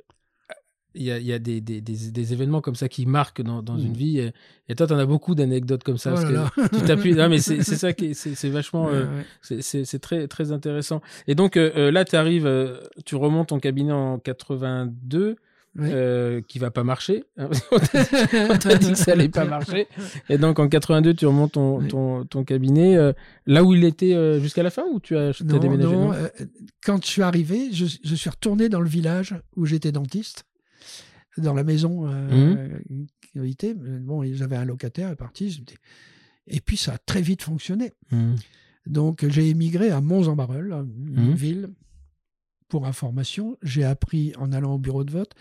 il 0.96 1.04
y 1.04 1.12
a, 1.12 1.20
y 1.20 1.34
a 1.34 1.40
des, 1.40 1.62
des, 1.62 1.82
des, 1.82 2.34
événements 2.34 2.62
comme 2.62 2.76
ça 2.76 2.90
qui 2.90 3.06
marquent 3.06 3.42
dans, 3.42 3.62
dans 3.62 3.78
une 3.78 3.92
mmh. 3.92 3.98
vie. 3.98 4.32
Et, 4.68 4.76
toi, 4.76 4.88
tu 4.88 4.94
en 4.94 4.98
as 4.98 5.06
beaucoup 5.06 5.36
d'anecdotes 5.36 5.84
comme 5.84 5.98
ça. 5.98 6.14
Oh 6.16 6.64
tu 6.74 6.82
t'appuies. 6.84 7.14
non, 7.14 7.30
mais 7.30 7.40
c'est 7.40 7.64
ça 7.64 7.94
qui 7.94 8.14
c'est 8.14 8.50
vachement. 8.50 8.90
Euh, 8.90 9.06
c'est 9.42 10.00
très, 10.00 10.28
très 10.28 10.52
intéressant. 10.52 11.02
Et 11.28 11.36
donc, 11.36 11.56
là, 11.56 12.06
tu 12.06 12.16
arrives, 12.16 12.80
tu 13.06 13.16
remontes 13.16 13.50
ton 13.50 13.60
cabinet 13.60 13.94
en 13.94 14.20
82 14.20 15.36
qui 15.78 15.84
euh, 15.86 16.42
qui 16.42 16.60
va 16.60 16.70
pas 16.70 16.84
marcher. 16.84 17.24
On 17.38 18.58
t'a 18.58 18.76
dit 18.76 18.92
que 18.92 18.98
ça 18.98 19.14
allait 19.14 19.30
pas 19.30 19.46
marcher. 19.46 19.88
Et 20.30 20.38
donc 20.38 20.60
en 20.60 20.68
82, 20.68 21.14
tu 21.14 21.26
remontes 21.26 21.54
ton, 21.54 21.82
ton, 21.88 22.26
ton 22.26 22.44
cabinet 22.44 22.98
euh, 22.98 23.14
là 23.46 23.64
où 23.64 23.74
il 23.74 23.84
était 23.84 24.14
euh, 24.14 24.40
jusqu'à 24.40 24.64
la 24.64 24.70
fin 24.70 24.84
ou 24.92 25.00
tu 25.00 25.16
as, 25.18 25.32
déménagé 25.42 25.96
non, 25.96 26.12
Quand 26.84 27.04
je 27.04 27.10
suis 27.10 27.22
arrivé, 27.22 27.72
je, 27.72 27.86
je, 28.04 28.16
suis 28.16 28.30
retourné 28.30 28.68
dans 28.68 28.82
le 28.82 28.90
village 28.90 29.36
où 29.56 29.66
j'étais 29.66 29.92
dentiste, 29.92 30.46
dans 31.38 31.54
la 31.54 31.64
maison 31.64 32.08
mmh. 32.08 33.06
qui 33.22 33.40
habitait. 33.40 33.74
Bon, 33.74 34.24
j'avais 34.34 34.58
un 34.58 34.66
locataire, 34.66 35.10
est 35.10 35.16
parti. 35.16 35.64
Et 36.48 36.60
puis 36.60 36.78
ça 36.78 36.94
a 36.94 36.98
très 36.98 37.22
vite 37.22 37.44
fonctionné. 37.44 37.94
Mmh. 38.12 38.36
Donc 38.88 39.26
j'ai 39.28 39.50
émigré 39.50 39.90
à 39.90 40.02
Mons-en-Barœul, 40.02 40.72
une 40.72 41.32
mmh. 41.32 41.34
ville 41.34 41.70
pour 42.68 42.88
information, 42.88 43.58
j'ai 43.62 43.84
appris 43.84 44.34
en 44.38 44.54
allant 44.54 44.76
au 44.76 44.80
bureau 44.80 45.04
de 45.04 45.12
vote 45.12 45.34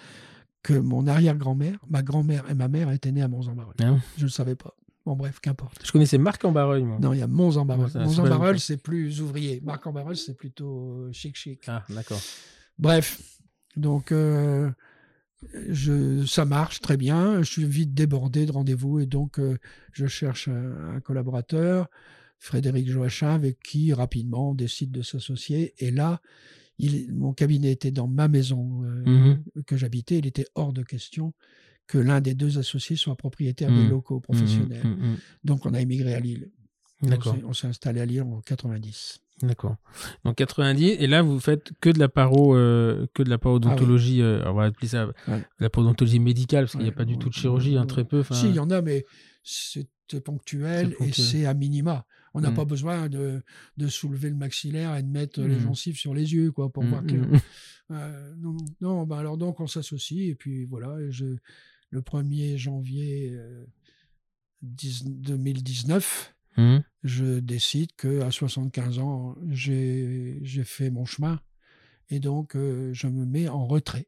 que 0.63 0.75
mon 0.75 1.07
arrière-grand-mère, 1.07 1.79
ma 1.89 2.03
grand-mère 2.03 2.45
et 2.51 2.55
ma 2.55 2.67
mère 2.67 2.91
étaient 2.91 3.13
nées 3.13 3.23
à 3.23 3.29
Mons-en-Barœul. 3.29 3.77
Ah 3.83 3.97
je 4.19 4.25
ne 4.25 4.31
savais 4.31 4.57
pas. 4.57 4.75
Bon, 5.07 5.17
bref, 5.17 5.41
qu'importe. 5.41 5.81
Je 5.85 5.93
connaissais 5.93 6.19
Marc 6.19 6.45
en 6.45 6.53
Barœul, 6.53 6.85
moi. 6.85 6.99
Non, 7.01 7.15
il 7.15 7.21
y 7.21 7.23
a 7.23 7.27
Mons 7.27 7.57
en 7.57 7.65
Barœul. 7.65 7.91
Mons 7.95 8.19
en 8.19 8.29
Barœul, 8.29 8.61
c'est 8.61 8.77
plus 8.77 9.23
ouvrier. 9.23 9.61
Marc 9.65 9.87
en 9.87 9.93
Barœul, 9.93 10.17
c'est 10.17 10.35
plutôt 10.35 11.09
chic-chic. 11.13 11.63
Ah, 11.69 11.85
d'accord. 11.89 12.21
Bref, 12.79 13.39
donc 13.77 14.13
euh, 14.13 14.71
je, 15.69 16.25
ça 16.27 16.45
marche 16.45 16.81
très 16.81 16.97
bien. 16.97 17.43
Je 17.43 17.51
suis 17.51 17.65
vite 17.65 17.95
débordé 17.95 18.47
de 18.47 18.53
rendez-vous 18.53 19.01
et 19.01 19.07
donc 19.07 19.39
euh, 19.39 19.59
je 19.93 20.07
cherche 20.07 20.49
un, 20.49 20.97
un, 20.97 21.01
collaborateur, 21.01 21.89
Frédéric 22.39 22.89
Joachim, 22.89 23.29
avec 23.29 23.61
qui 23.61 23.93
rapidement 23.93 24.51
on 24.51 24.55
décide 24.55 24.91
de 24.91 25.03
s'associer. 25.03 25.75
Et 25.79 25.91
là, 25.91 26.21
mon 27.13 27.33
cabinet 27.33 27.73
était 27.73 27.91
dans 27.91 28.09
ma 28.09 28.29
maison 28.29 28.83
euh, 28.85 29.05
mmh 29.05 29.45
que 29.67 29.77
j'habitais. 29.77 30.19
Il 30.19 30.27
était 30.27 30.47
hors 30.55 30.73
de 30.73 30.83
question 30.83 31.35
que 31.87 31.99
l'un 31.99 32.21
des 32.21 32.35
deux 32.35 32.59
associés 32.59 32.97
soit 32.97 33.17
propriétaire 33.17 33.69
des 33.69 33.85
mmh. 33.85 33.91
locaux 33.91 34.19
mmh 34.19 34.23
professionnels. 34.23 34.97
Donc, 35.45 35.67
on 35.67 35.75
a 35.75 35.81
émigré 35.81 36.15
à 36.15 36.21
Lille. 36.21 36.51
On 37.03 37.53
s'est 37.53 37.67
installé 37.67 38.01
à 38.01 38.07
Lille 38.07 38.23
en 38.23 38.41
90. 38.41 39.21
D'accord. 39.43 39.77
En 40.25 40.35
90, 40.35 40.97
et 40.99 41.07
là, 41.07 41.23
vous 41.23 41.41
faites 41.41 41.73
que 41.81 41.89
de 41.89 41.99
la 41.99 42.09
paro, 42.09 42.55
euh, 42.57 43.07
que 43.15 43.23
de 43.23 43.31
la 43.31 43.39
parodontologie, 43.39 44.21
ah 44.21 44.27
euh, 44.27 44.45
on 44.47 44.55
va 44.55 44.65
appeler 44.65 44.89
ça 44.89 45.09
la 45.59 45.71
parodontologie 45.71 46.19
médicale, 46.19 46.65
parce 46.65 46.73
qu'il 46.73 46.83
n'y 46.83 46.89
a 46.89 46.93
pas 46.93 47.07
du 47.07 47.19
tout 47.19 47.29
de 47.29 47.35
chirurgie, 47.35 47.77
hein, 47.77 47.87
très 47.87 48.05
peu. 48.05 48.23
Si, 48.31 48.49
il 48.49 48.55
y 48.55 48.59
en 48.59 48.71
a, 48.71 48.83
mais 48.83 49.07
c'est 49.43 49.89
ponctuel, 50.23 50.95
et 51.01 51.13
c'est 51.13 51.47
à 51.47 51.55
minima. 51.55 52.07
On 52.35 52.41
n'a 52.41 52.51
mmh. 52.51 52.55
pas 52.55 52.65
besoin 52.65 53.09
de, 53.09 53.43
soulever 53.89 54.29
le 54.29 54.37
maxillaire 54.37 54.95
et 54.97 55.03
de 55.03 55.09
mettre 55.09 55.41
les 55.41 55.57
mmh. 55.57 55.61
gencives 55.61 55.97
sur 55.97 56.15
les 56.15 56.35
yeux, 56.35 56.53
quoi, 56.53 56.71
pour 56.71 56.85
mmh, 56.85 56.89
voir 56.89 57.05
que. 57.05 57.15
Euh, 57.93 58.37
non, 58.37 58.57
non 58.81 59.05
bah 59.05 59.19
alors 59.19 59.37
donc 59.37 59.59
on 59.59 59.67
s'associe 59.67 60.31
et 60.31 60.37
puis 60.37 60.65
voilà. 60.65 60.97
je, 61.11 61.25
le 61.91 62.01
1er 62.03 62.57
janvier 62.57 63.37
2019, 64.63 66.33
je 67.03 67.41
décide 67.41 67.91
que 67.97 68.23
à 68.23 68.31
75 68.31 68.99
ans, 68.99 69.35
j'ai 69.49 70.41
fait 70.65 70.91
mon 70.91 71.05
chemin 71.05 71.41
Et 72.11 72.19
donc, 72.19 72.55
je 72.55 73.07
me 73.07 73.25
mets 73.25 73.49
en 73.49 73.67
retrait. 73.67 74.07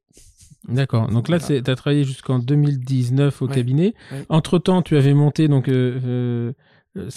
D'accord. 0.68 1.08
Donc 1.08 1.28
là, 1.28 1.38
tu 1.38 1.54
as 1.54 1.76
travaillé 1.76 2.04
jusqu'en 2.04 2.38
2019 2.38 3.42
au 3.42 3.48
cabinet. 3.48 3.94
Entre-temps, 4.28 4.82
tu 4.82 4.96
avais 4.96 5.14
monté 5.14 5.48
donc 5.48 5.70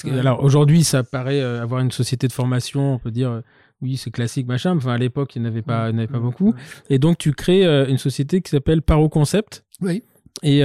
alors 0.06 0.42
aujourd'hui, 0.42 0.86
ça 0.86 1.04
paraît 1.04 1.42
avoir 1.42 1.82
une 1.82 1.92
société 1.92 2.28
de 2.28 2.34
formation, 2.34 2.94
on 2.94 3.00
peut 3.00 3.12
dire 3.12 3.42
oui, 3.82 3.98
c'est 3.98 4.10
classique, 4.12 4.48
machin. 4.48 4.78
Enfin, 4.78 4.94
à 4.94 4.98
l'époque, 4.98 5.36
il 5.36 5.42
n'y 5.42 5.48
en 5.48 5.52
avait 5.52 5.62
pas, 5.62 5.90
il 5.90 5.98
avait 5.98 6.08
pas 6.08 6.20
beaucoup. 6.20 6.54
Et 6.90 7.00
donc, 7.00 7.18
tu 7.18 7.34
crées 7.34 7.66
une 7.90 7.98
société 7.98 8.42
qui 8.42 8.52
s'appelle 8.52 8.82
Paro 8.82 9.10
Concept. 9.10 9.66
Oui. 9.82 10.04
Et 10.44 10.62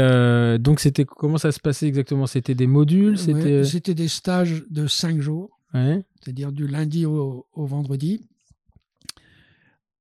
donc, 0.59 0.81
c'était 0.81 1.05
comment 1.05 1.39
ça 1.39 1.53
se 1.53 1.61
passait 1.61 1.87
exactement? 1.87 2.27
C'était 2.27 2.55
des 2.55 2.67
modules? 2.67 3.19
C'était 3.19 3.65
c'était 3.65 3.95
des 3.95 4.09
stages 4.09 4.65
de 4.71 4.87
cinq 4.87 5.21
jours. 5.21 5.61
C'est-à-dire 5.73 6.53
du 6.53 6.67
lundi 6.67 7.07
au, 7.07 7.47
vendredi, 7.55 8.27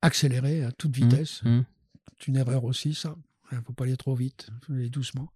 accéléré 0.01 0.63
à 0.63 0.72
toute 0.72 0.97
mmh, 0.97 1.01
vitesse. 1.01 1.43
Mmh. 1.43 1.59
C'est 2.17 2.28
une 2.28 2.36
erreur 2.38 2.63
aussi, 2.65 2.93
ça. 2.93 3.15
Il 3.51 3.57
ne 3.57 3.63
faut 3.63 3.74
pas 3.74 3.86
aller 3.86 3.97
trop 3.97 4.15
vite, 4.15 4.49
il 4.49 4.65
faut 4.65 4.74
aller 4.74 4.89
doucement. 4.89 5.32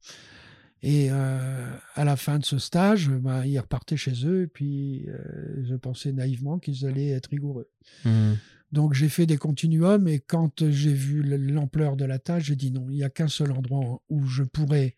Et 0.82 1.08
euh, 1.10 1.78
à 1.96 2.04
la 2.04 2.16
fin 2.18 2.40
de 2.40 2.46
ce 2.46 2.60
stage, 2.60 3.10
ben, 3.10 3.46
ils 3.46 3.58
repartaient 3.58 3.98
chez 3.98 4.26
eux, 4.26 4.44
et 4.44 4.48
puis 4.48 5.08
euh, 5.08 5.64
je 5.64 5.76
pensais 5.76 6.12
naïvement 6.12 6.60
qu'ils 6.60 6.86
allaient 6.86 7.10
être 7.10 7.28
rigoureux. 7.28 7.70
Mmh. 8.06 8.34
Donc 8.74 8.96
j'ai 8.96 9.08
fait 9.08 9.28
des 9.28 9.38
continuums, 9.38 10.08
et 10.08 10.20
quand 10.20 10.68
j'ai 10.68 10.94
vu 10.94 11.22
l'ampleur 11.22 11.96
de 11.96 12.06
la 12.06 12.18
tâche, 12.18 12.46
j'ai 12.46 12.56
dit 12.56 12.72
non, 12.72 12.88
il 12.90 12.96
n'y 12.96 13.04
a 13.04 13.10
qu'un 13.12 13.28
seul 13.28 13.52
endroit 13.52 14.02
où 14.10 14.26
je 14.26 14.42
pourrais 14.42 14.96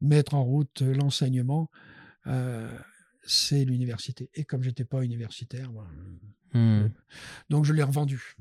mettre 0.00 0.34
en 0.34 0.42
route 0.42 0.82
l'enseignement, 0.82 1.70
euh, 2.26 2.68
c'est 3.22 3.64
l'université. 3.64 4.28
Et 4.34 4.42
comme 4.44 4.64
j'étais 4.64 4.84
pas 4.84 5.04
universitaire, 5.04 5.70
ben, 5.70 5.86
mmh. 6.60 6.90
donc 7.48 7.64
je 7.64 7.72
l'ai 7.72 7.84
revendu. 7.84 8.34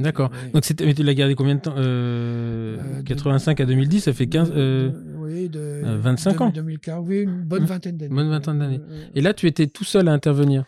D'accord. 0.00 0.30
Donc 0.54 0.64
c'était, 0.64 0.92
tu 0.94 1.02
l'as 1.02 1.14
gardé 1.14 1.34
combien 1.34 1.56
de 1.56 1.60
temps 1.60 1.74
euh, 1.76 3.02
85 3.02 3.60
euh, 3.60 3.62
à 3.62 3.66
2010, 3.66 4.00
ça 4.00 4.14
fait 4.14 4.26
15, 4.26 4.52
euh, 4.56 4.90
oui, 5.18 5.50
de, 5.50 5.82
25 5.84 6.40
ans. 6.40 6.48
2015, 6.48 7.04
oui, 7.06 7.20
une 7.24 7.42
bonne 7.42 7.66
vingtaine 7.66 7.98
d'années. 7.98 8.14
Bonne 8.14 8.30
vingtaine 8.30 8.58
d'années. 8.58 8.80
Et 9.14 9.20
là, 9.20 9.34
tu 9.34 9.46
étais 9.46 9.66
tout 9.66 9.84
seul 9.84 10.08
à 10.08 10.12
intervenir. 10.12 10.64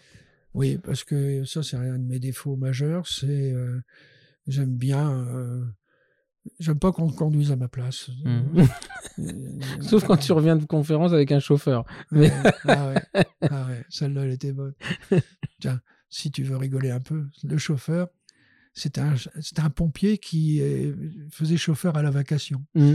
Oui, 0.55 0.78
parce 0.78 1.05
que 1.05 1.44
ça, 1.44 1.62
c'est 1.62 1.76
un 1.76 1.98
de 1.98 2.05
mes 2.05 2.18
défauts 2.18 2.57
majeurs. 2.57 3.07
C'est 3.09 3.52
euh, 3.52 3.80
j'aime 4.46 4.76
bien. 4.76 5.26
J'aime 6.59 6.78
pas 6.78 6.92
qu'on 6.92 7.11
conduise 7.11 7.50
à 7.52 7.57
ma 7.57 7.68
place. 7.68 8.11
Mmh. 8.24 8.64
Sauf 9.80 10.05
quand 10.05 10.16
tu 10.16 10.32
reviens 10.32 10.57
de 10.57 10.64
conférence 10.64 11.12
avec 11.12 11.32
un 11.32 11.40
chauffeur. 11.40 11.84
Mais... 12.11 12.30
ah 12.64 12.88
ouais, 12.88 13.02
ah 13.50 13.66
ouais. 13.66 13.84
celle-là, 13.88 14.24
elle 14.24 14.32
était 14.32 14.52
bonne. 14.52 14.74
Tiens, 15.61 15.80
si 16.11 16.30
tu 16.30 16.42
veux 16.42 16.57
rigoler 16.57 16.90
un 16.90 17.00
peu, 17.00 17.26
le 17.42 17.59
chauffeur, 17.59 18.09
c'était 18.74 19.00
un, 19.00 19.14
un, 19.59 19.70
pompier 19.70 20.18
qui 20.18 20.61
euh, 20.61 20.94
faisait 21.30 21.57
chauffeur 21.57 21.96
à 21.96 22.02
la 22.02 22.11
vacation. 22.11 22.64
Mmh. 22.74 22.94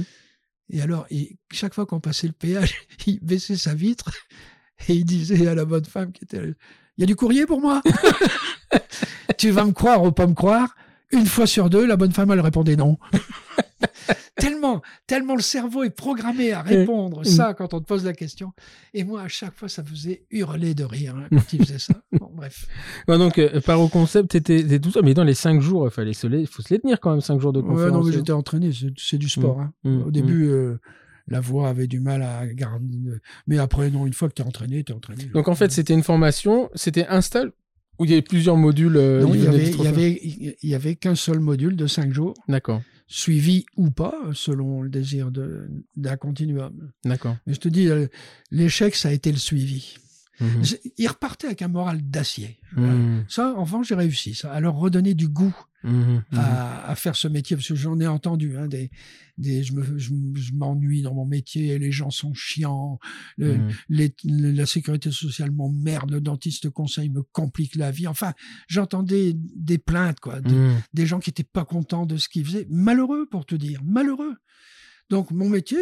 Et 0.69 0.81
alors, 0.81 1.07
chaque 1.51 1.73
fois 1.73 1.85
qu'on 1.85 1.99
passait 1.99 2.27
le 2.27 2.33
péage, 2.33 2.75
il 3.07 3.19
baissait 3.21 3.57
sa 3.57 3.73
vitre 3.73 4.11
et 4.87 4.93
il 4.93 5.05
disait 5.05 5.47
à 5.47 5.55
la 5.55 5.65
bonne 5.65 5.85
femme 5.85 6.11
qui 6.11 6.23
était 6.23 6.53
Il 6.99 7.03
y 7.03 7.05
a 7.05 7.07
du 7.07 7.15
courrier 7.15 7.45
pour 7.45 7.61
moi? 7.61 7.81
Tu 9.37 9.51
vas 9.51 9.63
me 9.63 9.71
croire 9.71 10.03
ou 10.03 10.11
pas 10.11 10.27
me 10.27 10.33
croire 10.33 10.75
Une 11.11 11.25
fois 11.25 11.47
sur 11.47 11.69
deux, 11.69 11.87
la 11.87 11.95
bonne 11.95 12.11
femme, 12.11 12.29
elle 12.31 12.41
répondait 12.41 12.75
non. 12.75 12.97
tellement, 14.35 14.81
tellement 15.07 15.35
le 15.35 15.41
cerveau 15.41 15.83
est 15.83 15.91
programmé 15.91 16.51
à 16.51 16.61
répondre 16.61 17.25
ça 17.25 17.53
quand 17.53 17.73
on 17.73 17.79
te 17.79 17.85
pose 17.85 18.03
la 18.03 18.11
question. 18.11 18.51
Et 18.93 19.05
moi, 19.05 19.21
à 19.21 19.29
chaque 19.29 19.55
fois, 19.55 19.69
ça 19.69 19.81
faisait 19.81 20.25
hurler 20.29 20.73
de 20.73 20.83
rire 20.83 21.15
hein, 21.15 21.27
quand 21.31 21.53
il 21.53 21.63
faisait 21.63 21.79
ça. 21.79 21.93
Bon, 22.19 22.31
bref. 22.33 22.67
donc, 23.07 23.37
euh, 23.37 23.61
par 23.61 23.79
au 23.79 23.87
concept, 23.87 24.33
c'était 24.33 24.79
tout 24.81 24.91
ça. 24.91 25.01
Mais 25.01 25.13
dans 25.13 25.23
les 25.23 25.35
cinq 25.35 25.61
jours, 25.61 25.87
il 25.87 25.91
fallait 25.91 26.11
se 26.11 26.27
les, 26.27 26.45
faut 26.47 26.61
se 26.61 26.73
les 26.73 26.81
tenir 26.81 26.99
quand 26.99 27.11
même, 27.11 27.21
cinq 27.21 27.39
jours 27.39 27.53
de 27.53 27.61
conférence. 27.61 27.85
Ouais, 27.85 27.91
non, 27.91 28.03
mais 28.03 28.11
j'étais 28.11 28.33
entraîné. 28.33 28.71
C'est 28.97 29.17
du 29.17 29.29
sport. 29.29 29.59
Mmh. 29.59 29.61
Hein. 29.61 29.71
Mmh. 29.85 30.01
Au 30.01 30.11
début, 30.11 30.47
mmh. 30.47 30.51
euh, 30.51 30.81
la 31.29 31.39
voix 31.39 31.69
avait 31.69 31.87
du 31.87 31.99
mal 31.99 32.21
à 32.21 32.45
garder. 32.47 32.97
Mais 33.47 33.57
après, 33.57 33.89
non, 33.89 34.05
une 34.05 34.13
fois 34.13 34.29
que 34.29 34.33
tu 34.33 34.41
es 34.41 34.45
entraîné, 34.45 34.83
tu 34.83 34.91
es 34.91 34.95
entraîné. 34.95 35.25
Donc, 35.25 35.47
en 35.47 35.55
fait, 35.55 35.71
c'était 35.71 35.93
une 35.93 36.03
formation, 36.03 36.69
c'était 36.75 37.07
un 37.07 37.21
stage 37.21 37.49
où 37.99 38.05
il 38.05 38.11
y 38.11 38.13
avait 38.13 38.21
plusieurs 38.21 38.57
modules. 38.57 38.97
Euh, 38.97 39.21
non, 39.21 39.33
il 39.33 39.43
y 39.43 39.47
avait, 39.47 39.69
il 39.69 39.83
y 39.83 39.87
avait, 39.87 40.57
y 40.63 40.75
avait 40.75 40.95
qu'un 40.95 41.15
seul 41.15 41.39
module 41.39 41.75
de 41.75 41.87
cinq 41.87 42.13
jours. 42.13 42.33
D'accord 42.47 42.81
suivi 43.09 43.65
ou 43.75 43.89
pas, 43.89 44.13
selon 44.33 44.83
le 44.83 44.89
désir 44.89 45.31
d'un 45.31 46.17
continuum. 46.17 46.91
D'accord. 47.03 47.35
Mais 47.45 47.55
je 47.55 47.59
te 47.59 47.67
dis, 47.67 47.89
euh, 47.89 48.05
l'échec, 48.51 48.95
ça 48.95 49.09
a 49.09 49.11
été 49.11 49.31
le 49.31 49.37
suivi. 49.37 49.97
Mhm. 50.39 50.63
Ils 50.97 51.07
repartaient 51.07 51.47
avec 51.47 51.61
un 51.61 51.67
moral 51.67 52.01
d'acier. 52.01 52.59
Mhm. 52.75 53.25
Ça, 53.27 53.53
enfin, 53.57 53.81
j'ai 53.83 53.95
réussi, 53.95 54.35
ça, 54.35 54.51
à 54.51 54.59
leur 54.59 54.75
redonner 54.75 55.13
du 55.13 55.27
goût 55.27 55.55
mhm. 55.83 56.23
à, 56.33 56.95
faire 56.95 57.15
ce 57.15 57.27
métier, 57.27 57.55
parce 57.55 57.67
que 57.67 57.75
j'en 57.75 57.99
ai 57.99 58.07
entendu, 58.07 58.57
hein, 58.57 58.67
des, 58.67 58.89
des, 59.37 59.63
je, 59.63 59.73
me, 59.73 59.97
je, 59.97 60.53
m'ennuie 60.53 61.01
dans 61.01 61.13
mon 61.13 61.25
métier, 61.25 61.77
les 61.77 61.91
gens 61.91 62.09
sont 62.09 62.33
chiants, 62.33 62.99
la 63.37 64.65
sécurité 64.65 65.11
sociale 65.11 65.51
m'emmerde, 65.51 66.11
le 66.11 66.21
dentiste 66.21 66.69
conseil 66.69 67.09
me 67.09 67.21
complique 67.21 67.75
la 67.75 67.91
vie. 67.91 68.07
Enfin, 68.07 68.33
j'entendais 68.67 69.33
des 69.35 69.77
plaintes, 69.77 70.19
quoi, 70.19 70.39
des 70.93 71.05
gens 71.05 71.19
qui 71.19 71.29
étaient 71.29 71.43
pas 71.43 71.65
contents 71.65 72.05
de 72.05 72.17
ce 72.17 72.29
qu'ils 72.29 72.45
faisaient. 72.45 72.67
Malheureux, 72.69 73.27
pour 73.29 73.45
te 73.45 73.55
dire, 73.55 73.81
malheureux. 73.83 74.35
Donc 75.09 75.31
mon 75.31 75.49
métier, 75.49 75.79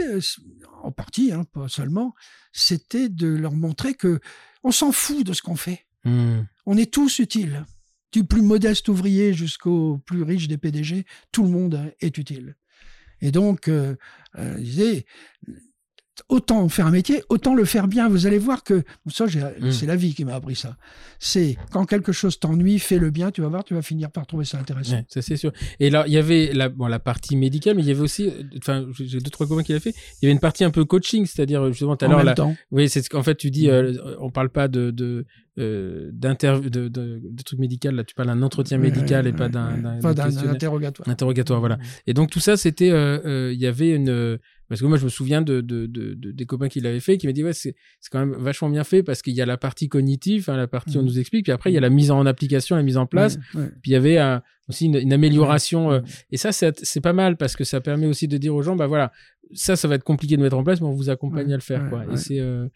en 0.83 0.91
partie, 0.91 1.31
hein, 1.31 1.43
pas 1.43 1.67
seulement, 1.67 2.13
c'était 2.51 3.09
de 3.09 3.27
leur 3.27 3.53
montrer 3.53 3.93
que 3.93 4.19
on 4.63 4.71
s'en 4.71 4.91
fout 4.91 5.25
de 5.25 5.33
ce 5.33 5.41
qu'on 5.41 5.55
fait. 5.55 5.85
Hmm. 6.03 6.41
On 6.65 6.77
est 6.77 6.91
tous 6.91 7.19
utiles. 7.19 7.65
Du 8.13 8.23
plus 8.23 8.41
modeste 8.41 8.87
ouvrier 8.87 9.33
jusqu'au 9.33 9.97
plus 10.05 10.23
riche 10.23 10.47
des 10.47 10.57
PDG, 10.57 11.05
tout 11.31 11.43
le 11.43 11.49
monde 11.49 11.93
est 11.99 12.17
utile. 12.17 12.55
Et 13.19 13.31
donc, 13.31 13.67
euh, 13.67 13.95
euh, 14.37 14.57
autant 16.29 16.67
faire 16.69 16.87
un 16.87 16.91
métier, 16.91 17.23
autant 17.29 17.55
le 17.55 17.65
faire 17.65 17.87
bien. 17.87 18.09
Vous 18.09 18.27
allez 18.27 18.37
voir 18.37 18.63
que 18.63 18.83
ça, 19.07 19.25
hmm. 19.25 19.71
c'est 19.71 19.85
la 19.85 19.95
vie 19.95 20.13
qui 20.13 20.25
m'a 20.25 20.35
appris 20.35 20.55
ça. 20.55 20.77
C'est 21.19 21.57
quand 21.71 21.85
quelque 21.85 22.11
chose 22.11 22.39
t'ennuie, 22.39 22.79
fais-le 22.79 23.09
bien. 23.11 23.31
Tu 23.31 23.41
vas 23.41 23.47
voir, 23.47 23.63
tu 23.63 23.73
vas 23.73 23.81
finir 23.81 24.11
par 24.11 24.25
trouver 24.27 24.45
ça 24.45 24.59
intéressant. 24.59 25.01
ça 25.07 25.21
c'est 25.21 25.37
sûr. 25.37 25.51
Et 25.79 25.89
là, 25.89 26.05
il 26.07 26.13
y 26.13 26.17
avait 26.17 26.51
la, 26.53 26.69
bon, 26.69 26.87
la 26.87 26.99
partie 26.99 27.35
médicale, 27.35 27.75
mais 27.75 27.83
il 27.83 27.87
y 27.87 27.91
avait 27.91 28.01
aussi, 28.01 28.31
enfin, 28.57 28.85
j'ai 28.93 29.19
deux 29.19 29.29
trois 29.29 29.47
copains 29.47 29.63
qui 29.63 29.73
l'a 29.73 29.79
fait. 29.79 29.93
Il 30.21 30.25
y 30.25 30.25
avait 30.25 30.33
une 30.33 30.39
partie 30.39 30.63
un 30.63 30.71
peu 30.71 30.85
coaching, 30.85 31.25
c'est-à-dire 31.25 31.65
justement 31.67 31.95
tout 31.95 32.05
à 32.05 32.23
l'heure. 32.23 32.51
Oui, 32.71 32.89
c'est 32.89 33.01
ce 33.01 33.09
qu'en 33.09 33.23
fait 33.23 33.35
tu 33.35 33.51
dis. 33.51 33.69
Euh, 33.69 33.93
on 34.19 34.29
parle 34.29 34.49
pas 34.49 34.67
de, 34.67 34.91
de 34.91 35.25
euh, 35.59 36.11
de, 36.11 36.87
de, 36.87 37.43
trucs 37.43 37.59
médicaux 37.59 37.91
là 37.91 38.03
tu 38.03 38.13
parles 38.13 38.29
d'un 38.29 38.41
entretien 38.41 38.77
médical 38.77 39.27
et 39.27 39.33
pas 39.33 39.49
d'un 39.49 40.01
interrogatoire. 40.47 41.07
Interrogatoire 41.07 41.59
voilà. 41.59 41.77
Et 42.05 42.13
donc 42.13 42.29
tout 42.29 42.39
ça 42.39 42.57
c'était 42.57 42.91
euh, 42.91 43.19
euh, 43.25 43.53
il 43.53 43.59
y 43.59 43.65
avait 43.65 43.91
une 43.91 44.37
parce 44.69 44.81
que 44.81 44.85
moi, 44.85 44.97
je 44.97 45.05
me 45.05 45.09
souviens 45.09 45.41
de, 45.41 45.61
de, 45.61 45.85
de, 45.85 46.13
des 46.13 46.45
copains 46.45 46.67
qui 46.67 46.81
l'avaient 46.81 46.99
fait, 46.99 47.17
qui 47.17 47.25
m'ont 47.25 47.31
dit, 47.31 47.41
ouais, 47.41 47.53
c'est 47.53 47.73
quand 48.11 48.19
même 48.19 48.35
vachement 48.37 48.69
bien 48.69 48.83
fait 48.83 49.01
parce 49.01 49.21
qu'il 49.21 49.33
y 49.33 49.41
a 49.41 49.45
la 49.45 49.55
partie 49.55 49.87
cognitive, 49.87 50.49
hein, 50.49 50.57
la 50.57 50.67
partie 50.67 50.97
on 50.97 51.03
mmh. 51.03 51.05
nous 51.05 51.19
explique, 51.19 51.45
puis 51.45 51.53
après, 51.53 51.71
il 51.71 51.73
y 51.73 51.77
a 51.77 51.79
la 51.79 51.89
mise 51.89 52.11
en 52.11 52.25
application, 52.25 52.75
la 52.75 52.83
mise 52.83 52.97
en 52.97 53.05
place, 53.05 53.37
puis 53.53 53.91
il 53.91 53.91
y 53.91 53.95
avait 53.95 54.17
aussi 54.69 54.85
une, 54.87 55.13
amélioration. 55.13 55.91
Euh, 55.91 56.01
et 56.31 56.37
ça, 56.37 56.51
c'est 56.51 57.01
pas 57.01 57.13
mal 57.13 57.37
parce 57.37 57.55
que 57.55 57.63
ça 57.63 57.81
permet 57.81 58.07
aussi 58.07 58.27
de 58.27 58.37
dire 58.37 58.53
aux 58.53 58.61
gens, 58.61 58.75
bah 58.75 58.87
voilà, 58.87 59.11
ça, 59.53 59.75
ça 59.75 59.87
va 59.87 59.95
être 59.95 60.03
compliqué 60.03 60.37
de 60.37 60.41
mettre 60.41 60.57
en 60.57 60.63
place, 60.63 60.81
mais 60.81 60.87
on 60.87 60.93
vous 60.93 61.09
accompagne 61.09 61.51
à 61.51 61.55
le 61.55 61.61
faire, 61.61 61.89
quoi. 61.89 62.05
Et 62.11 62.17
c'est. 62.17 62.39
Euh... 62.39 62.67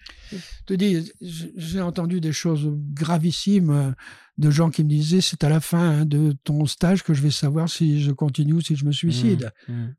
te 0.66 0.74
dis, 0.74 1.12
j'ai 1.22 1.82
entendu 1.82 2.22
des 2.22 2.32
choses 2.32 2.72
gravissimes 2.94 3.70
euh, 3.72 3.92
de 4.38 4.50
gens 4.50 4.70
qui 4.70 4.84
me 4.84 4.90
disaient, 4.90 5.22
c'est 5.22 5.44
à 5.44 5.50
la 5.50 5.60
fin 5.60 6.02
hein, 6.02 6.06
de 6.06 6.34
ton 6.44 6.66
stage 6.66 7.04
que 7.04 7.14
je 7.14 7.22
vais 7.22 7.32
savoir 7.32 7.70
si 7.70 8.02
je 8.02 8.12
continue 8.12 8.54
ou 8.54 8.62
si 8.62 8.76
je 8.76 8.86
me 8.86 8.92
suicide. 8.92 9.52
Mmh, 9.68 9.74
mmh. 9.74 9.96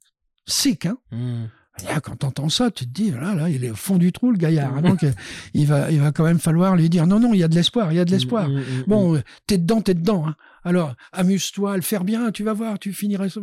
Sick, 0.47 0.87
hein 0.87 0.97
mmh. 1.11 1.45
Là, 1.85 2.01
quand 2.01 2.17
t'entends 2.17 2.51
ça, 2.51 2.71
tu 2.71 2.85
te 2.85 2.91
dis, 2.91 3.11
là, 3.11 3.35
là, 3.35 3.49
il 3.49 3.65
est 3.65 3.71
au 3.71 3.75
fond 3.75 3.97
du 3.97 4.13
trou, 4.13 4.31
le 4.31 4.37
gaillard. 4.37 4.77
Hein, 4.77 4.83
donc, 4.83 5.07
il 5.55 5.67
va, 5.67 5.91
il 5.91 6.01
va 6.01 6.13
quand 6.13 6.25
même 6.25 6.39
falloir 6.39 6.77
lui 6.77 6.91
dire, 6.91 7.07
non, 7.07 7.19
non, 7.19 7.33
il 7.33 7.41
y 7.41 7.43
a 7.43 7.49
de 7.49 7.55
l'espoir, 7.55 7.93
il 7.93 7.97
y 7.97 7.99
a 7.99 8.05
de 8.05 8.11
l'espoir. 8.11 8.49
Mm, 8.49 8.53
mm, 8.53 8.59
mm, 8.59 8.85
bon, 8.87 9.23
t'es 9.47 9.57
dedans, 9.57 9.81
t'es 9.81 9.95
dedans. 9.95 10.27
Hein. 10.29 10.37
Alors, 10.65 10.95
amuse-toi, 11.13 11.77
le 11.77 11.83
faire 11.83 12.05
bien, 12.05 12.31
tu 12.31 12.45
vas 12.45 12.53
voir, 12.53 12.79
tu 12.79 12.93
finiras. 12.93 13.35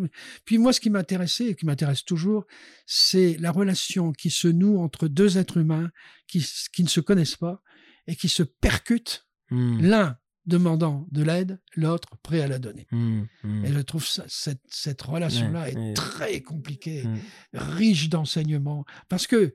Puis 0.45 0.57
moi, 0.59 0.73
ce 0.73 0.79
qui 0.79 0.89
m'intéressait, 0.89 1.47
et 1.47 1.55
qui 1.55 1.65
m'intéresse 1.65 2.05
toujours, 2.05 2.45
c'est 2.85 3.35
la 3.39 3.51
relation 3.51 4.11
qui 4.13 4.29
se 4.29 4.47
noue 4.47 4.79
entre 4.79 5.07
deux 5.07 5.37
êtres 5.37 5.57
humains 5.57 5.89
qui, 6.27 6.45
qui 6.71 6.83
ne 6.83 6.89
se 6.89 6.99
connaissent 6.99 7.35
pas 7.35 7.61
et 8.07 8.15
qui 8.15 8.29
se 8.29 8.43
percutent 8.43 9.25
l'un 9.51 10.15
demandant 10.49 11.07
de 11.11 11.23
l'aide, 11.23 11.59
l'autre 11.75 12.17
prêt 12.21 12.41
à 12.41 12.47
la 12.47 12.59
donner. 12.59 12.87
Mmh, 12.91 13.21
mmh. 13.43 13.65
Et 13.65 13.71
je 13.71 13.79
trouve 13.79 14.05
cette, 14.05 14.61
cette 14.67 15.01
relation-là 15.01 15.69
est 15.69 15.93
très 15.95 16.41
compliquée, 16.41 17.03
mmh. 17.03 17.17
riche 17.53 18.09
d'enseignements, 18.09 18.83
parce 19.07 19.27
que 19.27 19.53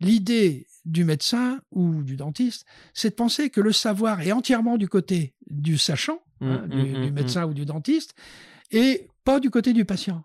l'idée 0.00 0.66
du 0.84 1.04
médecin 1.04 1.60
ou 1.70 2.02
du 2.02 2.16
dentiste, 2.16 2.66
c'est 2.92 3.10
de 3.10 3.14
penser 3.14 3.48
que 3.48 3.60
le 3.60 3.72
savoir 3.72 4.20
est 4.20 4.32
entièrement 4.32 4.76
du 4.76 4.88
côté 4.88 5.34
du 5.48 5.78
sachant, 5.78 6.20
hein, 6.40 6.66
du, 6.68 7.12
médecin 7.12 7.46
ou 7.46 7.54
du 7.54 7.64
dentiste, 7.64 8.14
et 8.70 9.08
pas 9.24 9.38
du 9.38 9.50
côté 9.50 9.72
du 9.72 9.84
patient. 9.84 10.24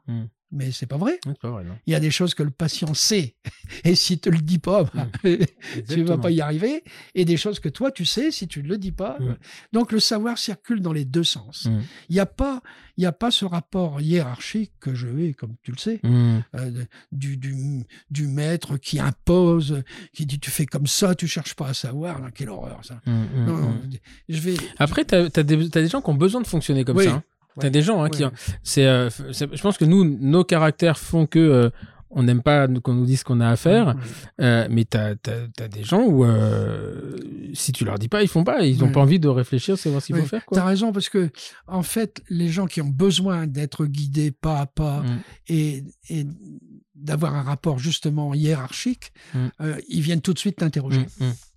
Mais 0.51 0.71
c'est 0.71 0.85
pas 0.85 0.97
vrai. 0.97 1.19
pas 1.41 1.49
vrai 1.49 1.65
Il 1.87 1.91
y 1.91 1.95
a 1.95 1.99
des 1.99 2.11
choses 2.11 2.33
que 2.33 2.43
le 2.43 2.51
patient 2.51 2.93
sait. 2.93 3.35
Et 3.83 3.95
s'il 3.95 4.19
te 4.19 4.29
le 4.29 4.37
dit 4.37 4.59
pas, 4.59 4.83
bah, 4.83 5.07
mmh. 5.23 5.83
tu 5.89 6.03
vas 6.03 6.17
pas 6.17 6.31
y 6.31 6.39
arriver. 6.39 6.83
Et 7.15 7.25
des 7.25 7.35
choses 7.35 7.59
que 7.59 7.67
toi, 7.67 7.91
tu 7.91 8.05
sais, 8.05 8.31
si 8.31 8.47
tu 8.47 8.63
ne 8.63 8.69
le 8.69 8.77
dis 8.77 8.93
pas. 8.93 9.17
Mmh. 9.19 9.35
Donc, 9.73 9.91
le 9.91 9.99
savoir 9.99 10.37
circule 10.37 10.81
dans 10.81 10.93
les 10.93 11.03
deux 11.03 11.25
sens. 11.25 11.65
Mmh. 11.65 11.79
Il 12.09 12.13
n'y 12.13 12.21
a 12.21 12.25
pas, 12.25 12.61
il 12.95 13.05
a 13.05 13.11
pas 13.11 13.29
ce 13.29 13.43
rapport 13.43 13.99
hiérarchique 13.99 14.71
que 14.79 14.95
je 14.95 15.07
vais, 15.07 15.33
comme 15.33 15.55
tu 15.63 15.71
le 15.71 15.77
sais, 15.77 15.99
euh, 16.05 16.85
du, 17.11 17.35
du, 17.35 17.85
du, 18.09 18.27
maître 18.27 18.77
qui 18.77 18.99
impose, 18.99 19.83
qui 20.13 20.25
dit 20.25 20.39
tu 20.39 20.49
fais 20.49 20.65
comme 20.65 20.87
ça, 20.87 21.13
tu 21.13 21.27
cherches 21.27 21.55
pas 21.55 21.67
à 21.67 21.73
savoir. 21.73 22.21
quelle 22.33 22.49
horreur, 22.49 22.79
ça. 22.83 23.01
non, 23.05 23.81
je 24.29 24.39
vais. 24.39 24.55
Après, 24.79 25.03
tu 25.03 25.15
as, 25.15 25.43
des 25.43 25.87
gens 25.87 26.01
qui 26.01 26.09
ont 26.09 26.15
besoin 26.15 26.39
de 26.39 26.47
fonctionner 26.47 26.85
comme 26.85 27.01
ça. 27.01 27.15
Hein. 27.15 27.23
T'as 27.59 27.69
des 27.69 27.81
gens 27.81 28.03
hein, 28.03 28.09
qui, 28.09 28.23
c'est, 28.63 28.85
euh, 28.85 29.09
je 29.09 29.61
pense 29.61 29.77
que 29.77 29.85
nous, 29.85 30.03
nos 30.03 30.43
caractères 30.43 30.97
font 30.97 31.25
que 31.25 31.39
euh, 31.39 31.69
on 32.09 32.23
n'aime 32.23 32.41
pas 32.41 32.67
qu'on 32.67 32.93
nous 32.93 33.05
dise 33.05 33.19
ce 33.19 33.23
qu'on 33.25 33.41
a 33.41 33.49
à 33.49 33.55
faire, 33.57 33.95
euh, 34.39 34.67
mais 34.71 34.85
t'as 34.85 35.15
as, 35.27 35.67
des 35.67 35.83
gens 35.83 36.03
où 36.03 36.25
si 37.53 37.71
tu 37.73 37.83
leur 37.83 37.99
dis 37.99 38.07
pas, 38.07 38.23
ils 38.23 38.29
font 38.29 38.43
pas, 38.43 38.65
ils 38.65 38.83
ont 38.83 38.91
pas 38.91 39.01
envie 39.01 39.19
de 39.19 39.27
réfléchir, 39.27 39.77
savoir 39.77 40.01
ce 40.01 40.07
qu'il 40.07 40.15
faut 40.15 40.25
faire. 40.25 40.43
T'as 40.51 40.65
raison 40.65 40.91
parce 40.91 41.09
que 41.09 41.29
en 41.67 41.83
fait, 41.83 42.21
les 42.29 42.47
gens 42.47 42.65
qui 42.65 42.81
ont 42.81 42.89
besoin 42.89 43.45
d'être 43.45 43.85
guidés 43.85 44.31
pas 44.31 44.59
à 44.59 44.65
pas 44.67 45.01
mm. 45.01 45.19
et, 45.49 45.83
et 46.09 46.25
d'avoir 46.95 47.35
un 47.35 47.43
rapport 47.43 47.77
justement 47.77 48.33
hiérarchique, 48.33 49.11
mm. 49.33 49.47
ils 49.89 50.01
viennent 50.01 50.21
tout 50.21 50.33
de 50.33 50.39
suite 50.39 50.57
t'interroger. 50.57 51.05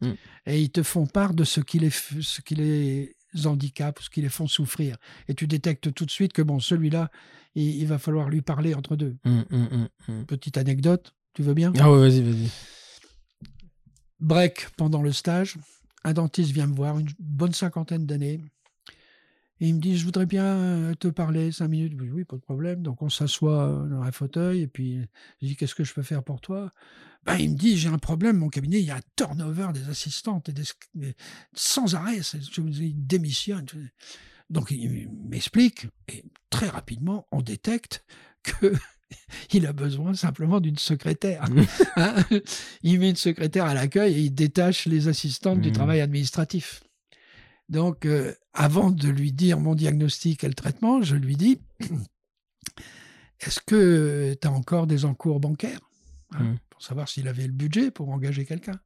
Mm, 0.03 0.07
et 0.47 0.61
ils 0.61 0.71
te 0.71 0.83
font 0.83 1.07
part 1.07 1.33
de 1.33 1.45
ce 1.45 1.61
qu'il 1.61 1.85
est, 1.85 1.95
ce 2.21 2.41
qu'il 2.41 2.61
est 2.61 3.15
handicaps, 3.45 4.05
ce 4.05 4.11
qui 4.11 4.23
les 4.23 4.29
font 4.29 4.47
souffrir. 4.47 4.97
Et 5.29 5.35
tu 5.35 5.47
détectes 5.47 5.93
tout 5.93 6.05
de 6.05 6.11
suite 6.11 6.33
que 6.33 6.43
bon, 6.43 6.61
celui-là, 6.61 7.11
il, 7.55 7.87
va 7.87 7.99
falloir 7.99 8.29
lui 8.29 8.43
parler 8.43 8.75
entre 8.75 8.97
deux. 8.97 9.17
Hum, 9.25 9.45
hum, 9.51 9.89
hum, 10.09 10.27
Petite 10.27 10.57
anecdote, 10.57 11.15
tu 11.35 11.43
veux 11.43 11.55
bien? 11.55 11.73
Ah 11.79 11.91
ouais, 11.91 11.99
vas-y, 11.99 12.23
vas-y. 12.23 12.51
Break 14.21 14.69
pendant 14.77 15.03
le 15.03 15.13
stage, 15.13 15.57
un 16.05 16.13
dentiste 16.13 16.53
vient 16.53 16.67
me 16.67 16.75
voir, 16.75 16.99
une 16.99 17.09
bonne 17.19 17.55
cinquantaine 17.55 18.07
d'années. 18.07 18.41
Et 19.61 19.69
il 19.69 19.75
me 19.75 19.81
dit, 19.81 19.99
je 19.99 20.05
voudrais 20.05 20.27
bien 20.27 20.45
euh, 20.45 20.95
te 20.95 21.09
parler 21.09 21.53
cinq 21.53 21.69
minutes. 21.69 21.93
Oui, 22.01 22.11
oui, 22.11 22.25
pas 22.25 22.37
de 22.37 22.41
problème. 22.41 22.83
Donc 22.83 23.03
on 23.03 23.11
s'assoit 23.11 23.87
dans 23.91 24.03
un 24.03 24.13
fauteuil 24.13 24.63
et 24.63 24.67
puis 24.67 25.01
je 25.43 25.49
dis, 25.49 25.57
qu'est-ce 25.57 25.75
que 25.75 25.85
je 25.85 25.93
peux 25.93 26.03
faire 26.03 26.23
pour 26.23 26.41
toi? 26.41 26.73
Ben, 27.25 27.37
il 27.37 27.51
me 27.51 27.57
dit 27.57 27.77
j'ai 27.77 27.89
un 27.89 27.99
problème, 27.99 28.39
mon 28.39 28.49
cabinet, 28.49 28.81
il 28.81 28.87
y 28.87 28.91
a 28.91 28.97
un 28.97 29.03
turnover 29.17 29.69
des 29.75 29.89
assistantes 29.89 30.49
et 30.49 30.53
des, 30.53 31.15
sans 31.55 31.95
arrêt, 31.95 32.19
il 32.19 33.07
démissionne. 33.07 33.67
Donc 34.49 34.71
il 34.71 35.09
m'explique 35.29 35.87
et 36.09 36.25
très 36.49 36.69
rapidement 36.69 37.27
on 37.31 37.41
détecte 37.41 38.05
que 38.43 38.73
il 39.53 39.67
a 39.67 39.73
besoin 39.73 40.15
simplement 40.15 40.61
d'une 40.61 40.79
secrétaire. 40.79 41.45
Hein. 41.97 42.15
il 42.83 43.01
met 43.01 43.11
une 43.11 43.17
secrétaire 43.17 43.67
à 43.67 43.75
l'accueil 43.75 44.15
et 44.15 44.21
il 44.21 44.35
détache 44.35 44.87
les 44.87 45.09
assistantes 45.09 45.61
du 45.61 45.71
mmh. 45.71 45.75
travail 45.75 46.01
administratif. 46.01 46.83
Donc, 47.69 48.05
euh, 48.05 48.35
avant 48.53 48.91
de 48.91 49.09
lui 49.09 49.33
dire 49.33 49.61
mon 49.61 49.75
diagnostic 49.75 50.45
et 50.45 50.49
le 50.49 50.55
traitement, 50.55 51.03
je 51.03 51.17
lui 51.17 51.37
dis 51.37 51.61
Est-ce 53.41 53.61
que 53.61 54.37
tu 54.41 54.47
as 54.47 54.51
encore 54.51 54.87
des 54.87 55.05
encours 55.05 55.41
bancaires? 55.41 55.81
Hein, 56.33 56.57
savoir 56.83 57.09
s'il 57.09 57.29
avait 57.29 57.47
le 57.47 57.53
budget 57.53 57.91
pour 57.91 58.09
engager 58.11 58.45
quelqu'un. 58.45 58.81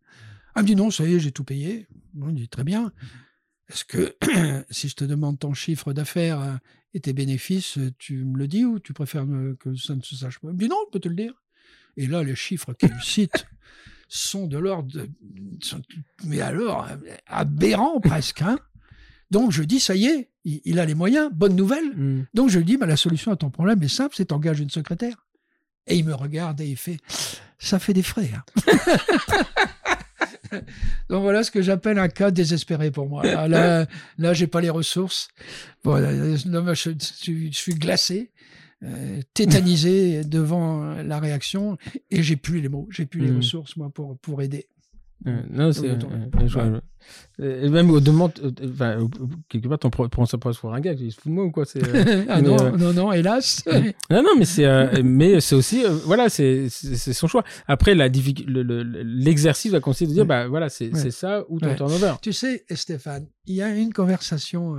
Elle 0.57 0.63
me 0.63 0.67
dit 0.67 0.77
non, 0.77 0.91
ça 0.91 1.05
y 1.05 1.15
est, 1.15 1.21
j'ai 1.21 1.33
tout 1.33 1.45
payé. 1.45 1.87
Bon, 2.13 2.29
il 2.29 2.35
dit 2.35 2.49
très 2.49 2.65
bien. 2.65 2.93
Est-ce 3.69 3.85
que 3.85 4.17
si 4.71 4.89
je 4.89 4.95
te 4.95 5.05
demande 5.05 5.39
ton 5.39 5.55
chiffre 5.55 5.93
d'affaires 5.93 6.41
euh, 6.41 6.57
et 6.93 7.01
tes 7.01 7.13
bénéfices, 7.13 7.79
tu 7.99 8.25
me 8.25 8.39
le 8.39 8.47
dis 8.47 8.65
ou 8.65 8.79
tu 8.79 8.93
préfères 8.93 9.27
que 9.59 9.75
ça 9.75 9.95
ne 9.95 10.03
se 10.03 10.17
sache 10.17 10.39
pas? 10.39 10.49
Elle 10.49 10.55
me 10.55 10.59
dit 10.59 10.69
non, 10.69 10.77
je 10.87 10.91
peux 10.93 11.01
te 11.01 11.09
le 11.09 11.17
dire. 11.17 11.33
Et 11.97 12.07
là, 12.07 12.23
les 12.23 12.35
chiffres 12.35 12.73
qu'il 12.75 12.95
cite 13.03 13.47
sont 14.09 14.47
de 14.47 14.59
l'ordre 14.59 15.07
mais 16.25 16.41
alors, 16.41 16.89
aberrants 17.27 18.01
presque. 18.01 18.43
Hein 18.43 18.59
donc 19.31 19.51
je 19.51 19.63
dis, 19.63 19.81
ça 19.81 19.97
y 19.97 20.07
est, 20.07 20.31
il, 20.45 20.79
a 20.79 20.85
les 20.85 20.95
moyens, 20.95 21.29
bonne 21.33 21.57
nouvelle. 21.57 21.91
Hmm. 21.97 22.27
Donc 22.35 22.51
je 22.51 22.59
lui 22.59 22.65
dis, 22.65 22.77
bah, 22.77 22.87
la 22.87 22.97
solution 22.97 23.33
à 23.33 23.37
ton 23.37 23.51
problème 23.51 23.83
est 23.83 23.89
simple, 23.89 24.15
c'est 24.17 24.27
t'engages 24.27 24.61
une 24.61 24.71
secrétaire. 24.71 25.27
Et 25.87 25.97
il 25.97 26.05
me 26.05 26.15
regarde 26.15 26.61
et 26.61 26.69
il 26.69 26.77
fait 26.77 26.99
Ça 27.65 27.79
fait 27.79 27.95
des 27.95 28.03
frais. 28.03 28.31
Hein. 28.35 28.45
Donc 31.09 31.23
voilà 31.23 31.43
ce 31.43 31.51
que 31.51 31.63
j'appelle 31.63 31.99
un 31.99 32.09
cas 32.09 32.31
désespéré 32.31 32.91
pour 32.91 33.09
moi. 33.09 33.25
Là, 33.25 33.87
là, 34.19 34.35
j'ai 34.35 34.47
pas 34.47 34.61
les 34.61 34.69
ressources. 34.71 35.29
Bon, 35.83 35.97
je, 35.97 37.51
suis 37.53 37.75
glacé, 37.75 38.31
euh, 38.83 39.21
tétanisé 39.33 40.25
devant 40.25 40.95
la 41.03 41.19
réaction 41.19 41.79
et 42.11 42.23
j'ai 42.23 42.37
plus 42.37 42.61
les 42.61 42.69
mots, 42.69 42.87
j'ai 42.91 43.07
plus 43.07 43.21
les 43.21 43.31
mmh. 43.31 43.37
ressources 43.39 43.77
moi 43.77 43.91
pour 43.91 44.19
pour 44.19 44.43
aider. 44.43 44.69
Non, 45.25 45.73
c'est. 45.73 45.97
Et 47.39 47.69
même 47.69 47.91
au 47.91 48.01
demande, 48.01 48.33
euh, 48.43 48.73
enfin, 48.73 49.09
quelque 49.49 49.69
part, 49.69 49.79
on 49.85 50.09
prend 50.09 50.25
ça 50.25 50.39
pour 50.39 50.73
un 50.73 50.81
gars, 50.81 50.93
il 50.93 51.11
se 51.11 51.21
fout 51.21 51.31
de 51.31 51.35
moi 51.35 51.45
ou 51.45 51.51
quoi 51.51 51.65
euh, 51.77 52.25
ah 52.29 52.41
non, 52.41 52.57
euh, 52.59 52.71
non, 52.77 52.93
non, 52.93 53.13
hélas. 53.13 53.65
non, 54.11 54.23
non, 54.23 54.37
mais 54.39 54.45
c'est, 54.45 55.03
mais 55.03 55.41
c'est 55.41 55.55
aussi, 55.55 55.85
voilà, 56.05 56.29
c'est, 56.29 56.69
c'est 56.69 57.13
son 57.13 57.27
choix. 57.27 57.43
Après, 57.67 57.95
la 57.95 58.09
l'exercice 58.09 59.73
va 59.73 59.81
consister 59.81 60.07
de 60.07 60.13
dire, 60.13 60.27
bah 60.27 60.47
voilà, 60.49 60.69
c'est, 60.69 60.93
ça 61.11 61.45
ou 61.49 61.59
ton 61.59 61.69
ouais. 61.69 61.77
turnover. 61.77 62.15
Tu 62.23 62.33
sais, 62.33 62.65
Stéphane, 62.71 63.27
il 63.47 63.57
y 63.57 63.63
a 63.63 63.75
une 63.75 63.93
conversation, 63.93 64.77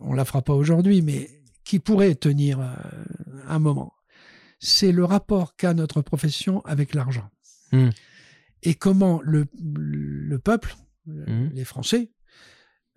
on 0.00 0.12
la 0.12 0.24
fera 0.24 0.42
pas 0.42 0.54
aujourd'hui, 0.54 1.02
mais 1.02 1.28
qui 1.64 1.80
pourrait 1.80 2.14
tenir 2.14 2.60
un 3.48 3.58
moment. 3.58 3.92
C'est 4.60 4.92
le 4.92 5.04
rapport 5.04 5.56
qu'a 5.56 5.74
notre 5.74 6.02
profession 6.02 6.62
avec 6.64 6.94
l'argent. 6.94 7.28
Hmm 7.72 7.90
et 8.62 8.74
comment 8.74 9.20
le, 9.22 9.46
le 9.60 10.38
peuple, 10.38 10.74
mmh. 11.06 11.48
les 11.52 11.64
Français, 11.64 12.10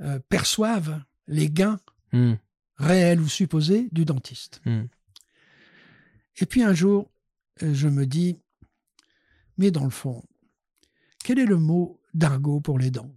euh, 0.02 0.20
perçoivent 0.30 1.04
les 1.28 1.50
gains 1.50 1.80
mmh. 2.14 2.34
réels 2.78 3.22
ou 3.22 3.28
supposés 3.28 3.88
du 3.92 4.06
dentiste. 4.06 4.62
Mmh. 4.66 4.84
Et 6.38 6.46
puis 6.46 6.64
un 6.64 6.74
jour, 6.74 7.12
euh, 7.64 7.74
je 7.74 7.88
me 7.88 8.06
dis, 8.06 8.38
mais 9.58 9.72
dans 9.72 9.84
le 9.84 9.92
fond, 9.92 10.24
quel 11.24 11.40
est 11.40 11.46
le 11.46 11.58
mot 11.58 12.00
d'argot 12.14 12.62
pour 12.62 12.80
les 12.80 12.90
dents? 12.90 13.14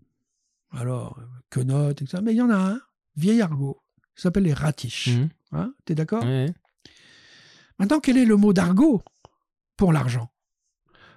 Alors, 0.73 1.19
que 1.49 1.61
note, 1.61 2.03
etc. 2.03 2.23
Mais 2.23 2.33
il 2.33 2.37
y 2.37 2.43
en 2.43 2.51
a 2.51 2.57
un, 2.57 2.81
vieil 3.17 3.41
argot, 3.41 3.81
qui 4.15 4.23
s'appelle 4.23 4.43
les 4.43 4.53
ratiches. 4.53 5.11
Hein, 5.53 5.73
T'es 5.85 5.95
d'accord? 5.95 6.25
Maintenant, 7.79 8.01
quel 8.01 8.19
est 8.19 8.25
le 8.25 8.37
mot 8.37 8.53
d'argot 8.53 9.03
pour 9.77 9.93
l'argent? 9.93 10.34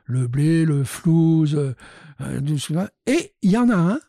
Le 0.07 0.27
blé, 0.27 0.65
le 0.65 0.83
flouze, 0.83 1.55
euh, 1.55 1.75
euh, 2.21 2.87
et 3.05 3.33
il 3.41 3.51
y 3.51 3.57
en 3.57 3.69
a 3.69 3.75
un 3.75 3.99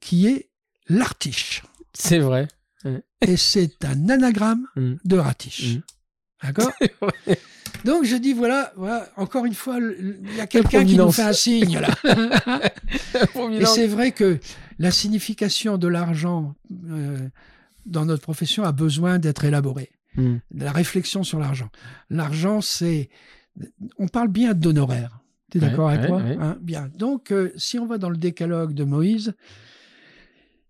qui 0.00 0.28
est 0.28 0.50
l'artiche. 0.88 1.62
C'est 1.94 2.18
vrai. 2.18 2.46
Et 3.22 3.36
c'est 3.36 3.84
un 3.84 4.08
anagramme 4.08 4.66
mm. 4.76 4.94
de 5.04 5.16
ratiche. 5.16 5.76
Mm. 5.76 5.82
D'accord 6.42 6.72
Donc 7.84 8.04
je 8.04 8.16
dis 8.16 8.34
voilà, 8.34 8.72
voilà, 8.76 9.08
encore 9.16 9.46
une 9.46 9.54
fois, 9.54 9.78
il 9.78 10.36
y 10.36 10.40
a 10.40 10.46
quelqu'un 10.46 10.84
qui 10.84 10.96
nous 10.96 11.10
fait 11.10 11.22
un 11.22 11.32
signe 11.32 11.80
là. 11.80 11.88
et 13.50 13.64
c'est 13.64 13.86
vrai 13.86 14.12
que 14.12 14.38
la 14.78 14.90
signification 14.90 15.78
de 15.78 15.88
l'argent 15.88 16.54
euh, 16.90 17.28
dans 17.86 18.04
notre 18.04 18.22
profession 18.22 18.64
a 18.64 18.72
besoin 18.72 19.18
d'être 19.18 19.44
élaborée. 19.44 19.90
Mm. 20.16 20.36
La 20.54 20.72
réflexion 20.72 21.22
sur 21.22 21.38
l'argent. 21.38 21.70
L'argent, 22.10 22.60
c'est, 22.60 23.08
on 23.98 24.08
parle 24.08 24.28
bien 24.28 24.52
d'honoraires. 24.52 25.20
Tu 25.50 25.58
es 25.58 25.60
d'accord 25.60 25.90
avec 25.90 26.08
moi 26.08 26.20
hein, 26.20 26.58
Bien. 26.60 26.88
Donc, 26.96 27.30
euh, 27.30 27.52
si 27.56 27.78
on 27.78 27.86
va 27.86 27.98
dans 27.98 28.10
le 28.10 28.16
décalogue 28.16 28.74
de 28.74 28.84
Moïse, 28.84 29.34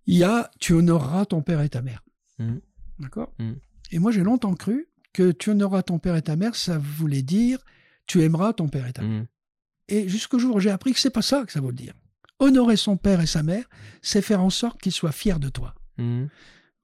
il 0.06 0.18
y 0.18 0.24
a 0.24 0.50
tu 0.60 0.72
honoreras 0.74 1.24
ton 1.24 1.42
père 1.42 1.60
et 1.62 1.68
ta 1.68 1.82
mère. 1.82 2.04
Mmh. 2.38 2.56
D'accord 2.98 3.32
mmh. 3.38 3.52
Et 3.92 3.98
moi, 3.98 4.12
j'ai 4.12 4.22
longtemps 4.22 4.54
cru 4.54 4.88
que 5.12 5.32
tu 5.32 5.50
honoreras 5.50 5.82
ton 5.82 5.98
père 5.98 6.16
et 6.16 6.22
ta 6.22 6.36
mère, 6.36 6.54
ça 6.54 6.78
voulait 6.78 7.22
dire 7.22 7.58
tu 8.06 8.22
aimeras 8.22 8.52
ton 8.52 8.68
père 8.68 8.86
et 8.86 8.92
ta 8.92 9.02
mère. 9.02 9.22
Mmh. 9.22 9.26
Et 9.88 10.08
jusqu'au 10.08 10.38
jour 10.38 10.56
où 10.56 10.60
j'ai 10.60 10.70
appris 10.70 10.92
que 10.92 11.00
c'est 11.00 11.10
pas 11.10 11.22
ça 11.22 11.44
que 11.44 11.52
ça 11.52 11.60
veut 11.60 11.72
dire. 11.72 11.94
Honorer 12.38 12.76
son 12.76 12.96
père 12.96 13.20
et 13.20 13.26
sa 13.26 13.42
mère, 13.42 13.64
c'est 14.02 14.20
faire 14.20 14.42
en 14.42 14.50
sorte 14.50 14.80
qu'ils 14.80 14.92
soient 14.92 15.12
fiers 15.12 15.38
de 15.38 15.48
toi. 15.48 15.74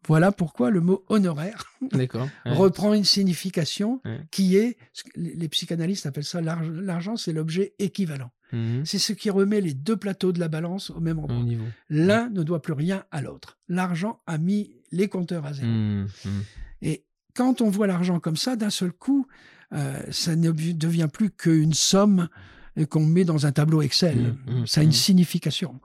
Voilà 0.06 0.32
pourquoi 0.32 0.70
le 0.70 0.80
mot 0.80 1.04
honoraire 1.08 1.72
reprend 2.46 2.94
une 2.94 3.04
signification 3.04 4.00
qui 4.30 4.56
est, 4.56 4.76
les 5.16 5.48
psychanalystes 5.48 6.06
appellent 6.06 6.24
ça 6.24 6.40
l'argent, 6.40 7.16
c'est 7.16 7.32
l'objet 7.32 7.74
équivalent. 7.78 8.30
Mhm. 8.52 8.84
C'est 8.84 8.98
ce 8.98 9.12
qui 9.12 9.30
remet 9.30 9.60
les 9.60 9.74
deux 9.74 9.96
plateaux 9.96 10.32
de 10.32 10.40
la 10.40 10.48
balance 10.48 10.90
au 10.90 11.00
même 11.00 11.18
endroit. 11.18 11.44
L'un 11.88 12.28
ne 12.30 12.42
doit 12.42 12.62
plus 12.62 12.74
rien 12.74 13.04
à 13.10 13.22
l'autre. 13.22 13.58
L'argent 13.68 14.20
a 14.26 14.38
mis 14.38 14.76
les 14.90 15.08
compteurs 15.08 15.46
à 15.46 15.52
zéro. 15.52 15.68
Mhm. 15.68 16.08
Mhm. 16.24 16.42
Et 16.82 17.04
quand 17.34 17.60
on 17.60 17.70
voit 17.70 17.86
l'argent 17.86 18.20
comme 18.20 18.36
ça, 18.36 18.56
d'un 18.56 18.70
seul 18.70 18.92
coup, 18.92 19.26
euh, 19.72 19.98
ça 20.10 20.36
ne 20.36 20.50
devient 20.50 21.08
plus 21.12 21.30
qu'une 21.30 21.72
somme 21.72 22.28
qu'on 22.90 23.04
met 23.04 23.24
dans 23.24 23.46
un 23.46 23.52
tableau 23.52 23.82
Excel. 23.82 24.34
Ça 24.66 24.80
a 24.80 24.84
une 24.84 24.92
signification. 24.92 25.80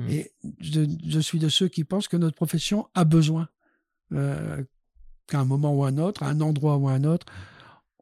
Mm. 0.00 0.10
Et 0.10 0.32
je, 0.60 1.20
suis 1.20 1.38
de 1.38 1.48
ceux 1.48 1.68
qui 1.68 1.84
pensent 1.84 2.08
que 2.08 2.16
notre 2.16 2.36
profession 2.36 2.88
a 2.94 3.04
besoin 3.04 3.48
euh, 4.12 4.62
qu'à 5.26 5.40
un 5.40 5.44
moment 5.44 5.74
ou 5.74 5.84
un 5.84 5.98
autre, 5.98 6.22
à 6.22 6.28
un 6.28 6.40
endroit 6.40 6.76
ou 6.76 6.88
un 6.88 7.04
autre, 7.04 7.26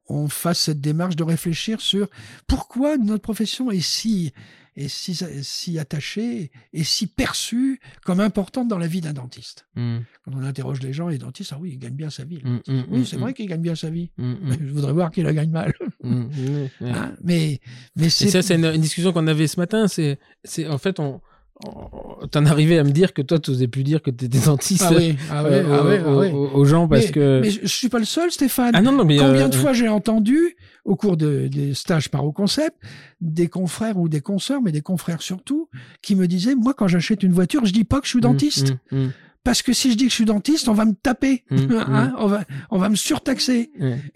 on 0.09 0.29
fasse 0.29 0.61
cette 0.61 0.81
démarche 0.81 1.17
de 1.17 1.25
réfléchir 1.25 1.81
sur 1.81 2.09
pourquoi 2.47 2.97
notre 2.97 3.23
profession 3.23 3.71
est 3.71 3.83
si, 3.83 4.33
est 4.75 4.89
si, 4.89 5.19
si 5.43 5.79
attachée 5.79 6.51
et 6.73 6.83
si 6.83 7.07
perçue 7.07 7.79
comme 8.05 8.21
importante 8.21 8.69
dans 8.69 8.79
la 8.79 8.87
vie 8.87 9.03
d'un 9.03 9.13
dentiste. 9.13 9.67
Hmm. 9.75 9.99
Quand 10.25 10.33
on 10.35 10.43
interroge 10.43 10.81
les 10.81 10.95
gens, 10.95 11.09
les 11.09 11.19
dentistes, 11.19 11.53
ah 11.55 11.59
oui, 11.61 11.73
il 11.73 11.79
gagne 11.79 11.95
bien 11.95 12.09
sa 12.09 12.25
vie. 12.25 12.41
hmm, 12.43 12.85
oui, 12.91 13.05
c'est 13.05 13.17
vrai 13.17 13.35
qu'il 13.35 13.47
gagne 13.49 13.61
bien 13.61 13.75
sa 13.75 13.91
vie. 13.91 14.11
Mm, 14.17 14.33
mm, 14.33 14.57
Je 14.67 14.73
voudrais 14.73 14.93
voir 14.93 15.11
qu'il 15.11 15.25
la 15.25 15.35
gagne 15.35 15.51
mal. 15.51 15.75
mm, 16.03 16.11
mm. 16.11 16.69
Hein, 16.87 17.13
mais 17.23 17.61
mais 17.97 18.09
c'est 18.09 18.31
ça, 18.31 18.41
c'est 18.41 18.55
une, 18.55 18.65
une 18.65 18.81
discussion 18.81 19.13
qu'on 19.13 19.27
avait 19.27 19.47
ce 19.47 19.61
matin. 19.61 19.89
C'est, 19.89 20.19
c'est 20.45 20.67
en 20.69 20.79
fait, 20.79 21.01
on- 21.01 21.21
t'en 22.31 22.47
arrivais 22.47 22.79
à 22.79 22.85
me 22.85 22.91
dire 22.91 23.13
que 23.13 23.23
toi, 23.23 23.39
tu 23.39 23.51
n'osais 23.51 23.69
plus 23.69 23.83
dire 23.83 24.03
que 24.03 24.11
tu 24.11 24.27
étais 24.27 24.39
dentiste 24.47 24.85
ah 24.87 24.93
oui, 24.97 25.17
ah 25.31 25.43
oui, 25.45 25.51
euh, 25.53 25.75
ah 25.77 26.17
oui, 26.17 26.29
aux, 26.33 26.65
gens 26.65 26.87
parce 26.87 27.07
mais, 27.07 27.13
que. 27.13 27.41
mais 27.43 27.51
je, 27.51 27.61
je 27.63 27.67
suis 27.67 27.89
pas 27.89 27.99
le 27.99 28.05
seul, 28.05 28.31
Stéphane. 28.31 28.73
ah 28.75 28.83
non, 28.83 28.93
non, 28.93 29.05
mais. 29.05 29.17
Combien 29.17 29.47
euh, 29.47 29.49
de 29.49 29.55
fois 29.57 29.73
j'ai 29.73 29.89
entendu, 29.89 30.57
au 30.85 30.97
cours 30.97 31.17
de, 31.17 31.49
des 31.49 31.75
stages 31.75 32.11
par 32.11 32.25
au 32.25 32.33
concept, 32.33 32.77
des 33.21 33.49
confrères 33.49 33.99
ou 33.99 34.09
des 34.09 34.21
consoeurs, 34.21 34.63
mais 34.63 34.73
des 34.73 34.83
confrères 34.83 35.23
surtout, 35.23 35.69
qui 36.03 36.15
me 36.15 36.27
disaient, 36.27 36.55
moi, 36.55 36.75
quand 36.75 36.89
j'achète 36.89 37.23
une 37.23 37.33
voiture, 37.33 37.65
je 37.65 37.73
dis 37.73 37.85
pas 37.85 38.01
que 38.01 38.07
je 38.07 38.11
suis 38.11 38.21
dentiste. 38.21 38.75
mm, 38.93 38.99
mm, 38.99 39.13
Parce 39.49 39.63
que 39.63 39.73
si 39.73 39.91
je 39.91 39.97
dis 39.97 40.05
que 40.05 40.11
je 40.11 40.15
suis 40.15 40.27
dentiste, 40.27 40.69
on 40.69 40.75
va 40.75 40.85
me 40.85 40.93
taper. 40.93 41.43
Mm, 41.51 41.57
Hein, 41.89 42.13
on, 42.19 42.27
va, 42.27 42.45
on 42.71 42.77
va 42.79 42.91
me 42.91 42.97
surtaxer. 42.97 43.71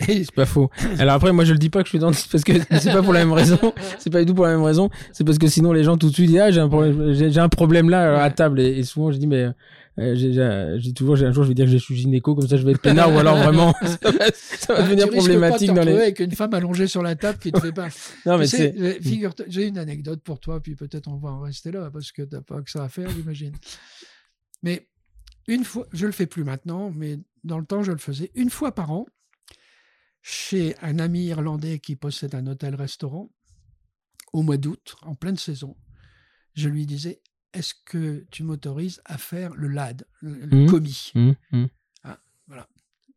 Et, 0.06 0.24
C'est 0.24 0.30
pas 0.34 0.44
faux. 0.44 0.68
Alors 0.98 1.14
après, 1.14 1.32
moi, 1.32 1.46
je 1.46 1.52
le 1.54 1.58
dis 1.58 1.70
pas 1.70 1.80
que 1.80 1.86
je 1.86 1.90
suis 1.92 1.98
dentiste 1.98 2.30
parce 2.30 2.44
que 2.44 2.52
c'est 2.78 2.92
pas 2.92 3.02
pour 3.02 3.14
la 3.14 3.20
même 3.20 3.32
raison. 3.32 3.58
C'est 3.98 4.10
pas 4.10 4.20
du 4.20 4.26
tout 4.26 4.34
pour 4.34 4.44
la 4.44 4.52
même 4.52 4.62
raison. 4.62 4.90
C'est 5.14 5.24
parce 5.24 5.38
que 5.38 5.46
sinon, 5.46 5.72
les 5.72 5.84
gens 5.84 5.96
tout 5.96 6.10
de 6.10 6.12
suite 6.12 6.26
disent 6.28 6.38
ah 6.38 6.50
j'ai 6.50 6.60
un 6.60 6.68
problème, 6.68 7.14
j'ai 7.14 7.38
un 7.40 7.48
problème 7.48 7.88
là 7.88 8.08
euh, 8.12 8.22
à 8.22 8.28
table 8.30 8.60
et, 8.60 8.78
et 8.78 8.82
souvent 8.84 9.10
je 9.10 9.16
dis 9.16 9.26
mais 9.26 9.48
euh, 9.98 10.14
j'ai- 10.78 10.92
toujours 10.92 11.16
j'ai 11.16 11.24
un 11.24 11.32
jour 11.32 11.44
je 11.44 11.48
vais 11.48 11.54
dire 11.54 11.64
que 11.64 11.70
je 11.72 11.76
suis 11.78 11.94
gynéco 11.96 12.34
comme 12.34 12.46
ça 12.46 12.56
je 12.58 12.64
vais 12.64 12.72
être 12.72 12.80
peinard 12.82 13.10
ou 13.14 13.18
alors 13.18 13.36
vraiment 13.36 13.74
ça 13.82 14.10
va, 14.10 14.24
ça 14.34 14.74
va 14.74 14.82
devenir 14.82 15.06
tu 15.08 15.16
problématique 15.16 15.68
pas 15.68 15.74
dans 15.76 15.84
les. 15.84 15.92
avec 15.96 16.20
une 16.20 16.32
femme 16.32 16.52
allongée 16.54 16.86
sur 16.88 17.02
la 17.02 17.14
table 17.14 17.38
qui 17.38 17.52
te 17.52 17.60
fait 17.60 17.72
pas. 17.72 17.88
Non 18.26 18.36
mais 18.36 18.46
c'est. 18.46 18.74
figure-toi- 19.02 19.46
j'ai 19.48 19.66
une 19.66 19.78
anecdote 19.78 20.20
pour 20.22 20.40
toi, 20.40 20.60
puis 20.60 20.74
peut-être 20.76 21.08
on 21.08 21.16
va 21.16 21.30
en 21.30 21.40
rester 21.40 21.70
là 21.72 21.88
parce 21.90 22.12
que 22.12 22.20
t'as 22.22 22.42
pas 22.42 22.60
que 22.60 22.70
ça 22.70 22.84
à 22.84 22.88
faire, 22.90 23.08
j'imagine. 23.10 23.52
Mais 24.62 24.86
une 25.48 25.64
fois, 25.64 25.86
je 25.92 26.06
le 26.06 26.12
fais 26.12 26.26
plus 26.26 26.44
maintenant, 26.44 26.90
mais 26.90 27.18
dans 27.44 27.58
le 27.58 27.64
temps 27.66 27.82
je 27.82 27.92
le 27.92 27.98
faisais 27.98 28.30
une 28.34 28.50
fois 28.50 28.72
par 28.74 28.90
an 28.92 29.06
chez 30.22 30.76
un 30.82 30.98
ami 30.98 31.24
irlandais 31.26 31.78
qui 31.80 31.96
possède 31.96 32.34
un 32.34 32.46
hôtel-restaurant 32.46 33.30
au 34.32 34.42
mois 34.42 34.56
d'août, 34.56 34.94
en 35.02 35.14
pleine 35.14 35.36
saison. 35.36 35.76
Je 36.54 36.68
lui 36.68 36.86
disais 36.86 37.20
Est-ce 37.54 37.74
que 37.84 38.24
tu 38.30 38.44
m'autorises 38.44 39.02
à 39.04 39.18
faire 39.18 39.54
le 39.54 39.68
LAD, 39.68 40.06
le, 40.22 40.46
Mhm. 40.46 40.70
commis? 40.70 41.12
Mm, 41.14 41.32
mm. 41.52 41.66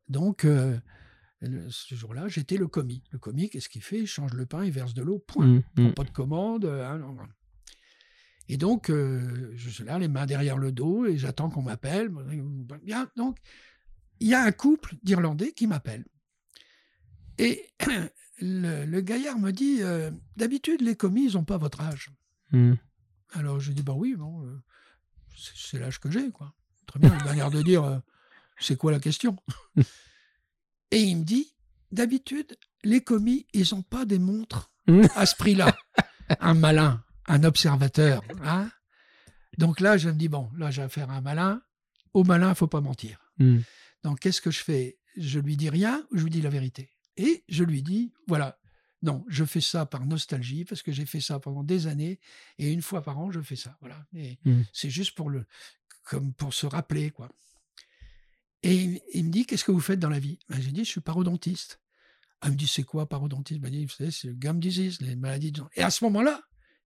Donc, 0.10 0.43
euh, 0.45 0.77
le- 1.39 1.69
ce 1.72 1.95
jour-là, 1.95 2.27
j'étais 2.27 2.57
le 2.57 2.68
commis. 2.68 3.02
Le 3.11 3.18
commis, 3.18 3.49
qu'est-ce 3.49 3.69
qu'il 3.69 3.81
fait? 3.81 3.99
Il 3.99 4.07
change 4.07 4.34
le 4.34 4.45
pain, 4.45 4.64
il 4.65 4.72
verse 4.72 4.93
de 4.93 5.02
l'eau, 5.02 5.19
point. 5.19 5.47
Il 5.77 5.84
prend 5.85 5.93
pas 5.93 6.03
de 6.03 6.10
commande. 6.11 6.65
euh, 6.65 6.85
hein. 6.85 7.18
Et 8.48 8.58
donc, 8.58 8.90
euh, 8.90 9.52
je 9.56 9.70
suis 9.70 9.84
là, 9.84 9.98
les 9.98 10.08
mains 10.08 10.26
derrière 10.26 10.58
le 10.58 10.72
dos, 10.72 11.06
et 11.06 11.18
j'attends 11.18 11.50
qu'on 11.50 11.64
m'appelle. 11.64 12.10
Bien, 12.84 13.10
donc, 13.16 13.38
il 14.20 14.28
y 14.28 14.34
a 14.34 14.44
un 14.44 14.52
couple 14.52 14.96
d'Irlandais 15.04 15.52
qui 15.52 15.68
m'appelle. 15.68 16.06
Et 17.38 17.68
le, 18.40 18.86
le 18.86 19.02
gaillard 19.02 19.40
me 19.40 19.52
dit 19.52 19.80
euh, 19.82 20.12
D'habitude, 20.38 20.82
les 20.82 20.96
commis, 20.96 21.26
ils 21.26 21.34
n'ont 21.34 21.44
pas 21.44 21.58
votre 21.58 21.82
âge. 21.82 22.12
Mm. 22.52 22.74
Alors, 23.34 23.60
je 23.60 23.72
dis 23.72 23.84
Bah 23.84 23.94
oui, 23.96 24.16
bon, 24.16 24.46
euh, 24.46 24.62
c'est 25.36 25.80
l'âge 25.80 26.00
que 26.00 26.12
j'ai, 26.12 26.32
quoi. 26.32 26.54
Très 26.86 27.00
bien, 27.00 27.18
une 27.18 27.26
manière 27.26 27.50
de 27.50 27.64
dire 27.64 28.02
C'est 28.60 28.78
quoi 28.78 28.92
la 28.92 29.00
question? 29.00 29.36
Et 30.92 31.02
il 31.02 31.18
me 31.18 31.24
dit 31.24 31.56
D'habitude, 31.92 32.58
les 32.84 33.02
commis, 33.02 33.48
ils 33.54 33.74
n'ont 33.74 33.82
pas 33.82 34.06
des 34.06 34.20
montres 34.20 34.72
à 35.16 35.26
ce 35.26 35.36
prix-là. 35.36 35.76
Un 36.40 36.54
malin, 36.54 37.04
un 37.27 37.43
observateur. 37.43 38.23
hein. 38.43 38.69
Donc 39.57 39.80
là, 39.80 39.97
je 39.97 40.10
me 40.10 40.15
dis 40.15 40.27
Bon, 40.30 40.49
là, 40.57 40.72
j'ai 40.72 40.81
affaire 40.81 41.10
à 41.10 41.15
un 41.15 41.22
malin. 41.22 41.61
Au 42.14 42.23
malin, 42.23 42.49
il 42.49 42.56
faut 42.56 42.68
pas 42.68 42.81
mentir. 42.81 43.19
Mm. 43.39 43.60
Donc, 44.03 44.19
qu'est-ce 44.19 44.41
que 44.41 44.52
je 44.52 44.64
fais? 44.64 44.97
Je 45.18 45.39
lui 45.39 45.56
dis 45.57 45.69
rien 45.69 46.06
ou 46.11 46.18
je 46.18 46.23
lui 46.23 46.30
dis 46.30 46.41
la 46.41 46.49
vérité 46.49 46.91
Et 47.18 47.43
je 47.49 47.64
lui 47.64 47.81
dis 47.84 48.14
Voilà. 48.27 48.57
Non, 49.02 49.23
je 49.27 49.45
fais 49.45 49.61
ça 49.61 49.85
par 49.85 50.06
nostalgie 50.06 50.65
parce 50.65 50.81
que 50.81 50.91
j'ai 50.91 51.06
fait 51.06 51.19
ça 51.22 51.39
pendant 51.39 51.64
des 51.64 51.85
années 51.88 52.19
et 52.57 52.72
une 52.72 52.81
fois 52.81 53.02
par 53.03 53.19
an, 53.19 53.30
je 53.31 53.39
fais 53.41 53.56
ça. 53.56 53.77
Voilà. 53.80 54.06
Et 54.15 54.39
Mm. 54.45 54.61
c'est 54.73 54.89
juste 54.89 55.15
pour 55.15 55.30
le, 55.30 55.45
comme 56.03 56.34
pour 56.34 56.53
se 56.53 56.65
rappeler, 56.65 57.11
quoi. 57.11 57.30
Et 58.64 58.76
il, 58.76 59.02
il 59.14 59.26
me 59.26 59.30
dit, 59.31 59.45
qu'est-ce 59.45 59.64
que 59.64 59.72
vous 59.72 59.80
faites 59.80 59.99
dans 59.99 60.10
la 60.10 60.19
vie? 60.19 60.39
Ben, 60.49 60.60
J'ai 60.60 60.72
dit, 60.72 60.84
je 60.85 60.89
suis 60.89 61.02
parodontiste. 61.02 61.80
Ah, 62.41 62.47
il 62.47 62.53
me 62.53 62.57
dit, 62.57 62.68
c'est 62.68 62.84
quoi 62.84 63.07
parodontiste? 63.07 63.61
Ben, 63.61 63.72
il 63.72 63.80
dit, 63.80 63.85
Vous 63.85 63.91
savez, 63.91 64.11
c'est 64.11 64.27
le 64.27 64.34
gum 64.34 64.60
disease, 64.60 64.99
les 65.02 65.15
maladies 65.15 65.52
de 65.52 65.57
gens. 65.57 65.69
Et 65.76 65.84
à 65.84 65.91
ce 65.91 66.03
moment-là, 66.06 66.41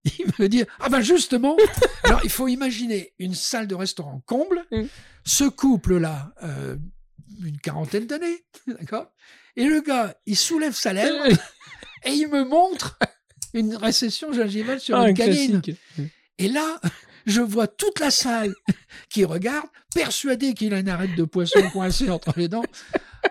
il 0.19 0.25
me 0.39 0.47
dit, 0.47 0.63
ah 0.79 0.89
ben 0.89 1.01
justement, 1.01 1.55
alors 2.03 2.21
il 2.23 2.29
faut 2.29 2.47
imaginer 2.47 3.13
une 3.19 3.33
salle 3.35 3.67
de 3.67 3.75
restaurant 3.75 4.21
comble, 4.25 4.65
Mm. 4.71 4.83
ce 5.25 5.43
couple-là, 5.45 6.33
euh, 6.43 6.75
une 7.43 7.59
quarantaine 7.59 8.07
d'années, 8.07 8.43
d'accord 8.67 9.11
Et 9.55 9.65
le 9.65 9.81
gars, 9.81 10.15
il 10.25 10.35
soulève 10.37 10.73
sa 10.73 10.93
lèvre 10.93 11.25
et 12.05 12.11
il 12.11 12.27
me 12.29 12.43
montre 12.45 12.97
une 13.53 13.75
récession 13.75 14.31
gingivale 14.31 14.79
sur 14.79 14.95
Ah, 14.95 15.01
un 15.01 15.07
une 15.07 15.13
canine. 15.15 15.61
classique. 15.61 15.81
Et 16.37 16.47
là, 16.47 16.79
je 17.25 17.41
vois 17.41 17.67
toute 17.67 17.99
la 17.99 18.11
salle 18.11 18.53
qui 19.09 19.25
regarde, 19.25 19.67
persuadée 19.93 20.53
qu'il 20.53 20.73
a 20.73 20.79
une 20.79 20.87
arête 20.89 21.15
de 21.15 21.23
poisson 21.23 21.61
coincée 21.71 22.09
entre 22.09 22.33
les 22.37 22.47
dents. 22.47 22.63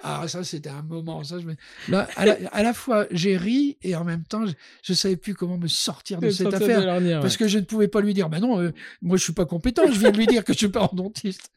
Ah, 0.02 0.26
ça, 0.28 0.44
c'était 0.44 0.70
un 0.70 0.82
moment. 0.82 1.24
Ça, 1.24 1.38
je 1.38 1.46
me- 1.46 1.56
Là, 1.88 2.08
à 2.16 2.26
la, 2.26 2.36
à 2.52 2.62
la 2.62 2.72
fois, 2.74 3.06
j'ai 3.10 3.36
ri 3.36 3.78
et 3.82 3.96
en 3.96 4.04
même 4.04 4.24
temps, 4.24 4.46
je 4.46 4.92
ne 4.92 4.94
savais 4.94 5.16
plus 5.16 5.34
comment 5.34 5.58
me 5.58 5.68
sortir 5.68 6.20
de 6.20 6.30
cette 6.30 6.50
sortir 6.50 6.78
affaire. 6.78 7.20
Parce 7.20 7.34
ouais. 7.34 7.38
que 7.38 7.48
je 7.48 7.58
ne 7.58 7.64
pouvais 7.64 7.88
pas 7.88 8.00
lui 8.00 8.14
dire, 8.14 8.28
ben 8.28 8.40
non, 8.40 8.60
euh, 8.60 8.72
moi 9.02 9.16
je 9.16 9.22
suis 9.24 9.32
pas 9.32 9.46
compétent, 9.46 9.82
je 9.90 9.98
viens 9.98 10.10
de 10.10 10.16
lui 10.18 10.26
dire 10.26 10.44
que 10.44 10.52
je 10.52 10.58
suis 10.58 10.68
pas 10.68 10.88
dentiste. 10.92 11.50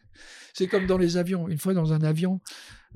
C'est 0.53 0.67
comme 0.67 0.85
dans 0.85 0.97
les 0.97 1.17
avions. 1.17 1.47
Une 1.47 1.57
fois 1.57 1.73
dans 1.73 1.93
un 1.93 2.01
avion, 2.01 2.41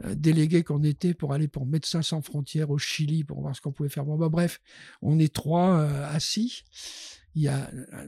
euh, 0.04 0.14
délégué 0.14 0.64
qu'on 0.64 0.84
était 0.84 1.14
pour 1.14 1.34
aller 1.34 1.48
pour 1.48 1.66
Médecins 1.66 2.02
sans 2.02 2.22
frontières 2.22 2.70
au 2.70 2.78
Chili 2.78 3.24
pour 3.24 3.42
voir 3.42 3.56
ce 3.56 3.62
qu'on 3.62 3.72
pouvait 3.72 3.90
faire. 3.90 4.04
Bon, 4.04 4.18
bah, 4.18 4.30
bref, 4.30 4.60
on 5.02 5.20
est 5.20 5.34
trois 5.34 5.80
euh, 5.80 6.10
assis. 6.14 6.64
Il 7.34 7.44
y 7.44 7.48
a 7.48 7.70
un, 7.94 8.08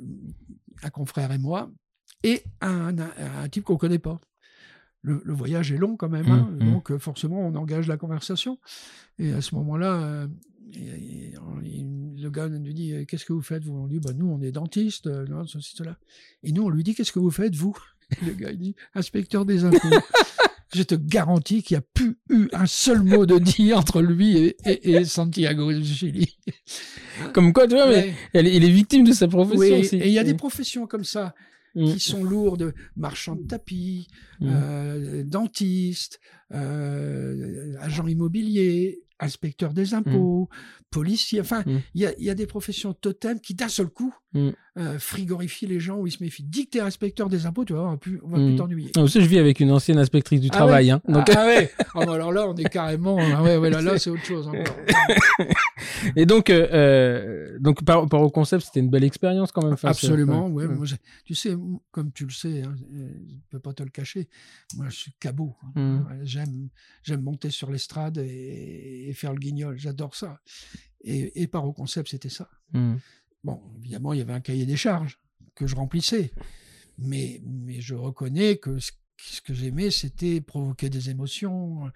un 0.83 0.89
confrère 0.89 1.31
et 1.31 1.37
moi 1.37 1.71
et 2.23 2.43
un, 2.61 2.97
un, 2.99 3.09
un 3.43 3.49
type 3.49 3.63
qu'on 3.63 3.77
connaît 3.77 3.99
pas. 3.99 4.19
Le, 5.07 5.21
le 5.23 5.34
voyage 5.34 5.71
est 5.71 5.77
long 5.77 5.95
quand 5.95 6.09
même, 6.09 6.27
hein, 6.29 6.49
Mmh, 6.51 6.65
mmh. 6.65 6.71
donc 6.73 6.91
euh, 6.91 6.99
forcément 6.99 7.39
on 7.47 7.55
engage 7.55 7.88
la 7.88 7.95
conversation. 7.97 8.59
Et 9.19 9.31
à 9.31 9.41
ce 9.41 9.55
moment-là, 9.55 9.93
euh, 10.03 10.27
le 10.75 12.29
gars 12.29 12.49
nous 12.49 12.73
dit 12.73 12.93
euh, 12.93 13.05
Qu'est-ce 13.05 13.25
que 13.25 13.34
vous 13.34 13.41
faites 13.41 13.63
vous? 13.63 13.73
On 13.75 13.88
dit 13.88 13.99
bah, 13.99 14.11
Nous, 14.15 14.27
on 14.27 14.41
est 14.41 14.51
dentiste, 14.51 15.07
euh, 15.07 15.25
cela. 15.61 15.97
Et 16.43 16.51
nous, 16.51 16.63
on 16.63 16.69
lui 16.69 16.84
dit 16.84 16.93
Qu'est-ce 16.95 17.11
que 17.11 17.19
vous 17.19 17.31
faites, 17.31 17.55
vous? 17.55 17.75
Et 18.21 18.25
le 18.25 18.34
gars, 18.34 18.51
il 18.51 18.57
dit 18.57 18.75
Inspecteur 18.95 19.45
des 19.45 19.63
impôts. 19.63 19.77
Je 20.75 20.84
te 20.84 20.95
garantis 20.95 21.63
qu'il 21.63 21.75
n'y 21.75 21.79
a 21.79 21.85
plus 21.93 22.17
eu 22.29 22.49
un 22.51 22.65
seul 22.65 23.01
mot 23.01 23.25
de 23.25 23.39
dit 23.39 23.73
entre 23.73 24.01
lui 24.01 24.38
et, 24.38 24.57
et- 24.65 24.91
et 24.91 25.05
Santiago 25.05 25.71
du 25.71 25.85
Chili. 25.85 26.38
Comme 27.34 27.53
quoi, 27.53 27.67
tu 27.69 27.75
vois, 27.75 27.88
mais 27.88 28.13
il 28.34 28.65
est 28.65 28.69
victime 28.69 29.05
de 29.05 29.13
sa 29.13 29.29
profession 29.29 29.59
Oui, 29.61 29.71
aussi. 29.79 29.95
et 29.95 30.07
il 30.07 30.11
y 30.13 30.19
a 30.19 30.25
des 30.25 30.34
professions 30.34 30.85
comme 30.85 31.05
ça 31.05 31.34
Mm. 31.76 31.94
qui 31.94 31.99
sont 31.99 32.23
lourdes 32.23 32.73
marchands 32.95 33.35
de 33.35 33.44
tapis, 33.48 34.07
Mm. 34.39 34.48
euh, 34.52 35.23
dentistes, 35.23 36.19
euh, 36.53 37.75
agents 37.81 38.07
immobiliers, 38.07 38.99
inspecteurs 39.19 39.73
des 39.73 39.93
impôts, 39.95 40.47
policiers. 40.91 41.41
Enfin, 41.41 41.63
il 41.65 41.73
Mm. 41.73 41.81
y, 41.95 42.05
a, 42.05 42.13
il 42.19 42.23
y 42.25 42.29
a 42.29 42.35
des 42.35 42.45
professions 42.45 42.93
totems 42.93 43.39
qui, 43.41 43.55
d'un 43.55 43.67
seul 43.67 43.87
coup, 43.89 44.13
Mm. 44.33 44.49
euh, 44.77 44.99
frigorifient 44.99 45.65
les 45.65 45.79
gens 45.79 45.97
où 45.97 46.05
ils 46.05 46.11
se 46.11 46.21
méfient. 46.23 46.43
Dis 46.43 46.65
que 46.65 46.71
tu 46.71 46.77
es 46.77 46.81
inspecteur 46.81 47.27
des 47.29 47.45
impôts, 47.47 47.65
tu 47.65 47.73
vois, 47.73 47.87
on 47.87 47.91
va 47.91 47.97
plus, 47.97 48.19
on 48.23 48.29
va 48.29 48.37
Mm. 48.37 48.45
plus 48.49 48.55
t'ennuyer. 48.55 48.91
Ah, 48.95 49.01
aussi, 49.01 49.19
je 49.21 49.27
vis 49.27 49.39
avec 49.39 49.59
une 49.59 49.71
ancienne 49.71 49.97
inspectrice 49.97 50.39
du 50.39 50.49
Ah 50.51 50.57
travail. 50.57 50.85
ouais 50.87 50.91
hein. 50.91 51.01
Donc, 51.07 51.29
ah, 51.35 51.45
ouais 51.47 51.71
Ah 51.95 52.05
bah 52.05 52.13
alors 52.13 52.31
là, 52.31 52.47
on 52.47 52.55
est 52.55 52.69
carrément. 52.69 53.17
ah 53.19 53.41
ouais, 53.41 53.57
ouais, 53.57 53.69
là, 53.71 53.81
là 53.81 53.97
c'est 53.97 54.11
autre 54.11 54.23
chose 54.25 54.47
encore. 54.47 54.75
Et 56.15 56.25
donc, 56.25 56.49
euh, 56.51 57.57
donc 57.59 57.83
par 57.83 58.03
au 58.21 58.29
concept, 58.29 58.65
c'était 58.65 58.79
une 58.81 58.89
belle 58.89 59.03
expérience 59.03 59.51
quand 59.51 59.63
même. 59.63 59.73
Enfin, 59.73 59.89
Absolument, 59.89 60.47
ouais. 60.49 60.67
mm. 60.67 60.75
Moi, 60.75 60.85
tu 61.25 61.33
sais, 61.33 61.55
comme 61.91 62.11
tu 62.11 62.25
le 62.25 62.31
sais, 62.31 62.61
hein, 62.61 62.75
je 62.77 62.95
ne 62.95 63.39
peux 63.49 63.59
pas 63.59 63.73
te 63.73 63.81
le 63.83 63.89
cacher, 63.89 64.27
moi 64.75 64.85
je 64.89 64.95
suis 64.95 65.11
cabot. 65.19 65.55
hein. 65.75 66.05
J'aime, 66.38 66.69
j'aime 67.03 67.22
monter 67.22 67.49
sur 67.49 67.72
l'estrade 67.72 68.18
et, 68.19 69.09
et 69.09 69.14
faire 69.14 69.34
le 69.34 69.39
guignol, 69.39 69.77
j'adore 69.77 70.14
ça. 70.15 70.39
Et, 71.01 71.41
et 71.41 71.47
par 71.47 71.65
au 71.65 71.73
concept, 71.73 72.09
c'était 72.09 72.30
ça. 72.30 72.47
Mm. 72.73 72.95
Bon, 73.43 73.59
évidemment, 73.80 74.14
il 74.14 74.19
y 74.19 74.22
avait 74.22 74.34
un 74.34 74.41
cahier 74.41 74.65
des 74.65 74.77
charges 74.77 75.19
que 75.55 75.65
je 75.68 75.76
remplissais, 75.76 76.31
mais, 76.97 77.41
mais 77.45 77.81
je 77.81 77.95
reconnais 77.95 78.57
que 78.57 78.77
ce, 78.80 78.91
ce 79.19 79.41
que 79.41 79.53
j'aimais, 79.53 79.89
c'était 79.89 80.41
provoquer 80.41 80.89
des 80.89 81.09
émotions, 81.09 81.91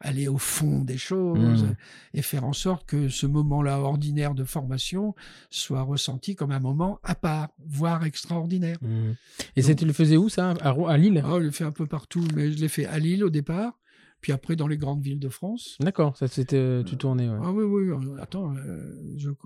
aller 0.00 0.28
au 0.28 0.36
fond 0.36 0.84
des 0.84 0.98
choses 0.98 1.64
Mm. 1.64 1.76
et 2.14 2.22
faire 2.22 2.44
en 2.44 2.52
sorte 2.52 2.86
que 2.86 3.08
ce 3.08 3.26
moment-là 3.26 3.78
ordinaire 3.80 4.34
de 4.34 4.44
formation 4.44 5.14
soit 5.48 5.80
ressenti 5.82 6.34
comme 6.34 6.50
un 6.50 6.60
moment 6.60 6.98
à 7.02 7.14
part, 7.14 7.48
voire 7.64 8.04
extraordinaire. 8.04 8.76
Mm. 8.82 9.12
Et 9.56 9.62
c'était, 9.62 9.80
tu 9.80 9.86
le 9.86 9.92
faisais 9.94 10.16
où 10.18 10.28
ça? 10.28 10.50
À, 10.60 10.70
à 10.70 10.96
Lille? 10.98 11.22
Oh, 11.26 11.38
je 11.40 11.46
l'ai 11.46 11.52
fait 11.52 11.64
un 11.64 11.72
peu 11.72 11.86
partout, 11.86 12.26
mais 12.34 12.52
je 12.52 12.58
l'ai 12.58 12.68
fait 12.68 12.86
à 12.86 12.98
Lille 12.98 13.24
au 13.24 13.30
départ. 13.30 13.78
Puis 14.20 14.32
après, 14.32 14.56
dans 14.56 14.66
les 14.66 14.78
grandes 14.78 15.02
villes 15.02 15.20
de 15.20 15.28
France. 15.28 15.76
D'accord, 15.80 16.16
ça 16.16 16.26
c'était, 16.26 16.82
tu 16.84 16.96
tournais. 16.96 17.28
Ah 17.28 17.52
oui, 17.52 17.64
oui, 17.64 18.20
attends, 18.20 18.54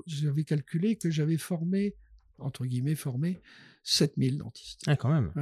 j'avais 0.06 0.44
calculé 0.44 0.96
que 0.96 1.10
j'avais 1.10 1.36
formé, 1.36 1.96
entre 2.38 2.64
guillemets, 2.64 2.94
formé 2.94 3.40
7000 3.82 4.38
dentistes. 4.38 4.82
Ah, 4.86 4.96
quand 4.96 5.10
même. 5.10 5.32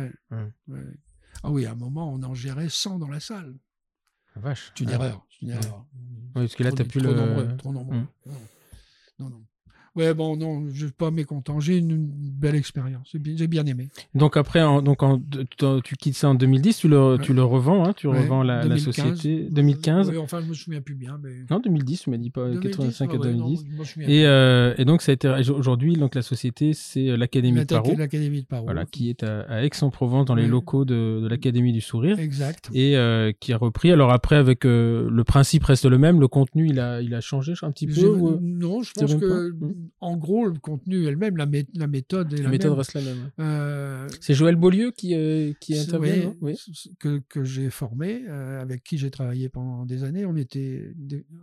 Ah 1.43 1.53
oui, 1.53 1.67
à 1.67 1.73
un 1.73 1.77
moment, 1.77 2.13
on 2.13 2.23
en 2.23 2.35
gérait 2.35 2.69
100 2.69 2.99
dans 2.99 3.09
la 3.09 3.21
salle. 3.21 3.55
vache. 4.35 4.73
C'est 4.75 4.85
une 4.85 4.91
erreur. 4.91 5.27
une 5.41 5.51
erreur. 5.51 5.87
Oui, 5.95 6.43
parce 6.43 6.57
que 6.57 6.65
là, 6.65 6.73
tu 6.73 6.83
n'as 6.83 6.89
plus 6.89 7.01
trop 7.01 7.13
le. 7.13 7.17
Nombreux, 7.17 7.57
trop 7.57 7.73
nombreux. 7.73 7.97
Mmh. 7.97 8.09
Non, 9.21 9.31
non. 9.31 9.47
Ouais, 9.97 10.15
bon, 10.15 10.37
non, 10.37 10.67
je 10.71 10.87
suis 10.87 10.93
pas 10.93 11.11
mécontent. 11.11 11.61
J'ai 11.61 11.79
une 11.79 11.97
belle 11.97 12.55
expérience. 12.55 13.13
J'ai 13.13 13.47
bien 13.47 13.67
aimé. 13.67 13.89
Donc 14.15 14.37
après, 14.37 14.61
donc 14.83 14.99
tu 15.85 15.97
quittes 15.97 16.17
ça 16.17 16.29
en 16.29 16.35
2010, 16.35 16.77
tu 16.77 16.89
le, 16.89 17.19
tu 17.21 17.33
le 17.35 17.43
revends, 17.43 17.85
hein, 17.85 17.93
tu 17.97 18.09
revends 18.09 18.43
la, 18.43 18.79
société. 18.79 19.49
2015 19.51 20.11
Oui, 20.11 20.19
enfin, 20.19 20.41
je 20.41 20.47
me 20.47 20.55
souviens 20.55 20.81
plus 20.81 20.95
bien. 20.95 21.19
Mais... 21.23 21.31
Non, 21.51 21.61
2010, 21.61 22.03
tu 22.03 22.11
m'as 22.11 22.17
dit 22.17 22.31
pas 22.31 22.49
85 22.57 23.15
à 23.15 23.19
2010. 23.19 23.65
et, 24.01 24.27
euh, 24.27 24.75
et, 24.79 24.85
donc 24.85 25.03
ça 25.03 25.13
a 25.13 25.15
été 25.15 25.29
aujourd'hui, 25.51 25.95
donc 25.95 26.15
la 26.15 26.23
société, 26.23 26.73
c'est 26.75 27.09
euh, 27.09 27.17
l'Académie 27.17 27.61
de 27.61 27.65
Paro. 27.65 27.95
L'Académie 27.97 28.43
de 28.43 28.47
Paro. 28.47 28.65
Voilà, 28.65 28.85
qui 28.85 29.11
est 29.11 29.23
à, 29.23 29.65
Aix-en-Provence, 29.65 30.27
dans 30.27 30.35
les 30.35 30.47
locaux 30.47 30.85
de, 30.85 31.21
de 31.23 31.29
l'Académie 31.29 31.73
du 31.73 31.81
Sourire. 31.81 32.19
Exact. 32.19 32.71
Et 32.73 32.97
euh, 32.97 33.33
qui 33.39 33.53
a 33.53 33.57
repris. 33.57 33.91
Alors 33.91 34.13
après, 34.13 34.37
avec 34.37 34.65
le 34.65 35.23
principe 35.27 35.65
reste 35.65 35.87
le 35.87 35.99
même, 35.99 36.21
le 36.21 36.29
contenu, 36.29 36.69
il 36.69 36.81
a, 36.81 37.01
il 37.01 37.15
a 37.15 37.21
changé 37.21 37.55
un 37.63 37.71
petit 37.71 37.87
peu. 37.87 38.39
Non, 38.41 38.83
je 38.83 38.93
pense 38.93 39.15
que 39.15 39.53
en 40.01 40.17
gros, 40.17 40.47
le 40.47 40.59
contenu 40.59 41.07
elle-même, 41.07 41.37
la, 41.37 41.47
la, 41.75 41.87
méthode 41.87 42.33
est 42.33 42.43
la, 42.43 42.49
méthode 42.49 42.77
reste 42.77 42.95
la 42.95 43.03
même. 43.03 43.31
Euh, 43.41 44.09
c'est 44.21 44.35
Joël 44.35 44.57
Beaulieu 44.57 44.91
qui, 44.91 45.15
euh, 45.15 45.53
qui 45.61 45.79
intervient, 45.79 46.35
oui, 46.41 46.57
que, 46.99 47.21
que 47.29 47.45
j'ai 47.45 47.71
formé, 47.71 48.25
euh, 48.29 48.61
avec 48.61 48.85
qui 48.85 48.99
j'ai 48.99 49.11
travaillé 49.11 49.49
pendant 49.49 49.87
des 49.87 50.05
années. 50.05 50.25
On, 50.25 50.37
était, 50.37 50.93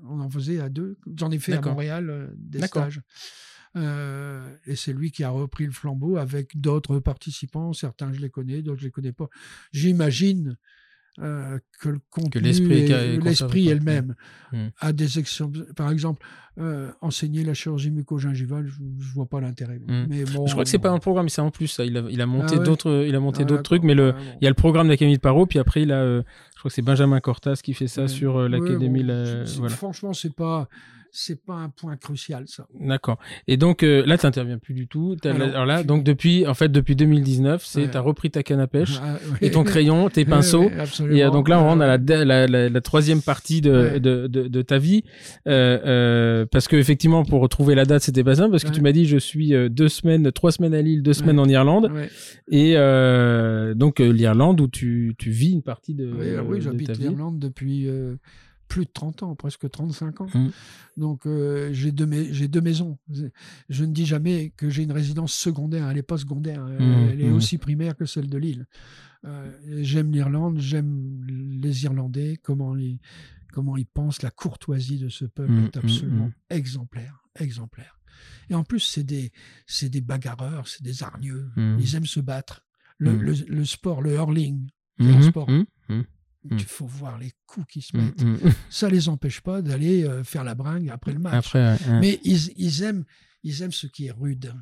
on 0.09 0.19
en 0.19 0.29
faisait 0.29 0.59
à 0.59 0.69
deux. 0.69 0.97
J'en 1.17 1.31
ai 1.31 1.39
fait 1.39 1.53
à 1.53 1.61
Montréal 1.61 2.33
des 2.37 2.61
stages. 2.61 3.01
et 3.75 4.75
c'est 4.75 4.93
lui 4.93 5.11
qui 5.11 5.23
a 5.23 5.29
repris 5.29 5.65
le 5.65 5.71
flambeau 5.71 6.17
avec 6.17 6.59
d'autres 6.59 6.99
participants. 6.99 7.73
Certains, 7.73 8.13
je 8.13 8.21
les 8.21 8.29
connais, 8.29 8.61
d'autres, 8.61 8.79
je 8.79 8.85
les 8.85 8.91
connais 8.91 9.13
pas. 9.13 9.29
J'imagine 9.71 10.57
euh, 11.21 11.59
que 11.79 11.87
le 11.87 11.99
contenu, 12.09 12.41
l'esprit 12.41 12.91
est, 13.69 13.75
le 13.75 13.79
même. 13.79 14.15
Hmm. 14.51 14.67
À 14.79 14.91
des 14.91 15.17
exemples, 15.17 15.59
par 15.73 15.89
exemple, 15.89 16.25
euh, 16.59 16.91
enseigner 17.01 17.43
la 17.43 17.53
chirurgie 17.53 17.89
muco-gingivale, 17.89 18.67
je, 18.67 18.81
ne 18.81 19.13
vois 19.13 19.25
pas 19.25 19.39
l'intérêt. 19.39 19.79
Mais 19.87 20.25
bon, 20.25 20.45
je 20.45 20.51
crois 20.51 20.65
que 20.65 20.69
c'est 20.69 20.77
pas 20.77 20.91
un 20.91 20.99
programme, 20.99 21.29
c'est 21.29 21.41
en 21.41 21.51
plus 21.51 21.67
ça. 21.67 21.85
Il 21.85 21.97
a, 21.97 22.03
il 22.09 22.19
a 22.21 22.25
monté 22.25 22.55
ah 22.59 22.63
d'autres, 22.63 23.05
il 23.07 23.15
a 23.15 23.19
monté 23.21 23.43
ah, 23.43 23.45
d'autres 23.45 23.63
trucs, 23.63 23.83
mais 23.83 23.93
le, 23.93 24.13
il 24.41 24.43
y 24.43 24.47
a 24.47 24.49
le 24.49 24.55
programme 24.55 24.87
de 24.87 24.91
l'Académie 24.91 25.15
de 25.15 25.21
Paro, 25.21 25.45
puis 25.45 25.57
après 25.57 25.83
il 25.83 25.93
a, 25.93 26.01
euh, 26.01 26.21
je 26.53 26.59
crois 26.59 26.69
que 26.69 26.75
c'est 26.75 26.81
Benjamin 26.81 27.19
Cortas 27.21 27.61
qui 27.63 27.73
fait 27.73 27.87
ça 27.87 28.07
sur 28.09 28.49
l'Académie. 28.49 29.03
Voilà. 29.03 29.69
Franchement, 29.69 30.13
c'est 30.13 30.35
pas 30.35 30.67
c'est 31.17 31.41
pas 31.41 31.53
un 31.53 31.69
point 31.69 31.95
crucial 31.95 32.43
ça. 32.47 32.67
D'accord. 32.77 33.17
Et 33.47 33.55
donc 33.55 33.83
euh, 33.83 34.03
là 34.05 34.17
tu 34.17 34.25
n'interviens 34.25 34.57
plus 34.57 34.73
du 34.73 34.87
tout. 34.87 35.15
alors 35.23 35.65
là 35.65 35.83
donc 35.83 36.03
depuis 36.03 36.45
en 36.45 36.53
fait 36.53 36.69
depuis 36.69 36.95
2019, 36.95 37.63
c'est 37.65 37.89
tu 37.89 37.97
as 37.97 38.01
repris 38.01 38.29
ta 38.31 38.43
canne 38.43 38.59
à 38.59 38.67
pêche 38.67 38.99
ah, 39.01 39.17
et 39.41 39.49
ton 39.51 39.63
crayon, 39.63 40.09
tes 40.09 40.25
pinceaux. 40.25 40.69
et 41.09 41.23
euh, 41.23 41.29
donc 41.29 41.47
là 41.47 41.61
on 41.61 41.63
rentre 41.63 41.83
à 41.83 41.97
la, 41.97 42.47
la, 42.47 42.69
la, 42.69 42.81
troisième 42.81 43.21
partie 43.21 43.61
de, 43.61 43.97
de, 43.97 44.27
de, 44.27 44.61
ta 44.61 44.77
vie. 44.77 45.03
Euh, 45.47 45.79
euh, 45.85 46.45
parce 46.51 46.67
que 46.67 46.75
effectivement 46.75 47.23
pour 47.23 47.41
retrouver 47.41 47.75
la 47.75 47.85
date 47.85 48.01
c'était 48.03 48.23
pas 48.23 48.35
simple 48.35 48.51
parce 48.51 48.65
que 48.65 48.71
tu 48.71 48.81
m'as 48.81 48.91
dit 48.91 49.05
je 49.05 49.17
suis 49.17 49.53
deux 49.69 49.87
semaines, 49.87 50.31
trois 50.33 50.51
semaines 50.51 50.73
à 50.73 50.81
Lille, 50.81 51.01
deux 51.01 51.13
semaines 51.13 51.39
en 51.39 51.47
Irlande. 51.47 51.91
Et 52.49 52.75
donc 53.75 53.99
l'Irlande 53.99 54.59
où 54.59 54.67
tu, 54.67 55.15
tu 55.17 55.29
vis 55.29 55.53
une 55.53 55.63
partie 55.63 55.93
de 55.93 56.11
oui, 56.11 56.27
oui 56.45 56.61
j'habite 56.61 56.97
l'Irlande 56.97 57.39
depuis 57.39 57.87
plus 58.67 58.85
de 58.85 58.91
30 58.91 59.23
ans, 59.23 59.35
presque 59.35 59.69
35 59.69 60.21
ans. 60.21 60.27
Mmh. 60.33 60.49
Donc 60.97 61.25
euh, 61.25 61.71
j'ai 61.73 61.91
deux, 61.91 62.05
deux, 62.05 62.61
maisons. 62.61 62.97
Je 63.69 63.85
ne 63.85 63.91
dis 63.91 64.05
jamais 64.05 64.51
que 64.57 64.69
j'ai 64.69 64.83
une 64.83 64.91
résidence 64.91 65.33
secondaire, 65.33 65.87
elle 65.89 65.95
n'est 65.95 66.03
pas 66.03 66.17
secondaire, 66.17 66.63
mmh, 66.63 67.09
elle 67.11 67.21
est 67.21 67.29
mmh. 67.29 67.33
aussi 67.33 67.57
primaire 67.57 67.95
que 67.95 68.05
celle 68.05 68.29
de 68.29 68.37
Lille. 68.37 68.65
Euh, 69.25 69.51
j'aime 69.81 70.11
l'Irlande, 70.11 70.59
j'aime 70.59 71.23
les 71.27 71.83
Irlandais, 71.83 72.39
comment 72.43 72.75
ils, 72.75 72.99
comment 73.51 73.77
ils 73.77 73.87
pensent, 73.87 74.21
la 74.21 74.31
courtoisie 74.31 74.99
de 74.99 75.09
ce 75.09 75.25
peuple 75.25 75.53
est 75.53 75.77
absolument 75.77 76.31
exemplaire, 76.49 77.23
exemplaire. 77.39 77.99
Et 78.49 78.55
en 78.55 78.63
plus, 78.63 78.79
c'est 78.79 79.03
des, 79.03 79.31
des 79.81 80.01
bagarreurs, 80.01 80.67
c'est 80.67 80.83
des 80.83 81.03
hargneux, 81.03 81.49
ils 81.57 81.95
aiment 81.95 82.05
se 82.05 82.19
battre. 82.19 82.61
Le, 82.97 83.13
le, 83.13 83.65
sport, 83.65 84.01
le 84.01 84.13
hurling, 84.13 84.69
c'est 84.99 85.11
un 85.11 85.21
sport 85.21 85.49
il 86.49 86.55
mm. 86.55 86.59
faut 86.59 86.85
voir 86.85 87.17
les 87.17 87.31
coups 87.47 87.67
qui 87.67 87.81
se 87.81 87.95
mm, 87.95 88.01
mettent. 88.01 88.23
Mm, 88.23 88.37
Ça 88.69 88.89
les 88.89 89.09
empêche 89.09 89.41
pas 89.41 89.61
d'aller 89.61 90.03
euh, 90.03 90.23
faire 90.23 90.43
la 90.43 90.55
bringue 90.55 90.89
après 90.89 91.13
le 91.13 91.19
match. 91.19 91.53
Mais 91.55 92.19
ils, 92.23 92.51
ils, 92.57 92.83
aiment, 92.83 93.03
ils 93.43 93.61
aiment 93.61 93.71
ce 93.71 93.87
qui 93.87 94.07
est 94.07 94.11
rude. 94.11 94.53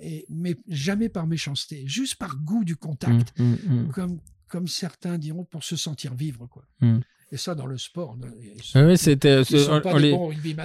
Et, 0.00 0.26
mais 0.28 0.56
jamais 0.68 1.08
par 1.08 1.26
méchanceté, 1.26 1.86
juste 1.86 2.16
par 2.16 2.36
goût 2.36 2.64
du 2.64 2.76
contact. 2.76 3.34
Comme, 3.92 4.20
comme 4.48 4.68
certains 4.68 5.18
diront, 5.18 5.44
pour 5.44 5.64
se 5.64 5.76
sentir 5.76 6.14
vivre. 6.14 6.46
quoi. 6.46 6.66
Et 7.30 7.36
ça, 7.36 7.54
dans 7.54 7.66
le 7.66 7.76
sport. 7.76 8.16
Oui, 8.74 8.96
c'était. 8.96 9.42
On, 9.84 9.96
les, 9.98 10.16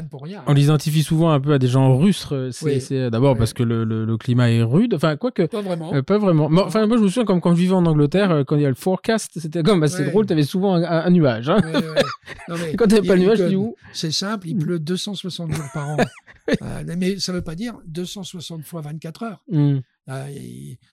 pour 0.10 0.24
rien. 0.24 0.44
on 0.48 0.54
l'identifie 0.54 1.04
souvent 1.04 1.32
un 1.32 1.40
peu 1.42 1.52
à 1.52 1.60
des 1.60 1.68
gens 1.68 1.98
russes. 1.98 2.34
C'est 2.52 3.10
d'abord 3.10 3.38
parce 3.38 3.54
que 3.54 3.64
le, 3.64 3.84
le, 3.84 4.18
climat 4.18 4.50
est 4.50 4.64
rude. 4.64 4.94
Enfin, 4.94 5.18
quoi 5.18 5.32
que. 5.32 5.44
Pas 5.44 5.62
vraiment. 5.62 5.94
Euh, 5.94 6.02
pas 6.02 6.18
vraiment. 6.18 6.50
enfin, 6.54 6.88
moi, 6.88 6.98
je 6.98 7.04
me 7.04 7.08
souviens, 7.08 7.26
comme 7.26 7.42
quand 7.42 7.54
je 7.54 7.60
vivais 7.60 7.74
en 7.74 7.86
Angleterre, 7.86 8.32
euh, 8.32 8.44
quand 8.46 8.56
il 8.56 8.62
y 8.62 8.66
a 8.66 8.70
le 8.70 8.76
forecast, 8.76 9.32
c'était 9.36 9.62
comme 9.62 9.84
assez 9.84 10.06
drôle, 10.06 10.26
tu 10.26 10.34
avais 10.34 10.44
souvent 10.44 10.76
un, 10.76 11.10
nuage. 11.10 11.50
Hein. 11.50 11.60
quand 12.78 12.88
tu 12.88 12.96
n'avais 12.96 13.08
pas 13.08 13.16
le 13.16 13.22
nuage, 13.22 13.46
tu 13.50 13.56
où 13.56 13.76
C'est 13.92 14.12
simple, 14.12 14.48
il 14.48 14.58
pleut 14.58 14.80
260 14.80 15.54
jours 15.54 15.66
par 15.74 15.90
an. 15.90 15.98
Euh, 16.62 16.84
mais 16.98 17.20
ça 17.20 17.32
ne 17.32 17.38
veut 17.38 17.44
pas 17.44 17.56
dire 17.56 17.76
260 17.88 18.66
fois 18.66 18.82
24 18.82 19.24
heures. 19.24 19.42
Mmh. 19.50 19.78
Ah, 20.06 20.26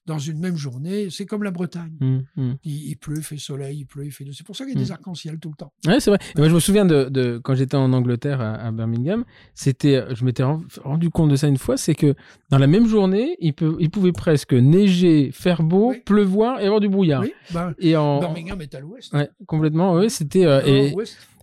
dans 0.06 0.18
une 0.18 0.38
même 0.38 0.56
journée, 0.56 1.08
c'est 1.10 1.26
comme 1.26 1.42
la 1.42 1.50
Bretagne. 1.50 1.96
Mmh, 2.00 2.18
mmh. 2.36 2.52
Il, 2.62 2.96
pleut, 2.96 3.18
il 3.18 3.24
fait 3.24 3.38
soleil, 3.38 3.78
il 3.80 3.84
pleut, 3.84 4.06
il 4.06 4.12
fait. 4.12 4.24
C'est 4.32 4.46
pour 4.46 4.54
ça 4.54 4.64
qu'il 4.64 4.74
y 4.74 4.76
a 4.76 4.80
des 4.80 4.90
mmh. 4.90 4.92
arcs-en-ciel 4.92 5.38
tout 5.40 5.50
le 5.50 5.56
temps. 5.56 5.72
Ouais, 5.84 5.98
c'est 5.98 6.10
vrai. 6.10 6.20
moi, 6.36 6.48
je 6.48 6.54
me 6.54 6.60
souviens 6.60 6.86
de, 6.86 7.40
quand 7.42 7.56
j'étais 7.56 7.76
en 7.76 7.92
Angleterre 7.92 8.40
à, 8.40 8.70
Birmingham, 8.70 9.24
c'était, 9.54 10.04
je 10.14 10.24
m'étais 10.24 10.44
rendu 10.84 11.10
compte 11.10 11.30
de 11.30 11.36
ça 11.36 11.48
une 11.48 11.58
fois, 11.58 11.76
c'est 11.76 11.94
que 11.94 12.14
dans 12.50 12.58
la 12.58 12.68
même 12.68 12.86
journée, 12.86 13.36
il, 13.40 13.52
peut, 13.52 13.76
il 13.80 13.90
pouvait 13.90 14.12
presque 14.12 14.52
neiger, 14.52 15.30
faire 15.32 15.64
beau, 15.64 15.92
pleuvoir 16.04 16.60
et 16.60 16.66
avoir 16.66 16.80
du 16.80 16.88
brouillard. 16.88 17.22
Oui, 17.22 17.32
bah, 17.52 17.74
et 17.78 17.96
en... 17.96 18.20
Birmingham 18.20 18.60
est 18.62 18.74
à 18.76 18.80
l'ouest. 18.80 19.12
Ouais, 19.12 19.28
complètement. 19.46 19.94
Oui, 19.94 20.08
c'était. 20.08 20.46
Euh, 20.46 20.90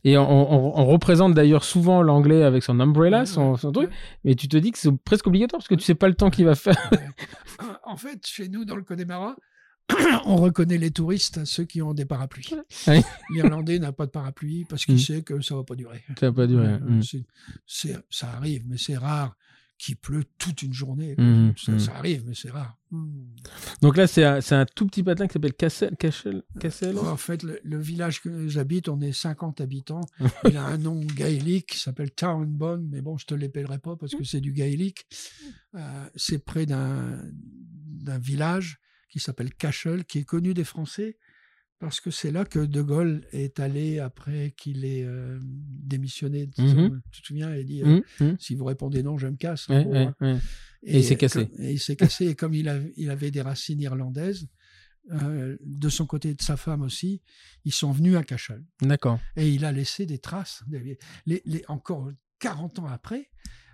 et, 0.07 0.17
on, 0.17 0.85
représente 0.85 1.33
d'ailleurs 1.33 1.65
souvent 1.65 2.01
l'anglais 2.01 2.43
avec 2.43 2.63
son 2.63 2.79
umbrella, 2.79 3.25
son, 3.25 3.55
truc, 3.55 3.89
mais 4.23 4.35
tu 4.35 4.47
te 4.47 4.55
dis 4.55 4.71
que 4.71 4.77
c'est 4.77 4.95
presque 5.03 5.27
obligatoire 5.27 5.59
parce 5.59 5.67
que 5.67 5.75
tu 5.75 5.83
sais 5.83 5.95
pas 5.95 6.07
le 6.07 6.13
temps 6.13 6.29
qu'il 6.29 6.45
va 6.45 6.55
faire. 6.55 6.89
en 7.83 7.97
fait, 7.97 8.25
chez 8.25 8.47
nous, 8.47 8.63
dans 8.63 8.77
le 8.77 8.83
Connemara, 8.83 9.35
on 10.25 10.37
reconnaît 10.37 10.77
les 10.77 10.91
touristes, 10.91 11.43
ceux 11.43 11.65
qui 11.65 11.81
ont 11.81 11.93
des 11.93 12.05
parapluies. 12.05 12.55
L'Irlandais 13.29 13.79
n'a 13.79 13.91
pas 13.91 14.05
de 14.05 14.11
parapluie 14.11 14.65
parce 14.65 14.85
qu'il 14.85 14.95
mm. 14.95 14.99
sait 14.99 15.21
que 15.23 15.41
ça 15.41 15.55
va 15.55 15.63
pas 15.63 15.75
durer. 15.75 16.03
Ça 16.17 16.27
va 16.27 16.33
pas 16.33 16.47
durer. 16.47 16.79
Mm. 16.79 17.01
ça 17.65 18.29
arrive, 18.29 18.63
mais 18.67 18.77
c'est 18.77 18.97
rare 18.97 19.35
qu'il 19.77 19.95
pleut 19.95 20.23
toute 20.37 20.63
une 20.63 20.73
journée. 20.73 21.15
Mmh, 21.17 21.53
mmh. 21.67 21.79
ça, 21.79 21.95
arrive, 21.95 22.23
mais 22.25 22.33
c'est 22.33 22.49
rare. 22.49 22.77
Mmh. 22.91 23.07
Donc 23.81 23.97
là, 23.97 24.07
c'est 24.07 24.23
un, 24.23 24.39
un, 24.51 24.65
tout 24.65 24.87
petit 24.87 25.03
patelin 25.03 25.27
qui 25.27 25.33
s'appelle 25.33 25.53
Cassel. 25.53 25.95
Cassel, 26.59 26.97
en 26.97 27.17
fait, 27.17 27.43
le, 27.43 27.79
village 27.79 28.21
que 28.21 28.47
j'habite, 28.47 28.89
on 28.89 28.99
est 29.01 29.11
50 29.11 29.61
habitants. 29.61 30.05
Il 30.45 30.57
a 30.57 30.65
un 30.65 30.77
nom 30.77 30.99
gaélique 30.99 31.67
qui 31.67 31.79
s'appelle 31.79 32.11
Townbone, 32.11 32.87
mais 32.89 33.01
bon, 33.01 33.17
je 33.17 33.25
te 33.25 33.35
l'épellerai 33.35 33.79
pas 33.79 33.95
parce 33.95 34.15
que 34.15 34.23
c'est 34.23 34.41
du 34.41 34.51
gaélique. 34.51 35.05
Euh, 35.75 36.09
c'est 36.15 36.43
près 36.43 36.65
d'un 36.65 37.21
village 38.19 38.79
qui 39.09 39.19
s'appelle 39.19 39.53
Cashel, 39.53 40.05
qui 40.05 40.19
est 40.19 40.25
connu 40.25 40.53
des 40.53 40.63
Français 40.63 41.17
parce 41.79 41.99
que 41.99 42.09
c'est 42.11 42.31
là 42.31 42.45
que 42.45 42.59
De 42.59 42.81
Gaulle 42.81 43.23
est 43.31 43.59
allé 43.59 43.99
après 43.99 44.53
qu'il 44.57 44.85
ait 44.85 45.03
euh, 45.03 45.37
démissionné. 45.41 46.49
Mmh 46.57 47.01
tu 47.11 47.21
te 47.21 47.27
souviens, 47.27 47.55
il 47.55 47.65
dit 47.65 47.83
euh, 47.83 48.01
mmh, 48.19 48.23
mmh. 48.23 48.35
si 48.39 48.55
vous 48.55 48.65
répondez 48.65 49.03
non, 49.03 49.17
je 49.17 49.27
me 49.27 49.35
casse. 49.35 49.69
Hein. 49.69 50.13
Et, 50.83 50.99
il 50.99 51.03
s'est 51.03 51.15
cassé. 51.15 51.49
et 51.59 51.73
il 51.73 51.79
s'est 51.79 51.95
cassé. 51.95 52.27
et 52.27 52.35
comme 52.35 52.53
il, 52.53 52.93
il, 52.95 53.09
avait 53.09 53.31
des 53.31 53.41
racines 53.41 53.81
irlandaises, 53.81 54.47
euh, 55.11 55.57
de 55.61 55.89
son 55.89 56.05
côté 56.05 56.29
et 56.29 56.33
de 56.35 56.41
sa 56.41 56.57
femme 56.57 56.81
aussi, 56.81 57.21
ils 57.63 57.73
sont 57.73 57.91
venus 57.91 58.15
à 58.15 58.23
Cachal. 58.23 58.63
D'accord. 58.81 59.19
Et 59.35 59.49
il 59.49 59.63
a 59.63 59.71
laissé 59.71 60.05
des 60.05 60.19
traces. 60.19 60.63
Les, 61.25 61.41
les, 61.45 61.63
encore 61.67 62.11
40 62.39 62.79
ans 62.79 62.87
après, 62.87 63.29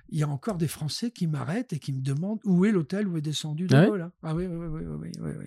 il 0.10 0.20
y 0.20 0.24
a 0.24 0.28
encore 0.28 0.58
des 0.58 0.68
Français 0.68 1.12
qui 1.12 1.28
m'arrêtent 1.28 1.74
et 1.74 1.80
qui 1.80 1.94
me 1.94 2.02
demandent 2.02 2.40
où 2.46 2.66
est 2.66 2.72
l'hôtel 2.72 3.08
où 3.08 3.18
est 3.18 3.22
descendu 3.22 3.68
De 3.68 3.86
Gaulle. 3.86 4.02
Hein. 4.02 4.12
Ah 4.22 4.36
oui, 4.36 4.46
oui, 4.46 4.68
oui, 4.68 4.82
oui, 4.86 5.32
oui, 5.40 5.46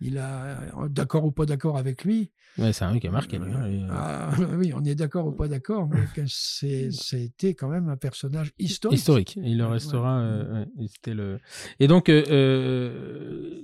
Il 0.00 0.18
a, 0.18 0.60
euh, 0.76 0.88
d'accord 0.88 1.24
ou 1.24 1.30
pas 1.30 1.46
d'accord 1.46 1.78
avec 1.78 2.04
lui. 2.04 2.30
c'est 2.56 2.82
un 2.82 2.92
mec 2.92 3.02
qui 3.02 3.08
a 3.08 3.10
marqué. 3.10 3.36
Hein, 3.36 3.88
ah, 3.90 4.32
oui, 4.58 4.72
on 4.74 4.84
est 4.84 4.94
d'accord 4.94 5.26
ou 5.26 5.32
pas 5.32 5.48
d'accord, 5.48 5.88
mais 5.88 6.24
c'est, 6.26 6.90
c'était 6.90 7.54
quand 7.54 7.68
même 7.68 7.88
un 7.88 7.96
personnage 7.96 8.52
historique. 8.58 8.98
Historique. 8.98 9.38
Il 9.42 9.58
le 9.58 9.66
restera. 9.66 10.20
Euh, 10.20 10.64
c'était 10.88 11.14
le. 11.14 11.38
Et 11.78 11.86
donc, 11.86 12.08
euh, 12.08 13.62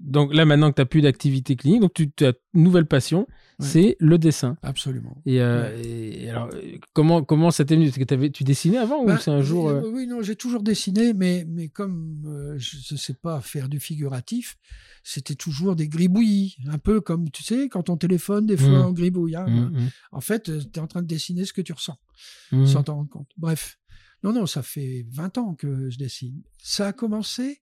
donc 0.00 0.32
là, 0.32 0.44
maintenant 0.44 0.70
que 0.70 0.76
tu 0.76 0.80
n'as 0.82 0.86
plus 0.86 1.02
d'activité 1.02 1.56
clinique, 1.56 1.80
donc 1.80 1.92
tu 1.94 2.10
as 2.24 2.32
une 2.54 2.62
nouvelle 2.62 2.86
passion, 2.86 3.26
c'est 3.60 3.96
le 4.00 4.18
dessin. 4.18 4.56
Absolument. 4.62 5.16
Et, 5.26 5.40
alors, 5.40 6.50
comment, 6.92 7.22
comment 7.22 7.50
ça 7.50 7.64
t'est 7.64 7.76
venu? 7.76 7.90
Que 7.90 8.26
Tu 8.28 8.44
dessinais 8.44 8.78
avant 8.78 9.02
ou 9.02 9.06
ben, 9.06 9.18
c'est 9.18 9.30
un 9.30 9.42
jour. 9.42 9.72
Oui, 9.92 10.06
non, 10.06 10.22
j'ai 10.22 10.36
toujours 10.36 10.62
dessiné, 10.62 11.12
mais, 11.12 11.44
mais 11.48 11.68
comme 11.68 12.54
je 12.56 12.94
ne 12.94 12.98
sais 12.98 13.14
pas 13.14 13.40
faire 13.40 13.68
du 13.68 13.80
figuratif, 13.80 14.58
c'était 15.02 15.34
toujours 15.34 15.76
des 15.76 15.86
gribouillis. 15.86 16.56
Un 16.66 16.78
peu 16.78 17.00
comme, 17.00 17.30
tu 17.30 17.42
sais, 17.42 17.68
quand 17.68 17.90
on 17.90 17.96
téléphone, 17.96 18.46
des 18.46 18.56
fois, 18.56 18.86
on 18.86 18.90
mmh. 18.90 18.94
gribouille. 18.94 19.36
Hein. 19.36 19.46
Mmh, 19.46 19.78
mmh. 19.78 19.90
En 20.12 20.20
fait, 20.20 20.44
tu 20.44 20.78
es 20.78 20.82
en 20.82 20.86
train 20.86 21.02
de 21.02 21.06
dessiner 21.06 21.44
ce 21.44 21.52
que 21.52 21.60
tu 21.60 21.72
ressens, 21.72 21.98
sans 22.50 22.82
t'en 22.82 22.96
rendre 22.96 23.10
compte. 23.10 23.30
Bref. 23.36 23.78
Non, 24.22 24.32
non, 24.32 24.46
ça 24.46 24.62
fait 24.62 25.04
20 25.10 25.36
ans 25.36 25.54
que 25.54 25.90
je 25.90 25.98
dessine. 25.98 26.42
Ça 26.62 26.88
a 26.88 26.92
commencé, 26.94 27.60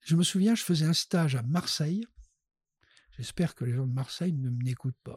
je 0.00 0.16
me 0.16 0.22
souviens, 0.22 0.54
je 0.54 0.62
faisais 0.62 0.86
un 0.86 0.94
stage 0.94 1.36
à 1.36 1.42
Marseille. 1.42 2.04
J'espère 3.16 3.54
que 3.54 3.64
les 3.64 3.72
gens 3.72 3.86
de 3.86 3.92
Marseille 3.92 4.32
ne 4.32 4.50
m'écoutent 4.50 4.94
pas. 5.04 5.16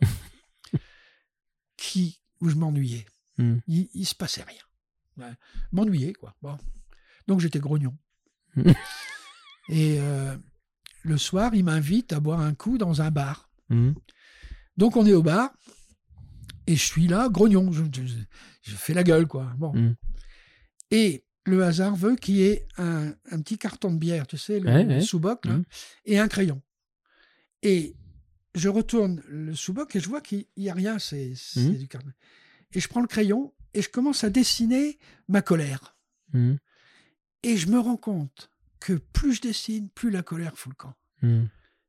qui, 1.78 2.22
où 2.42 2.50
je 2.50 2.56
m'ennuyais. 2.56 3.06
Il, 3.38 3.90
il 3.94 4.06
se 4.06 4.16
passait 4.16 4.44
rien. 4.44 5.36
M'ennuyais, 5.72 6.14
quoi. 6.14 6.36
Bon. 6.42 6.58
Donc 7.28 7.40
j'étais 7.40 7.60
grognon. 7.60 7.98
Et 9.70 9.98
euh, 10.00 10.36
le 11.04 11.18
soir, 11.18 11.54
il 11.56 11.64
m'invite 11.64 12.14
à 12.14 12.20
boire 12.20 12.40
un 12.40 12.54
coup 12.54 12.78
dans 12.78 13.02
un 13.02 13.12
bar. 13.12 13.50
Mmh. 13.70 13.92
Donc 14.78 14.96
on 14.96 15.06
est 15.06 15.14
au 15.14 15.24
bar 15.24 15.52
et 16.68 16.76
je 16.76 16.84
suis 16.84 17.08
là, 17.08 17.30
grognon, 17.30 17.72
je, 17.72 17.84
fais 18.64 18.94
la 18.94 19.04
gueule, 19.04 19.28
quoi. 19.28 19.54
Bon. 19.58 19.74
Mmh. 19.74 19.96
Et 20.92 21.24
le 21.46 21.64
hasard 21.64 21.96
veut 21.96 22.16
qu'il 22.16 22.38
y 22.38 22.44
ait 22.44 22.68
un, 22.78 23.14
petit 23.44 23.60
carton 23.60 23.92
de 23.92 24.00
bière, 24.00 24.26
tu 24.26 24.38
sais, 24.38 24.60
le, 24.60 25.00
sous-boc, 25.00 25.44
et 26.06 26.18
un 26.18 26.28
crayon. 26.28 26.62
Et 27.66 27.96
je 28.54 28.70
retourne 28.70 29.24
le 29.28 29.56
sous-boc 29.56 29.96
et 29.96 30.00
je 30.00 30.08
vois 30.08 30.22
qu'il 30.22 30.46
n'y 30.56 30.70
a 30.70 30.74
rien, 30.74 31.00
c'est 31.00 31.34
du 31.56 31.88
carton. 31.88 32.12
Et 32.74 32.80
je 32.80 32.88
prends 32.88 33.02
le 33.02 33.08
crayon 33.08 33.54
et 33.74 33.82
je 33.82 33.90
commence 33.90 34.24
à 34.24 34.30
dessiner 34.30 35.00
ma 35.28 35.42
colère. 35.42 35.98
Et 37.44 37.58
je 37.58 37.68
me 37.68 37.80
rends 37.80 37.98
compte 37.98 38.52
que 38.80 38.94
plus 38.94 39.34
je 39.34 39.42
dessine, 39.42 39.90
plus 39.90 40.12
la 40.12 40.22
colère 40.22 40.58
fout 40.58 40.74
le 40.74 40.76
camp. 40.76 40.94
Hmm. 41.24 41.46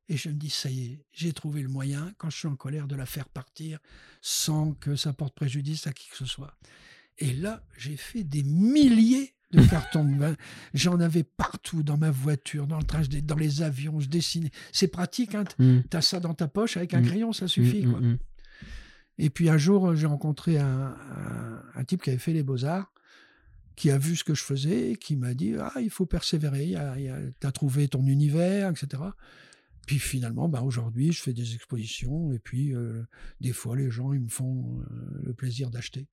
Et 0.09 0.17
je 0.17 0.29
me 0.29 0.33
dis, 0.33 0.49
ça 0.49 0.69
y 0.69 0.93
est, 0.93 1.05
j'ai 1.11 1.31
trouvé 1.31 1.61
le 1.61 1.67
moyen, 1.67 2.11
quand 2.17 2.31
je 2.31 2.37
suis 2.37 2.47
en 2.47 2.55
colère, 2.55 2.87
de 2.87 2.95
la 2.95 3.05
faire 3.05 3.29
partir 3.29 3.77
sans 4.21 4.73
que 4.73 4.95
ça 4.95 5.13
porte 5.13 5.35
préjudice 5.35 5.85
à 5.85 5.93
qui 5.93 6.09
que 6.09 6.17
ce 6.17 6.25
soit. 6.25 6.57
Et 7.19 7.33
là, 7.33 7.63
j'ai 7.77 7.97
fait 7.97 8.23
des 8.23 8.41
milliers 8.41 9.35
de 9.51 9.61
cartons 9.63 10.03
de 10.03 10.17
vin. 10.17 10.35
J'en 10.73 10.99
avais 10.99 11.23
partout, 11.23 11.83
dans 11.83 11.97
ma 11.97 12.11
voiture, 12.11 12.67
dans 12.67 12.77
le 12.77 12.83
train, 12.83 13.01
dans 13.23 13.35
les 13.35 13.61
avions, 13.61 13.99
je 13.99 14.09
dessinais. 14.09 14.51
C'est 14.71 14.87
pratique, 14.87 15.35
hein 15.35 15.43
tu 15.57 15.83
as 15.93 16.01
ça 16.01 16.19
dans 16.19 16.33
ta 16.33 16.47
poche, 16.47 16.77
avec 16.77 16.93
un 16.93 17.01
hmm. 17.01 17.05
crayon, 17.05 17.33
ça 17.33 17.47
suffit. 17.47 17.83
Quoi. 17.83 17.99
Et 19.17 19.29
puis 19.29 19.49
un 19.49 19.57
jour, 19.57 19.95
j'ai 19.95 20.07
rencontré 20.07 20.57
un, 20.57 20.95
type 21.87 22.01
qui 22.01 22.09
avait 22.09 22.19
fait 22.19 22.33
les 22.33 22.43
beaux-arts 22.43 22.91
qui 23.75 23.91
a 23.91 23.97
vu 23.99 24.15
ce 24.15 24.23
que 24.23 24.33
je 24.33 24.43
faisais, 24.43 24.97
qui 24.99 25.15
m'a 25.15 25.35
dit 25.35 25.53
ah 25.59 25.73
il 25.79 25.91
faut 25.91 26.07
persévérer, 26.07 26.75
tu 27.39 27.47
as 27.47 27.51
trouvé 27.51 27.87
ton 27.87 28.05
univers, 28.07 28.71
etc. 28.71 29.03
Puis 29.85 29.99
finalement, 29.99 30.49
bah, 30.49 30.63
aujourd'hui, 30.63 31.11
je 31.11 31.21
fais 31.21 31.33
des 31.33 31.53
expositions 31.53 32.33
et 32.33 32.39
puis 32.39 32.75
euh, 32.75 33.03
des 33.39 33.53
fois, 33.53 33.75
les 33.75 33.89
gens 33.89 34.13
ils 34.13 34.19
me 34.19 34.27
font 34.27 34.81
euh, 34.81 35.21
le 35.23 35.33
plaisir 35.33 35.69
d'acheter. 35.69 36.07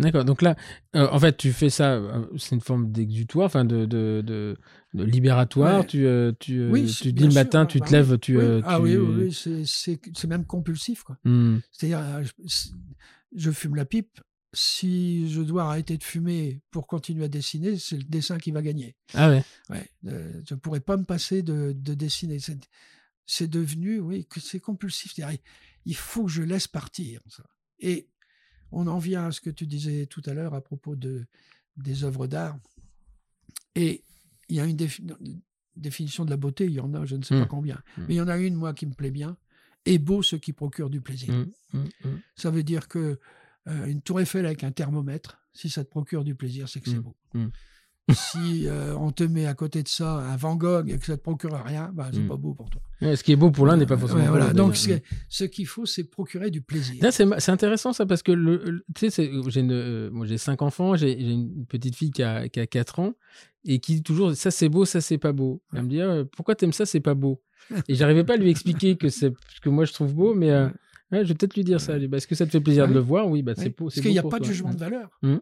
D'accord. 0.00 0.24
Donc 0.24 0.42
là, 0.42 0.56
euh, 0.96 1.08
en 1.10 1.18
fait, 1.18 1.36
tu 1.36 1.52
fais 1.52 1.70
ça, 1.70 2.02
c'est 2.38 2.56
une 2.56 2.60
forme 2.60 2.90
d'exutoire, 2.90 3.46
enfin 3.46 3.64
de, 3.64 3.86
de, 3.86 4.22
de, 4.22 4.56
libératoire. 5.04 5.86
Tu, 5.86 6.06
tu, 6.40 6.68
tu 7.00 7.12
dis 7.12 7.26
le 7.26 7.34
matin, 7.34 7.66
tu 7.66 7.80
te 7.80 7.84
bah 7.84 7.92
lèves, 7.92 8.18
tu. 8.18 8.38
Ah 8.64 8.80
oui, 8.80 8.96
oui, 8.96 9.32
c'est 9.32 10.26
même 10.26 10.44
compulsif. 10.44 11.04
Mmh. 11.24 11.58
C'est-à-dire, 11.70 12.22
je, 13.34 13.50
fume 13.52 13.76
la 13.76 13.84
pipe, 13.84 14.20
si 14.52 15.30
je 15.30 15.42
dois 15.42 15.64
arrêter 15.64 15.98
de 15.98 16.02
fumer 16.02 16.60
pour 16.70 16.86
continuer 16.86 17.24
à 17.24 17.28
dessiner, 17.28 17.78
c'est 17.78 17.98
le 17.98 18.04
dessin 18.04 18.38
qui 18.38 18.50
va 18.50 18.62
gagner. 18.62 18.96
Ah 19.14 19.28
ouais. 19.28 19.44
ouais 19.70 19.88
euh, 20.06 20.40
je 20.48 20.54
ne 20.54 20.58
pourrais 20.58 20.80
pas 20.80 20.96
me 20.96 21.04
passer 21.04 21.42
de, 21.42 21.72
dessiner. 21.72 22.38
C'est 23.26 23.48
devenu, 23.48 24.00
oui, 24.00 24.26
c'est 24.40 24.60
compulsif. 24.60 25.14
Il 25.84 25.96
faut 25.96 26.24
que 26.24 26.30
je 26.30 26.42
laisse 26.42 26.66
partir. 26.66 27.20
Ça. 27.28 27.44
Et 27.78 28.08
on 28.72 28.86
en 28.86 28.98
vient 28.98 29.26
à 29.26 29.32
ce 29.32 29.40
que 29.40 29.50
tu 29.50 29.66
disais 29.66 30.06
tout 30.06 30.22
à 30.26 30.34
l'heure 30.34 30.54
à 30.54 30.60
propos 30.60 30.96
de, 30.96 31.26
des 31.76 32.04
œuvres 32.04 32.26
d'art. 32.26 32.58
Et 33.74 34.02
il 34.48 34.56
y 34.56 34.60
a 34.60 34.64
une 34.64 34.76
définition 35.76 36.24
de 36.24 36.30
la 36.30 36.36
beauté, 36.36 36.66
il 36.66 36.72
y 36.72 36.80
en 36.80 36.94
a, 36.94 37.04
je 37.04 37.16
ne 37.16 37.22
sais 37.22 37.34
pas 37.34 37.44
mmh. 37.44 37.48
combien. 37.48 37.76
Mmh. 37.76 38.02
Mais 38.08 38.14
il 38.14 38.16
y 38.16 38.20
en 38.20 38.28
a 38.28 38.38
une, 38.38 38.54
moi, 38.54 38.74
qui 38.74 38.86
me 38.86 38.94
plaît 38.94 39.10
bien. 39.10 39.36
Et 39.84 39.98
beau 39.98 40.22
ce 40.22 40.36
qui 40.36 40.52
procure 40.52 40.90
du 40.90 41.00
plaisir. 41.00 41.32
Mmh. 41.72 41.84
Ça 42.34 42.50
veut 42.50 42.64
dire 42.64 42.88
que 42.88 43.20
euh, 43.68 43.86
une 43.86 44.02
tour 44.02 44.20
Eiffel 44.20 44.46
avec 44.46 44.64
un 44.64 44.72
thermomètre, 44.72 45.38
si 45.52 45.70
ça 45.70 45.84
te 45.84 45.90
procure 45.90 46.24
du 46.24 46.34
plaisir, 46.34 46.68
c'est 46.68 46.80
que 46.80 46.90
c'est 46.90 46.98
beau. 46.98 47.16
Si 48.12 48.68
euh, 48.68 48.94
on 48.96 49.10
te 49.10 49.24
met 49.24 49.46
à 49.46 49.54
côté 49.54 49.82
de 49.82 49.88
ça 49.88 50.18
un 50.18 50.36
Van 50.36 50.54
Gogh 50.54 50.88
et 50.88 50.96
que 50.96 51.06
ça 51.06 51.16
te 51.16 51.22
procure 51.22 51.60
rien, 51.64 51.90
bah, 51.92 52.08
c'est 52.12 52.20
mmh. 52.20 52.28
pas 52.28 52.36
beau 52.36 52.54
pour 52.54 52.70
toi. 52.70 52.80
ce 53.00 53.22
qui 53.24 53.32
est 53.32 53.36
beau 53.36 53.50
pour 53.50 53.66
l'un 53.66 53.76
n'est 53.76 53.86
pas 53.86 53.96
forcément 53.96 54.22
beau 54.22 54.30
voilà. 54.30 54.52
Donc 54.52 54.76
ce 54.76 55.44
qu'il 55.44 55.66
faut, 55.66 55.86
c'est 55.86 56.04
procurer 56.04 56.50
du 56.50 56.62
plaisir. 56.62 57.04
C'est 57.10 57.50
intéressant 57.50 57.92
ça 57.92 58.06
parce 58.06 58.22
que 58.22 58.30
le, 58.30 58.84
j'ai 58.96 59.10
euh, 59.28 60.24
j'ai 60.24 60.38
cinq 60.38 60.62
enfants, 60.62 60.94
j'ai 60.94 61.20
une 61.20 61.66
petite 61.66 61.96
fille 61.96 62.12
qui 62.12 62.22
a, 62.22 62.48
qui 62.48 62.60
a 62.60 62.66
4 62.66 63.00
ans 63.00 63.14
et 63.64 63.80
qui 63.80 63.96
dit 63.96 64.02
toujours 64.04 64.34
ça 64.36 64.52
c'est 64.52 64.68
beau, 64.68 64.84
ça 64.84 65.00
c'est 65.00 65.18
pas 65.18 65.32
beau. 65.32 65.60
Elle 65.74 65.82
me 65.82 65.88
dit 65.88 66.00
ah, 66.00 66.22
pourquoi 66.36 66.54
t'aimes 66.54 66.72
ça, 66.72 66.86
c'est 66.86 67.00
pas 67.00 67.14
beau? 67.14 67.42
Et 67.88 67.96
j'arrivais 67.96 68.22
pas 68.22 68.34
à 68.34 68.36
lui 68.36 68.50
expliquer 68.50 68.96
que 68.96 69.08
c'est 69.08 69.32
ce 69.52 69.60
que 69.60 69.68
moi 69.68 69.84
je 69.84 69.92
trouve 69.92 70.14
beau, 70.14 70.32
mais 70.32 70.50
je 71.10 71.18
vais 71.18 71.34
peut-être 71.34 71.56
lui 71.56 71.64
dire 71.64 71.80
ça. 71.80 71.98
Est-ce 71.98 72.26
que 72.28 72.36
ça 72.36 72.46
te 72.46 72.50
fait 72.52 72.60
plaisir 72.60 72.86
de 72.86 72.94
le 72.94 73.00
voir? 73.00 73.28
Oui, 73.28 73.42
bah, 73.42 73.54
c'est 73.56 73.70
Parce 73.70 73.94
qu'il 73.94 74.12
n'y 74.12 74.18
a 74.18 74.22
pas 74.22 74.38
de 74.38 74.44
jugement 74.44 74.72
de 74.72 74.78
valeur. 74.78 75.10
Mmh. 75.22 75.36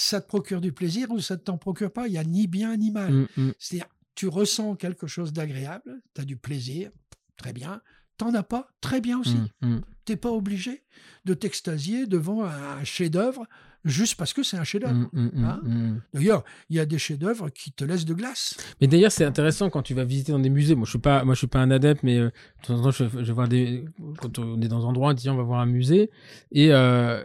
Ça 0.00 0.20
te 0.20 0.28
procure 0.28 0.60
du 0.60 0.70
plaisir 0.70 1.10
ou 1.10 1.18
ça 1.18 1.34
ne 1.34 1.40
t'en 1.40 1.58
procure 1.58 1.92
pas. 1.92 2.06
Il 2.06 2.12
n'y 2.12 2.18
a 2.18 2.24
ni 2.24 2.46
bien 2.46 2.76
ni 2.76 2.92
mal. 2.92 3.12
Mmh, 3.12 3.26
mmh. 3.36 3.50
C'est-à-dire, 3.58 3.88
tu 4.14 4.28
ressens 4.28 4.76
quelque 4.76 5.08
chose 5.08 5.32
d'agréable, 5.32 6.00
tu 6.14 6.20
as 6.20 6.24
du 6.24 6.36
plaisir, 6.36 6.92
très 7.36 7.52
bien. 7.52 7.80
T'en 8.16 8.32
as 8.34 8.44
pas, 8.44 8.68
très 8.80 9.00
bien 9.00 9.18
aussi. 9.18 9.36
Tu 9.60 10.12
n'es 10.12 10.16
pas 10.16 10.30
obligé 10.30 10.84
de 11.24 11.34
t'extasier 11.34 12.06
devant 12.06 12.44
un 12.44 12.84
chef-d'œuvre 12.84 13.44
juste 13.84 14.14
parce 14.14 14.32
que 14.32 14.44
c'est 14.44 14.56
un 14.56 14.62
chef-d'œuvre. 14.62 14.94
Mmh, 14.94 15.08
mmh, 15.12 15.30
mmh, 15.32 15.44
hein. 15.44 16.00
d'ailleurs, 16.14 16.44
il 16.70 16.76
y 16.76 16.80
a 16.80 16.86
des 16.86 16.98
chefs-d'œuvre 16.98 17.48
qui 17.50 17.72
te 17.72 17.82
laissent 17.82 18.04
de 18.04 18.14
glace. 18.14 18.56
Mais 18.80 18.86
d'ailleurs, 18.86 19.10
c'est 19.10 19.24
intéressant 19.24 19.68
quand 19.68 19.82
tu 19.82 19.94
vas 19.94 20.04
visiter 20.04 20.30
dans 20.30 20.38
des 20.38 20.48
musées. 20.48 20.76
Moi, 20.76 20.84
je 20.84 20.90
suis 20.90 21.00
pas, 21.00 21.24
moi, 21.24 21.34
je 21.34 21.38
suis 21.38 21.48
pas 21.48 21.58
un 21.58 21.72
adepte, 21.72 22.04
mais 22.04 22.18
euh, 22.18 22.30
de 22.62 22.66
temps 22.68 22.78
en 22.78 22.82
temps, 22.84 22.90
je, 22.92 23.24
je 23.24 23.32
vois 23.32 23.48
des, 23.48 23.84
quand 24.18 24.38
on 24.38 24.62
est 24.62 24.68
dans 24.68 24.86
un 24.86 24.90
endroit, 24.90 25.10
on 25.10 25.14
dit 25.14 25.28
on 25.28 25.36
va 25.36 25.42
voir 25.42 25.58
un 25.58 25.66
musée, 25.66 26.12
et 26.52 26.72
euh, 26.72 27.20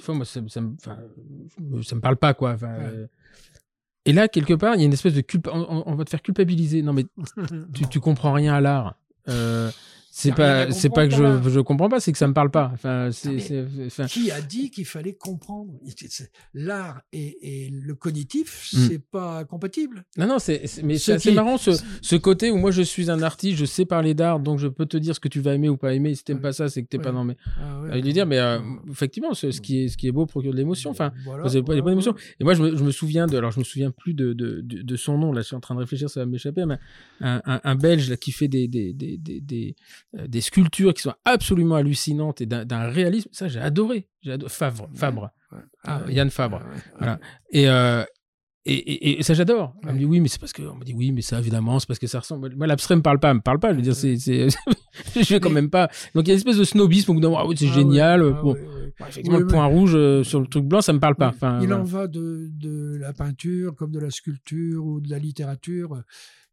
fois, 0.00 0.14
moi, 0.14 0.24
ça, 0.24 0.40
ça, 0.48 0.60
me, 0.60 0.76
ça 1.82 1.94
me 1.94 2.00
parle 2.00 2.16
pas, 2.16 2.34
quoi. 2.34 2.56
Euh, 2.62 3.06
et 4.04 4.12
là, 4.12 4.28
quelque 4.28 4.54
part, 4.54 4.74
il 4.74 4.80
y 4.80 4.82
a 4.82 4.86
une 4.86 4.92
espèce 4.92 5.14
de 5.14 5.20
culpe. 5.20 5.48
On, 5.52 5.94
va 5.94 6.04
te 6.04 6.10
faire 6.10 6.22
culpabiliser. 6.22 6.82
Non, 6.82 6.92
mais 6.92 7.06
tu, 7.74 7.86
tu 7.88 8.00
comprends 8.00 8.32
rien 8.32 8.54
à 8.54 8.60
l'art. 8.60 8.98
Euh, 9.28 9.70
c'est 10.16 10.32
pas, 10.32 10.70
c'est 10.70 10.90
pas 10.90 11.08
que 11.08 11.12
je, 11.12 11.50
je 11.50 11.58
comprends 11.58 11.88
pas, 11.88 11.98
c'est 11.98 12.12
que 12.12 12.18
ça 12.18 12.28
me 12.28 12.34
parle 12.34 12.52
pas. 12.52 12.70
Enfin, 12.72 13.08
c'est, 13.10 13.36
Qui 14.06 14.30
a 14.30 14.40
dit 14.40 14.70
qu'il 14.70 14.84
fallait 14.84 15.14
comprendre? 15.14 15.72
L'art 16.54 17.02
et, 17.12 17.64
et, 17.66 17.70
le 17.70 17.96
cognitif, 17.96 18.70
hmm. 18.72 18.88
c'est 18.88 19.00
pas 19.00 19.44
compatible. 19.44 20.04
Non, 20.16 20.28
non, 20.28 20.38
c'est, 20.38 20.62
mais 20.84 20.98
c'est 20.98 21.14
assez 21.14 21.32
marrant 21.32 21.58
ce, 21.58 21.72
ce, 22.00 22.14
côté 22.14 22.52
où 22.52 22.58
moi 22.58 22.70
je 22.70 22.82
suis 22.82 23.10
un 23.10 23.22
artiste, 23.22 23.58
je 23.58 23.64
sais 23.64 23.86
parler 23.86 24.14
d'art, 24.14 24.38
donc 24.38 24.60
je 24.60 24.68
peux 24.68 24.86
te 24.86 24.96
dire 24.96 25.16
ce 25.16 25.20
que 25.20 25.26
tu 25.26 25.40
vas 25.40 25.54
aimer 25.54 25.68
ou 25.68 25.76
pas 25.76 25.92
aimer. 25.94 26.14
Si 26.14 26.22
t'aimes 26.22 26.40
pas 26.40 26.52
ça, 26.52 26.68
c'est 26.68 26.84
que 26.84 26.88
t'es 26.88 27.00
pas 27.00 27.10
dans 27.10 27.24
mes. 27.24 27.36
Ah, 27.58 27.80
ouais, 27.80 28.00
lui 28.00 28.12
dire, 28.12 28.26
mais 28.26 28.38
euh, 28.38 28.60
effectivement, 28.88 29.34
ce, 29.34 29.50
ce, 29.50 29.60
qui 29.60 29.82
est, 29.82 29.88
ce 29.88 29.96
qui 29.96 30.06
est 30.06 30.12
beau 30.12 30.26
procure 30.26 30.52
de 30.52 30.56
l'émotion. 30.56 30.90
Enfin, 30.90 31.10
vous 31.24 31.56
avez 31.56 31.64
pas 31.64 31.74
des 31.74 31.82
bonnes 31.82 31.94
émotions. 31.94 32.14
Et 32.38 32.44
moi, 32.44 32.54
je 32.54 32.62
me, 32.62 32.76
je 32.76 32.84
me, 32.84 32.92
souviens 32.92 33.26
de, 33.26 33.36
alors 33.36 33.50
je 33.50 33.58
me 33.58 33.64
souviens 33.64 33.90
plus 33.90 34.14
de, 34.14 34.32
de, 34.32 34.60
de, 34.62 34.96
son 34.96 35.18
nom. 35.18 35.32
Là, 35.32 35.40
je 35.40 35.48
suis 35.48 35.56
en 35.56 35.60
train 35.60 35.74
de 35.74 35.80
réfléchir, 35.80 36.08
ça 36.08 36.20
va 36.20 36.26
m'échapper. 36.26 36.66
Mais 36.66 36.78
un, 37.20 37.42
un, 37.46 37.60
un, 37.64 37.74
Belge 37.74 38.10
là, 38.10 38.16
qui 38.16 38.30
fait 38.30 38.46
des, 38.46 38.68
des, 38.68 38.92
des, 38.92 39.18
des 39.18 39.74
des 40.26 40.40
sculptures 40.40 40.94
qui 40.94 41.02
sont 41.02 41.14
absolument 41.24 41.76
hallucinantes 41.76 42.40
et 42.40 42.46
d'un 42.46 42.88
réalisme. 42.88 43.30
Ça, 43.32 43.48
j'ai 43.48 43.60
adoré. 43.60 44.08
Fabre, 44.48 44.88
Fabre. 44.94 45.30
Ah, 45.84 46.02
Yann 46.08 46.30
Fabre. 46.30 46.60
Voilà. 46.98 47.18
Et, 47.50 47.68
euh, 47.68 48.04
et, 48.66 49.18
et, 49.18 49.22
ça, 49.22 49.34
j'adore. 49.34 49.74
On 49.86 49.92
me 49.92 49.98
dit 49.98 50.06
oui, 50.06 50.20
mais 50.20 50.28
c'est 50.28 50.40
parce 50.40 50.52
que. 50.52 50.62
On 50.62 50.76
me 50.76 50.84
dit 50.84 50.94
oui, 50.94 51.12
mais 51.12 51.20
ça, 51.20 51.38
évidemment, 51.38 51.78
c'est 51.78 51.86
parce 51.86 51.98
que 51.98 52.06
ça 52.06 52.20
ressemble. 52.20 52.54
Moi, 52.56 52.66
l'abstrait 52.66 52.96
me 52.96 53.02
parle 53.02 53.20
pas, 53.20 53.34
me 53.34 53.40
parle 53.40 53.58
pas. 53.58 53.72
Je 53.72 53.76
veux 53.76 53.82
dire, 53.82 53.94
c'est. 53.94 54.16
je 54.16 55.34
vais 55.34 55.40
quand 55.40 55.50
même 55.50 55.68
pas. 55.68 55.90
Donc, 56.14 56.26
il 56.26 56.28
y 56.28 56.30
a 56.30 56.34
une 56.34 56.38
espèce 56.38 56.56
de 56.56 56.64
snobisme 56.64 57.12
où, 57.12 57.36
ah, 57.36 57.46
oui, 57.46 57.56
c'est 57.58 57.68
ah 57.68 57.74
génial. 57.74 58.22
Ah 58.22 58.40
bon. 58.42 58.56
effectivement, 59.00 59.38
le 59.38 59.46
point 59.46 59.66
rouge 59.66 59.92
euh, 59.94 60.24
sur 60.24 60.40
le 60.40 60.46
truc 60.46 60.64
blanc, 60.64 60.80
ça 60.80 60.94
me 60.94 61.00
parle 61.00 61.16
pas. 61.16 61.28
Enfin, 61.28 61.60
il 61.62 61.72
en 61.74 61.82
va 61.82 62.06
de, 62.06 62.48
de 62.52 62.96
la 62.96 63.12
peinture 63.12 63.74
comme 63.74 63.92
de 63.92 64.00
la 64.00 64.10
sculpture 64.10 64.84
ou 64.84 65.00
de 65.00 65.10
la 65.10 65.18
littérature 65.18 66.02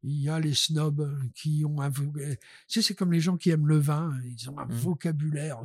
il 0.04 0.22
y 0.22 0.30
a 0.30 0.40
les 0.40 0.54
snobs 0.56 1.08
qui 1.36 1.64
ont 1.66 1.80
un 1.82 1.92
tu 1.92 2.38
sais, 2.68 2.82
c'est 2.82 2.96
comme 2.96 3.12
les 3.12 3.20
gens 3.20 3.38
qui 3.38 3.50
aiment 3.52 3.68
le 3.68 3.78
vin, 3.78 4.18
ils 4.26 4.50
ont 4.50 4.58
un 4.58 4.66
Mmh. 4.66 4.72
vocabulaire. 4.74 5.58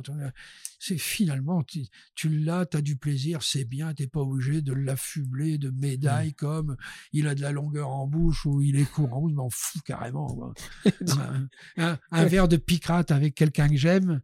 C'est 0.79 0.97
finalement, 0.99 1.63
tu, 1.63 1.85
tu 2.13 2.29
l'as, 2.29 2.65
tu 2.67 2.77
as 2.77 2.81
du 2.81 2.97
plaisir, 2.97 3.41
c'est 3.41 3.65
bien, 3.65 3.93
t'es 3.95 4.05
pas 4.07 4.19
obligé 4.21 4.61
de 4.61 4.73
l'affubler 4.73 5.57
de 5.57 5.69
Mmh. 5.69 5.79
médailles 5.79 6.33
comme 6.33 6.77
il 7.13 7.27
a 7.27 7.33
de 7.35 7.41
la 7.41 7.51
longueur 7.51 7.89
en 7.89 8.05
bouche 8.05 8.45
ou 8.45 8.61
il 8.61 8.75
est 8.75 8.85
courant, 8.91 9.27
je 9.27 9.33
m'en 9.33 9.49
fous 9.49 9.79
carrément. 9.85 10.27
quoi. 10.27 10.53
un, 11.19 11.47
un- 11.77 11.99
un 12.11 12.25
verre 12.25 12.47
de 12.47 12.57
picrate 12.57 13.09
avec 13.11 13.33
quelqu'un 13.33 13.69
que 13.69 13.75
j'aime, 13.77 14.21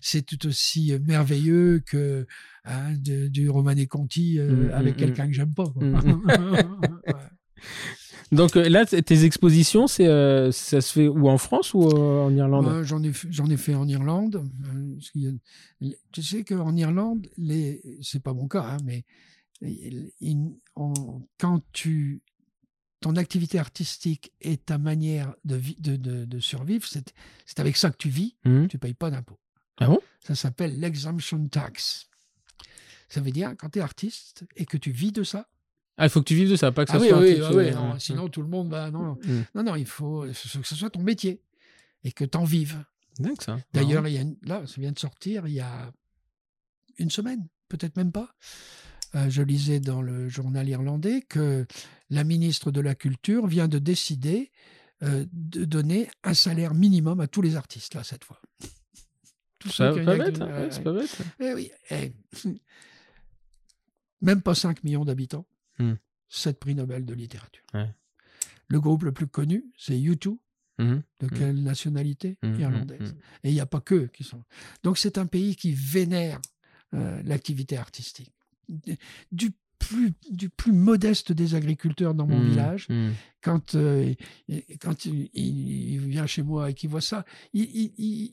c'est 0.00 0.22
tout 0.26 0.46
aussi 0.46 0.92
merveilleux 1.04 1.80
que 1.86 2.26
hein, 2.64 2.94
du 2.96 3.48
Romané 3.50 3.86
Conti 3.86 4.38
euh, 4.40 4.46
Mm, 4.50 4.66
mm, 4.68 4.74
avec 4.74 4.96
quelqu'un 4.96 5.26
que 5.28 5.32
j'aime 5.32 5.54
pas. 5.54 5.68
quoi. 5.70 5.82
Ouais. 7.06 7.30
Donc 8.32 8.56
euh, 8.56 8.68
là, 8.68 8.84
tes 8.86 9.24
expositions, 9.24 9.86
c'est 9.86 10.06
euh, 10.06 10.50
ça 10.52 10.80
se 10.80 10.92
fait 10.92 11.08
où 11.08 11.28
en 11.28 11.38
France 11.38 11.74
ou 11.74 11.84
euh, 11.88 12.22
en 12.24 12.34
Irlande? 12.34 12.82
J'en 12.84 13.02
ai 13.02 13.12
fait- 13.12 13.28
j'en 13.30 13.46
ai 13.48 13.56
fait 13.56 13.74
en 13.74 13.86
Irlande. 13.86 14.44
a- 15.84 15.86
tu 16.12 16.22
sais 16.22 16.42
qu'en 16.44 16.74
Irlande, 16.76 17.28
les 17.36 17.80
c'est 18.02 18.22
pas 18.22 18.32
mon 18.34 18.48
cas, 18.48 18.62
hein, 18.62 18.76
mais 18.84 19.04
il- 19.62 20.10
il- 20.20 20.56
on- 20.74 21.22
quand 21.38 21.62
tu 21.72 22.22
ton 23.00 23.14
activité 23.16 23.58
artistique 23.58 24.32
est 24.40 24.66
ta 24.66 24.78
manière 24.78 25.34
de, 25.44 25.54
vi- 25.56 25.76
de, 25.80 25.96
de, 25.96 26.24
de 26.24 26.40
survivre, 26.40 26.86
c'est 26.88 27.14
c'est 27.44 27.60
avec 27.60 27.76
ça 27.76 27.90
que 27.90 27.96
tu 27.96 28.08
vis, 28.08 28.36
Mhm. 28.44 28.66
tu 28.68 28.78
payes 28.78 28.94
pas 28.94 29.10
d'impôt. 29.10 29.38
Ah 29.78 29.86
bon? 29.86 30.00
Ça 30.20 30.34
s'appelle 30.34 30.80
l'exemption 30.80 31.46
tax. 31.48 32.08
Ça 33.08 33.20
veut 33.20 33.30
dire 33.30 33.54
quand 33.56 33.68
tu 33.70 33.78
es 33.78 33.82
artiste 33.82 34.44
et 34.56 34.66
que 34.66 34.76
tu 34.78 34.90
vis 34.90 35.12
de 35.12 35.22
ça. 35.22 35.46
Ah, 35.98 36.04
il 36.06 36.10
faut 36.10 36.20
que 36.20 36.26
tu 36.26 36.34
vives 36.34 36.50
de 36.50 36.56
ça, 36.56 36.72
pas 36.72 36.84
que 36.84 36.90
ça 36.90 36.98
Ah 36.98 37.00
oui, 37.00 37.08
soit 37.08 37.16
un 37.18 37.22
oui, 37.22 37.34
truc, 37.34 37.44
ah 37.46 37.52
euh, 37.52 37.56
oui, 37.68 37.74
non, 37.74 37.98
sinon 37.98 38.28
tout 38.28 38.42
le 38.42 38.48
monde, 38.48 38.68
bah 38.68 38.90
non, 38.90 39.14
Mm. 39.24 39.42
non, 39.54 39.62
non, 39.62 39.74
il 39.76 39.86
faut 39.86 40.26
que 40.26 40.32
ce 40.34 40.74
soit 40.74 40.90
ton 40.90 41.02
métier 41.02 41.40
et 42.04 42.12
que 42.12 42.24
tu 42.24 42.36
en 42.36 42.44
vives. 42.44 42.84
Ça. 43.40 43.56
D'ailleurs, 43.72 44.04
là, 44.42 44.62
ça 44.66 44.80
vient 44.80 44.92
de 44.92 44.98
sortir 44.98 45.46
il 45.46 45.54
y 45.54 45.60
a 45.60 45.90
une 46.98 47.10
semaine, 47.10 47.46
peut-être 47.68 47.96
même 47.96 48.12
pas. 48.12 48.34
Euh, 49.14 49.30
je 49.30 49.40
lisais 49.42 49.80
dans 49.80 50.02
le 50.02 50.28
journal 50.28 50.68
irlandais 50.68 51.22
que 51.22 51.64
la 52.10 52.24
ministre 52.24 52.70
de 52.70 52.80
la 52.82 52.94
Culture 52.94 53.46
vient 53.46 53.68
de 53.68 53.78
décider 53.78 54.50
euh, 55.02 55.24
de 55.32 55.64
donner 55.64 56.08
un 56.24 56.34
salaire 56.34 56.74
minimum 56.74 57.20
à 57.20 57.26
tous 57.26 57.40
les 57.42 57.56
artistes, 57.56 57.94
là, 57.94 58.04
cette 58.04 58.24
fois. 58.24 58.40
Tous 59.58 59.70
Ça, 59.70 59.92
pas 59.92 60.16
bête, 60.18 60.40
hein, 60.42 60.48
ouais, 60.48 60.68
c'est 60.70 60.82
pas 60.82 60.92
bête. 60.92 61.16
eh 61.40 61.54
oui, 61.54 61.70
eh. 61.90 62.12
Même 64.20 64.42
pas 64.42 64.54
5 64.54 64.84
millions 64.84 65.04
d'habitants. 65.04 65.46
Hmm. 65.78 65.94
7 66.28 66.58
prix 66.58 66.74
Nobel 66.74 67.04
de 67.04 67.14
littérature. 67.14 67.62
Ouais. 67.74 67.94
Le 68.68 68.80
groupe 68.80 69.04
le 69.04 69.12
plus 69.12 69.26
connu, 69.28 69.64
c'est 69.76 69.96
U2. 69.96 70.38
Mhm. 70.78 71.02
De 71.20 71.26
Hmm. 71.26 71.30
quelle 71.30 71.62
nationalité? 71.62 72.36
Irlandaise. 72.42 73.14
Et 73.44 73.50
il 73.50 73.54
n'y 73.54 73.60
a 73.60 73.66
pas 73.66 73.80
que 73.80 74.06
qui 74.06 74.24
sont. 74.24 74.42
Donc 74.82 74.98
c'est 74.98 75.16
un 75.18 75.26
pays 75.26 75.56
qui 75.56 75.72
vénère 75.72 76.40
euh, 76.94 77.22
l'activité 77.24 77.76
artistique. 77.78 78.32
Du 79.32 79.52
plus, 79.78 80.12
du 80.30 80.48
plus 80.48 80.72
modeste 80.72 81.32
des 81.32 81.54
agriculteurs 81.54 82.14
dans 82.14 82.26
mon 82.26 82.38
Mhm, 82.40 82.48
village, 82.50 82.86
mhm. 82.88 83.12
quand, 83.42 83.74
euh, 83.74 84.12
quand 84.80 85.04
il, 85.04 85.28
il- 85.34 85.92
il 85.94 85.98
vient 86.08 86.26
chez 86.26 86.42
moi 86.42 86.70
et 86.70 86.74
qu'il 86.74 86.90
voit 86.90 87.00
ça, 87.00 87.24
il, 87.52 87.92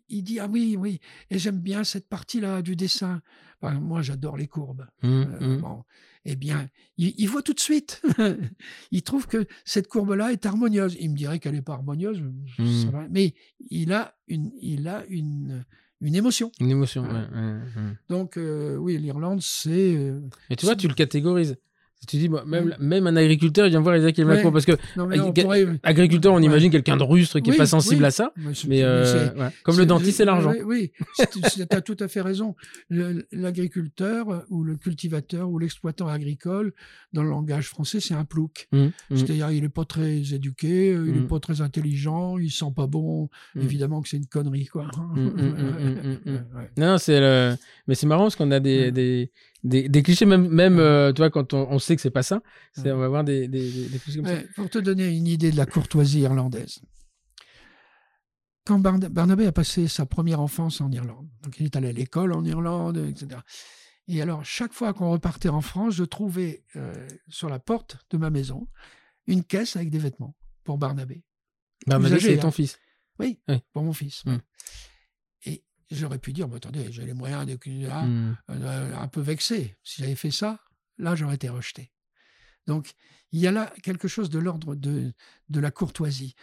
il- 0.09 0.23
dit 0.23 0.39
Ah 0.39 0.47
oui, 0.47 0.75
oui, 0.77 0.99
et 1.29 1.37
j'aime 1.37 1.59
bien 1.59 1.83
cette 1.83 2.07
partie-là 2.09 2.61
du 2.61 2.75
dessin. 2.75 3.21
Exemple, 3.61 3.85
moi, 3.85 4.01
j'adore 4.01 4.35
les 4.37 4.47
courbes. 4.47 4.85
Mhm, 5.03 5.37
Euh, 5.41 5.57
bon, 5.59 5.83
eh 6.25 6.35
bien, 6.35 6.67
il, 6.97 7.27
voit 7.27 7.41
tout 7.41 7.53
de 7.53 7.59
suite. 7.61 8.01
il 8.91 9.03
trouve 9.03 9.25
que 9.27 9.45
cette 9.63 9.87
courbe-là 9.87 10.31
est 10.33 10.45
harmonieuse. 10.45 10.97
Il 10.99 11.11
me 11.11 11.15
dirait 11.15 11.39
qu'elle 11.39 11.55
n'est 11.55 11.61
pas 11.61 11.73
harmonieuse, 11.73 12.21
ça 12.57 12.89
va, 12.91 13.07
mais 13.09 13.33
il 13.69 13.93
a 13.93 14.15
une, 14.27 14.51
il 14.61 14.87
a 14.89 15.05
une, 15.07 15.63
une 16.03 16.15
émotion. 16.15 16.51
Une 16.59 16.69
émotion, 16.71 17.03
Ouais. 17.03 17.09
ouais, 17.09 17.15
ouais, 17.15 17.51
ouais. 17.53 17.93
Donc, 18.09 18.38
euh, 18.38 18.75
oui, 18.75 18.97
l'Irlande, 18.97 19.39
c'est. 19.41 19.95
euh, 19.95 20.19
Et 20.49 20.55
tu 20.55 20.65
vois, 20.65 20.75
tu 20.75 20.88
le 20.88 20.93
catégorises. 20.93 21.55
Tu 22.07 22.17
dis, 22.17 22.30
moi, 22.30 22.43
même, 22.45 22.75
même 22.80 23.07
un 23.07 23.15
agriculteur, 23.15 23.65
il 23.67 23.69
vient 23.69 23.80
voir 23.81 23.95
Isaac 23.97 24.17
Elmacro. 24.19 24.45
Ouais. 24.47 24.51
Parce 24.51 24.65
que 24.65 24.73
Non, 24.97 25.07
mais 25.07 25.17
là, 25.17 25.25
on 25.25 25.31
Ga- 25.31 25.43
pourrait- 25.43 25.67
agriculteur, 25.84 26.34
on 26.34 26.39
imagine 26.39 26.69
quelqu'un 26.71 26.97
de 26.97 27.03
rustre 27.03 27.39
qui 27.39 27.49
est 27.49 27.53
Oui, 27.53 27.57
pas 27.57 27.65
sensible 27.65 28.01
oui. 28.01 28.07
à 28.07 28.11
ça. 28.11 28.34
Mais, 28.67 28.84
euh, 28.84 29.34
ouais. 29.35 29.49
comme 29.63 29.77
le 29.77 29.85
dentiste, 29.85 30.17
c'est 30.17 30.25
l'argent. 30.25 30.53
Oui, 30.65 30.91
tu 31.17 31.61
as 31.71 31.81
tout 31.81 31.97
à 31.99 32.07
fait 32.07 32.21
raison. 32.21 32.55
L'agriculteur 33.31 34.45
ou 34.49 34.63
le 34.63 34.75
cultivateur 34.75 35.49
ou 35.49 35.59
l'exploitant 35.59 36.07
agricole, 36.07 36.73
dans 37.13 37.23
le 37.23 37.30
langage 37.30 37.67
français, 37.69 37.99
c'est 37.99 38.13
un 38.13 38.25
plouc. 38.25 38.67
Mhm, 38.71 38.91
mhm. 39.09 39.17
C'est-à-dire, 39.17 39.51
il 39.51 39.61
n'est 39.61 39.69
pas 39.69 39.85
très 39.85 40.34
éduqué, 40.34 40.91
il 40.91 41.11
n'est 41.13 41.19
Mm. 41.21 41.27
pas 41.27 41.39
très 41.39 41.61
intelligent, 41.61 42.38
il 42.38 42.51
sent 42.51 42.71
pas 42.75 42.88
bon. 42.88 43.30
Mm. 43.55 43.61
Évidemment 43.61 44.01
que 44.01 44.09
c'est 44.09 44.17
une 44.17 44.25
connerie, 44.27 44.65
quoi. 44.65 44.88
Ouais. 46.25 46.69
Non, 46.77 46.88
non, 46.88 46.97
c'est 46.97 47.19
le... 47.19 47.55
mais 47.88 47.95
c'est 47.95 48.07
marrant 48.07 48.23
parce 48.23 48.35
qu'on 48.35 48.51
a 48.51 48.60
des, 48.60 48.91
des, 48.91 49.31
des, 49.64 49.89
des 49.89 50.03
clichés, 50.03 50.26
même, 50.26 50.47
même 50.47 50.80
euh, 50.80 51.11
tu 51.14 51.19
vois, 51.22 51.30
quand 51.30 51.53
on, 51.53 51.69
on 51.69 51.80
sait 51.80 51.95
que 51.95 52.01
c'est 52.01 52.11
pas 52.11 52.23
ça, 52.23 52.41
on 52.77 52.81
va 52.97 53.05
avoir 53.05 53.23
des, 53.23 53.47
des, 53.47 53.69
clichés 54.01 54.19
comme 54.22 54.27
Ouais, 54.31 54.47
pour 54.55 54.69
te 54.69 54.77
donner 54.80 55.10
une 55.10 55.27
idée 55.27 55.51
de 55.51 55.57
la 55.57 55.65
courtoisie 55.65 56.22
irlandaise. 56.22 56.81
Quand 58.65 58.80
Barn- 58.80 59.10
Barnabé 59.10 59.45
a 59.45 59.51
passé 59.51 59.88
sa 59.89 60.05
première 60.05 60.39
enfance 60.39 60.80
en 60.80 60.89
Irlande, 60.91 61.27
donc 61.41 61.60
il 61.60 61.65
est 61.65 61.76
allé 61.76 61.89
à 61.89 61.91
l'école 61.91 62.31
en 62.31 62.45
Irlande, 62.45 62.97
etc. 62.97 63.41
Et 64.07 64.22
alors, 64.22 64.45
chaque 64.45 64.73
fois 64.73 64.93
qu'on 64.93 65.11
repartait 65.11 65.49
en 65.49 65.61
France, 65.61 65.95
je 65.95 66.03
trouvais 66.03 66.64
euh, 66.76 67.07
sur 67.27 67.49
la 67.49 67.60
porte 67.60 67.97
de 68.10 68.18
ma 68.18 68.30
maison 68.30 68.68
une 69.27 69.43
caisse 69.43 69.76
avec 69.76 69.89
des 69.89 69.97
vêtements 69.99 70.35
pour 70.64 70.77
Barnabé. 70.77 71.23
ça. 71.85 71.91
Barnabé, 71.91 72.19
c'est 72.19 72.38
ton 72.38 72.47
hein. 72.49 72.51
fils. 72.51 72.77
Oui, 73.19 73.39
Oui. 73.49 73.60
pour 73.73 73.84
mon 73.84 73.93
fils. 73.93 74.23
Mm. 74.26 74.38
J'aurais 75.91 76.19
pu 76.19 76.34
dire, 76.34 76.47
bah, 76.47 76.57
attendez, 76.57 76.91
j'ai 76.91 77.05
les 77.05 77.14
moyens 77.14 77.45
de... 77.45 77.57
ah, 77.91 78.05
Mm. 78.05 78.38
euh, 78.49 78.95
un 78.97 79.07
peu 79.07 79.22
vexé. 79.22 79.76
Si 79.84 80.01
j'avais 80.01 80.15
fait 80.15 80.31
ça, 80.31 80.60
là, 80.97 81.15
j'aurais 81.15 81.35
été 81.35 81.49
rejeté. 81.49 81.91
Donc, 82.68 82.93
il 83.31 83.39
y 83.39 83.47
a 83.47 83.51
là 83.51 83.73
quelque 83.84 84.07
chose 84.07 84.30
de 84.30 84.39
l'ordre 84.39 84.76
de, 84.76 85.11
de 85.49 85.60
la 85.60 85.72
courtoisie. 85.72 86.35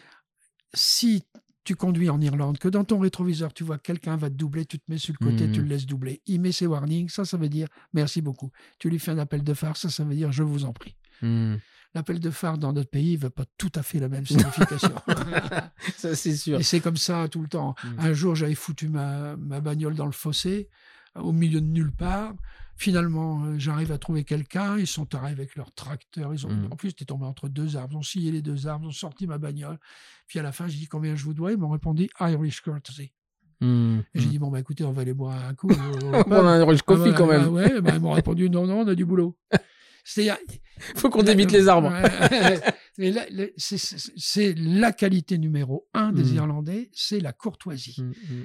Si 0.74 1.24
tu 1.64 1.76
conduis 1.76 2.08
en 2.10 2.20
Irlande, 2.20 2.58
que 2.58 2.68
dans 2.68 2.84
ton 2.84 2.98
rétroviseur, 2.98 3.52
tu 3.52 3.64
vois 3.64 3.76
que 3.78 3.82
quelqu'un 3.82 4.16
va 4.16 4.28
te 4.30 4.34
doubler, 4.34 4.64
tu 4.66 4.78
te 4.78 4.84
mets 4.88 4.98
sur 4.98 5.14
le 5.18 5.24
côté, 5.24 5.44
tu 5.52 5.60
le 5.62 5.68
laisses 5.68 5.86
doubler. 5.86 6.22
Il 6.26 6.40
met 6.40 6.52
ses 6.52 6.66
warnings, 6.66 7.08
ça, 7.08 7.24
ça 7.24 7.36
veut 7.36 7.48
dire 7.48 7.68
merci 7.92 8.22
beaucoup. 8.22 8.50
Tu 8.78 8.88
lui 8.90 8.98
fais 8.98 9.10
un 9.10 9.18
appel 9.18 9.42
de 9.44 9.54
phare, 9.54 9.76
ça, 9.76 9.90
ça 9.90 10.04
veut 10.04 10.14
dire 10.14 10.32
je 10.32 10.42
vous 10.42 10.64
en 10.64 10.72
prie. 10.72 10.96
Mm. 11.22 11.56
L'appel 11.94 12.20
de 12.20 12.30
phare 12.30 12.56
dans 12.56 12.72
notre 12.72 12.88
pays 12.90 13.14
ne 13.16 13.22
veut 13.22 13.30
pas 13.30 13.44
tout 13.58 13.72
à 13.74 13.82
fait 13.82 13.98
la 13.98 14.08
même 14.08 14.24
signification. 14.24 14.94
ça, 15.96 16.14
c'est 16.14 16.36
sûr. 16.36 16.60
Et 16.60 16.62
c'est 16.62 16.78
comme 16.80 16.96
ça 16.96 17.26
tout 17.28 17.42
le 17.42 17.48
temps. 17.48 17.74
Mm. 17.82 17.88
Un 18.00 18.12
jour, 18.12 18.34
j'avais 18.36 18.54
foutu 18.54 18.88
ma, 18.88 19.36
ma 19.36 19.60
bagnole 19.60 19.94
dans 19.96 20.06
le 20.06 20.12
fossé, 20.12 20.68
au 21.16 21.32
milieu 21.32 21.60
de 21.60 21.66
nulle 21.66 21.90
part. 21.92 22.32
Finalement, 22.76 23.42
euh, 23.44 23.58
j'arrive 23.58 23.90
à 23.92 23.98
trouver 23.98 24.22
quelqu'un. 24.24 24.78
Ils 24.78 24.86
sont 24.86 25.14
arrivés 25.14 25.40
avec 25.42 25.56
leur 25.56 25.72
tracteur. 25.72 26.32
Ils 26.32 26.46
ont, 26.46 26.50
Mm. 26.50 26.68
En 26.70 26.76
plus, 26.76 26.90
j'étais 26.90 27.04
tombé 27.04 27.26
entre 27.26 27.48
deux 27.48 27.76
arbres. 27.76 27.94
Ils 27.94 27.98
ont 27.98 28.02
scié 28.02 28.30
les 28.30 28.40
deux 28.40 28.68
arbres, 28.68 28.84
ils 28.86 28.88
ont 28.88 28.92
sorti 28.92 29.26
ma 29.26 29.38
bagnole. 29.38 29.78
Puis 30.28 30.38
à 30.38 30.42
la 30.42 30.52
fin, 30.52 30.68
j'ai 30.68 30.78
dit 30.78 30.86
combien 30.86 31.16
je 31.16 31.24
vous 31.24 31.34
dois. 31.34 31.50
Ils 31.52 31.58
m'ont 31.58 31.70
répondu 31.70 32.08
Irish 32.20 32.60
courtesy. 32.60 33.10
Mm. 33.60 33.98
Et 34.14 34.20
j'ai 34.20 34.26
Mm. 34.26 34.30
dit 34.30 34.38
bon, 34.38 34.48
bah 34.50 34.60
écoutez, 34.60 34.84
on 34.84 34.92
va 34.92 35.02
aller 35.02 35.12
boire 35.12 35.44
un 35.44 35.54
coup. 35.54 35.68
au 35.70 35.74
On 36.14 36.22
prend 36.22 36.46
un 36.46 36.60
Irish 36.62 36.82
coffee 36.82 37.10
Ah, 37.12 37.16
quand 37.18 37.26
bah, 37.26 37.38
même. 37.38 37.46
bah, 37.46 37.50
ouais, 37.50 37.80
bah, 37.80 37.90
ils 37.96 38.00
m'ont 38.00 38.12
répondu 38.12 38.48
non, 38.48 38.66
non, 38.66 38.82
on 38.82 38.86
a 38.88 38.94
du 38.94 39.04
boulot. 39.04 39.36
C'est-à-dire, 40.04 40.38
Faut 40.96 41.10
qu'on 41.10 41.22
débite 41.22 41.52
les 41.52 41.68
arbres. 41.68 41.90
Ouais. 41.90 42.60
Mais 42.98 43.10
là, 43.10 43.26
là, 43.30 43.44
c'est- 43.56 44.54
la 44.56 44.92
qualité 44.92 45.38
numéro 45.38 45.88
un 45.94 46.12
des 46.12 46.24
Mm. 46.24 46.34
Irlandais, 46.36 46.90
c'est 46.92 47.20
la 47.20 47.32
courtoisie. 47.32 47.96
Mm, 47.98 48.04
mm. 48.08 48.12
Euh, 48.42 48.44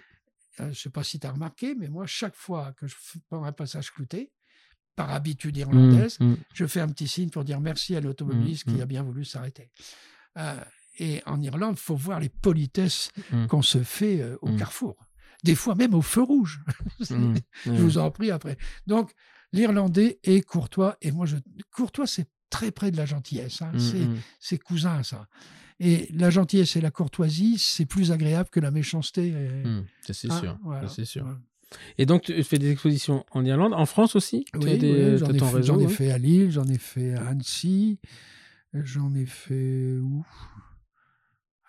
Je 0.58 0.64
ne 0.70 0.74
sais 0.74 0.90
pas 0.90 1.04
si 1.04 1.20
tu 1.20 1.28
as 1.28 1.32
remarqué, 1.32 1.76
mais 1.76 1.88
moi, 1.90 2.06
chaque 2.08 2.36
fois 2.36 2.74
que 2.78 2.88
je 2.88 2.96
fais- 2.98 3.20
prends 3.30 3.44
un 3.44 3.52
passage 3.52 3.92
clouté, 3.92 4.32
par 4.96 5.12
habitude 5.12 5.58
irlandaise, 5.58 6.18
je 6.54 6.66
fais 6.66 6.80
un 6.80 6.88
petit 6.88 7.08
signe 7.10 7.30
pour 7.30 7.44
dire 7.44 7.60
merci 7.60 7.98
à 7.98 8.00
l'automobiliste 8.00 8.64
qui 8.66 8.82
a 8.82 8.86
bien 8.86 9.04
voulu 9.04 9.26
s'arrêter. 9.26 9.70
Euh, 10.38 10.56
et 11.00 11.22
en 11.26 11.42
Irlande, 11.42 11.76
il 11.78 11.82
faut 11.82 11.98
voir 11.98 12.22
les 12.22 12.30
politesses 12.30 13.10
qu'on 13.50 13.62
se 13.62 13.84
fait 13.84 14.22
euh, 14.22 14.38
au 14.42 14.56
carrefour. 14.56 14.96
Des 15.44 15.54
fois 15.56 15.76
même 15.76 15.94
au 15.94 16.02
feu 16.02 16.22
rouge. 16.22 16.62
Je 17.66 17.72
vous 17.72 17.98
en 17.98 18.10
prie 18.10 18.32
après. 18.32 18.58
Donc, 18.88 19.12
l'Irlandais 19.54 20.20
est 20.24 20.42
courtois. 20.42 20.98
Et 21.02 21.12
moi, 21.12 21.26
je... 21.26 21.38
courtois, 21.72 22.08
c'est 22.08 22.28
très 22.50 22.72
près 22.72 22.92
de 22.92 22.98
la 22.98 23.06
gentillesse. 23.06 23.62
hein. 23.62 23.72
Mm, 23.74 23.80
C'est 23.80 24.06
mm. 24.06 24.18
c'est 24.40 24.58
cousin, 24.58 25.04
ça. 25.04 25.28
Et 25.80 26.08
la 26.14 26.30
gentillesse 26.30 26.76
et 26.78 26.82
la 26.82 26.92
courtoisie, 26.92 27.58
c'est 27.60 27.86
plus 27.86 28.12
agréable 28.12 28.50
que 28.50 28.60
la 28.62 28.72
méchanceté. 28.72 29.28
et- 29.30 29.68
Mm. 29.68 29.86
Ça, 30.02 30.14
c'est 30.14 30.28
Ah, 30.32 30.40
sûr. 30.40 30.58
voilà. 30.64 30.88
C'est 30.88 31.06
sûr. 31.06 31.26
Et 31.98 32.06
donc, 32.06 32.22
tu 32.24 32.44
fais 32.44 32.60
des 32.60 32.72
expositions 32.72 33.26
en 33.32 33.44
Irlande, 33.44 33.74
en 33.74 33.86
France 33.86 34.16
aussi? 34.16 34.46
Oui, 34.56 34.78
des- 34.78 35.18
t'as 35.20 35.26
j'en 35.26 35.34
ai, 35.34 35.38
ton 35.38 35.48
fait, 35.48 35.56
réseau, 35.58 35.80
ai 35.82 35.88
fait 35.90 36.12
à 36.12 36.18
Lille, 36.18 36.52
j'en 36.52 36.66
ai 36.68 36.78
fait 36.78 37.14
à 37.16 37.28
Annecy, 37.28 38.00
j'en 38.74 39.14
ai 39.16 39.26
fait 39.26 39.98
où? 39.98 40.24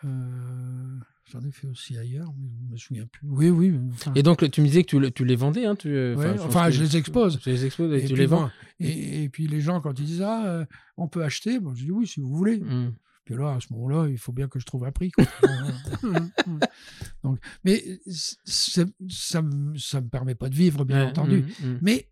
Euh, 0.04 0.98
J'en 1.32 1.40
ai 1.40 1.50
fait 1.50 1.66
aussi 1.66 1.98
ailleurs, 1.98 2.32
mais 2.38 2.48
je 2.68 2.72
me 2.72 2.76
souviens 2.76 3.06
plus. 3.06 3.26
Oui, 3.28 3.50
oui. 3.50 3.74
Enfin, 3.92 4.12
Et 4.14 4.22
donc, 4.22 4.48
tu 4.50 4.60
me 4.60 4.66
disais 4.66 4.84
que 4.84 4.88
tu, 4.90 5.00
le- 5.00 5.10
tu 5.10 5.24
les 5.24 5.34
vendais, 5.34 5.66
hein 5.66 5.74
tu, 5.74 5.88
Ouais, 6.14 6.38
enfin, 6.40 6.70
je 6.70 6.82
les 6.82 6.96
expose. 6.96 7.40
Tu 7.40 7.50
les 7.50 7.64
exposes 7.64 7.92
et, 7.92 7.96
et 7.96 8.00
tu 8.02 8.12
puis 8.14 8.16
les 8.16 8.26
vends. 8.26 8.42
bon, 8.42 8.50
et, 8.78 9.24
et 9.24 9.28
puis 9.28 9.48
les 9.48 9.60
gens, 9.60 9.80
quand 9.80 9.98
ils 9.98 10.06
disent 10.06 10.22
Ah, 10.22 10.46
euh, 10.46 10.64
on 10.96 11.08
peut 11.08 11.24
acheter, 11.24 11.58
moi 11.58 11.72
je 11.74 11.84
dis 11.84 11.90
oui, 11.90 12.06
si 12.06 12.20
vous 12.20 12.32
voulez. 12.34 12.58
Mm. 12.58 12.94
Puis 13.24 13.34
alors, 13.34 13.50
à 13.50 13.60
ce 13.60 13.72
moment-là, 13.72 14.08
il 14.08 14.18
faut 14.18 14.30
bien 14.30 14.46
que 14.46 14.60
je 14.60 14.66
trouve 14.66 14.84
un 14.84 14.92
prix. 14.92 15.10
Donc, 17.24 17.38
mais 17.64 17.82
ça 18.06 19.42
ne 19.42 19.48
me 19.48 20.08
permet 20.08 20.36
pas 20.36 20.48
de 20.48 20.54
vivre, 20.54 20.84
bien 20.84 21.08
entendu. 21.08 21.38
Mmh, 21.60 21.66
mmh. 21.66 21.78
Mais 21.82 22.08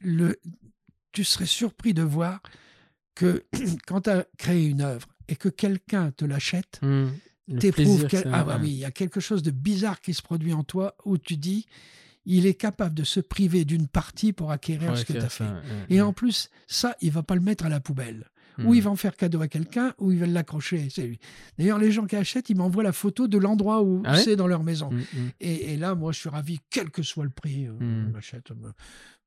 le, 0.00 0.36
tu 1.12 1.24
serais 1.24 1.44
surpris 1.46 1.92
de 1.94 2.02
voir 2.02 2.40
que 3.14 3.44
quand 3.86 4.02
tu 4.02 4.10
as 4.10 4.26
créé 4.38 4.66
une 4.66 4.80
œuvre 4.80 5.08
et 5.28 5.36
que 5.36 5.50
quelqu'un 5.50 6.10
te 6.10 6.24
l'achète, 6.24 6.80
ah 8.32 8.44
bah 8.44 8.58
oui, 8.60 8.70
il 8.70 8.78
y 8.78 8.84
a 8.84 8.90
quelque 8.90 9.20
chose 9.20 9.42
de 9.42 9.50
bizarre 9.50 10.00
qui 10.00 10.14
se 10.14 10.22
produit 10.22 10.52
en 10.52 10.64
toi 10.64 10.94
où 11.04 11.18
tu 11.18 11.36
dis 11.36 11.66
il 12.26 12.46
est 12.46 12.54
capable 12.54 12.94
de 12.94 13.04
se 13.04 13.20
priver 13.20 13.64
d'une 13.64 13.88
partie 13.88 14.32
pour 14.32 14.50
acquérir 14.50 14.96
ce 14.96 15.04
que 15.04 15.14
tu 15.14 15.18
as 15.18 15.28
fait. 15.28 15.44
Et 15.88 16.00
en 16.00 16.12
plus, 16.12 16.50
ça, 16.66 16.94
il 17.00 17.10
va 17.10 17.22
pas 17.22 17.34
le 17.34 17.40
mettre 17.40 17.64
à 17.64 17.68
la 17.68 17.80
poubelle. 17.80 18.30
Ou 18.58 18.74
il 18.74 18.80
hmm. 18.80 18.84
va 18.84 18.90
en 18.90 18.96
faire 18.96 19.16
cadeau 19.16 19.40
à 19.40 19.48
quelqu'un, 19.48 19.94
ou 19.98 20.12
il 20.12 20.18
va 20.18 20.26
l'accrocher. 20.26 20.88
D'ailleurs, 21.56 21.78
les 21.78 21.90
gens 21.90 22.04
qui 22.04 22.16
achètent, 22.16 22.50
ils 22.50 22.56
m'envoient 22.56 22.82
la 22.82 22.92
photo 22.92 23.26
de 23.26 23.38
l'endroit 23.38 23.82
où 23.82 24.02
ah 24.04 24.18
c'est 24.18 24.36
dans 24.36 24.46
leur 24.46 24.62
maison. 24.62 24.90
Hmm, 24.90 24.98
hmm. 24.98 25.30
Et, 25.40 25.76
là, 25.78 25.94
moi, 25.94 26.12
je 26.12 26.18
suis 26.18 26.28
ravi, 26.28 26.60
quel 26.68 26.90
que 26.90 27.02
soit 27.02 27.24
le 27.24 27.30
prix. 27.30 27.66
Euh, 27.66 28.10
m'achète. 28.12 28.52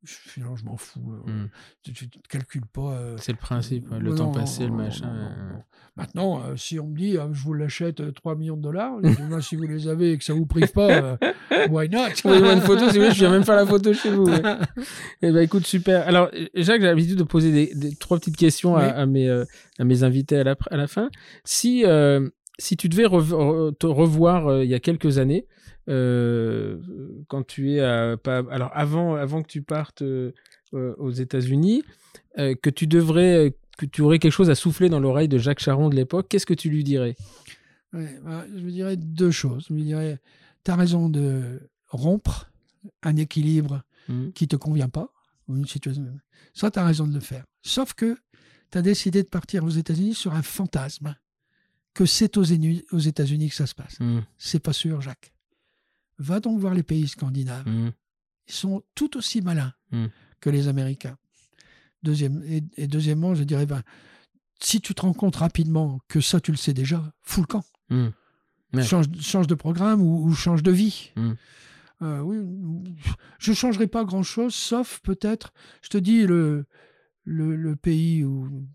Euh, 0.03 0.07
finalement, 0.07 0.55
je 0.55 0.65
m'en 0.65 0.77
fous. 0.77 1.13
Euh, 1.27 1.45
tu 1.81 1.91
ne 1.91 2.09
calcules 2.29 2.65
pas. 2.65 2.97
c'est 3.17 3.31
le 3.31 3.37
principe, 3.37 3.87
le 3.91 4.15
temps 4.15 4.31
passé, 4.31 4.65
le 4.65 4.73
machin. 4.73 5.29
Maintenant, 5.95 6.41
si 6.55 6.79
on 6.79 6.87
me 6.87 6.97
dit, 6.97 7.13
je 7.13 7.43
vous 7.43 7.53
l'achète 7.53 8.13
3 8.13 8.35
millions 8.35 8.57
de 8.57 8.61
dollars, 8.61 8.93
si 9.41 9.55
vous 9.55 9.63
les 9.63 9.87
avez 9.87 10.13
et 10.13 10.17
que 10.17 10.23
ça 10.23 10.33
vous 10.33 10.45
prive 10.45 10.71
pas, 10.71 11.17
why 11.69 11.89
not? 11.89 12.07
Une 12.25 12.61
photo, 12.61 12.89
si 12.89 12.97
vous 12.97 13.05
je 13.05 13.19
viens 13.19 13.31
même 13.31 13.43
faire 13.43 13.55
la 13.55 13.65
photo 13.65 13.93
chez 13.93 14.09
vous. 14.09 14.27
eh 15.21 15.31
ben, 15.31 15.41
écoute, 15.41 15.65
super. 15.65 16.07
Alors, 16.07 16.29
Jacques, 16.55 16.81
j'ai 16.81 16.87
l'habitude 16.87 17.17
de 17.17 17.23
poser 17.23 17.73
des, 17.73 17.95
trois 17.95 18.17
petites 18.17 18.37
questions 18.37 18.75
à, 18.75 19.05
mes, 19.05 19.29
à 19.29 19.83
mes 19.83 20.03
invités 20.03 20.37
à 20.37 20.43
la, 20.43 20.55
à 20.71 20.77
la 20.77 20.87
fin. 20.87 21.09
Si, 21.43 21.85
si 22.57 22.77
tu 22.77 22.89
devais 22.89 23.03
te 23.03 23.85
revoir 23.85 24.63
il 24.63 24.69
y 24.69 24.73
a 24.75 24.79
quelques 24.79 25.17
années, 25.17 25.47
euh, 25.47 25.72
quand 25.87 27.43
tu 27.47 27.73
es 27.73 27.79
à, 27.81 28.17
pas, 28.17 28.43
alors 28.49 28.71
avant, 28.73 29.15
avant 29.15 29.41
que 29.41 29.47
tu 29.47 29.61
partes 29.61 30.01
euh, 30.01 30.31
euh, 30.73 30.95
aux 30.97 31.11
États-Unis, 31.11 31.83
que 32.37 32.69
tu 32.69 32.87
devrais, 32.87 33.55
que 33.77 33.85
tu 33.85 34.01
aurais 34.01 34.19
quelque 34.19 34.31
chose 34.31 34.49
à 34.49 34.55
souffler 34.55 34.89
dans 34.89 34.99
l'oreille 34.99 35.27
de 35.27 35.37
Jacques 35.37 35.59
Charon 35.59 35.89
de 35.89 35.95
l'époque, 35.95 36.27
qu'est-ce 36.29 36.45
que 36.45 36.53
tu 36.53 36.69
lui 36.69 36.83
dirais? 36.83 37.15
Bah, 37.91 38.45
Je 38.55 38.59
lui 38.59 38.71
dirais 38.71 38.97
deux 38.97 39.29
choses. 39.29 39.67
Je 39.69 39.73
lui 39.73 39.83
dirais, 39.83 40.19
tu 40.63 40.71
as 40.71 40.75
raison 40.75 41.09
de 41.09 41.69
rompre 41.89 42.49
un 43.03 43.15
équilibre 43.17 43.83
mmh. 44.09 44.29
qui 44.31 44.47
te 44.47 44.55
convient 44.55 44.89
pas, 44.89 45.09
une 45.47 45.67
situation. 45.67 46.05
Ça, 46.53 46.71
tu 46.71 46.79
as 46.79 46.85
raison 46.85 47.07
de 47.07 47.13
le 47.13 47.19
faire. 47.19 47.45
Sauf 47.61 47.93
que 47.93 48.17
tu 48.71 48.77
as 48.77 48.81
décidé 48.81 49.21
de 49.21 49.27
partir 49.27 49.63
aux 49.63 49.69
États-Unis 49.69 50.15
sur 50.15 50.33
un 50.33 50.41
fantasme 50.41 51.15
que 51.93 52.05
c'est 52.05 52.37
aux, 52.37 52.45
aux 52.91 52.99
États-Unis 52.99 53.49
que 53.49 53.55
ça 53.55 53.67
se 53.67 53.75
passe. 53.75 53.99
Mmh. 53.99 54.21
C'est 54.37 54.59
pas 54.59 54.73
sûr, 54.73 55.01
Jacques. 55.01 55.32
Va 56.19 56.39
donc 56.39 56.59
voir 56.59 56.73
les 56.73 56.83
pays 56.83 57.07
scandinaves. 57.07 57.67
Mmh. 57.67 57.91
Ils 58.47 58.53
sont 58.53 58.83
tout 58.95 59.17
aussi 59.17 59.41
malins 59.41 59.73
mmh. 59.91 60.05
que 60.39 60.49
les 60.49 60.67
Américains. 60.67 61.17
Deuxième, 62.03 62.43
et, 62.43 62.87
deuxièmement, 62.87 63.33
je 63.33 63.43
dirais, 63.43 63.65
ben, 63.65 63.81
si 64.59 64.81
tu 64.81 64.93
te 64.93 65.01
rends 65.01 65.13
compte 65.13 65.37
rapidement 65.37 65.99
que 66.07 66.21
ça, 66.21 66.39
tu 66.41 66.51
le 66.51 66.57
sais 66.57 66.73
déjà, 66.73 67.13
fous 67.21 67.41
le 67.41 67.47
camp. 67.47 67.63
Mmh. 67.89 68.09
Change, 68.81 69.05
change, 69.19 69.47
de 69.47 69.55
programme 69.55 70.01
ou, 70.01 70.33
change 70.33 70.63
de 70.63 70.71
vie. 70.71 71.11
Euh, 72.01 72.19
oui, 72.21 72.37
je 73.37 73.51
ne 73.51 73.55
changerai 73.55 73.87
pas 73.87 74.03
grand-chose, 74.03 74.53
sauf 74.53 74.99
peut-être, 75.03 75.53
je 75.83 75.89
te 75.89 75.97
dis, 75.97 76.25
le, 76.25 76.65
le, 77.23 77.55
le 77.55 77.75
pays 77.75 78.23
où 78.25 78.67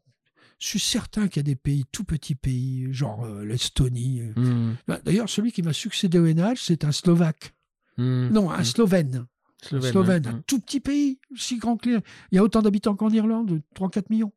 je 0.59 0.66
suis 0.66 0.80
certain 0.80 1.28
qu'il 1.28 1.40
y 1.40 1.44
a 1.44 1.44
des 1.44 1.56
pays, 1.56 1.85
tout 1.93 2.05
petits 2.05 2.35
pays, 2.35 2.93
genre 2.93 3.24
euh, 3.24 3.44
l'Estonie. 3.44 4.22
Euh. 4.22 4.40
Hmm. 4.40 4.74
Bah, 4.86 5.01
d'ailleurs, 5.05 5.28
celui 5.28 5.52
qui 5.52 5.62
m'a 5.62 5.72
succédé 5.72 6.18
au 6.18 6.26
NH, 6.26 6.56
c'est 6.56 6.85
un 6.85 6.93
Slovaque. 6.93 7.55
Hmm. 7.97 8.28
Non, 8.28 8.51
un 8.51 8.60
hmm. 8.60 8.64
Slovène. 8.64 9.26
Slovène, 9.62 10.26
un 10.26 10.43
tout 10.47 10.60
petit 10.60 10.78
pays, 10.78 11.18
si 11.35 11.59
grand 11.59 11.76
que 11.76 12.01
Il 12.30 12.36
y 12.36 12.39
a 12.39 12.44
autant 12.44 12.62
d'habitants 12.62 12.94
qu'en 12.94 13.10
Irlande, 13.10 13.60
3-4 13.74 14.05
millions. 14.10 14.32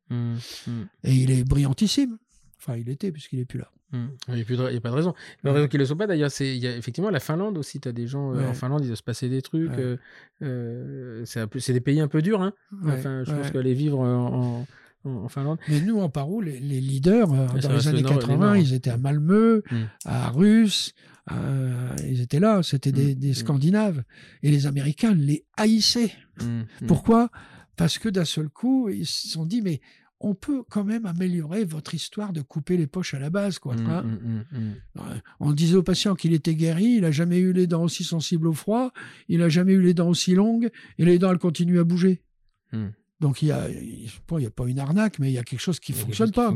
Et 1.04 1.14
il 1.14 1.30
est 1.30 1.44
brillantissime. 1.44 2.18
Enfin, 2.58 2.76
il 2.76 2.88
était, 2.88 3.12
puisqu'il 3.12 3.38
n'est 3.38 3.44
plus 3.44 3.60
là. 3.60 3.70
Il 3.92 4.34
n'y 4.34 4.40
a, 4.40 4.80
pas 4.80 4.88
de 4.88 4.94
raison. 4.94 5.14
La 5.44 5.52
raison 5.52 5.68
qu'il 5.68 5.78
ne 5.78 5.82
le 5.82 5.86
soit 5.86 5.96
pas, 5.96 6.06
d'ailleurs, 6.06 6.30
c'est 6.30 6.56
il 6.56 6.62
y 6.62 6.66
a 6.66 6.74
effectivement 6.74 7.10
la 7.10 7.20
Finlande 7.20 7.58
aussi. 7.58 7.78
Tu 7.78 7.88
as 7.88 7.92
des 7.92 8.06
gens 8.06 8.34
euh, 8.34 8.48
en 8.48 8.54
Finlande, 8.54 8.80
il 8.82 8.88
doit 8.88 8.96
se 8.96 9.02
passer 9.02 9.28
des 9.28 9.42
trucs. 9.42 9.70
c'est 10.40 11.72
des 11.72 11.80
pays 11.80 12.00
un 12.00 12.08
peu 12.08 12.22
durs. 12.22 12.42
Hein. 12.42 12.52
Enfin, 12.84 13.22
je 13.24 13.32
pense 13.32 13.50
qu'aller 13.50 13.74
vivre 13.74 14.00
en, 14.00 14.66
en 15.04 15.28
Finlande. 15.28 15.58
Mais 15.68 15.80
nous, 15.80 16.00
en 16.00 16.08
Paro, 16.08 16.40
les, 16.40 16.58
leaders, 16.58 17.32
euh, 17.32 17.46
dans 17.60 17.72
les 17.72 17.88
années 17.88 18.02
80, 18.02 18.56
ils 18.56 18.74
étaient 18.74 18.90
à 18.90 18.98
Malmö, 18.98 19.62
hmm. 19.70 19.84
à 20.04 20.30
Russe, 20.30 20.94
ils 21.30 22.20
étaient 22.20 22.40
là, 22.40 22.62
c'était 22.62 22.92
des, 22.92 23.14
hmm. 23.14 23.30
Hmm. 23.30 23.34
Scandinaves. 23.34 24.02
Et 24.42 24.50
les 24.50 24.66
Américains 24.66 25.14
les 25.14 25.44
haïssaient. 25.56 26.12
Pourquoi? 26.86 27.30
Parce 27.76 27.98
que 27.98 28.08
d'un 28.08 28.24
seul 28.24 28.48
coup, 28.48 28.88
ils 28.88 29.06
se 29.06 29.28
sont 29.28 29.46
dit, 29.46 29.62
mais 29.62 29.80
on 30.22 30.34
peut 30.34 30.62
quand 30.68 30.84
même 30.84 31.04
améliorer 31.04 31.64
votre 31.64 31.94
histoire 31.94 32.32
de 32.32 32.42
couper 32.42 32.76
les 32.76 32.86
poches 32.86 33.14
à 33.14 33.18
la 33.18 33.30
base. 33.30 33.58
Quoi, 33.58 33.74
hein. 33.74 34.04
On 35.40 35.52
disait 35.52 35.76
au 35.76 35.82
patient 35.82 36.14
qu'il 36.14 36.32
était 36.32 36.54
guéri, 36.54 36.84
il 36.84 37.00
n'a 37.00 37.10
jamais 37.10 37.38
eu 37.38 37.52
les 37.52 37.66
dents 37.66 37.82
aussi 37.82 38.04
sensibles 38.04 38.46
au 38.46 38.52
froid, 38.52 38.92
il 39.28 39.40
n'a 39.40 39.48
jamais 39.48 39.72
eu 39.72 39.82
les 39.82 39.94
dents 39.94 40.08
aussi 40.08 40.34
longues, 40.34 40.70
et 40.98 41.04
les 41.04 41.18
dents, 41.18 41.32
elles 41.32 41.38
continuent 41.38 41.80
à 41.80 41.84
bouger. 41.84 42.22
Donc 43.22 43.40
il 43.40 43.46
n'y 43.46 43.52
a, 43.52 43.62
a, 43.62 44.50
pas 44.50 44.66
une 44.66 44.80
arnaque, 44.80 45.20
mais 45.20 45.30
il 45.30 45.34
y 45.34 45.38
a 45.38 45.44
quelque 45.44 45.60
chose 45.60 45.78
qui 45.78 45.92
ne 45.92 45.96
fonctionne 45.96 46.32
pas. 46.32 46.54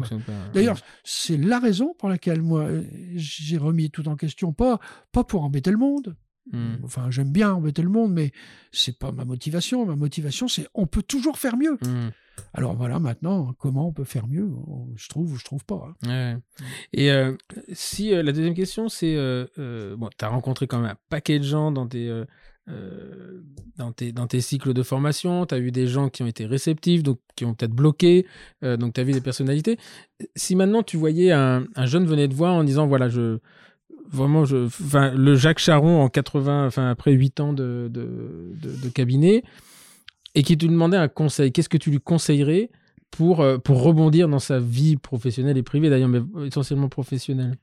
D'ailleurs, 0.53 0.79
c'est 1.05 1.37
la 1.37 1.61
raison 1.61 1.95
pour 1.97 2.09
laquelle 2.09 2.43
moi 2.43 2.69
j'ai 3.15 3.57
remis 3.57 3.91
tout 3.91 4.09
en 4.09 4.17
question, 4.17 4.53
pas, 4.53 4.81
pas 5.13 5.25
pour 5.25 5.45
embêter 5.45 5.71
le 5.71 5.79
monde. 5.79 6.17
Hmm. 6.53 6.75
Enfin, 6.85 7.11
j'aime 7.11 7.33
bien 7.33 7.53
embêter 7.53 7.83
le 7.83 7.89
monde, 7.89 8.13
mais 8.13 8.33
c'est 8.71 8.99
pas 8.99 9.13
ma 9.13 9.25
motivation. 9.25 9.87
Ma 9.87 9.97
motivation, 9.97 10.49
c'est 10.49 10.69
on 10.75 10.87
peut 10.87 11.03
toujours 11.03 11.39
faire 11.39 11.57
mieux. 11.57 11.79
Hmm. 11.83 12.11
Alors 12.53 12.75
voilà, 12.75 12.99
maintenant, 12.99 13.53
comment 13.59 13.89
on 13.89 13.93
peut 13.93 14.05
faire 14.05 14.27
mieux? 14.27 14.51
Je 14.97 15.09
trouve 15.09 15.33
ou 15.33 15.37
je 15.37 15.45
trouve 15.45 15.65
pas. 15.65 15.95
Hein. 16.07 16.41
Et 16.93 17.11
euh, 17.11 17.37
si 17.73 18.13
euh, 18.13 18.23
la 18.23 18.33
deuxième 18.33 18.55
question, 18.55 18.89
c'est 18.89 19.15
euh, 19.17 19.97
bon, 19.97 20.11
tu 20.17 20.25
as 20.25 20.29
rencontré 20.29 20.67
quand 20.67 20.81
même 20.81 20.91
un 20.91 20.99
paquet 21.09 21.39
de 21.39 21.45
gens 21.45 21.71
dans 21.71 21.87
tes 21.87 22.25
euh, 22.69 23.43
dans, 23.77 23.93
tes, 23.93 24.13
dans 24.13 24.27
tes 24.27 24.41
cycles 24.41 24.73
de 24.73 24.83
formation, 24.83 25.47
tu 25.47 25.55
as 25.55 25.59
eu 25.59 25.71
des 25.71 25.87
gens 25.87 26.09
qui 26.09 26.23
ont 26.23 26.27
été 26.27 26.47
réceptifs, 26.47 27.03
donc 27.03 27.19
qui 27.37 27.45
ont 27.45 27.55
peut-être 27.55 27.73
bloqué, 27.73 28.27
euh, 28.65 28.77
donc 28.77 28.95
tu 28.95 29.01
as 29.01 29.05
vu 29.05 29.13
des 29.13 29.21
personnalités. 29.21 29.79
Si 30.35 30.57
maintenant 30.57 30.83
tu 30.83 30.97
voyais 30.97 31.33
un, 31.33 31.65
un, 31.77 31.87
jeune 31.87 32.07
venait 32.07 32.29
te 32.29 32.35
voir 32.35 32.55
en 32.55 32.65
disant 32.65 32.87
voilà, 32.87 33.09
je 33.09 33.39
vraiment, 34.11 34.45
je, 34.45 34.69
le 35.17 35.35
Jacques 35.37 35.59
Charon 35.59 36.03
en 36.03 36.09
80, 36.09 36.67
enfin, 36.67 36.91
après 36.91 37.13
8 37.13 37.41
ans 37.41 37.53
de, 37.53 37.91
cabinet, 38.95 39.43
et 40.35 40.43
qui 40.43 40.57
te 40.57 40.67
demandait 40.67 40.97
un 40.97 41.09
conseil, 41.09 41.53
qu'est-ce 41.53 41.69
que 41.69 41.77
tu 41.77 41.91
lui 41.91 42.01
conseillerais 42.01 42.71
pour, 43.11 43.41
euh, 43.41 43.59
pour 43.59 43.83
rebondir 43.83 44.29
dans 44.29 44.39
sa 44.39 44.59
vie 44.59 44.97
professionnelle 44.97 45.57
et 45.57 45.63
privée, 45.63 45.91
d'ailleurs, 45.91 46.09
mais 46.09 46.21
essentiellement 46.47 46.89
professionnelle? 46.89 47.57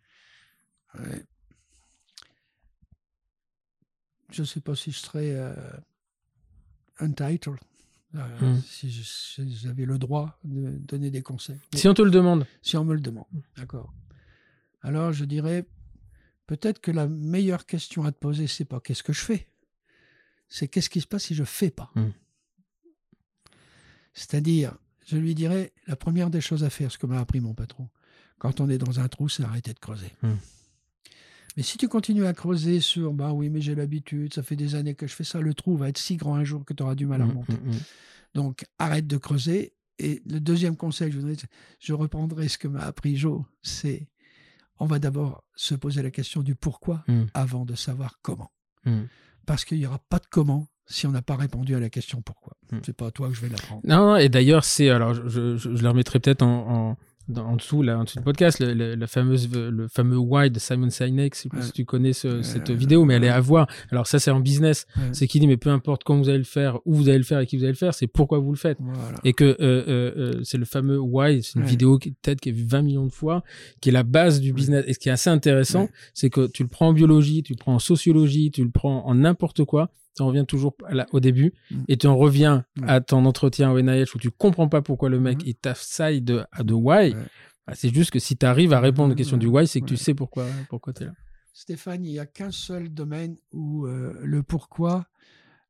Je 4.34 4.42
ne 4.42 4.48
sais 4.48 4.62
pas 4.62 4.76
si 4.76 4.92
je 4.92 4.98
serais 4.98 5.32
euh, 5.32 5.54
entitled, 7.00 7.58
euh, 8.16 8.40
hmm. 8.42 8.62
si 8.62 8.92
j'avais 9.62 9.86
le 9.86 9.98
droit 9.98 10.40
de 10.44 10.72
donner 10.78 11.12
des 11.12 11.22
conseils. 11.22 11.60
si 11.74 11.88
on 11.88 11.94
te 11.94 12.02
le 12.02 12.12
demande 12.12 12.46
Si 12.62 12.78
on 12.78 12.86
me 12.86 12.94
le 12.94 13.02
demande, 13.02 13.26
d'accord. 13.58 13.94
Alors 14.82 15.14
je 15.14 15.26
dirais, 15.26 15.66
peut-être 16.48 16.80
que 16.80 16.92
la 16.92 17.08
meilleure 17.08 17.66
question 17.66 18.04
à 18.04 18.12
te 18.12 18.18
poser, 18.18 18.48
c'est 18.48 18.66
pas 18.66 18.80
qu'est-ce 18.80 19.04
que 19.04 19.14
je 19.14 19.22
fais, 19.22 19.48
c'est 20.48 20.68
qu'est-ce 20.68 20.90
qui 20.90 21.02
se 21.02 21.08
passe 21.08 21.24
si 21.24 21.36
je 21.36 21.44
fais 21.44 21.72
pas. 21.72 21.92
Hmm. 21.96 22.10
C'est-à-dire, 24.14 24.78
je 25.08 25.18
lui 25.18 25.36
dirais, 25.36 25.74
la 25.88 25.96
première 25.96 26.30
des 26.30 26.42
choses 26.42 26.64
à 26.64 26.70
faire, 26.70 26.92
ce 26.92 26.98
que 26.98 27.08
m'a 27.08 27.20
appris 27.20 27.40
mon 27.40 27.54
patron, 27.54 27.90
quand 28.38 28.62
on 28.62 28.70
est 28.70 28.78
dans 28.78 29.00
un 29.00 29.08
trou, 29.08 29.30
c'est 29.30 29.44
arrêter 29.44 29.74
de 29.74 29.80
creuser. 29.80 30.12
Hmm. 30.22 30.36
Mais 31.56 31.64
si 31.64 31.78
tu 31.78 31.88
continues 31.88 32.26
à 32.26 32.34
creuser 32.34 32.80
sur, 32.80 33.14
bah 33.14 33.32
oui, 33.32 33.50
mais 33.50 33.62
j'ai 33.62 33.76
l'habitude, 33.76 34.34
ça 34.34 34.42
fait 34.42 34.56
des 34.56 34.76
années 34.76 34.96
que 34.96 35.06
je 35.06 35.14
fais 35.14 35.24
ça, 35.24 35.40
le 35.40 35.54
trou 35.54 35.78
va 35.78 35.90
être 35.90 35.98
si 35.98 36.18
grand 36.18 36.36
un 36.36 36.44
jour 36.44 36.66
que 36.66 36.74
tu 36.74 36.82
auras 36.82 36.96
du 36.96 37.06
mal 37.06 37.22
à 37.22 37.26
mmh, 37.26 37.30
remonter. 37.30 37.54
Mmh, 37.54 37.70
mmh. 37.70 37.80
Donc 38.34 38.66
arrête 38.80 39.08
de 39.08 39.18
creuser. 39.18 39.74
Et 40.00 40.24
le 40.26 40.40
deuxième 40.40 40.76
conseil, 40.76 41.12
je, 41.12 41.20
voudrais, 41.20 41.36
je 41.80 41.94
reprendrai 41.94 42.48
ce 42.48 42.58
que 42.58 42.68
m'a 42.68 42.82
appris 42.82 43.16
Joe, 43.16 43.44
c'est 43.62 44.08
on 44.80 44.88
va 44.88 44.98
d'abord 44.98 45.44
se 45.56 45.76
poser 45.76 46.02
la 46.02 46.10
question 46.10 46.42
du 46.42 46.56
pourquoi 46.56 47.06
avant 47.36 47.64
de 47.64 47.76
savoir 47.76 48.20
comment. 48.22 48.52
Parce 49.46 49.66
qu'il 49.66 49.78
n'y 49.78 49.86
aura 49.86 50.00
pas 50.00 50.20
de 50.20 50.26
comment 50.30 50.68
si 50.86 51.08
on 51.08 51.12
n'a 51.12 51.22
pas 51.22 51.36
répondu 51.36 51.76
à 51.76 51.80
la 51.80 51.90
question 51.90 52.22
pourquoi. 52.22 52.58
C'est 52.84 52.98
pas 52.98 53.08
à 53.08 53.12
toi 53.12 53.30
que 53.30 53.36
je 53.36 53.42
vais 53.42 53.50
l'apprendre. 53.50 53.82
Non, 53.86 54.16
et 54.18 54.30
d'ailleurs, 54.30 54.66
c'est 54.66 54.90
alors 54.90 55.14
je, 55.14 55.58
je, 55.58 55.70
le 55.70 55.88
remettrai 55.88 56.20
peut-être 56.20 56.42
en 56.42 56.90
en 56.92 56.98
dessous, 57.28 57.82
là, 57.82 58.00
en 58.00 58.04
dessous 58.04 58.18
du 58.18 58.24
podcast, 58.24 58.60
le, 58.60 58.96
la 58.96 59.08
fameuse, 59.08 59.50
le 59.54 59.88
fameux 59.88 60.18
why 60.18 60.50
de 60.50 60.60
Simon 60.60 60.90
Sinek. 60.90 61.36
Je 61.36 61.42
sais 61.42 61.50
pas 61.50 61.62
si 61.62 61.72
tu 61.72 61.86
connais 61.86 62.14
cette 62.14 62.72
vidéo, 62.72 63.06
mais 63.06 63.16
elle 63.16 63.24
est 63.24 63.30
à 63.30 63.40
voir. 63.40 63.68
Alors 63.92 64.08
ça, 64.08 64.20
c'est 64.20 64.32
en 64.32 64.40
business. 64.40 64.86
C'est 65.12 65.28
qui 65.28 65.40
dit, 65.40 65.48
mais 65.48 65.58
peu 65.58 65.70
importe 65.70 66.04
quand 66.04 66.18
vous 66.18 66.30
allez 66.30 66.38
le 66.38 66.44
faire, 66.44 66.80
où 66.86 66.94
vous 66.94 67.10
allez 67.10 67.18
le 67.18 67.24
faire 67.24 67.40
et 67.40 67.46
qui 67.46 67.58
vous 67.58 67.64
allez 67.64 67.74
le 67.74 67.78
faire, 67.78 67.94
c'est 67.94 68.08
pourquoi 68.08 68.40
vous 68.40 68.52
le 68.52 68.58
faites. 68.58 68.78
Et 69.24 69.34
que 69.34 69.44
euh, 69.44 69.58
euh, 69.62 70.14
euh, 70.18 70.42
c'est 70.44 70.58
le 70.58 70.66
fameux 70.66 71.00
why. 71.00 71.42
C'est 71.44 71.60
une 71.60 71.66
vidéo 71.66 71.98
qui 71.98 72.12
peut-être 72.12 72.42
qui 72.42 72.50
est 72.50 72.54
vue 72.54 72.66
20 72.66 72.82
millions 72.82 73.06
de 73.06 73.12
fois, 73.12 73.44
qui 73.82 73.90
est 73.90 73.94
la 73.94 74.04
base 74.04 74.42
du 74.42 74.54
business. 74.54 74.84
Et 74.88 74.94
ce 74.94 75.00
qui 75.00 75.10
est 75.10 75.14
assez 75.14 75.30
intéressant, 75.30 75.90
c'est 76.14 76.30
que 76.30 76.48
tu 76.48 76.64
le 76.64 76.70
prends 76.70 76.90
en 76.90 76.94
biologie, 76.94 77.44
tu 77.44 77.54
le 77.54 77.58
prends 77.58 77.76
en 77.76 77.80
sociologie, 77.80 78.52
tu 78.52 78.64
le 78.64 78.72
prends 78.72 79.06
en 79.06 79.16
n'importe 79.16 79.64
quoi 79.64 79.92
tu 80.16 80.22
en 80.22 80.28
reviens 80.28 80.46
toujours 80.46 80.76
au 81.12 81.20
début 81.20 81.54
mm. 81.72 81.84
et 81.88 81.98
tu 81.98 82.08
en 82.08 82.18
reviens 82.18 82.66
à 82.84 83.02
ton 83.02 83.26
entretien 83.26 83.72
au 83.72 83.82
NIH 83.82 84.06
où 84.16 84.20
tu 84.20 84.32
comprends 84.32 84.68
pas 84.68 84.82
pourquoi 84.82 85.10
le 85.10 85.20
mec 85.20 85.44
mm. 85.44 85.50
est 85.50 85.62
t'assaille 85.62 86.22
de, 86.22 86.44
de 86.60 86.74
why. 86.74 87.16
Bah, 87.66 87.74
c'est 87.76 87.94
juste 87.94 88.12
que 88.12 88.20
si 88.20 88.36
tu 88.36 88.46
arrives 88.46 88.74
à 88.74 88.80
répondre 88.80 89.14
aux 89.14 89.16
questions 89.16 89.38
du 89.38 89.48
why, 89.48 89.68
c'est 89.68 89.82
que 89.82 89.86
tu 89.86 89.98
sais 89.98 90.14
pourquoi, 90.14 90.46
pourquoi 90.70 90.94
tu 90.94 91.04
es 91.04 91.06
là. 91.08 91.14
Stéphane, 91.54 92.04
il 92.04 92.12
n'y 92.12 92.20
a 92.20 92.26
qu'un 92.26 92.52
seul 92.52 92.90
domaine 92.90 93.38
où 93.52 93.86
euh, 93.86 94.20
le 94.24 94.42
pourquoi 94.42 95.06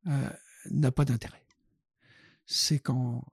euh, 0.07 0.29
n'a 0.71 0.91
pas 0.91 1.03
d'intérêt. 1.03 1.43
C'est 2.45 2.79
quand 2.79 3.23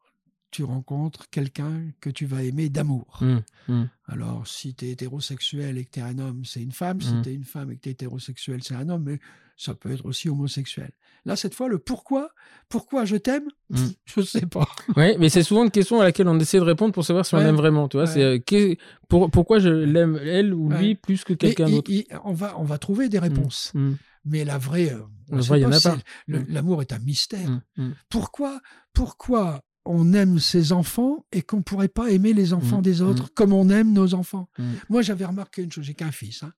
tu 0.50 0.64
rencontres 0.64 1.30
quelqu'un 1.30 1.92
que 2.00 2.10
tu 2.10 2.26
vas 2.26 2.42
aimer 2.42 2.68
d'amour. 2.68 3.22
Mm, 3.68 3.84
Alors, 4.06 4.46
si 4.48 4.74
tu 4.74 4.86
es 4.86 4.90
hétérosexuel 4.90 5.78
et 5.78 5.84
que 5.84 5.92
tu 5.92 6.00
es 6.00 6.02
un 6.02 6.18
homme, 6.18 6.44
c'est 6.44 6.60
une 6.60 6.72
femme. 6.72 7.00
Si 7.00 7.12
tu 7.22 7.30
es 7.30 7.34
une 7.34 7.44
femme 7.44 7.70
et 7.70 7.76
que 7.76 7.82
tu 7.82 7.88
es 7.88 7.92
hétérosexuel, 7.92 8.62
c'est 8.62 8.74
un 8.74 8.88
homme. 8.88 9.04
Mais 9.04 9.20
ça 9.60 9.74
peut 9.74 9.92
être 9.92 10.06
aussi 10.06 10.30
homosexuel. 10.30 10.90
Là, 11.26 11.36
cette 11.36 11.54
fois, 11.54 11.68
le 11.68 11.78
pourquoi, 11.78 12.30
pourquoi 12.70 13.04
je 13.04 13.16
t'aime, 13.16 13.44
mm. 13.68 13.76
je 14.06 14.20
ne 14.20 14.24
sais 14.24 14.46
pas. 14.46 14.66
Oui, 14.96 15.16
mais 15.18 15.28
c'est 15.28 15.42
souvent 15.42 15.64
une 15.64 15.70
question 15.70 16.00
à 16.00 16.04
laquelle 16.04 16.28
on 16.28 16.38
essaie 16.40 16.58
de 16.58 16.64
répondre 16.64 16.94
pour 16.94 17.04
savoir 17.04 17.26
si 17.26 17.34
on 17.34 17.40
aime 17.40 17.56
vraiment. 17.56 17.86
Tu 17.86 17.98
vois, 17.98 18.06
c'est 18.06 18.22
euh, 18.22 18.74
pourquoi 19.08 19.58
je 19.58 19.68
l'aime 19.68 20.18
elle 20.22 20.54
ou 20.54 20.70
lui 20.70 20.94
plus 20.94 21.24
que 21.24 21.34
quelqu'un 21.34 21.68
d'autre? 21.68 21.90
On 22.24 22.32
va, 22.32 22.58
on 22.58 22.64
va 22.64 22.78
trouver 22.78 23.10
des 23.10 23.18
mm. 23.18 23.22
réponses. 23.22 23.72
Mm. 23.74 23.92
Mais 24.24 24.44
la 24.44 24.56
vraie, 24.56 24.92
euh, 24.92 25.02
il 25.30 25.58
y 25.58 25.66
en 25.66 25.72
a 25.72 25.80
pas. 25.80 25.98
L'amour 26.26 26.80
est 26.80 26.92
un 26.94 26.98
mystère. 26.98 27.60
Pourquoi, 28.08 28.60
pourquoi 28.94 29.62
on 29.84 30.14
aime 30.14 30.38
ses 30.38 30.72
enfants 30.72 31.26
et 31.32 31.42
qu'on 31.42 31.62
pourrait 31.62 31.88
pas 31.88 32.10
aimer 32.10 32.32
les 32.32 32.54
enfants 32.54 32.80
des 32.80 33.02
autres 33.02 33.32
comme 33.34 33.52
on 33.52 33.68
aime 33.68 33.92
nos 33.92 34.14
enfants? 34.14 34.48
Moi, 34.88 35.02
j'avais 35.02 35.26
remarqué 35.26 35.62
une 35.62 35.70
chose, 35.70 35.84
j'ai 35.84 35.94
qu'un 35.94 36.12
fils, 36.12 36.44
hein. 36.44 36.52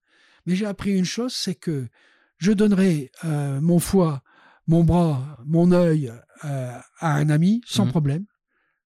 mais 0.47 0.55
j'ai 0.55 0.67
appris 0.67 0.97
une 0.97 1.05
chose, 1.05 1.33
c'est 1.35 1.57
que 1.57 1.89
je 2.43 2.51
donnerai 2.51 3.13
euh, 3.25 3.61
mon 3.61 3.79
foie, 3.79 4.25
mon 4.67 4.83
bras, 4.83 5.39
mon 5.47 5.71
œil 5.71 6.13
euh, 6.45 6.79
à 6.99 7.15
un 7.15 7.31
ami 7.31 7.61
sans 7.65 7.87
mmh. 7.87 7.91
problème, 7.91 8.27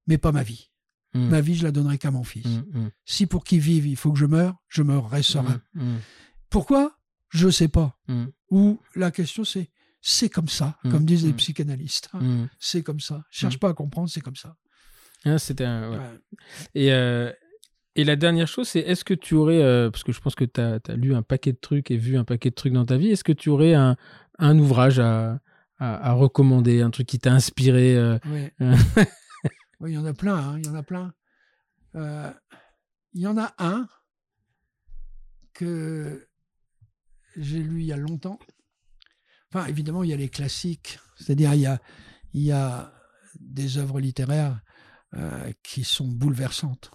mais 0.07 0.19
pas 0.19 0.31
ma 0.31 0.43
vie. 0.43 0.71
Mmh. 1.15 1.29
Ma 1.29 1.41
vie, 1.41 1.55
je 1.55 1.65
la 1.65 1.73
donnerai 1.73 1.97
qu'à 1.97 2.11
mon 2.11 2.23
fils. 2.23 2.47
Mmh, 2.47 2.89
si 3.07 3.27
pour 3.27 3.45
qu'il 3.45 3.61
vive, 3.61 3.87
il 3.87 3.97
faut 3.97 4.13
que 4.13 4.19
je 4.19 4.27
meure, 4.27 4.57
je 4.69 4.83
meurerai 4.83 5.23
serein. 5.23 5.63
Pourquoi? 6.51 6.99
Je 7.31 7.47
ne 7.47 7.51
sais 7.51 7.69
pas. 7.69 7.99
Ou 8.51 8.79
la 8.95 9.11
question, 9.11 9.45
c'est 9.45 9.71
c'est 10.03 10.29
comme 10.29 10.49
ça, 10.49 10.79
comme 10.83 11.07
disent 11.07 11.25
les 11.25 11.33
psychanalystes. 11.33 12.11
Hein. 12.13 12.49
C'est 12.61 12.83
comme 12.83 13.01
ça. 13.01 13.25
cherche 13.31 13.59
pas 13.59 13.71
à 13.71 13.75
comprendre, 13.75 14.11
c'est 14.11 14.21
comme 14.21 14.37
ça. 14.37 14.57
Ah, 15.25 15.39
c'était 15.39 15.65
un... 15.65 16.21
Et 16.75 16.93
euh, 16.93 17.33
et 17.97 18.05
la 18.05 18.15
dernière 18.15 18.47
chose, 18.47 18.69
c'est 18.69 18.81
est-ce 18.81 19.05
que 19.05 19.15
tu 19.15 19.35
aurais, 19.35 19.63
euh, 19.63 19.91
parce 19.91 20.05
que 20.05 20.13
je 20.13 20.21
pense 20.21 20.35
que 20.35 20.45
tu 20.45 20.61
as, 20.61 20.81
lu 20.97 21.15
un 21.15 21.23
paquet 21.23 21.53
de 21.53 21.59
trucs 21.59 21.91
et 21.91 21.97
vu 21.97 22.19
un 22.19 22.25
paquet 22.25 22.51
de 22.51 22.55
trucs 22.55 22.75
dans 22.75 22.85
ta 22.85 22.99
vie, 22.99 23.09
est-ce 23.09 23.25
que 23.25 23.33
tu 23.33 23.49
aurais 23.49 23.73
un, 23.73 23.97
un 24.39 24.59
ouvrage 24.59 24.99
à, 24.99 25.41
à, 25.79 26.13
recommander, 26.13 26.83
un 26.83 26.91
truc 26.91 27.07
qui 27.07 27.19
t'a 27.19 27.33
inspiré 27.33 27.97
euh, 27.97 28.19
oui. 28.27 28.51
il 29.87 29.95
y 29.95 29.97
en 29.97 30.05
a 30.05 30.13
plein, 30.13 30.37
hein, 30.37 30.59
il 30.59 30.67
y 30.67 30.69
en 30.69 30.75
a 30.75 30.83
plein. 30.83 31.15
Euh, 31.95 32.31
il 33.15 33.23
y 33.23 33.27
en 33.27 33.39
a 33.39 33.55
un 33.59 33.89
que 35.55 36.29
j'ai 37.35 37.61
lu 37.61 37.81
il 37.81 37.87
y 37.87 37.93
a 37.95 37.97
longtemps. 37.97 38.39
Enfin, 39.51 39.67
évidemment, 39.69 40.05
il 40.05 40.11
y 40.11 40.13
a 40.13 40.17
les 40.17 40.29
classiques, 40.29 40.99
c'est-à-dire 41.17 41.55
il 41.55 41.61
y 41.61 41.67
a, 41.67 41.81
il 42.35 42.43
y 42.43 42.53
a 42.53 42.93
des 43.41 43.79
œuvres 43.79 44.01
littéraires 44.01 44.61
qui 45.63 45.83
sont 45.83 46.09
bouleversantes 46.09 46.91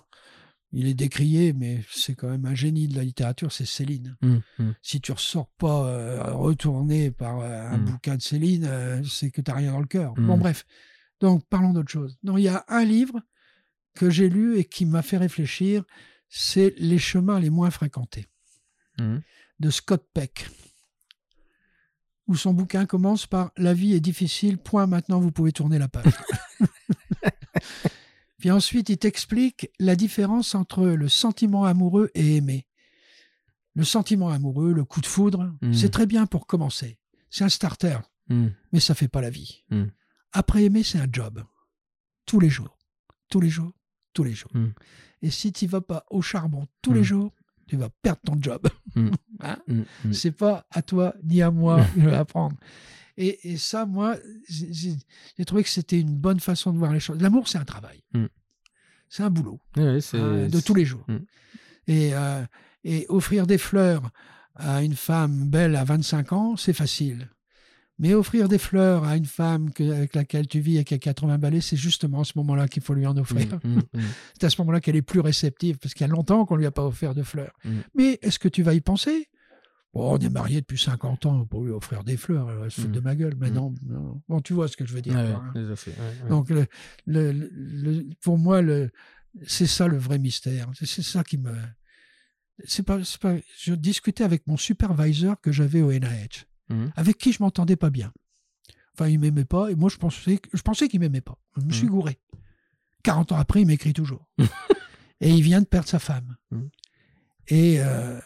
il 0.73 0.87
est 0.87 0.93
décrié, 0.93 1.53
mais 1.53 1.83
c'est 1.89 2.15
quand 2.15 2.29
même 2.29 2.45
un 2.45 2.55
génie 2.55 2.87
de 2.87 2.95
la 2.95 3.03
littérature, 3.03 3.51
c'est 3.51 3.65
Céline. 3.65 4.15
Mmh, 4.21 4.37
mmh. 4.59 4.71
Si 4.81 5.01
tu 5.01 5.11
ressors 5.11 5.49
pas 5.57 5.85
euh, 5.85 6.33
retourné 6.33 7.11
par 7.11 7.39
euh, 7.39 7.69
un 7.69 7.77
mmh. 7.77 7.85
bouquin 7.85 8.15
de 8.15 8.21
Céline, 8.21 8.65
euh, 8.65 9.03
c'est 9.03 9.31
que 9.31 9.41
tu 9.41 9.51
n'as 9.51 9.57
rien 9.57 9.73
dans 9.73 9.81
le 9.81 9.87
cœur. 9.87 10.13
Bon, 10.13 10.37
bref. 10.37 10.65
Donc, 11.19 11.45
parlons 11.49 11.73
d'autre 11.73 11.91
chose. 11.91 12.17
Donc, 12.23 12.39
il 12.39 12.43
y 12.43 12.47
a 12.47 12.63
un 12.69 12.85
livre 12.85 13.21
que 13.95 14.09
j'ai 14.09 14.29
lu 14.29 14.57
et 14.57 14.65
qui 14.65 14.85
m'a 14.85 15.01
fait 15.01 15.17
réfléchir, 15.17 15.83
c'est 16.29 16.73
Les 16.77 16.97
chemins 16.97 17.39
les 17.39 17.49
moins 17.49 17.69
fréquentés, 17.69 18.29
de 18.97 19.69
Scott 19.69 20.07
Peck, 20.13 20.49
où 22.27 22.35
son 22.35 22.53
bouquin 22.53 22.85
commence 22.85 23.27
par 23.27 23.51
La 23.57 23.73
vie 23.73 23.93
est 23.93 23.99
difficile, 23.99 24.57
point, 24.57 24.87
maintenant 24.87 25.19
vous 25.19 25.31
pouvez 25.31 25.51
tourner 25.51 25.77
la 25.77 25.89
page. 25.89 26.13
Puis 28.41 28.49
ensuite, 28.49 28.89
il 28.89 28.97
t'explique 28.97 29.69
la 29.79 29.95
différence 29.95 30.55
entre 30.55 30.87
le 30.87 31.07
sentiment 31.07 31.63
amoureux 31.63 32.09
et 32.15 32.37
aimer. 32.37 32.65
Le 33.75 33.83
sentiment 33.83 34.29
amoureux, 34.29 34.73
le 34.73 34.83
coup 34.83 34.99
de 34.99 35.05
foudre, 35.05 35.53
hmm. 35.61 35.73
c'est 35.73 35.91
très 35.91 36.07
bien 36.07 36.25
pour 36.25 36.47
commencer. 36.47 36.97
C'est 37.29 37.43
un 37.43 37.49
starter, 37.49 37.99
hmm. 38.29 38.47
mais 38.73 38.79
ça 38.79 38.95
fait 38.95 39.07
pas 39.07 39.21
la 39.21 39.29
vie. 39.29 39.63
Hmm. 39.69 39.85
Après 40.33 40.63
aimer, 40.63 40.81
c'est 40.81 40.97
un 40.97 41.07
job. 41.09 41.43
Tous 42.25 42.39
les 42.39 42.49
jours. 42.49 42.79
Tous 43.29 43.39
les 43.39 43.51
jours. 43.51 43.73
Tous 44.11 44.23
les 44.23 44.33
jours. 44.33 44.51
Et 45.21 45.29
si 45.29 45.53
tu 45.53 45.67
vas 45.67 45.81
pas 45.81 46.03
au 46.09 46.23
charbon 46.23 46.67
tous 46.81 46.93
les 46.93 47.03
jours, 47.03 47.31
tu 47.67 47.77
vas 47.77 47.89
perdre 48.01 48.21
ton 48.25 48.41
job. 48.41 48.67
hein 49.39 49.57
c'est 50.11 50.31
pas 50.31 50.65
à 50.71 50.81
toi 50.81 51.13
ni 51.23 51.43
à 51.43 51.51
moi 51.51 51.85
de 51.95 52.09
l'apprendre. 52.09 52.57
Et, 53.17 53.57
ça, 53.57 53.85
moi, 53.85 54.17
j'ai 54.49 55.45
trouvé 55.45 55.63
que 55.63 55.69
c'était 55.69 55.99
une 55.99 56.15
bonne 56.15 56.39
façon 56.39 56.73
de 56.73 56.77
voir 56.77 56.91
les 56.91 56.99
choses. 56.99 57.21
L'amour, 57.21 57.47
c'est 57.47 57.57
un 57.57 57.65
travail. 57.65 58.03
Mm. 58.13 58.25
C'est 59.11 59.23
un 59.23 59.29
boulot 59.29 59.59
hein, 59.75 59.97
de 60.47 60.59
tous 60.61 60.73
les 60.73 60.85
jours. 60.85 61.03
Mm. 61.09 61.17
Et, 61.87 62.11
euh, 62.13 62.43
et 62.85 63.05
offrir 63.09 63.45
des 63.45 63.57
fleurs 63.57 64.09
à 64.55 64.81
une 64.83 64.95
femme 64.95 65.49
belle 65.49 65.75
à 65.75 65.83
25 65.83 66.31
ans, 66.31 66.55
c'est 66.55 66.73
facile. 66.73 67.29
Mais 67.99 68.13
offrir 68.13 68.47
des 68.47 68.57
fleurs 68.57 69.03
à 69.03 69.17
une 69.17 69.25
femme 69.25 69.69
avec 69.77 70.15
laquelle 70.15 70.47
tu 70.47 70.61
vis 70.61 70.77
et 70.77 70.85
qui 70.85 70.93
a 70.93 70.97
80 70.97 71.37
balais, 71.39 71.59
c'est 71.59 71.75
justement 71.75 72.21
à 72.21 72.23
ce 72.23 72.31
moment-là 72.37 72.69
qu'il 72.69 72.81
faut 72.81 72.93
lui 72.93 73.05
en 73.05 73.17
offrir. 73.17 73.59
Mm, 73.65 73.79
c'est 74.39 74.45
à 74.45 74.49
ce 74.49 74.61
moment-là 74.61 74.79
qu'elle 74.79 74.95
est 74.95 75.01
plus 75.01 75.19
réceptive, 75.19 75.77
parce 75.77 75.93
qu'il 75.93 76.07
y 76.07 76.09
a 76.09 76.13
longtemps 76.13 76.45
qu'on 76.45 76.55
ne 76.55 76.61
lui 76.61 76.67
a 76.67 76.71
pas 76.71 76.85
offert 76.85 77.13
de 77.13 77.21
fleurs. 77.21 77.53
Mais 77.93 78.17
est-ce 78.21 78.39
que 78.39 78.47
tu 78.47 78.63
vas 78.63 78.73
y 78.73 78.81
penser? 78.81 79.27
Bon, 79.93 80.13
on 80.13 80.17
est 80.17 80.29
marié 80.29 80.61
depuis 80.61 80.77
50 80.77 81.25
ans 81.25 81.45
pour 81.45 81.65
lui 81.65 81.71
offrir 81.71 82.03
des 82.03 82.15
fleurs, 82.15 82.49
elle 82.63 82.71
se 82.71 82.81
fout 82.81 82.91
de 82.91 82.99
mmh. 82.99 83.03
ma 83.03 83.15
gueule. 83.15 83.35
Mais 83.37 83.51
mmh. 83.51 83.53
non, 83.53 83.73
Bon, 84.29 84.41
tu 84.41 84.53
vois 84.53 84.67
ce 84.67 84.77
que 84.77 84.85
je 84.85 84.93
veux 84.93 85.01
dire. 85.01 85.17
Hein. 85.17 85.53
Donc, 86.29 86.49
le, 87.05 88.09
pour 88.21 88.37
moi, 88.37 88.61
c'est 89.45 89.67
ça 89.67 89.87
le 89.87 89.97
vrai 89.97 90.17
mystère. 90.17 90.69
C'est 90.73 91.03
ça 91.03 91.23
qui 91.23 91.37
me. 91.37 91.53
C'est 92.63 92.83
pas, 92.83 92.99
pas, 93.19 93.35
je 93.57 93.73
discutais 93.73 94.23
avec 94.23 94.45
mon 94.47 94.55
supervisor 94.55 95.39
que 95.41 95.51
j'avais 95.51 95.81
au 95.81 95.91
NIH, 95.91 96.45
mmh. 96.69 96.87
avec 96.95 97.17
qui 97.17 97.33
je 97.33 97.41
m'entendais 97.43 97.75
pas 97.75 97.89
bien. 97.89 98.13
Enfin, 98.93 99.07
il 99.09 99.19
m'aimait 99.19 99.45
pas, 99.45 99.71
et 99.71 99.75
moi, 99.75 99.89
je 99.89 99.97
pensais, 99.97 100.39
je 100.53 100.61
pensais 100.61 100.87
qu'il 100.87 100.99
m'aimait 100.99 101.21
pas. 101.21 101.37
Je 101.57 101.65
me 101.65 101.71
suis 101.71 101.87
gouré. 101.87 102.19
40 103.03 103.31
ans 103.31 103.37
après, 103.37 103.61
il 103.61 103.67
m'écrit 103.67 103.93
toujours. 103.93 104.29
et 105.21 105.31
il 105.31 105.41
vient 105.41 105.59
de 105.59 105.65
perdre 105.65 105.89
sa 105.89 105.99
femme. 105.99 106.37
Et. 107.47 107.81
Euh, 107.81 108.21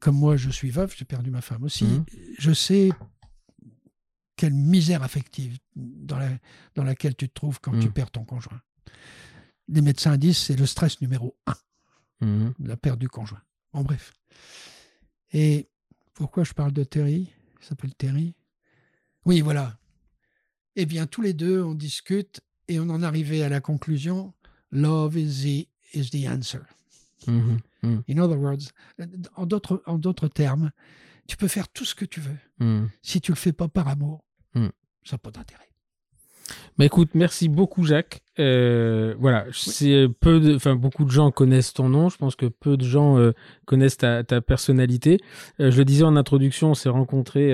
comme 0.00 0.16
moi, 0.16 0.36
je 0.36 0.50
suis 0.50 0.70
veuf, 0.70 0.96
j'ai 0.96 1.04
perdu 1.04 1.30
ma 1.30 1.40
femme 1.40 1.64
aussi. 1.64 1.84
Mmh. 1.84 2.04
Je 2.38 2.52
sais 2.52 2.90
quelle 4.36 4.52
misère 4.52 5.02
affective 5.02 5.58
dans, 5.74 6.18
la, 6.18 6.30
dans 6.74 6.84
laquelle 6.84 7.16
tu 7.16 7.28
te 7.28 7.34
trouves 7.34 7.60
quand 7.60 7.78
tu 7.78 7.88
mmh. 7.88 7.92
perds 7.92 8.10
ton 8.10 8.24
conjoint. 8.24 8.60
Les 9.68 9.80
médecins 9.80 10.16
disent 10.16 10.38
c'est 10.38 10.56
le 10.56 10.66
stress 10.66 11.00
numéro 11.00 11.36
un, 11.46 11.56
mmh. 12.26 12.52
la 12.60 12.76
perte 12.76 12.98
du 12.98 13.08
conjoint. 13.08 13.42
En 13.72 13.82
bref. 13.82 14.12
Et 15.32 15.68
pourquoi 16.14 16.44
je 16.44 16.52
parle 16.52 16.72
de 16.72 16.84
Terry? 16.84 17.32
Il 17.60 17.64
s'appelle 17.64 17.94
Terry. 17.94 18.34
Oui, 19.24 19.40
voilà. 19.40 19.78
Eh 20.76 20.86
bien, 20.86 21.06
tous 21.06 21.22
les 21.22 21.32
deux, 21.32 21.62
on 21.62 21.74
discute 21.74 22.42
et 22.68 22.78
on 22.78 22.88
en 22.90 23.02
arrivait 23.02 23.42
à 23.42 23.48
la 23.48 23.60
conclusion 23.60 24.34
Love 24.70 25.16
is 25.16 25.42
the, 25.42 25.96
is 25.96 26.10
the 26.10 26.26
answer. 26.28 26.60
Mm. 27.86 28.02
In 28.08 28.18
other 28.18 28.38
words, 28.38 28.72
en 29.36 29.46
d'autres, 29.46 29.82
en 29.86 29.98
d'autres 29.98 30.28
termes, 30.28 30.70
tu 31.28 31.36
peux 31.36 31.48
faire 31.48 31.68
tout 31.68 31.84
ce 31.84 31.94
que 31.94 32.04
tu 32.04 32.20
veux. 32.20 32.38
Mm. 32.58 32.86
Si 33.02 33.20
tu 33.20 33.32
le 33.32 33.36
fais 33.36 33.52
pas 33.52 33.68
par 33.68 33.88
amour, 33.88 34.24
mm. 34.54 34.68
ça 35.04 35.14
n'a 35.14 35.18
pas 35.18 35.30
d'intérêt. 35.30 35.62
Mais 36.78 36.86
écoute, 36.86 37.10
merci 37.14 37.48
beaucoup 37.48 37.84
Jacques. 37.84 38.22
Euh, 38.38 39.14
voilà, 39.18 39.46
c'est 39.52 40.08
peu 40.20 40.38
de, 40.38 40.54
enfin 40.54 40.76
beaucoup 40.76 41.04
de 41.04 41.10
gens 41.10 41.30
connaissent 41.30 41.72
ton 41.72 41.88
nom. 41.88 42.08
Je 42.08 42.16
pense 42.18 42.36
que 42.36 42.46
peu 42.46 42.76
de 42.76 42.84
gens 42.84 43.18
euh, 43.18 43.32
connaissent 43.64 43.96
ta, 43.96 44.22
ta 44.24 44.40
personnalité. 44.40 45.18
Euh, 45.60 45.70
je 45.70 45.78
le 45.78 45.84
disais 45.84 46.04
en 46.04 46.16
introduction, 46.16 46.70
on 46.70 46.74
s'est 46.74 46.88
rencontrés 46.88 47.52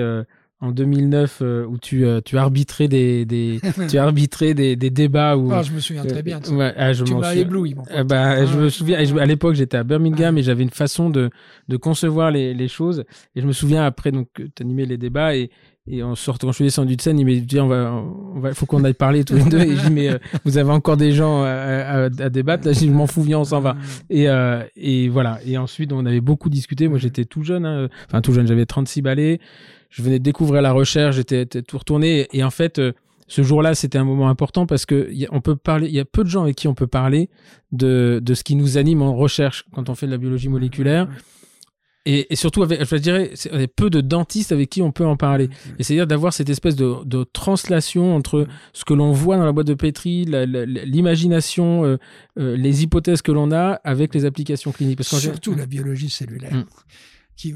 en 0.63 0.71
2009 0.71 1.39
euh, 1.41 1.65
où 1.65 1.77
tu, 1.77 2.05
euh, 2.05 2.21
tu 2.23 2.37
arbitrais 2.37 2.87
des, 2.87 3.25
des 3.25 3.59
tu 3.89 3.97
arbitrais 3.97 4.53
des, 4.53 4.77
des 4.77 4.89
débats 4.89 5.35
où 5.35 5.51
ah, 5.51 5.61
je 5.61 5.73
me 5.73 5.79
souviens 5.79 6.05
très 6.05 6.23
bien. 6.23 6.39
Euh, 6.47 6.55
ouais, 6.55 6.73
ah, 6.77 6.93
je 6.93 7.03
tu 7.03 7.13
m'as 7.13 7.35
ébloui. 7.35 7.75
Mon 7.75 7.83
ah, 7.93 8.03
bah, 8.05 8.29
ah, 8.29 8.45
je 8.45 8.57
me 8.57 8.69
souviens. 8.69 8.97
à 8.97 9.25
l'époque, 9.25 9.55
j'étais 9.55 9.75
à 9.75 9.83
Birmingham 9.83 10.37
et 10.37 10.43
j'avais 10.43 10.63
une 10.63 10.69
façon 10.69 11.09
de, 11.09 11.29
de 11.67 11.77
concevoir 11.77 12.31
les, 12.31 12.53
les, 12.53 12.67
choses. 12.69 13.03
Et 13.35 13.41
je 13.41 13.45
me 13.45 13.51
souviens 13.51 13.83
après 13.83 14.13
donc 14.13 14.27
tu 14.33 14.63
animais 14.63 14.85
les 14.85 14.97
débats 14.97 15.35
et 15.35 15.49
et 15.85 16.01
en 16.01 16.15
sortant, 16.15 16.47
quand 16.47 16.51
je 16.53 16.55
suis 16.55 16.63
descendu 16.63 16.95
de 16.95 17.01
scène, 17.01 17.19
il 17.19 17.25
m'a 17.25 17.33
dit 17.33 17.59
on 17.59 17.67
va, 17.67 17.91
on 17.91 18.39
va, 18.39 18.53
faut 18.53 18.65
qu'on 18.65 18.85
aille 18.85 18.93
parler 18.93 19.25
tous 19.25 19.35
les 19.35 19.43
deux. 19.43 19.59
Et 19.59 19.75
je 19.75 19.87
dis 19.87 19.91
mais 19.91 20.17
vous 20.45 20.57
avez 20.57 20.71
encore 20.71 20.95
des 20.95 21.11
gens 21.11 21.43
à, 21.43 22.05
à, 22.05 22.09
débattre? 22.29 22.65
Là, 22.65 22.71
je, 22.71 22.79
je 22.79 22.85
m'en 22.85 23.05
fous, 23.05 23.21
viens, 23.21 23.39
on 23.39 23.43
s'en 23.43 23.59
va. 23.59 23.75
Et, 24.09 24.29
euh, 24.29 24.63
et 24.77 25.09
voilà. 25.09 25.39
Et 25.45 25.57
ensuite, 25.57 25.91
on 25.91 26.05
avait 26.05 26.21
beaucoup 26.21 26.49
discuté. 26.49 26.87
Moi, 26.87 26.99
j'étais 26.99 27.25
tout 27.25 27.43
jeune, 27.43 27.65
hein. 27.65 27.89
enfin 28.07 28.21
tout 28.21 28.31
jeune, 28.31 28.47
j'avais 28.47 28.65
36 28.65 29.01
balais 29.01 29.41
je 29.93 30.01
venais 30.01 30.17
de 30.17 30.23
découvrir 30.23 30.63
la 30.63 30.71
recherche, 30.71 31.17
j'étais 31.17 31.45
tout 31.45 31.77
retourné. 31.77 32.27
Et 32.33 32.43
en 32.43 32.49
fait, 32.49 32.79
euh, 32.79 32.93
ce 33.27 33.43
jour-là, 33.43 33.75
c'était 33.75 33.99
un 33.99 34.03
moment 34.03 34.27
important 34.27 34.65
parce 34.65 34.87
que 34.87 35.11
on 35.31 35.39
peut 35.39 35.55
parler, 35.55 35.87
il 35.87 35.93
y 35.93 35.99
a 35.99 36.05
peu 36.05 36.23
de 36.23 36.29
gens 36.29 36.43
avec 36.43 36.55
qui 36.55 36.67
on 36.67 36.73
peut 36.73 36.87
parler 36.87 37.29
de, 37.71 38.19
de 38.21 38.33
ce 38.33 38.43
qui 38.43 38.55
nous 38.55 38.79
anime 38.79 39.03
en 39.03 39.15
recherche 39.15 39.65
quand 39.71 39.89
on 39.89 39.95
fait 39.95 40.07
de 40.07 40.11
la 40.11 40.17
biologie 40.17 40.49
moléculaire. 40.49 41.07
Et, 42.05 42.33
et, 42.33 42.35
surtout, 42.35 42.63
avec, 42.63 42.83
je 42.83 42.95
dirais, 42.97 43.31
il 43.53 43.61
y 43.61 43.63
a 43.63 43.67
peu 43.67 43.89
de 43.89 44.01
dentistes 44.01 44.51
avec 44.51 44.69
qui 44.69 44.81
on 44.81 44.91
peut 44.91 45.05
en 45.05 45.15
parler. 45.15 45.49
Et 45.77 45.83
c'est-à-dire 45.83 46.07
d'avoir 46.07 46.33
cette 46.33 46.49
espèce 46.49 46.75
de, 46.75 46.95
de, 47.05 47.23
translation 47.23 48.15
entre 48.15 48.45
ce 48.73 48.83
que 48.83 48.93
l'on 48.93 49.11
voit 49.13 49.37
dans 49.37 49.45
la 49.45 49.53
boîte 49.53 49.67
de 49.67 49.73
Petri, 49.73 50.25
l'imagination, 50.25 51.85
euh, 51.85 51.97
euh, 52.39 52.57
les 52.57 52.83
hypothèses 52.83 53.21
que 53.21 53.31
l'on 53.31 53.51
a 53.51 53.79
avec 53.85 54.13
les 54.15 54.25
applications 54.25 54.73
cliniques. 54.73 54.97
Parce 54.97 55.17
surtout 55.17 55.55
la 55.55 55.67
biologie 55.67 56.09
cellulaire. 56.09 56.53
Mm 56.53 56.65
qui, 57.35 57.53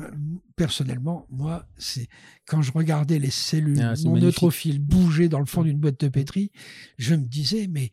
personnellement, 0.56 1.28
moi, 1.30 1.68
c'est 1.78 2.08
quand 2.48 2.62
je 2.62 2.72
regardais 2.72 3.20
les 3.20 3.30
cellules 3.30 3.80
ah, 3.82 3.94
mon 4.06 4.18
neutrophile 4.18 4.80
bouger 4.80 5.30
dans 5.30 5.40
le 5.40 5.46
fond 5.46 5.64
d'une 5.64 5.78
boîte 5.78 6.00
de 6.00 6.08
pétri, 6.08 6.52
je 6.98 7.16
me 7.16 7.26
disais, 7.26 7.68
mais 7.70 7.92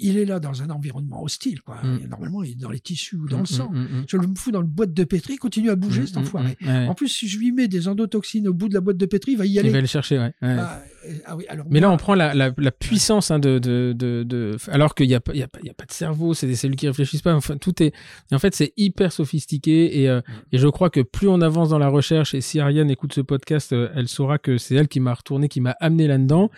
il 0.00 0.16
est 0.16 0.24
là 0.24 0.40
dans 0.40 0.62
un 0.62 0.70
environnement 0.70 1.22
hostile, 1.22 1.60
quoi. 1.60 1.82
Mm. 1.82 2.06
Normalement, 2.08 2.42
il 2.42 2.52
est 2.52 2.54
dans 2.54 2.70
les 2.70 2.80
tissus 2.80 3.16
ou 3.16 3.28
dans 3.28 3.38
le 3.38 3.42
mm, 3.42 3.46
sang. 3.46 3.70
Mm, 3.70 4.04
je 4.08 4.16
le 4.16 4.28
fous 4.36 4.50
dans 4.50 4.60
le 4.60 4.66
boîte 4.66 4.94
de 4.94 5.04
pétri, 5.04 5.34
il 5.34 5.38
continue 5.38 5.70
à 5.70 5.76
bouger, 5.76 6.06
cet 6.06 6.16
enfoiré. 6.16 6.56
En 6.64 6.94
plus, 6.94 7.08
si 7.08 7.28
je 7.28 7.38
lui 7.38 7.52
mets 7.52 7.68
des 7.68 7.88
endotoxines 7.88 8.48
au 8.48 8.54
bout 8.54 8.68
de 8.68 8.74
la 8.74 8.80
boîte 8.80 8.96
de 8.96 9.06
pétri, 9.06 9.32
il 9.32 9.38
va 9.38 9.46
y 9.46 9.58
aller. 9.58 9.68
Il 9.68 9.72
va 9.72 9.80
le 9.80 9.86
chercher, 9.86 10.18
ouais. 10.18 10.32
Ah, 10.42 10.80
ah, 11.26 11.36
oui, 11.36 11.44
alors 11.48 11.66
mais 11.68 11.80
là, 11.80 11.90
on 11.90 11.96
prend 11.96 12.14
la, 12.14 12.34
la, 12.34 12.50
la 12.56 12.70
puissance 12.70 13.30
hein, 13.30 13.38
de, 13.38 13.58
de, 13.58 13.92
de, 13.96 14.22
de, 14.22 14.56
alors 14.68 14.94
qu'il 14.94 15.08
n'y 15.08 15.14
a, 15.14 15.20
y 15.34 15.42
a, 15.42 15.48
y 15.62 15.70
a, 15.70 15.74
pas 15.74 15.84
de 15.84 15.92
cerveau, 15.92 16.34
c'est 16.34 16.46
des 16.46 16.56
cellules 16.56 16.76
qui 16.76 16.86
réfléchissent 16.86 17.22
pas. 17.22 17.34
Enfin, 17.34 17.56
tout 17.56 17.82
est. 17.82 17.92
en 18.32 18.38
fait, 18.38 18.54
c'est 18.54 18.72
hyper 18.76 19.12
sophistiqué 19.12 20.02
et, 20.02 20.08
euh, 20.08 20.20
et 20.52 20.58
je 20.58 20.68
crois 20.68 20.90
que 20.90 21.00
plus 21.00 21.28
on 21.28 21.40
avance 21.40 21.70
dans 21.70 21.78
la 21.78 21.88
recherche 21.88 22.34
et 22.34 22.40
si 22.40 22.60
Ariane 22.60 22.90
écoute 22.90 23.12
ce 23.12 23.20
podcast, 23.20 23.72
euh, 23.72 23.88
elle 23.94 24.08
saura 24.08 24.38
que 24.38 24.58
c'est 24.58 24.74
elle 24.74 24.88
qui 24.88 25.00
m'a 25.00 25.14
retourné, 25.14 25.48
qui 25.48 25.60
m'a 25.60 25.76
amené 25.80 26.06
là-dedans, 26.06 26.50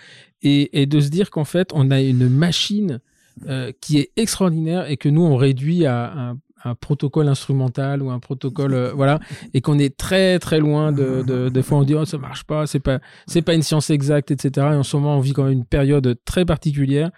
et, 0.43 0.87
de 0.87 1.01
se 1.01 1.09
dire 1.09 1.31
qu'en 1.31 1.45
fait, 1.45 1.71
on 1.75 1.91
a 1.91 2.01
une 2.01 2.29
machine 2.29 3.01
euh, 3.49 3.73
qui 3.81 3.99
est 3.99 4.13
extraordinaire 4.17 4.89
et 4.89 4.97
que 4.97 5.09
nous, 5.09 5.23
on 5.23 5.37
réduit 5.37 5.85
à 5.85 6.35
un, 6.65 6.75
protocole 6.75 7.29
instrumental 7.29 8.03
ou 8.03 8.11
un 8.11 8.19
protocole 8.19 8.75
euh, 8.75 8.93
voilà 8.95 9.21
et 9.55 9.61
qu'on 9.61 9.79
est 9.79 9.97
très 9.97 10.39
très 10.39 10.59
loin 10.59 10.93
de, 10.93 11.49
des 11.49 11.63
fois 11.63 11.79
on 11.79 11.83
dit 11.83 11.95
oh 11.95 12.05
ça 12.05 12.19
marche 12.19 12.45
pas 12.45 12.67
c'est 12.67 12.81
pas 12.81 13.01
c'est 13.27 13.43
pas 13.43 13.55
une 13.55 13.63
science 13.63 13.91
exacte 13.91 14.31
etc 14.31 14.69
et 14.73 14.77
en 14.77 14.83
ce 14.83 14.97
moment 14.97 15.17
on 15.17 15.21
vit 15.21 15.33
quand 15.33 15.45
même 15.45 15.53
une 15.53 15.67
période 15.67 16.19
très 16.25 16.45
particulière. 16.45 17.11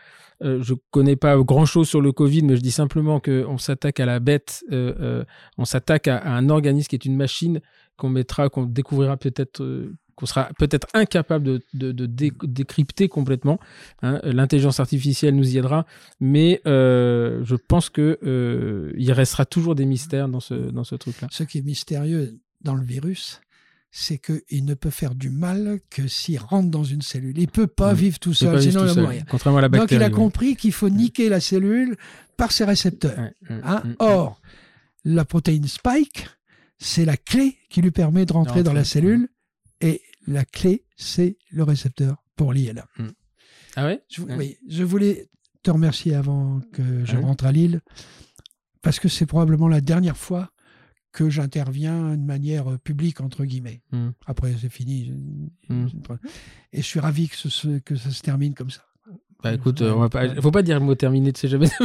Euh, 0.42 0.62
je 0.62 0.72
connais 0.90 1.16
pas 1.16 1.36
grand 1.36 1.66
chose 1.66 1.86
sur 1.86 2.00
le 2.00 2.12
Covid, 2.12 2.42
mais 2.44 2.56
je 2.56 2.62
dis 2.62 2.70
simplement 2.70 3.20
qu'on 3.20 3.58
s'attaque 3.58 4.00
à 4.00 4.06
la 4.06 4.20
bête, 4.20 4.64
on 4.70 5.64
s'attaque 5.66 6.08
à, 6.08 6.22
un 6.24 6.48
organisme 6.48 6.88
qui 6.88 6.96
est 6.96 7.04
une 7.04 7.16
machine 7.16 7.60
qu'on 7.98 8.08
mettra, 8.08 8.48
qu'on 8.48 8.64
découvrira 8.64 9.18
peut-être 9.18 9.62
qu'on 10.20 10.26
sera 10.26 10.50
peut-être 10.58 10.86
incapable 10.94 11.44
de, 11.44 11.62
de, 11.72 12.06
décrypter 12.46 13.08
complètement. 13.08 13.58
Hein. 14.02 14.20
L'intelligence 14.22 14.78
artificielle 14.78 15.34
nous 15.34 15.54
y 15.54 15.58
aidera, 15.58 15.86
mais 16.20 16.60
euh, 16.66 17.40
je 17.44 17.56
pense 17.56 17.88
que 17.88 18.18
euh, 18.22 18.92
il 18.96 19.10
restera 19.12 19.46
toujours 19.46 19.74
des 19.74 19.86
mystères 19.86 20.28
dans 20.28 20.40
ce, 20.40 20.54
dans 20.54 20.84
ce 20.84 20.94
truc-là. 20.94 21.28
Ce 21.30 21.42
qui 21.42 21.58
est 21.58 21.62
mystérieux 21.62 22.38
dans 22.60 22.74
le 22.74 22.84
virus, 22.84 23.40
c'est 23.90 24.18
qu'il 24.18 24.64
ne 24.64 24.74
peut 24.74 24.90
faire 24.90 25.14
du 25.14 25.30
mal 25.30 25.80
que 25.88 26.06
s'il 26.06 26.38
rentre 26.38 26.70
dans 26.70 26.84
une 26.84 27.02
cellule. 27.02 27.38
Il 27.38 27.48
peut 27.48 27.66
pas 27.66 27.92
mmh. 27.92 27.96
vivre 27.96 28.18
tout 28.18 28.34
seul, 28.34 28.62
sinon 28.62 28.86
il 28.86 28.94
va 28.94 29.02
mourir. 29.02 29.24
Contrairement 29.28 29.58
à 29.58 29.62
la 29.62 29.68
bactérie. 29.68 29.98
Donc 29.98 30.08
il 30.08 30.12
a 30.12 30.14
compris 30.14 30.56
qu'il 30.56 30.72
faut 30.72 30.90
niquer 30.90 31.28
la 31.28 31.40
cellule 31.40 31.96
par 32.36 32.52
ses 32.52 32.64
récepteurs. 32.64 33.18
Mmh, 33.18 33.54
hein. 33.64 33.82
mmh, 33.84 33.94
Or, 33.98 34.40
la 35.04 35.24
protéine 35.24 35.66
spike, 35.66 36.28
c'est 36.78 37.04
la 37.04 37.16
clé 37.16 37.56
qui 37.68 37.80
lui 37.80 37.90
permet 37.90 38.26
de 38.26 38.32
rentrer 38.32 38.62
dans 38.62 38.72
la 38.72 38.84
cellule 38.84 39.28
la 40.26 40.44
clé, 40.44 40.84
c'est 40.96 41.36
le 41.50 41.62
récepteur 41.62 42.22
pour 42.36 42.52
l'ILA. 42.52 42.86
Hmm. 42.98 43.08
Ah 43.76 43.86
ouais? 43.86 44.02
Je, 44.08 44.22
Oui, 44.22 44.58
je 44.68 44.84
voulais 44.84 45.28
te 45.62 45.70
remercier 45.70 46.14
avant 46.14 46.60
que 46.72 47.04
je 47.04 47.16
rentre 47.16 47.44
à 47.44 47.52
Lille, 47.52 47.80
parce 48.82 48.98
que 48.98 49.08
c'est 49.08 49.26
probablement 49.26 49.68
la 49.68 49.80
dernière 49.80 50.16
fois 50.16 50.50
que 51.12 51.28
j'interviens 51.28 52.16
de 52.16 52.24
manière 52.24 52.78
publique, 52.78 53.20
entre 53.20 53.44
guillemets. 53.44 53.82
Hmm. 53.92 54.10
Après, 54.26 54.54
c'est 54.60 54.68
fini. 54.68 55.12
Hmm. 55.68 55.86
Et 56.72 56.78
je 56.78 56.86
suis 56.86 57.00
ravi 57.00 57.28
que, 57.28 57.78
que 57.78 57.96
ça 57.96 58.10
se 58.10 58.22
termine 58.22 58.54
comme 58.54 58.70
ça. 58.70 58.82
Bah 59.42 59.54
écoute, 59.54 59.80
on 59.82 60.00
va 60.00 60.08
pas, 60.08 60.40
faut 60.40 60.50
pas 60.50 60.62
dire 60.62 60.78
le 60.78 60.84
mot 60.84 60.94
terminé, 60.94 61.32
tu 61.32 61.40
sais 61.40 61.48
jamais. 61.48 61.68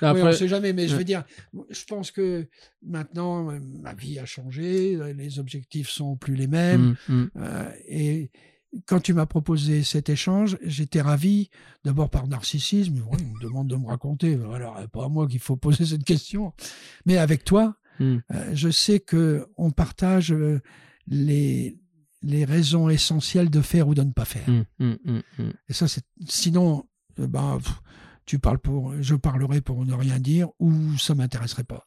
Après... 0.00 0.22
on 0.22 0.32
sait 0.32 0.48
jamais, 0.48 0.72
mais 0.72 0.88
je 0.88 0.96
veux 0.96 1.04
dire, 1.04 1.24
je 1.70 1.84
pense 1.84 2.10
que 2.10 2.46
maintenant, 2.82 3.50
ma 3.82 3.94
vie 3.94 4.18
a 4.18 4.26
changé, 4.26 4.98
les 5.16 5.38
objectifs 5.38 5.88
sont 5.88 6.16
plus 6.16 6.34
les 6.34 6.46
mêmes. 6.46 6.96
Mmh, 7.08 7.14
mmh. 7.14 7.30
Euh, 7.36 7.70
et 7.88 8.30
quand 8.86 9.00
tu 9.00 9.14
m'as 9.14 9.26
proposé 9.26 9.82
cet 9.82 10.08
échange, 10.08 10.58
j'étais 10.62 11.00
ravi, 11.00 11.50
d'abord 11.84 12.10
par 12.10 12.28
narcissisme, 12.28 12.94
il 13.18 13.26
me 13.26 13.40
demande 13.40 13.68
de 13.68 13.76
me 13.76 13.86
raconter, 13.86 14.38
alors 14.54 14.78
pas 14.92 15.04
à 15.04 15.08
moi 15.08 15.26
qu'il 15.26 15.40
faut 15.40 15.56
poser 15.56 15.86
cette 15.86 16.04
question, 16.04 16.52
mais 17.06 17.16
avec 17.16 17.44
toi, 17.44 17.76
euh, 18.00 18.20
je 18.52 18.70
sais 18.70 19.00
que 19.00 19.46
on 19.56 19.70
partage 19.70 20.32
euh, 20.32 20.60
les, 21.06 21.78
les 22.22 22.44
raisons 22.44 22.88
essentielles 22.88 23.50
de 23.50 23.60
faire 23.60 23.88
ou 23.88 23.94
de 23.94 24.02
ne 24.02 24.12
pas 24.12 24.24
faire. 24.24 24.48
Et 25.68 25.72
ça, 25.72 25.88
c'est 25.88 26.04
sinon, 26.26 26.84
bah, 27.26 27.58
tu 28.26 28.38
parles 28.38 28.58
pour, 28.58 28.94
je 29.00 29.14
parlerai 29.14 29.60
pour 29.60 29.84
ne 29.84 29.94
rien 29.94 30.18
dire 30.18 30.48
ou 30.58 30.96
ça 30.98 31.14
m'intéresserait 31.14 31.64
pas 31.64 31.84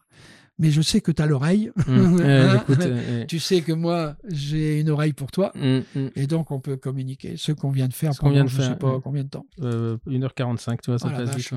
mais 0.59 0.69
je 0.69 0.81
sais 0.81 1.01
que 1.01 1.11
tu 1.11 1.21
as 1.21 1.25
l'oreille. 1.25 1.71
Mmh. 1.88 2.13
Hein 2.23 2.63
euh, 2.69 3.25
tu 3.25 3.39
sais 3.39 3.61
que 3.61 3.73
moi, 3.73 4.15
j'ai 4.27 4.80
une 4.80 4.89
oreille 4.89 5.13
pour 5.13 5.31
toi. 5.31 5.51
Mmh, 5.55 5.80
mmh. 5.95 6.07
Et 6.15 6.27
donc, 6.27 6.51
on 6.51 6.59
peut 6.59 6.77
communiquer 6.77 7.35
ce 7.38 7.51
qu'on 7.51 7.69
vient 7.69 7.88
de 7.88 7.93
faire 7.93 8.11
pendant 8.19 8.43
de 8.43 8.49
je 8.49 8.55
faire, 8.55 8.69
sais 8.69 8.75
pas 8.75 8.99
combien 9.03 9.23
de 9.23 9.30
temps. 9.30 9.45
1h45, 9.59 9.63
euh, 9.63 10.75
tu 10.81 10.91
vois, 10.91 10.99
ça 10.99 11.09
oh 11.11 11.17
passe 11.17 11.35
vite. 11.35 11.53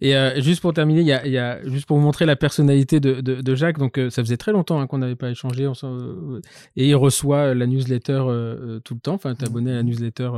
Et 0.00 0.16
euh, 0.16 0.40
juste 0.40 0.60
pour 0.60 0.72
terminer, 0.72 1.00
il 1.00 1.06
y 1.06 1.12
a, 1.12 1.26
y 1.26 1.38
a, 1.38 1.62
juste 1.68 1.86
pour 1.86 1.98
vous 1.98 2.02
montrer 2.02 2.26
la 2.26 2.36
personnalité 2.36 3.00
de, 3.00 3.20
de, 3.20 3.40
de 3.40 3.54
Jacques, 3.54 3.78
donc 3.78 4.00
ça 4.10 4.22
faisait 4.22 4.36
très 4.36 4.52
longtemps 4.52 4.80
hein, 4.80 4.86
qu'on 4.86 4.98
n'avait 4.98 5.16
pas 5.16 5.30
échangé. 5.30 5.66
On 5.66 5.72
et 6.76 6.88
il 6.88 6.94
reçoit 6.94 7.54
la 7.54 7.66
newsletter 7.66 8.22
tout 8.84 8.94
le 8.94 9.00
temps. 9.00 9.14
Enfin, 9.14 9.34
tu 9.34 9.44
abonné 9.44 9.72
à 9.72 9.76
la 9.76 9.82
newsletter 9.82 10.30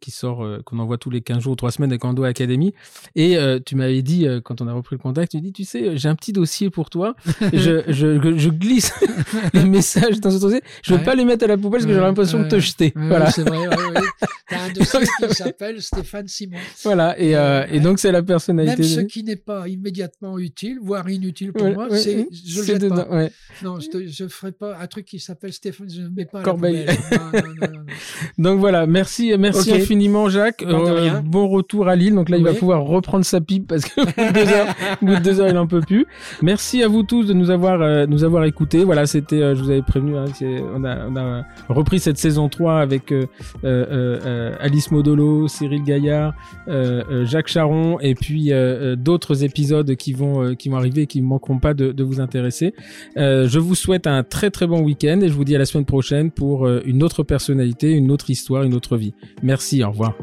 qui 0.00 0.10
sort, 0.10 0.46
qu'on 0.64 0.78
envoie 0.78 0.98
tous 0.98 1.10
les 1.10 1.20
15 1.20 1.40
jours 1.40 1.52
ou 1.52 1.56
3 1.56 1.72
semaines 1.72 1.90
avec 1.90 2.04
Ando 2.04 2.24
Academy. 2.24 2.74
Et 3.16 3.36
tu 3.64 3.76
m'avais 3.76 4.02
dit, 4.02 4.26
quand 4.44 4.60
on 4.60 4.68
a 4.68 4.72
repris 4.72 4.96
le 4.96 5.02
contact, 5.02 5.32
tu 5.32 5.40
dis, 5.40 5.52
tu 5.52 5.64
sais, 5.64 5.96
j'ai 5.96 6.08
un 6.08 6.14
petit 6.14 6.32
dossier 6.32 6.70
pour 6.70 6.90
toi 6.90 7.14
je, 7.52 7.82
je, 7.88 8.38
je, 8.38 8.48
glisse 8.48 8.92
les 9.54 9.64
messages 9.64 10.20
dans 10.20 10.30
ce 10.30 10.38
dossier. 10.38 10.60
Je 10.82 10.94
veux 10.94 11.02
pas 11.02 11.14
les 11.14 11.24
mettre 11.24 11.44
à 11.44 11.48
la 11.48 11.56
poubelle 11.56 11.80
parce 11.80 11.86
que 11.86 11.94
j'ai 11.94 12.00
l'impression 12.00 12.40
de 12.40 12.48
te 12.48 12.58
jeter. 12.58 12.92
voilà. 12.94 13.30
C'est 13.30 13.42
vrai, 13.42 13.58
T'as 14.48 14.64
un 14.64 14.72
dossier 14.72 15.00
qui 15.28 15.34
s'appelle 15.34 15.80
Stéphane 15.80 16.26
Simon. 16.26 16.56
Voilà, 16.82 17.18
et, 17.20 17.36
euh, 17.36 17.66
et 17.70 17.78
donc 17.78 18.00
c'est 18.00 18.10
la 18.10 18.22
personnalité. 18.22 18.82
Même 18.82 18.90
ce 18.90 19.00
qui 19.00 19.22
n'est 19.22 19.36
pas 19.36 19.68
immédiatement 19.68 20.38
utile, 20.38 20.78
voire 20.82 21.08
inutile 21.08 21.52
pour 21.52 21.70
moi, 21.72 21.88
c'est 21.90 22.26
je 22.32 22.60
le 22.60 22.66
jette 22.66 22.88
pas. 22.88 23.08
Non, 23.62 23.78
je 23.80 24.24
ne 24.24 24.28
ferai 24.28 24.52
pas 24.52 24.76
un 24.80 24.86
truc 24.86 25.06
qui 25.06 25.20
s'appelle 25.20 25.52
Stéphane, 25.52 25.88
je 25.88 26.02
ne 26.02 26.08
mets 26.08 26.24
pas 26.24 26.40
à 26.40 26.42
Corbeil. 26.42 26.86
donc 28.38 28.58
voilà, 28.58 28.86
merci, 28.86 29.32
merci 29.38 29.72
infiniment 29.72 30.28
Jacques. 30.28 30.62
Euh, 30.62 31.20
bon 31.20 31.48
retour 31.48 31.88
à 31.88 31.96
Lille. 31.96 32.14
Donc 32.14 32.28
là, 32.28 32.36
il 32.36 32.44
va 32.44 32.54
pouvoir 32.54 32.82
reprendre 32.82 33.24
sa 33.24 33.40
pipe 33.40 33.66
parce 33.68 33.84
que 33.84 34.00
bout 35.04 35.14
de 35.14 35.20
deux 35.20 35.40
heures, 35.40 35.48
il 35.48 35.58
en 35.58 35.66
peut 35.66 35.80
plus. 35.80 36.06
Merci 36.42 36.82
à 36.82 36.88
vous 36.88 37.02
tous 37.02 37.19
de 37.26 37.32
nous 37.32 37.50
avoir 37.50 37.80
euh, 37.82 38.06
nous 38.06 38.24
avoir 38.24 38.44
écoutés. 38.44 38.84
Voilà, 38.84 39.06
c'était, 39.06 39.42
euh, 39.42 39.54
je 39.54 39.62
vous 39.62 39.70
avais 39.70 39.82
prévenu, 39.82 40.16
hein, 40.16 40.24
on, 40.74 40.84
a, 40.84 41.06
on 41.06 41.16
a 41.16 41.44
repris 41.68 41.98
cette 41.98 42.18
saison 42.18 42.48
3 42.48 42.80
avec 42.80 43.12
euh, 43.12 44.56
Alice 44.60 44.90
Modolo, 44.90 45.48
Cyril 45.48 45.82
Gaillard, 45.82 46.34
Jacques 47.24 47.48
Charon, 47.48 47.98
et 48.00 48.14
puis 48.14 48.52
d'autres 48.96 49.44
épisodes 49.44 49.94
qui 49.96 50.12
vont 50.12 50.54
qui 50.54 50.68
vont 50.68 50.76
arriver 50.76 51.02
et 51.02 51.06
qui 51.06 51.20
ne 51.20 51.26
manqueront 51.26 51.58
pas 51.58 51.74
de, 51.74 51.92
de 51.92 52.04
vous 52.04 52.20
intéresser. 52.20 52.74
je 53.16 53.58
vous 53.58 53.74
souhaite 53.74 54.06
un 54.06 54.22
très 54.22 54.50
très 54.50 54.66
bon 54.66 54.80
week-end 54.82 55.20
et 55.22 55.28
je 55.28 55.34
vous 55.34 55.44
dis 55.44 55.54
à 55.54 55.58
la 55.58 55.66
semaine 55.66 55.84
prochaine 55.86 56.30
pour 56.30 56.68
une 56.68 57.02
autre 57.02 57.22
personnalité, 57.22 57.92
une 57.92 58.10
autre 58.10 58.30
histoire, 58.30 58.62
une 58.62 58.74
autre 58.74 58.96
vie. 58.96 59.14
Merci, 59.42 59.82
au 59.84 59.90
revoir. 59.90 60.14